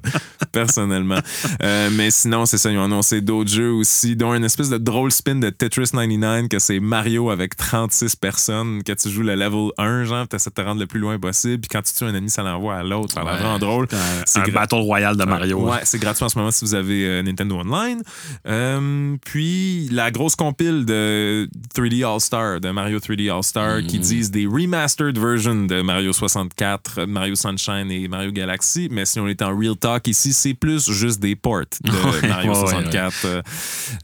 personnellement. 0.51 1.19
Euh, 1.63 1.89
mais 1.91 2.09
sinon, 2.11 2.45
c'est 2.45 2.57
ça, 2.57 2.71
ils 2.71 2.77
ont 2.77 2.83
annoncé 2.83 3.21
d'autres 3.21 3.49
jeux 3.51 3.71
aussi, 3.71 4.15
dont 4.15 4.33
une 4.33 4.43
espèce 4.43 4.69
de 4.69 4.77
drôle 4.77 5.11
spin 5.11 5.35
de 5.35 5.49
Tetris 5.49 5.91
99, 5.91 6.47
que 6.49 6.59
c'est 6.59 6.79
Mario 6.79 7.29
avec 7.29 7.55
36 7.55 8.15
personnes, 8.15 8.83
que 8.83 8.91
tu 8.93 9.09
joues 9.09 9.23
le 9.23 9.35
level 9.35 9.69
1, 9.77 10.05
genre, 10.05 10.27
tu 10.27 10.35
essaies 10.35 10.49
de 10.49 10.55
te 10.55 10.61
rendre 10.61 10.79
le 10.79 10.87
plus 10.87 10.99
loin 10.99 11.19
possible, 11.19 11.59
puis 11.61 11.69
quand 11.69 11.81
tu 11.81 11.93
tues 11.93 12.03
un 12.05 12.09
ennemi, 12.15 12.29
ça 12.29 12.43
l'envoie 12.43 12.75
à 12.77 12.83
l'autre. 12.83 13.13
Ça 13.13 13.21
a 13.21 13.23
l'air 13.25 13.33
vraiment 13.35 13.59
drôle. 13.59 13.87
C'est 14.25 14.39
un 14.39 14.43
gra- 14.43 14.53
Battle 14.53 14.75
Royale 14.75 15.17
de 15.17 15.25
Mario. 15.25 15.59
Ouais, 15.69 15.79
c'est 15.83 15.99
gratuit 15.99 16.23
en 16.23 16.29
ce 16.29 16.37
moment 16.37 16.51
si 16.51 16.65
vous 16.65 16.75
avez 16.75 17.05
euh, 17.05 17.21
Nintendo 17.23 17.55
Online. 17.57 18.01
Euh, 18.47 19.15
puis 19.25 19.89
la 19.91 20.11
grosse 20.11 20.35
compile 20.35 20.85
de 20.85 21.47
3D 21.75 22.05
All-Star, 22.05 22.59
de 22.59 22.69
Mario 22.71 22.99
3D 22.99 23.31
All-Star, 23.33 23.81
qui 23.83 23.99
disent 23.99 24.31
des 24.31 24.45
remastered 24.45 25.17
versions 25.17 25.65
de 25.65 25.81
Mario 25.81 26.13
64, 26.13 27.05
Mario 27.11 27.35
Sunshine 27.35 27.91
et 27.91 28.07
Mario 28.07 28.31
Galaxy. 28.31 28.87
Mais 28.91 29.05
si 29.05 29.19
on 29.19 29.27
est 29.27 29.41
en 29.41 29.57
real 29.57 29.75
talk 29.75 30.07
ici, 30.07 30.33
c'est 30.33 30.53
plus 30.53 30.89
juste 30.91 31.19
des 31.19 31.35
ports 31.35 31.61
de 31.83 31.91
Mario 32.27 32.51
ouais, 32.53 32.57
ouais, 32.59 32.69
64. 32.69 33.13
euh, 33.25 33.41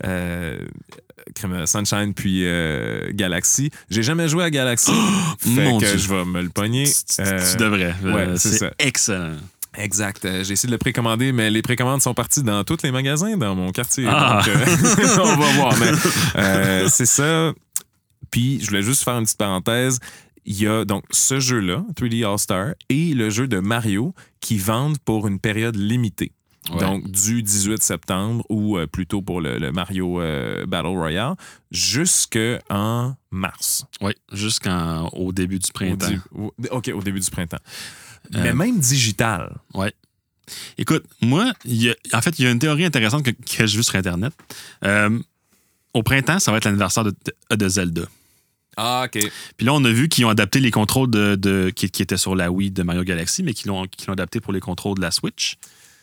euh, 0.05 0.57
crème, 1.35 1.65
Sunshine 1.65 2.13
puis 2.13 2.41
euh, 2.45 3.09
Galaxy. 3.13 3.71
J'ai 3.89 4.03
jamais 4.03 4.27
joué 4.29 4.43
à 4.43 4.49
Galaxy. 4.49 4.91
fait 5.39 5.49
mon 5.49 5.79
que 5.79 5.85
Dieu. 5.85 5.97
je 5.97 6.07
vais 6.09 6.25
me 6.25 6.41
le 6.41 6.49
pogner. 6.49 6.85
Tu, 6.85 7.15
tu- 7.15 7.21
Euh, 7.21 7.51
tu 7.51 7.57
devrais. 7.57 7.95
ouais, 8.03 8.27
Euh, 8.27 8.35
c'est 8.37 8.71
excellent. 8.79 9.35
Exact. 9.79 10.25
Euh, 10.25 10.43
J'ai 10.43 10.53
essayé 10.53 10.67
de 10.67 10.73
le 10.73 10.79
précommander, 10.79 11.31
mais 11.31 11.51
les 11.51 11.61
précommandes 11.61 12.01
sont 12.01 12.13
parties 12.15 12.41
dans 12.41 12.63
tous 12.63 12.77
les 12.83 12.91
magasins 12.91 13.37
dans 13.37 13.53
mon 13.53 13.71
quartier. 13.71 14.05
Ah. 14.09 14.41
Donc, 14.43 14.55
euh, 14.55 15.17
on 15.21 15.35
va 15.35 15.51
voir. 15.53 15.75
Mais 15.77 15.91
euh, 16.37 16.87
c'est 16.89 17.05
ça. 17.05 17.53
Puis, 18.31 18.59
je 18.61 18.67
voulais 18.67 18.81
juste 18.81 19.03
faire 19.03 19.17
une 19.17 19.23
petite 19.25 19.37
parenthèse. 19.37 19.99
Il 20.47 20.59
y 20.59 20.65
a 20.67 20.85
donc 20.85 21.03
ce 21.11 21.39
jeu-là, 21.39 21.85
3D 21.95 22.25
All-Star, 22.25 22.69
et 22.89 23.13
le 23.13 23.29
jeu 23.29 23.47
de 23.47 23.59
Mario 23.59 24.15
qui 24.39 24.57
vendent 24.57 24.97
pour 24.99 25.27
une 25.27 25.39
période 25.39 25.75
limitée. 25.75 26.31
Ouais. 26.71 26.79
Donc, 26.79 27.09
du 27.09 27.43
18 27.43 27.81
septembre 27.81 28.43
ou 28.49 28.77
euh, 28.77 28.87
plutôt 28.87 29.21
pour 29.21 29.39
le, 29.39 29.57
le 29.57 29.71
Mario 29.71 30.19
euh, 30.21 30.65
Battle 30.65 30.87
Royale, 30.87 31.35
jusqu'en 31.71 33.15
mars. 33.31 33.85
Oui, 34.01 34.13
jusqu'au 34.33 35.31
début 35.31 35.59
du 35.59 35.67
Au 35.69 35.73
printemps. 35.73 36.09
dé- 36.59 36.69
OK, 36.71 36.91
au 36.93 37.01
début 37.01 37.19
du 37.19 37.29
printemps. 37.31 37.59
Euh, 38.35 38.39
Mais 38.43 38.53
même 38.53 38.79
digital. 38.79 39.57
Ouais. 39.73 39.93
Écoute, 40.77 41.05
moi, 41.21 41.53
y 41.65 41.89
a- 41.89 41.95
en 42.13 42.21
fait, 42.21 42.37
il 42.39 42.45
y 42.45 42.47
a 42.47 42.51
une 42.51 42.59
théorie 42.59 42.85
intéressante 42.85 43.23
que, 43.23 43.31
que 43.31 43.65
j'ai 43.65 43.77
vue 43.77 43.83
sur 43.83 43.95
Internet. 43.95 44.33
Au 45.93 46.03
printemps, 46.03 46.39
ça 46.39 46.51
va 46.51 46.57
être 46.57 46.65
l'anniversaire 46.65 47.03
de, 47.03 47.13
de 47.51 47.69
Zelda. 47.69 48.03
Ah, 48.77 49.05
OK. 49.05 49.19
Puis 49.57 49.65
là, 49.65 49.73
on 49.73 49.83
a 49.83 49.89
vu 49.91 50.07
qu'ils 50.07 50.23
ont 50.25 50.29
adapté 50.29 50.59
les 50.59 50.69
contrôles 50.71 51.09
de, 51.09 51.35
de- 51.35 51.71
qui, 51.75 51.89
qui 51.89 52.01
étaient 52.03 52.15
sur 52.17 52.35
la 52.35 52.51
Wii 52.51 52.69
de 52.71 52.83
Mario 52.83 53.03
Galaxy, 53.03 53.41
mais 53.43 53.53
qu'ils 53.53 53.69
l'ont 53.69 53.81
l'ont 54.07 54.13
adapté 54.13 54.39
pour 54.39 54.53
les 54.53 54.59
contrôles 54.59 54.97
de 54.97 55.01
la 55.01 55.09
Switch. 55.11 55.55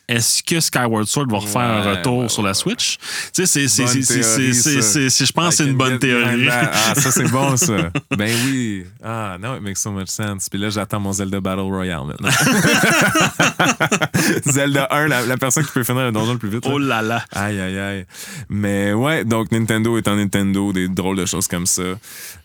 Est-ce 0.07 0.43
que 0.43 0.59
Skyward 0.59 1.05
Sword 1.07 1.27
va 1.29 1.39
refaire 1.39 1.61
un 1.61 1.91
retour 1.95 2.19
ouais, 2.19 2.29
sur 2.29 2.43
la 2.43 2.53
Switch? 2.53 2.97
Tu 3.33 3.45
sais, 3.45 3.61
je 3.67 5.31
pense 5.31 5.49
que 5.49 5.55
c'est 5.55 5.65
une 5.69 5.75
bonne 5.77 5.97
théorie. 5.99 6.47
Ah, 6.51 6.93
ça, 6.95 7.11
c'est 7.11 7.27
bon, 7.31 7.57
ça. 7.57 7.89
Ben 8.15 8.31
oui. 8.45 8.85
Ah, 9.03 9.37
no, 9.39 9.55
it 9.55 9.61
makes 9.61 9.77
so 9.79 9.91
much 9.91 10.07
sense. 10.09 10.49
Puis 10.49 10.59
là, 10.59 10.69
j'attends 10.69 10.99
mon 10.99 11.13
Zelda 11.13 11.39
Battle 11.41 11.61
Royale 11.61 12.05
maintenant. 12.05 12.29
Zelda 14.45 14.87
1, 14.91 15.07
la, 15.07 15.25
la 15.25 15.37
personne 15.37 15.63
qui 15.65 15.71
peut 15.71 15.83
finir 15.83 16.03
le 16.03 16.11
donjon 16.11 16.33
le 16.33 16.39
plus 16.39 16.49
vite. 16.49 16.65
là. 16.65 16.71
Oh 16.73 16.77
là 16.79 17.01
là! 17.01 17.23
Aïe, 17.31 17.59
aïe, 17.59 17.77
aïe. 17.79 18.05
Mais 18.49 18.93
ouais, 18.93 19.23
donc 19.25 19.51
Nintendo 19.51 19.97
étant 19.97 20.15
Nintendo, 20.15 20.71
des 20.73 20.87
drôles 20.87 21.17
de 21.17 21.25
choses 21.25 21.47
comme 21.47 21.65
ça. 21.65 21.81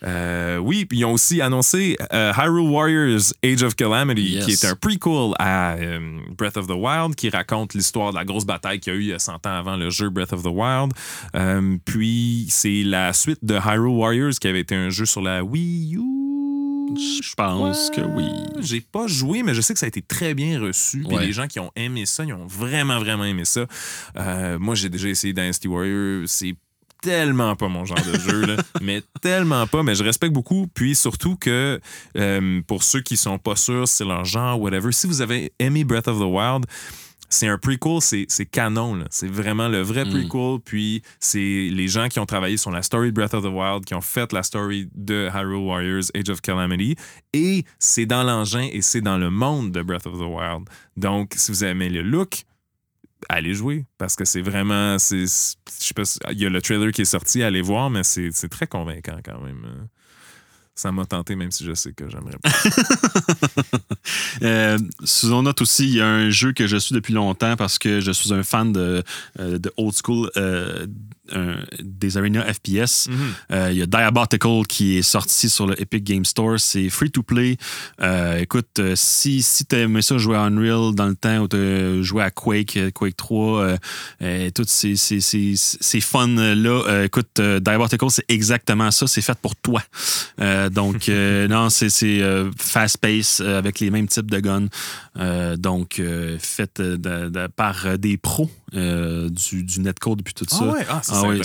Euh, 0.04 0.56
oui, 0.58 0.84
puis 0.86 0.98
ils 0.98 1.04
ont 1.04 1.12
aussi 1.12 1.40
annoncé 1.42 1.96
euh, 2.12 2.32
Hyrule 2.36 2.70
Warriors 2.70 3.20
Age 3.44 3.62
of 3.62 3.74
Calamity, 3.76 4.20
Yes. 4.30 4.44
qui 4.44 4.52
est 4.52 4.64
un 4.64 4.74
prequel 4.74 5.32
à 5.38 5.74
euh, 5.74 5.98
Breath 6.36 6.56
of 6.56 6.66
the 6.66 6.74
Wild, 6.76 7.14
qui 7.14 7.30
raconte 7.30 7.49
l'histoire 7.74 8.10
de 8.12 8.16
la 8.16 8.24
grosse 8.24 8.44
bataille 8.46 8.80
qu'il 8.80 8.92
y 8.92 8.96
a 8.96 8.98
eu 8.98 9.02
il 9.02 9.08
y 9.08 9.12
a 9.12 9.18
100 9.18 9.34
ans 9.46 9.56
avant 9.56 9.76
le 9.76 9.90
jeu 9.90 10.08
Breath 10.10 10.32
of 10.32 10.42
the 10.42 10.46
Wild. 10.52 10.92
Euh, 11.34 11.76
puis 11.84 12.46
c'est 12.48 12.82
la 12.82 13.12
suite 13.12 13.38
de 13.44 13.54
Hyrule 13.54 13.88
Warriors, 13.98 14.32
qui 14.40 14.48
avait 14.48 14.60
été 14.60 14.74
un 14.74 14.90
jeu 14.90 15.04
sur 15.06 15.20
la 15.22 15.42
Wii 15.44 15.96
U. 15.96 16.00
Je 16.96 17.34
pense 17.36 17.88
que 17.90 18.00
oui. 18.00 18.26
J'ai 18.60 18.80
pas 18.80 19.06
joué, 19.06 19.42
mais 19.44 19.54
je 19.54 19.60
sais 19.60 19.72
que 19.74 19.78
ça 19.78 19.86
a 19.86 19.88
été 19.88 20.02
très 20.02 20.34
bien 20.34 20.60
reçu. 20.60 21.04
Puis 21.06 21.16
Ouais. 21.16 21.26
les 21.26 21.32
gens 21.32 21.46
qui 21.46 21.60
ont 21.60 21.70
aimé 21.76 22.04
ça, 22.04 22.24
ils 22.24 22.32
ont 22.32 22.46
vraiment, 22.46 22.98
vraiment 22.98 23.24
aimé 23.24 23.44
ça. 23.44 23.66
Euh, 24.16 24.58
moi, 24.58 24.74
j'ai 24.74 24.88
déjà 24.88 25.08
essayé 25.08 25.32
Dynasty 25.32 25.68
Warrior. 25.68 26.24
C'est 26.26 26.54
tellement 27.00 27.54
pas 27.56 27.68
mon 27.68 27.84
genre 27.84 28.02
de 28.04 28.18
jeu, 28.18 28.44
là. 28.44 28.56
mais 28.82 29.02
tellement 29.22 29.66
pas. 29.68 29.84
Mais 29.84 29.94
je 29.94 30.02
respecte 30.02 30.32
beaucoup. 30.34 30.66
Puis 30.74 30.96
surtout 30.96 31.36
que 31.36 31.80
euh, 32.18 32.60
pour 32.66 32.82
ceux 32.82 33.00
qui 33.02 33.16
sont 33.16 33.38
pas 33.38 33.54
sûrs, 33.56 33.86
c'est 33.86 34.04
leur 34.04 34.24
genre, 34.24 34.60
whatever. 34.60 34.90
Si 34.90 35.06
vous 35.06 35.20
avez 35.20 35.52
aimé 35.60 35.84
Breath 35.84 36.08
of 36.08 36.18
the 36.18 36.22
Wild, 36.24 36.66
c'est 37.32 37.46
un 37.48 37.56
prequel, 37.58 38.00
c'est 38.28 38.46
canon. 38.46 39.04
C'est 39.10 39.28
vraiment 39.30 39.68
le 39.68 39.80
vrai 39.80 40.04
Mm. 40.04 40.10
prequel. 40.10 40.60
Puis 40.64 41.02
c'est 41.20 41.38
les 41.70 41.88
gens 41.88 42.08
qui 42.08 42.18
ont 42.18 42.26
travaillé 42.26 42.56
sur 42.56 42.70
la 42.72 42.82
story 42.82 43.08
de 43.10 43.14
Breath 43.14 43.34
of 43.34 43.44
the 43.44 43.48
Wild, 43.48 43.84
qui 43.84 43.94
ont 43.94 44.00
fait 44.00 44.32
la 44.32 44.42
story 44.42 44.88
de 44.94 45.28
Hyrule 45.32 45.54
Warriors 45.64 46.04
Age 46.14 46.28
of 46.28 46.40
Calamity. 46.42 46.96
Et 47.32 47.64
c'est 47.78 48.04
dans 48.06 48.22
l'engin 48.24 48.68
et 48.72 48.82
c'est 48.82 49.00
dans 49.00 49.16
le 49.16 49.30
monde 49.30 49.70
de 49.72 49.80
Breath 49.82 50.06
of 50.06 50.14
the 50.18 50.22
Wild. 50.26 50.68
Donc, 50.96 51.32
si 51.36 51.52
vous 51.52 51.64
aimez 51.64 51.88
le 51.88 52.02
look, 52.02 52.42
allez 53.28 53.54
jouer. 53.54 53.84
Parce 53.96 54.16
que 54.16 54.24
c'est 54.24 54.42
vraiment. 54.42 54.96
Je 54.98 55.26
sais 55.26 55.94
pas, 55.94 56.04
si- 56.04 56.18
il 56.32 56.40
y 56.40 56.46
a 56.46 56.50
le 56.50 56.60
trailer 56.60 56.90
qui 56.90 57.02
est 57.02 57.04
sorti, 57.04 57.42
allez 57.42 57.62
voir, 57.62 57.90
mais 57.90 58.02
c'est 58.02 58.30
c'est 58.32 58.48
très 58.48 58.66
convaincant 58.66 59.18
quand 59.24 59.40
même. 59.40 59.88
Ça 60.74 60.92
m'a 60.92 61.04
tenté, 61.04 61.36
même 61.36 61.50
si 61.50 61.64
je 61.64 61.74
sais 61.74 61.92
que 61.92 62.08
j'aimerais 62.08 62.38
pas. 62.42 62.50
Euh, 64.42 64.78
sous 65.04 65.32
on 65.32 65.42
note 65.42 65.60
aussi, 65.60 65.84
il 65.84 65.96
y 65.96 66.00
a 66.00 66.06
un 66.06 66.30
jeu 66.30 66.52
que 66.52 66.66
je 66.66 66.78
suis 66.78 66.94
depuis 66.94 67.12
longtemps 67.12 67.56
parce 67.56 67.78
que 67.78 68.00
je 68.00 68.10
suis 68.10 68.32
un 68.32 68.42
fan 68.42 68.72
de, 68.72 69.02
euh, 69.38 69.58
de 69.58 69.70
old 69.76 69.94
school 69.94 70.30
euh, 70.36 70.86
un- 71.32 71.64
des 71.82 72.16
Arena 72.16 72.42
FPS. 72.52 73.08
Euh, 73.52 73.68
il 73.72 73.78
y 73.78 73.82
a 73.82 73.86
Diabotical 73.86 74.66
qui 74.68 74.98
est 74.98 75.02
sorti 75.02 75.48
sur 75.48 75.66
le 75.66 75.80
Epic 75.80 76.04
Game 76.04 76.24
Store. 76.24 76.58
C'est 76.58 76.88
free 76.88 77.10
to 77.10 77.22
play. 77.22 77.56
Euh, 78.00 78.38
écoute, 78.38 78.68
euh, 78.78 78.94
si, 78.96 79.42
si 79.42 79.64
tu 79.64 79.76
aimé 79.76 80.02
ça 80.02 80.18
jouer 80.18 80.36
à 80.36 80.42
Unreal 80.42 80.94
dans 80.94 81.06
le 81.06 81.14
temps 81.14 81.38
où 81.38 81.48
tu 81.48 82.02
joué 82.02 82.22
à 82.22 82.30
Quake, 82.30 82.78
Quake 82.94 83.16
3, 83.16 83.60
euh, 83.62 83.76
euh, 84.22 84.50
toutes 84.54 84.68
ces, 84.68 84.96
ces, 84.96 85.20
ces, 85.20 85.54
ces 85.56 86.00
fun-là, 86.00 87.04
écoute, 87.04 87.40
Diabotical, 87.40 88.10
c'est 88.10 88.24
exactement 88.28 88.90
ça. 88.90 89.06
C'est 89.06 89.22
fait 89.22 89.38
pour 89.40 89.56
toi. 89.56 89.82
Donc, 90.70 91.08
non, 91.48 91.68
c'est 91.70 91.88
c'est, 91.90 92.20
fast-pace 92.56 93.40
euh, 93.40 93.58
avec 93.58 93.80
les 93.80 93.90
mêmes 93.90 94.06
types 94.08 94.30
de 94.30 94.40
guns. 94.40 94.66
Euh, 95.18 95.56
donc, 95.56 95.98
euh, 95.98 96.36
fait 96.38 96.78
euh, 96.78 96.96
de- 96.96 97.28
de- 97.30 97.46
par 97.48 97.98
des 97.98 98.16
pros 98.16 98.48
du, 98.72 99.64
du 99.64 99.80
netcode 99.80 100.22
puis 100.22 100.32
tout 100.32 100.46
Ah 100.52 100.54
ça. 100.56 100.64
ouais, 100.66 100.86
ah, 100.88 101.00
Ah 101.08 101.44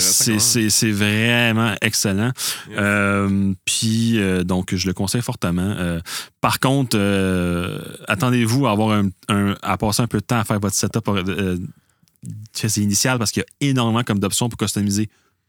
c'est 0.70 0.90
vraiment 0.92 1.74
excellent. 1.82 2.30
Yes. 2.70 3.56
Puis, 3.64 4.18
donc, 4.44 4.74
je 4.74 4.86
le 4.86 4.92
conseille 4.94 5.22
fortement. 5.22 5.74
Par 6.40 6.60
contre, 6.60 6.96
attendez-vous 8.06 8.66
à 8.66 8.70
avoir 8.70 8.92
un, 8.98 9.08
un- 9.28 9.56
à 9.62 9.76
passer 9.76 10.02
un 10.02 10.06
peu 10.06 10.18
de 10.18 10.24
temps 10.24 10.38
à 10.38 10.44
faire 10.44 10.60
votre 10.60 10.76
setup 10.76 11.08
c'est 12.52 12.76
initial 12.78 13.18
parce 13.18 13.30
qu'il 13.30 13.42
y 13.42 13.66
a 13.66 13.68
énormément 13.70 14.02
comme 14.02 14.18
d'options 14.18 14.48
pour 14.48 14.56
customiser 14.58 15.08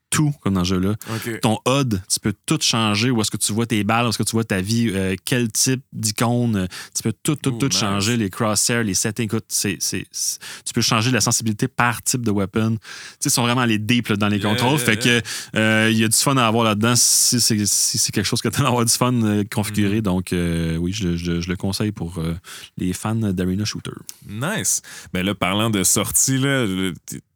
tout 0.10 0.34
comme 0.42 0.54
dans 0.54 0.64
ce 0.64 0.70
jeu-là. 0.76 0.96
Ton 1.42 1.60
HUD, 1.68 2.02
tu 2.12 2.20
peux 2.20 2.34
tout 2.46 2.58
changer. 2.62 3.12
Où 3.12 3.20
est-ce 3.22 3.30
que 3.32 3.38
tu 3.38 3.52
vois 3.54 3.66
tes 3.66 3.84
balles, 3.84 4.06
où 4.06 4.10
est-ce 4.10 4.18
que 4.18 4.24
tu 4.24 4.32
vois 4.32 4.44
ta 4.44 4.62
vie, 4.62 4.90
euh, 4.94 5.16
quel 5.26 5.52
type 5.52 5.82
d'icône. 5.94 6.56
euh, 6.56 6.68
Tu 6.96 7.04
peux 7.04 7.14
tout, 7.24 7.36
tout, 7.36 7.52
Oh, 7.54 7.58
tout 7.58 7.68
nice. 7.68 7.78
changer. 7.80 8.18
Les 8.18 8.30
crosshairs, 8.30 8.84
les 8.84 8.94
settings. 8.94 9.26
Écoute, 9.26 9.46
c'est- 9.50 9.78
c'est- 9.80 10.06
c'est- 10.12 10.40
tu 10.66 10.74
peux 10.74 10.82
changer 10.82 11.12
la 11.12 11.22
sensibilité 11.22 11.68
par 11.68 12.02
type 12.04 12.22
de 12.22 12.32
weapon. 12.32 12.72
Tu 12.72 12.78
sais, 13.20 13.30
ils 13.30 13.32
sont 13.32 13.42
vraiment 13.44 13.66
les 13.66 13.78
deep 13.80 14.08
là, 14.08 14.16
dans 14.16 14.28
les 14.30 14.38
Yeah, 14.38 14.50
contrôles. 14.50 14.78
yeah, 14.78 14.86
fait 14.86 14.98
que 14.98 15.22
euh, 15.58 15.90
il 15.92 15.98
y 15.98 16.04
a 16.04 16.08
du 16.08 16.16
fun 16.18 16.38
à 16.38 16.46
avoir 16.48 16.64
là-dedans 16.64 16.94
si 16.96 17.40
c'est 17.42 17.66
si 17.66 18.12
quelque 18.12 18.26
chose 18.26 18.42
que 18.42 18.50
tu 18.50 18.60
as 18.62 18.64
d'avoir 18.64 18.86
du 18.86 18.92
fun 18.94 19.14
euh, 19.14 19.44
Mm-hmm. 19.44 19.50
configuré. 19.50 20.02
Donc, 20.02 20.30
oui, 20.32 20.94
je, 20.94 21.16
je- 21.18 21.42
je 21.42 21.50
le 21.50 21.56
conseille 21.56 21.92
pour 21.92 22.22
les 22.78 22.94
fans 22.94 23.16
d'Arena 23.16 23.66
Shooter. 23.66 23.92
Nice. 24.28 24.82
Ben 25.14 25.26
là, 25.26 25.36
parlant 25.36 25.70
de 25.70 25.84
sortie, 25.84 26.38
là, 26.38 26.66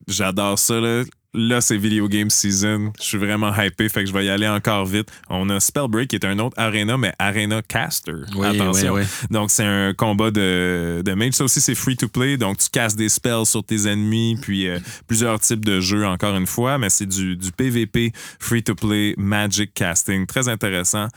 j'adore 0.07 0.57
ça. 0.59 0.79
Là. 0.79 1.03
Là, 1.33 1.61
c'est 1.61 1.77
Video 1.77 2.09
Game 2.09 2.29
Season. 2.29 2.91
Je 2.99 3.05
suis 3.05 3.17
vraiment 3.17 3.55
hypé, 3.55 3.87
fait 3.87 4.01
que 4.03 4.09
je 4.09 4.13
vais 4.13 4.25
y 4.25 4.29
aller 4.29 4.49
encore 4.49 4.85
vite. 4.85 5.09
On 5.29 5.49
a 5.49 5.61
Spellbreak 5.61 6.09
qui 6.09 6.17
est 6.17 6.25
un 6.25 6.37
autre 6.39 6.59
Arena, 6.59 6.97
mais 6.97 7.13
Arena 7.19 7.61
Caster. 7.61 8.11
Attention. 8.43 8.95
oui, 8.95 9.03
Donc, 9.29 9.49
c'est 9.49 9.63
un 9.63 9.93
combat 9.93 10.29
de, 10.29 11.01
de 11.05 11.13
mage. 11.13 11.33
Ça 11.33 11.45
aussi, 11.45 11.61
c'est 11.61 11.73
free 11.75 11.95
to 11.95 12.09
play. 12.09 12.35
Donc, 12.35 12.57
tu 12.57 12.67
casses 12.69 12.97
des 12.97 13.07
spells 13.07 13.45
sur 13.45 13.63
tes 13.63 13.87
ennemis, 13.87 14.37
puis 14.41 14.67
euh, 14.67 14.79
plusieurs 15.07 15.39
types 15.39 15.63
de 15.63 15.79
jeux, 15.79 16.05
encore 16.05 16.35
une 16.35 16.47
fois. 16.47 16.77
Mais 16.77 16.89
c'est 16.89 17.05
du, 17.05 17.37
du 17.37 17.53
PvP, 17.53 18.11
free 18.39 18.61
to 18.61 18.75
play, 18.75 19.13
magic 19.17 19.73
casting. 19.73 20.25
Très 20.25 20.49
intéressant. 20.49 21.07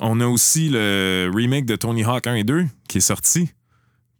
On 0.00 0.18
a 0.20 0.26
aussi 0.26 0.70
le 0.70 1.30
remake 1.34 1.66
de 1.66 1.76
Tony 1.76 2.04
Hawk 2.04 2.26
1 2.26 2.34
et 2.36 2.44
2 2.44 2.64
qui 2.88 2.98
est 2.98 3.02
sorti. 3.02 3.50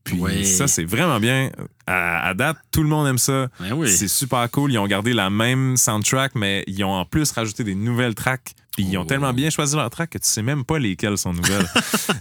Puis 0.04 0.16
Oui. 0.20 0.44
ça, 0.46 0.66
c'est 0.68 0.84
vraiment 0.84 1.20
bien. 1.20 1.50
À, 1.86 2.28
à 2.28 2.34
date, 2.34 2.56
tout 2.72 2.82
le 2.82 2.88
monde 2.88 3.06
aime 3.06 3.18
ça. 3.18 3.48
Ben 3.60 3.72
oui. 3.72 3.90
C'est 3.90 4.08
super 4.08 4.50
cool. 4.50 4.72
Ils 4.72 4.78
ont 4.78 4.86
gardé 4.86 5.12
la 5.12 5.28
même 5.30 5.76
soundtrack, 5.76 6.34
mais 6.34 6.64
ils 6.66 6.82
ont 6.84 6.92
en 6.92 7.04
plus 7.04 7.30
rajouté 7.32 7.64
des 7.64 7.74
nouvelles 7.74 8.14
tracks. 8.14 8.52
Puis 8.78 8.86
ils 8.92 8.96
ont 8.96 9.04
tellement 9.04 9.32
bien 9.32 9.50
choisi 9.50 9.74
leurs 9.74 9.90
tracks 9.90 10.10
que 10.10 10.18
tu 10.18 10.28
sais 10.28 10.40
même 10.42 10.64
pas 10.64 10.78
lesquelles 10.78 11.18
sont 11.18 11.32
nouvelles. 11.32 11.66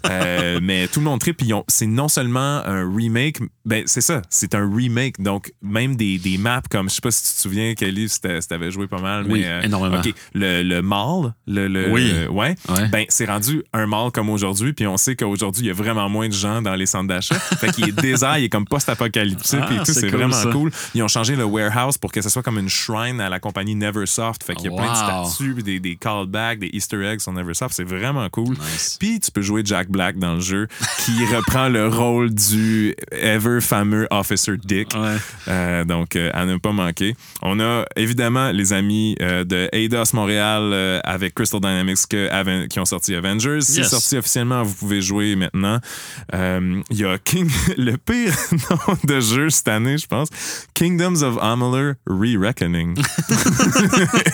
Euh, 0.10 0.60
mais 0.62 0.88
tout 0.88 1.00
le 1.00 1.06
monde 1.06 1.22
ont- 1.54 1.64
c'est 1.68 1.86
non 1.86 2.08
seulement 2.08 2.62
un 2.66 2.90
remake, 2.96 3.40
ben 3.66 3.84
c'est 3.86 4.02
ça, 4.02 4.22
c'est 4.30 4.56
un 4.56 4.70
remake. 4.74 5.22
Donc 5.22 5.52
même 5.62 5.96
des, 5.96 6.18
des 6.18 6.38
maps 6.38 6.62
comme, 6.70 6.90
je 6.90 6.96
sais 6.96 7.02
pas 7.02 7.12
si 7.12 7.24
tu 7.24 7.36
te 7.36 7.42
souviens, 7.42 7.74
Kelly, 7.74 8.08
si 8.08 8.22
t'a- 8.22 8.40
si 8.42 8.48
t'avais 8.48 8.72
joué 8.72 8.88
pas 8.88 9.00
mal. 9.02 9.26
Oui, 9.30 9.42
mais, 9.42 9.48
euh, 9.48 9.62
énormément. 9.64 9.98
OK, 10.00 10.14
le, 10.34 10.64
le 10.64 10.82
mall, 10.82 11.34
le, 11.46 11.68
le- 11.68 11.92
Oui. 11.92 12.10
euh, 12.14 12.28
ouais, 12.30 12.56
Ouais. 12.70 12.88
ben 12.88 13.06
c'est 13.10 13.26
rendu 13.26 13.64
un 13.74 13.86
mall 13.86 14.12
comme 14.12 14.30
aujourd'hui. 14.30 14.72
Puis 14.74 14.88
on 14.88 14.98
sait 14.98 15.16
qu'aujourd'hui, 15.16 15.64
il 15.64 15.68
y 15.68 15.72
a 15.72 15.74
vraiment 15.74 16.08
moins 16.10 16.28
de 16.30 16.34
gens 16.34 16.62
dans 16.62 16.76
les 16.76 16.86
centres 16.86 17.08
d'achat. 17.10 17.36
fait 17.40 17.72
qu'il 17.72 17.90
est 17.90 17.92
désert, 18.02 18.38
il 18.38 18.46
est 18.46 18.50
comme 18.50 18.66
post-apocalyptique. 18.66 19.60
Ah, 19.62 19.66
puis 19.68 19.78
tout, 19.80 19.86
c'est 19.86 20.10
cool, 20.10 20.20
vraiment 20.20 20.34
ça. 20.34 20.50
cool. 20.52 20.72
Ils 20.96 21.04
ont 21.04 21.08
changé 21.10 21.36
le 21.36 21.44
warehouse 21.44 21.98
pour 21.98 22.12
que 22.12 22.22
ce 22.22 22.30
soit 22.30 22.44
comme 22.44 22.60
une 22.60 22.70
shrine 22.70 23.20
à 23.20 23.30
la 23.30 23.40
compagnie 23.40 23.76
Neversoft. 23.76 24.44
Fait 24.44 24.56
qu'il 24.56 24.72
y 24.72 24.74
a 24.74 24.78
plein 24.78 24.92
de 24.92 24.96
statues, 25.28 25.64
des, 25.64 25.80
des 25.80 25.96
callbacks, 25.98 26.47
des 26.56 26.70
easter 26.74 27.04
eggs 27.06 27.20
sur 27.20 27.32
Neversoft. 27.34 27.76
C'est 27.76 27.84
vraiment 27.84 28.28
cool. 28.30 28.56
Nice. 28.58 28.98
Puis 29.00 29.20
tu 29.20 29.32
peux 29.32 29.42
jouer 29.42 29.62
Jack 29.66 29.90
Black 29.90 30.18
dans 30.18 30.36
le 30.36 30.40
jeu, 30.40 30.68
qui 31.06 31.12
reprend 31.36 31.70
le 31.70 31.88
rôle 31.88 32.34
du 32.34 32.96
ever 33.12 33.62
fameux 33.62 34.08
Officer 34.12 34.54
Dick. 34.64 34.90
Ouais. 34.96 35.16
Euh, 35.48 35.84
donc, 35.86 36.16
euh, 36.16 36.30
à 36.34 36.46
ne 36.46 36.58
pas 36.58 36.72
manquer. 36.72 37.16
On 37.42 37.60
a 37.60 37.86
évidemment 37.96 38.52
les 38.52 38.74
amis 38.74 39.16
euh, 39.22 39.44
de 39.44 39.70
Eidos 39.74 40.14
Montréal 40.14 41.02
avec 41.04 41.36
Crystal 41.36 41.60
Dynamics 41.60 42.08
que 42.10 42.30
Aven- 42.32 42.68
qui 42.68 42.80
ont 42.80 42.86
sorti 42.86 43.14
Avengers. 43.16 43.60
C'est 43.62 43.82
Yes. 43.82 43.90
sorti 43.90 44.18
officiellement, 44.18 44.64
vous 44.64 44.74
pouvez 44.74 45.02
jouer 45.02 45.36
maintenant. 45.36 45.80
Il 46.34 46.98
y 46.98 47.06
a 47.06 47.18
King, 47.18 47.50
le 47.78 47.98
pire 47.98 48.34
nom 48.70 48.98
de 49.04 49.20
jeu 49.20 49.50
cette 49.50 49.68
année, 49.68 49.98
je 49.98 50.08
pense. 50.08 50.30
Kingdoms 50.74 51.22
of 51.24 51.38
Amalur 51.42 51.94
Re-Reckoning. 52.08 52.96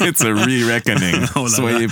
It's 0.02 0.22
a 0.23 0.31
Re-Reckoning. 0.34 1.26
Oh. 1.35 1.48
Soyez 1.48 1.88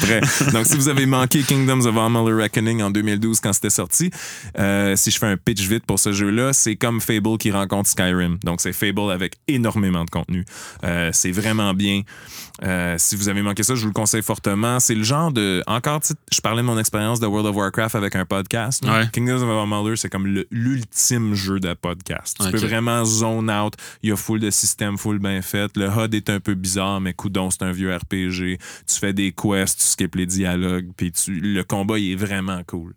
Donc, 0.53 0.65
si 0.65 0.75
vous 0.75 0.89
avez 0.89 1.05
manqué 1.05 1.41
Kingdoms 1.43 1.85
of 1.85 1.97
Amalur 1.97 2.37
Reckoning 2.37 2.81
en 2.81 2.91
2012 2.91 3.39
quand 3.39 3.53
c'était 3.53 3.69
sorti, 3.69 4.09
euh, 4.57 4.95
si 4.95 5.11
je 5.11 5.17
fais 5.17 5.27
un 5.27 5.37
pitch 5.37 5.61
vite 5.61 5.85
pour 5.85 5.99
ce 5.99 6.11
jeu-là, 6.11 6.53
c'est 6.53 6.75
comme 6.75 6.99
Fable 7.01 7.37
qui 7.37 7.51
rencontre 7.51 7.89
Skyrim. 7.89 8.37
Donc, 8.43 8.61
c'est 8.61 8.73
Fable 8.73 9.11
avec 9.11 9.35
énormément 9.47 10.03
de 10.03 10.09
contenu. 10.09 10.45
Euh, 10.83 11.09
c'est 11.13 11.31
vraiment 11.31 11.73
bien. 11.73 12.01
Euh, 12.63 12.95
si 12.97 13.15
vous 13.15 13.27
avez 13.27 13.41
manqué 13.41 13.63
ça, 13.63 13.73
je 13.75 13.81
vous 13.81 13.87
le 13.87 13.93
conseille 13.93 14.21
fortement. 14.21 14.79
C'est 14.79 14.95
le 14.95 15.03
genre 15.03 15.31
de. 15.31 15.63
Encore, 15.67 16.01
je 16.31 16.41
parlais 16.41 16.61
de 16.61 16.67
mon 16.67 16.77
expérience 16.77 17.19
de 17.19 17.25
World 17.25 17.47
of 17.47 17.55
Warcraft 17.55 17.95
avec 17.95 18.15
un 18.15 18.25
podcast. 18.25 18.85
Ouais. 18.85 19.09
Kingdoms 19.11 19.41
of 19.41 19.63
Amalur, 19.63 19.97
c'est 19.97 20.09
comme 20.09 20.27
l'ultime 20.51 21.33
jeu 21.33 21.59
de 21.59 21.73
podcast. 21.73 22.37
Tu 22.39 22.51
peux 22.51 22.57
vraiment 22.57 23.03
zone 23.05 23.49
out. 23.49 23.73
Il 24.03 24.09
y 24.09 24.11
a 24.11 24.15
full 24.15 24.39
de 24.39 24.49
systèmes, 24.51 24.97
full 24.97 25.19
bien 25.19 25.41
fait. 25.41 25.75
Le 25.75 25.87
HUD 25.87 26.13
est 26.13 26.29
un 26.29 26.39
peu 26.39 26.53
bizarre, 26.53 27.01
mais 27.01 27.13
coudon, 27.13 27.49
c'est 27.49 27.63
un 27.63 27.71
vieux 27.71 27.95
RPG. 27.95 28.59
Tu 28.87 28.99
fais 28.99 29.13
des 29.13 29.31
quests, 29.31 29.79
tu 29.79 29.85
skips 29.85 30.15
les 30.15 30.25
dialogues, 30.25 30.89
puis 30.95 31.11
tu, 31.11 31.39
le 31.39 31.63
combat, 31.63 31.97
il 31.97 32.11
est 32.11 32.15
vraiment 32.15 32.61
cool. 32.67 32.93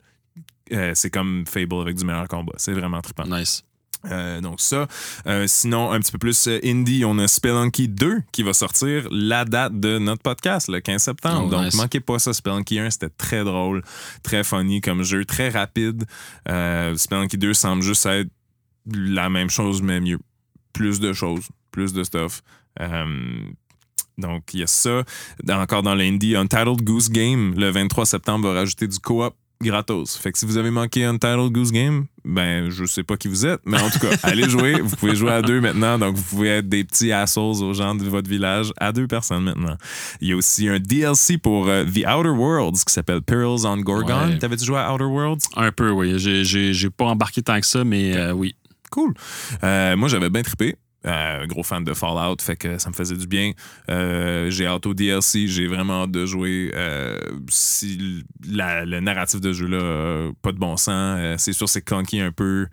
Euh, 0.73 0.93
c'est 0.95 1.11
comme 1.11 1.45
Fable 1.47 1.81
avec 1.81 1.97
du 1.97 2.05
meilleur 2.05 2.29
combat. 2.29 2.55
C'est 2.57 2.73
vraiment 2.73 3.01
trippant. 3.01 3.25
Nice. 3.27 3.65
Euh, 4.11 4.41
donc 4.41 4.61
ça. 4.61 4.87
Euh, 5.27 5.47
sinon, 5.47 5.93
un 5.93 6.01
petit 6.01 6.13
peu 6.13 6.19
plus 6.19 6.49
euh, 6.49 6.59
indie, 6.65 7.05
on 7.05 7.19
a 7.19 7.29
Spelunky 7.29 7.89
2 7.89 8.23
qui 8.33 8.43
va 8.43 8.53
sortir 8.53 9.07
la 9.11 9.45
date 9.45 9.79
de 9.79 9.99
notre 9.99 10.23
podcast, 10.23 10.69
le 10.69 10.81
15 10.81 11.03
septembre. 11.03 11.45
Oh, 11.47 11.51
donc, 11.51 11.65
nice. 11.65 11.75
manquez 11.75 12.01
pas 12.01 12.19
ça. 12.19 12.33
Spelunky 12.33 12.79
1, 12.79 12.91
c'était 12.91 13.11
très 13.11 13.45
drôle, 13.45 13.83
très 14.23 14.45
funny 14.45 14.81
comme 14.81 15.03
jeu, 15.03 15.25
très 15.25 15.49
rapide. 15.49 16.05
Euh, 16.49 16.97
Spelunky 16.97 17.39
2 17.39 17.55
semble 17.55 17.83
juste 17.83 18.07
être 18.07 18.31
la 18.87 19.31
même 19.31 19.51
chose, 19.51 19.83
mais 19.83 20.01
mieux. 20.01 20.19
Plus 20.73 21.01
de 21.01 21.13
choses, 21.13 21.49
plus 21.71 21.93
de 21.93 22.03
stuff. 22.05 22.43
Donc, 24.19 24.55
il 24.55 24.61
y 24.61 24.63
a 24.63 24.67
ça. 24.67 25.03
Encore 25.49 25.83
dans 25.83 25.95
l'indie, 25.95 26.37
Untitled 26.37 26.83
Goose 26.83 27.11
Game, 27.11 27.55
le 27.57 27.71
23 27.71 28.07
septembre, 28.07 28.49
va 28.49 28.55
rajouter 28.61 28.87
du 28.87 28.99
co-op 28.99 29.35
gratos. 29.65 30.17
Fait 30.17 30.33
que 30.33 30.39
si 30.39 30.47
vous 30.47 30.57
avez 30.57 30.71
manqué 30.71 31.05
Untitled 31.05 31.51
Goose 31.53 31.73
Game, 31.73 32.07
ben, 32.25 32.71
je 32.71 32.85
sais 32.85 33.03
pas 33.03 33.17
qui 33.17 33.29
vous 33.29 33.45
êtes, 33.45 33.61
mais 33.65 33.81
en 33.81 33.91
tout 33.91 33.99
cas, 33.99 34.11
allez 34.23 34.49
jouer. 34.49 34.81
Vous 34.81 34.97
pouvez 34.97 35.15
jouer 35.15 35.33
à 35.33 35.43
deux 35.43 35.61
maintenant, 35.61 35.99
donc 35.99 36.17
vous 36.17 36.23
pouvez 36.23 36.49
être 36.49 36.69
des 36.69 36.85
petits 36.85 37.13
assholes 37.13 37.63
aux 37.63 37.75
gens 37.75 37.95
de 37.95 38.05
votre 38.05 38.29
village 38.29 38.73
à 38.79 38.93
deux 38.93 39.07
personnes 39.07 39.45
maintenant. 39.45 39.77
Il 40.21 40.29
y 40.29 40.33
a 40.33 40.37
aussi 40.37 40.69
un 40.69 40.79
DLC 40.79 41.39
pour 41.39 41.69
euh, 41.69 41.85
The 41.85 42.07
Outer 42.07 42.31
Worlds 42.31 42.85
qui 42.87 42.93
s'appelle 42.93 43.23
Perils 43.23 43.67
on 43.67 43.77
Gorgon. 43.79 44.29
Ouais. 44.29 44.39
T'avais-tu 44.39 44.65
joué 44.65 44.79
à 44.79 44.93
Outer 44.95 45.05
Worlds? 45.05 45.43
Un 45.57 45.73
peu, 45.73 45.91
oui. 45.91 46.15
J'ai 46.19 46.91
pas 46.91 47.07
embarqué 47.07 47.43
tant 47.43 47.59
que 47.59 47.67
ça, 47.67 47.85
mais 47.85 48.17
euh, 48.17 48.33
oui. 48.33 48.55
Cool. 48.91 49.15
Euh, 49.65 49.97
moi, 49.97 50.09
j'avais 50.09 50.31
bien 50.31 50.43
trippé. 50.43 50.77
Euh, 51.07 51.47
gros 51.47 51.63
fan 51.63 51.85
de 51.85 51.93
Fallout, 51.93 52.37
fait 52.41 52.57
que 52.57 52.79
ça 52.79 52.89
me 52.89 52.95
faisait 52.95 53.17
du 53.17 53.27
bien. 53.27 53.53
Euh, 53.91 54.49
j'ai 54.51 54.67
hâte 54.67 54.87
au 54.87 54.95
DLC, 54.95 55.47
j'ai 55.47 55.67
vraiment 55.67 56.05
hâte 56.05 56.11
de 56.13 56.25
jouer. 56.25 56.71
Euh, 56.75 57.19
si 57.51 58.25
la- 58.49 58.85
le 58.87 59.01
narratif 59.01 59.41
de 59.41 59.53
jeu-là, 59.53 60.31
pas 60.43 60.53
de 60.53 60.59
bon 60.59 60.77
sens, 60.77 60.89
euh, 61.21 61.35
c'est 61.39 61.53
sûr 61.53 61.69
c'est 61.69 61.83
clunky 61.83 62.21
un 62.21 62.33
peu 62.33 62.67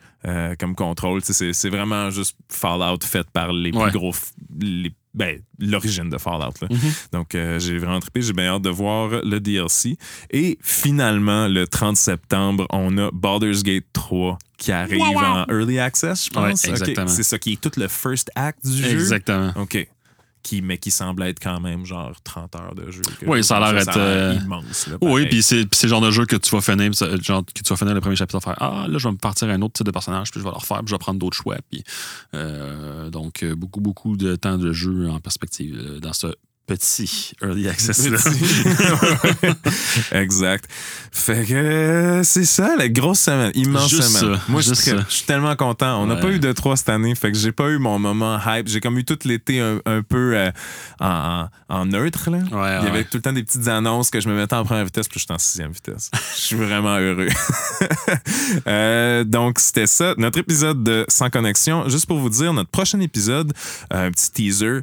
comme 0.59 0.75
contrôle. 0.75 1.21
C'est 1.23 1.51
c'est 1.53 1.69
vraiment 1.69 2.09
juste 2.09 2.37
Fallout 2.49 2.99
fait 3.03 3.27
par 3.31 3.51
les 3.53 3.71
Ouais. 3.71 3.83
plus 3.89 3.97
gros. 3.99 4.13
les- 4.59 4.93
ben, 5.13 5.41
l'origine 5.59 6.09
de 6.09 6.17
Fallout. 6.17 6.53
là. 6.61 6.67
Mhm. 6.69 6.79
Donc, 7.11 7.35
euh, 7.35 7.59
j'ai 7.59 7.77
vraiment 7.77 7.99
trippé. 7.99 8.21
J'ai 8.21 8.33
bien 8.33 8.47
hâte 8.55 8.61
de 8.61 8.69
voir 8.69 9.09
le 9.23 9.39
DLC. 9.39 9.97
Et 10.29 10.57
finalement, 10.61 11.47
le 11.47 11.67
30 11.67 11.97
septembre, 11.97 12.65
on 12.69 12.97
a 12.97 13.09
Baldur's 13.11 13.63
Gate 13.63 13.85
3 13.93 14.37
qui 14.57 14.71
arrive 14.71 15.01
en 15.01 15.45
Early 15.49 15.79
Access, 15.79 16.25
je 16.25 16.29
pense. 16.29 16.63
Ouais, 16.63 16.69
exactement. 16.69 17.07
C'est 17.07 17.23
ça 17.23 17.39
qui 17.39 17.53
est 17.53 17.61
tout 17.61 17.71
le 17.79 17.87
first 17.87 18.29
act 18.35 18.65
du 18.65 18.83
jeu. 18.83 18.91
Exactement. 18.91 19.51
OK. 19.55 19.87
Qui, 20.43 20.61
mais 20.61 20.77
qui 20.77 20.91
semble 20.91 21.23
être 21.23 21.39
quand 21.39 21.59
même 21.59 21.85
genre 21.85 22.11
30 22.23 22.55
heures 22.55 22.75
de 22.75 22.89
jeu. 22.89 23.01
Oui, 23.27 23.43
ça 23.43 23.57
a 23.57 23.71
l'air 23.71 23.81
être, 23.81 23.97
euh, 23.97 24.39
immense. 24.43 24.87
là, 24.87 24.97
Oui, 25.01 25.27
puis 25.27 25.43
c'est 25.43 25.67
le 25.83 25.87
genre 25.87 26.01
de 26.01 26.11
jeu 26.11 26.25
que 26.25 26.35
tu 26.35 26.49
vas 26.49 26.61
finir, 26.61 26.91
genre 27.21 27.45
que 27.45 27.61
tu 27.61 27.69
vas 27.69 27.75
finir 27.75 27.93
le 27.93 28.01
premier 28.01 28.15
chapitre, 28.15 28.39
faire 28.39 28.55
Ah, 28.59 28.85
là, 28.89 28.97
je 28.97 29.07
vais 29.07 29.11
me 29.11 29.17
partir 29.17 29.49
à 29.49 29.51
un 29.51 29.61
autre 29.61 29.73
type 29.73 29.85
de 29.85 29.91
personnage, 29.91 30.31
puis 30.31 30.39
je 30.39 30.43
vais 30.43 30.51
le 30.51 30.57
refaire, 30.57 30.79
puis 30.79 30.87
je 30.87 30.95
vais 30.95 30.99
prendre 30.99 31.19
d'autres 31.19 31.37
choix. 31.37 31.57
Puis, 31.69 31.83
euh, 32.33 33.09
donc, 33.09 33.43
euh, 33.43 33.55
beaucoup, 33.55 33.81
beaucoup 33.81 34.17
de 34.17 34.35
temps 34.35 34.57
de 34.57 34.73
jeu 34.73 35.09
en 35.09 35.19
perspective 35.19 35.75
euh, 35.77 35.99
dans 35.99 36.13
ce 36.13 36.27
petit 36.67 37.33
early 37.41 37.67
access. 37.67 38.07
Là. 38.07 38.17
Exact. 40.21 40.65
Fait 41.11 41.45
que 41.45 41.53
euh, 41.53 42.23
c'est 42.23 42.45
ça, 42.45 42.75
la 42.77 42.87
grosse 42.87 43.19
semaine, 43.19 43.51
immense 43.55 43.89
Juste 43.89 44.03
semaine. 44.03 44.35
ça, 44.37 44.41
Moi, 44.47 44.61
je 44.61 44.73
suis 44.73 45.25
tellement 45.25 45.55
content. 45.55 46.01
On 46.01 46.05
n'a 46.05 46.15
Ouais. 46.15 46.21
pas 46.21 46.29
eu 46.29 46.39
de 46.39 46.51
trois 46.53 46.77
cette 46.77 46.89
année, 46.89 47.13
fait 47.15 47.31
que 47.31 47.37
j'ai 47.37 47.51
pas 47.51 47.67
eu 47.69 47.77
mon 47.77 47.99
moment 47.99 48.39
hype. 48.45 48.67
J'ai 48.67 48.79
comme 48.79 48.97
eu 48.97 49.03
tout 49.03 49.17
l'été 49.25 49.59
un, 49.59 49.79
un 49.85 50.01
peu 50.01 50.33
euh, 50.37 50.51
en, 50.99 51.85
neutre. 51.85 52.29
Là. 52.29 52.37
Il 52.45 52.51
y 52.85 52.87
avait 52.87 52.99
ouais. 52.99 53.03
tout 53.03 53.17
le 53.17 53.21
temps 53.21 53.33
des 53.33 53.43
petites 53.43 53.67
annonces 53.67 54.09
que 54.09 54.21
je 54.21 54.29
me 54.29 54.35
mettais 54.35 54.55
en 54.55 54.63
première 54.63 54.85
vitesse, 54.85 55.07
puis 55.07 55.19
je 55.19 55.25
suis 55.25 55.33
en 55.33 55.37
sixième 55.39 55.71
vitesse. 55.71 56.09
Je 56.35 56.41
suis 56.41 56.55
vraiment 56.55 56.97
heureux. 56.97 57.27
Euh, 58.67 59.23
donc, 59.23 59.59
c'était 59.59 59.87
ça, 59.87 60.13
notre 60.17 60.37
épisode 60.39 60.83
de 60.83 61.05
Sans 61.07 61.29
Connexion. 61.29 61.87
Juste 61.89 62.05
pour 62.05 62.19
vous 62.19 62.29
dire, 62.29 62.53
notre 62.53 62.69
prochain 62.69 62.99
épisode, 62.99 63.53
un 63.89 64.11
petit 64.11 64.31
teaser, 64.31 64.79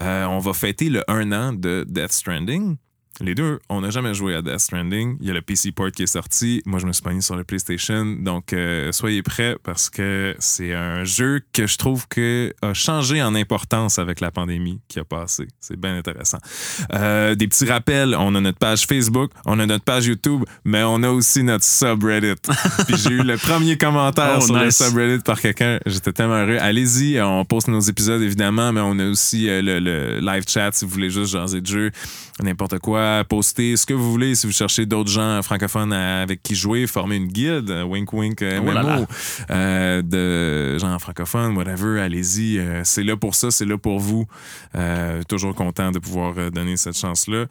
euh, 0.00 0.24
on 0.26 0.38
va 0.38 0.52
fêter 0.52 0.88
le 0.88 1.02
1 1.08 1.27
an 1.32 1.60
de 1.60 1.84
Death 1.84 2.12
Stranding. 2.12 2.78
Les 3.20 3.34
deux, 3.34 3.58
on 3.68 3.80
n'a 3.80 3.90
jamais 3.90 4.14
joué 4.14 4.34
à 4.34 4.42
Death 4.42 4.60
Stranding. 4.60 5.16
Il 5.20 5.26
y 5.26 5.30
a 5.30 5.34
le 5.34 5.42
PC 5.42 5.72
port 5.72 5.90
qui 5.90 6.04
est 6.04 6.06
sorti. 6.06 6.62
Moi, 6.66 6.78
je 6.78 6.86
me 6.86 6.92
suis 6.92 7.02
pogné 7.02 7.20
sur 7.20 7.34
le 7.34 7.42
PlayStation. 7.42 8.04
Donc, 8.04 8.52
euh, 8.52 8.92
soyez 8.92 9.22
prêts 9.22 9.56
parce 9.64 9.90
que 9.90 10.36
c'est 10.38 10.72
un 10.72 11.02
jeu 11.04 11.40
que 11.52 11.66
je 11.66 11.76
trouve 11.78 12.06
que 12.08 12.52
a 12.62 12.74
changé 12.74 13.20
en 13.20 13.34
importance 13.34 13.98
avec 13.98 14.20
la 14.20 14.30
pandémie 14.30 14.80
qui 14.88 15.00
a 15.00 15.04
passé. 15.04 15.48
C'est 15.58 15.78
bien 15.78 15.96
intéressant. 15.96 16.38
Euh, 16.92 17.34
des 17.34 17.48
petits 17.48 17.64
rappels. 17.64 18.14
On 18.16 18.34
a 18.36 18.40
notre 18.40 18.58
page 18.58 18.86
Facebook, 18.86 19.32
on 19.46 19.58
a 19.58 19.66
notre 19.66 19.84
page 19.84 20.06
YouTube, 20.06 20.44
mais 20.64 20.82
on 20.84 21.02
a 21.02 21.10
aussi 21.10 21.42
notre 21.42 21.64
subreddit. 21.64 22.40
Puis 22.86 22.96
j'ai 22.96 23.10
eu 23.10 23.22
le 23.22 23.36
premier 23.36 23.76
commentaire 23.76 24.38
Oh, 24.38 24.40
sur 24.40 24.54
le 24.56 24.70
subreddit 24.70 25.24
par 25.24 25.40
quelqu'un. 25.40 25.80
J'étais 25.86 26.12
tellement 26.12 26.44
heureux. 26.44 26.58
Allez-y, 26.60 27.20
on 27.20 27.44
poste 27.44 27.68
nos 27.68 27.80
épisodes 27.80 28.22
évidemment, 28.22 28.72
mais 28.72 28.80
on 28.80 28.98
a 28.98 29.06
aussi 29.08 29.48
euh, 29.48 29.60
le, 29.60 29.80
le 29.80 30.20
live 30.20 30.44
chat 30.46 30.70
si 30.72 30.84
vous 30.84 30.90
voulez 30.92 31.10
juste 31.10 31.32
jaser 31.32 31.60
de 31.60 31.66
jeu, 31.66 31.90
n'importe 32.42 32.78
quoi. 32.78 33.24
Postez 33.28 33.76
ce 33.76 33.86
que 33.86 33.94
vous 33.94 34.10
voulez 34.10 34.34
si 34.34 34.46
vous 34.46 34.52
cherchez 34.52 34.86
d'autres 34.86 35.10
gens 35.10 35.40
francophones 35.42 35.92
à- 35.92 36.22
avec 36.22 36.42
qui 36.42 36.54
jouer, 36.54 36.86
former 36.86 37.16
une 37.16 37.26
guilde, 37.28 37.70
euh, 37.70 37.82
wink 37.84 38.12
wink 38.12 38.42
euh, 38.42 38.60
Oh 38.62 38.72
là 38.72 38.82
MMO, 38.82 38.88
là. 38.88 39.06
euh, 39.50 40.02
de 40.02 40.78
gens 40.78 40.98
francophones, 40.98 41.56
whatever. 41.56 42.00
Allez-y, 42.00 42.58
euh, 42.58 42.82
c'est 42.84 43.02
là 43.04 43.16
pour 43.16 43.34
ça, 43.34 43.50
c'est 43.50 43.64
là 43.66 43.76
pour 43.78 43.98
vous. 44.00 44.26
Euh, 44.74 45.22
toujours 45.28 45.54
content 45.54 45.90
de 45.90 45.98
pouvoir 45.98 46.50
donner 46.50 46.76
cette 46.76 46.96
chance-là. 46.96 47.46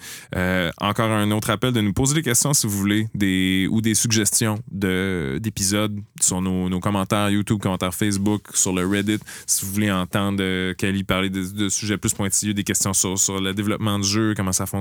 Encore 0.80 1.11
un 1.11 1.31
autre 1.31 1.49
appel 1.49 1.72
de 1.73 1.81
nous 1.81 1.93
poser 1.93 2.15
des 2.15 2.22
questions 2.22 2.53
si 2.53 2.68
vous 2.68 2.77
voulez, 2.77 3.07
des, 3.14 3.68
ou 3.72 3.81
des 3.81 3.95
suggestions 3.95 4.59
de- 4.72 5.39
d'épisodes 5.41 5.99
sur 6.22 6.41
nos, 6.41 6.69
nos 6.69 6.80
commentaires 6.80 7.30
YouTube, 7.30 7.59
commentaires 7.59 7.93
Facebook, 7.93 8.41
sur 8.53 8.73
le 8.73 8.85
Reddit. 8.88 9.19
Si 9.45 9.65
vous 9.65 9.72
voulez 9.73 9.91
entendre 9.91 10.73
Kelly 10.73 11.03
parler 11.03 11.30
de, 11.30 11.43
de 11.43 11.69
sujets 11.69 11.97
plus 11.97 12.14
pointilleux, 12.14 12.53
des 12.53 12.64
questions 12.64 12.93
sur, 12.93 13.18
sur 13.18 13.39
le 13.41 13.53
développement 13.53 13.99
du 13.99 14.07
jeu, 14.07 14.34
comment 14.35 14.51
ça 14.51 14.65
fonctionne, 14.65 14.76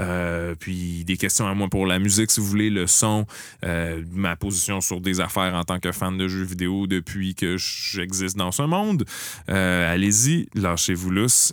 euh, 0.00 0.54
puis 0.58 1.04
des 1.04 1.16
questions 1.16 1.46
à 1.46 1.54
moi 1.54 1.68
pour 1.68 1.86
la 1.86 1.98
musique, 1.98 2.30
si 2.30 2.40
vous 2.40 2.46
voulez, 2.46 2.70
le 2.70 2.86
son, 2.86 3.26
euh, 3.64 4.02
ma 4.12 4.36
position 4.36 4.80
sur 4.80 5.00
des 5.00 5.20
affaires 5.20 5.54
en 5.54 5.64
tant 5.64 5.78
que 5.80 5.92
fan 5.92 6.16
de 6.18 6.28
jeux 6.28 6.44
vidéo 6.44 6.86
depuis 6.86 7.34
que 7.34 7.56
j'existe 7.58 8.36
dans 8.36 8.52
ce 8.52 8.62
monde. 8.62 9.04
Euh, 9.50 9.92
Allez-y, 9.92 10.48
lâchez-vous 10.54 11.10
lousse. 11.10 11.52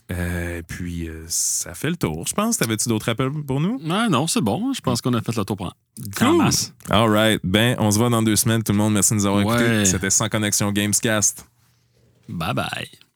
Puis 0.68 1.08
ça 1.28 1.74
fait 1.74 1.90
le 1.90 1.96
tour, 1.98 2.26
je 2.28 2.34
pense. 2.34 2.58
T'avais-tu 2.58 2.90
d'autres 2.90 3.10
appels 3.10 3.32
pour 3.46 3.60
nous? 3.60 3.80
Ouais, 3.84 4.10
non, 4.10 4.28
c'est 4.28 4.42
bon. 4.42 4.74
Je 4.74 4.82
pense 4.82 5.02
qu'on 5.02 5.14
a 5.14 5.22
fait 5.22 5.36
le 5.36 5.46
tour 5.46 5.58
pour 5.58 5.76
Cool. 6.18 6.38
masse. 6.38 6.74
All 6.90 7.08
right. 7.10 7.40
Ben, 7.44 7.76
on 7.80 7.92
se 7.92 7.98
voit 8.00 8.10
dans 8.10 8.24
deux 8.24 8.36
semaines. 8.36 8.64
Tout 8.64 8.72
le 8.72 8.78
monde, 8.80 8.94
merci 8.94 9.12
de 9.12 9.18
nous 9.20 9.26
avoir 9.26 9.46
Ouais. 9.46 9.54
écoutés. 9.56 9.86
C'était 9.86 10.10
Sans 10.10 10.28
Connexion 10.30 10.72
Gamescast. 10.72 11.46
Bye 12.28 12.54
bye. 12.54 13.13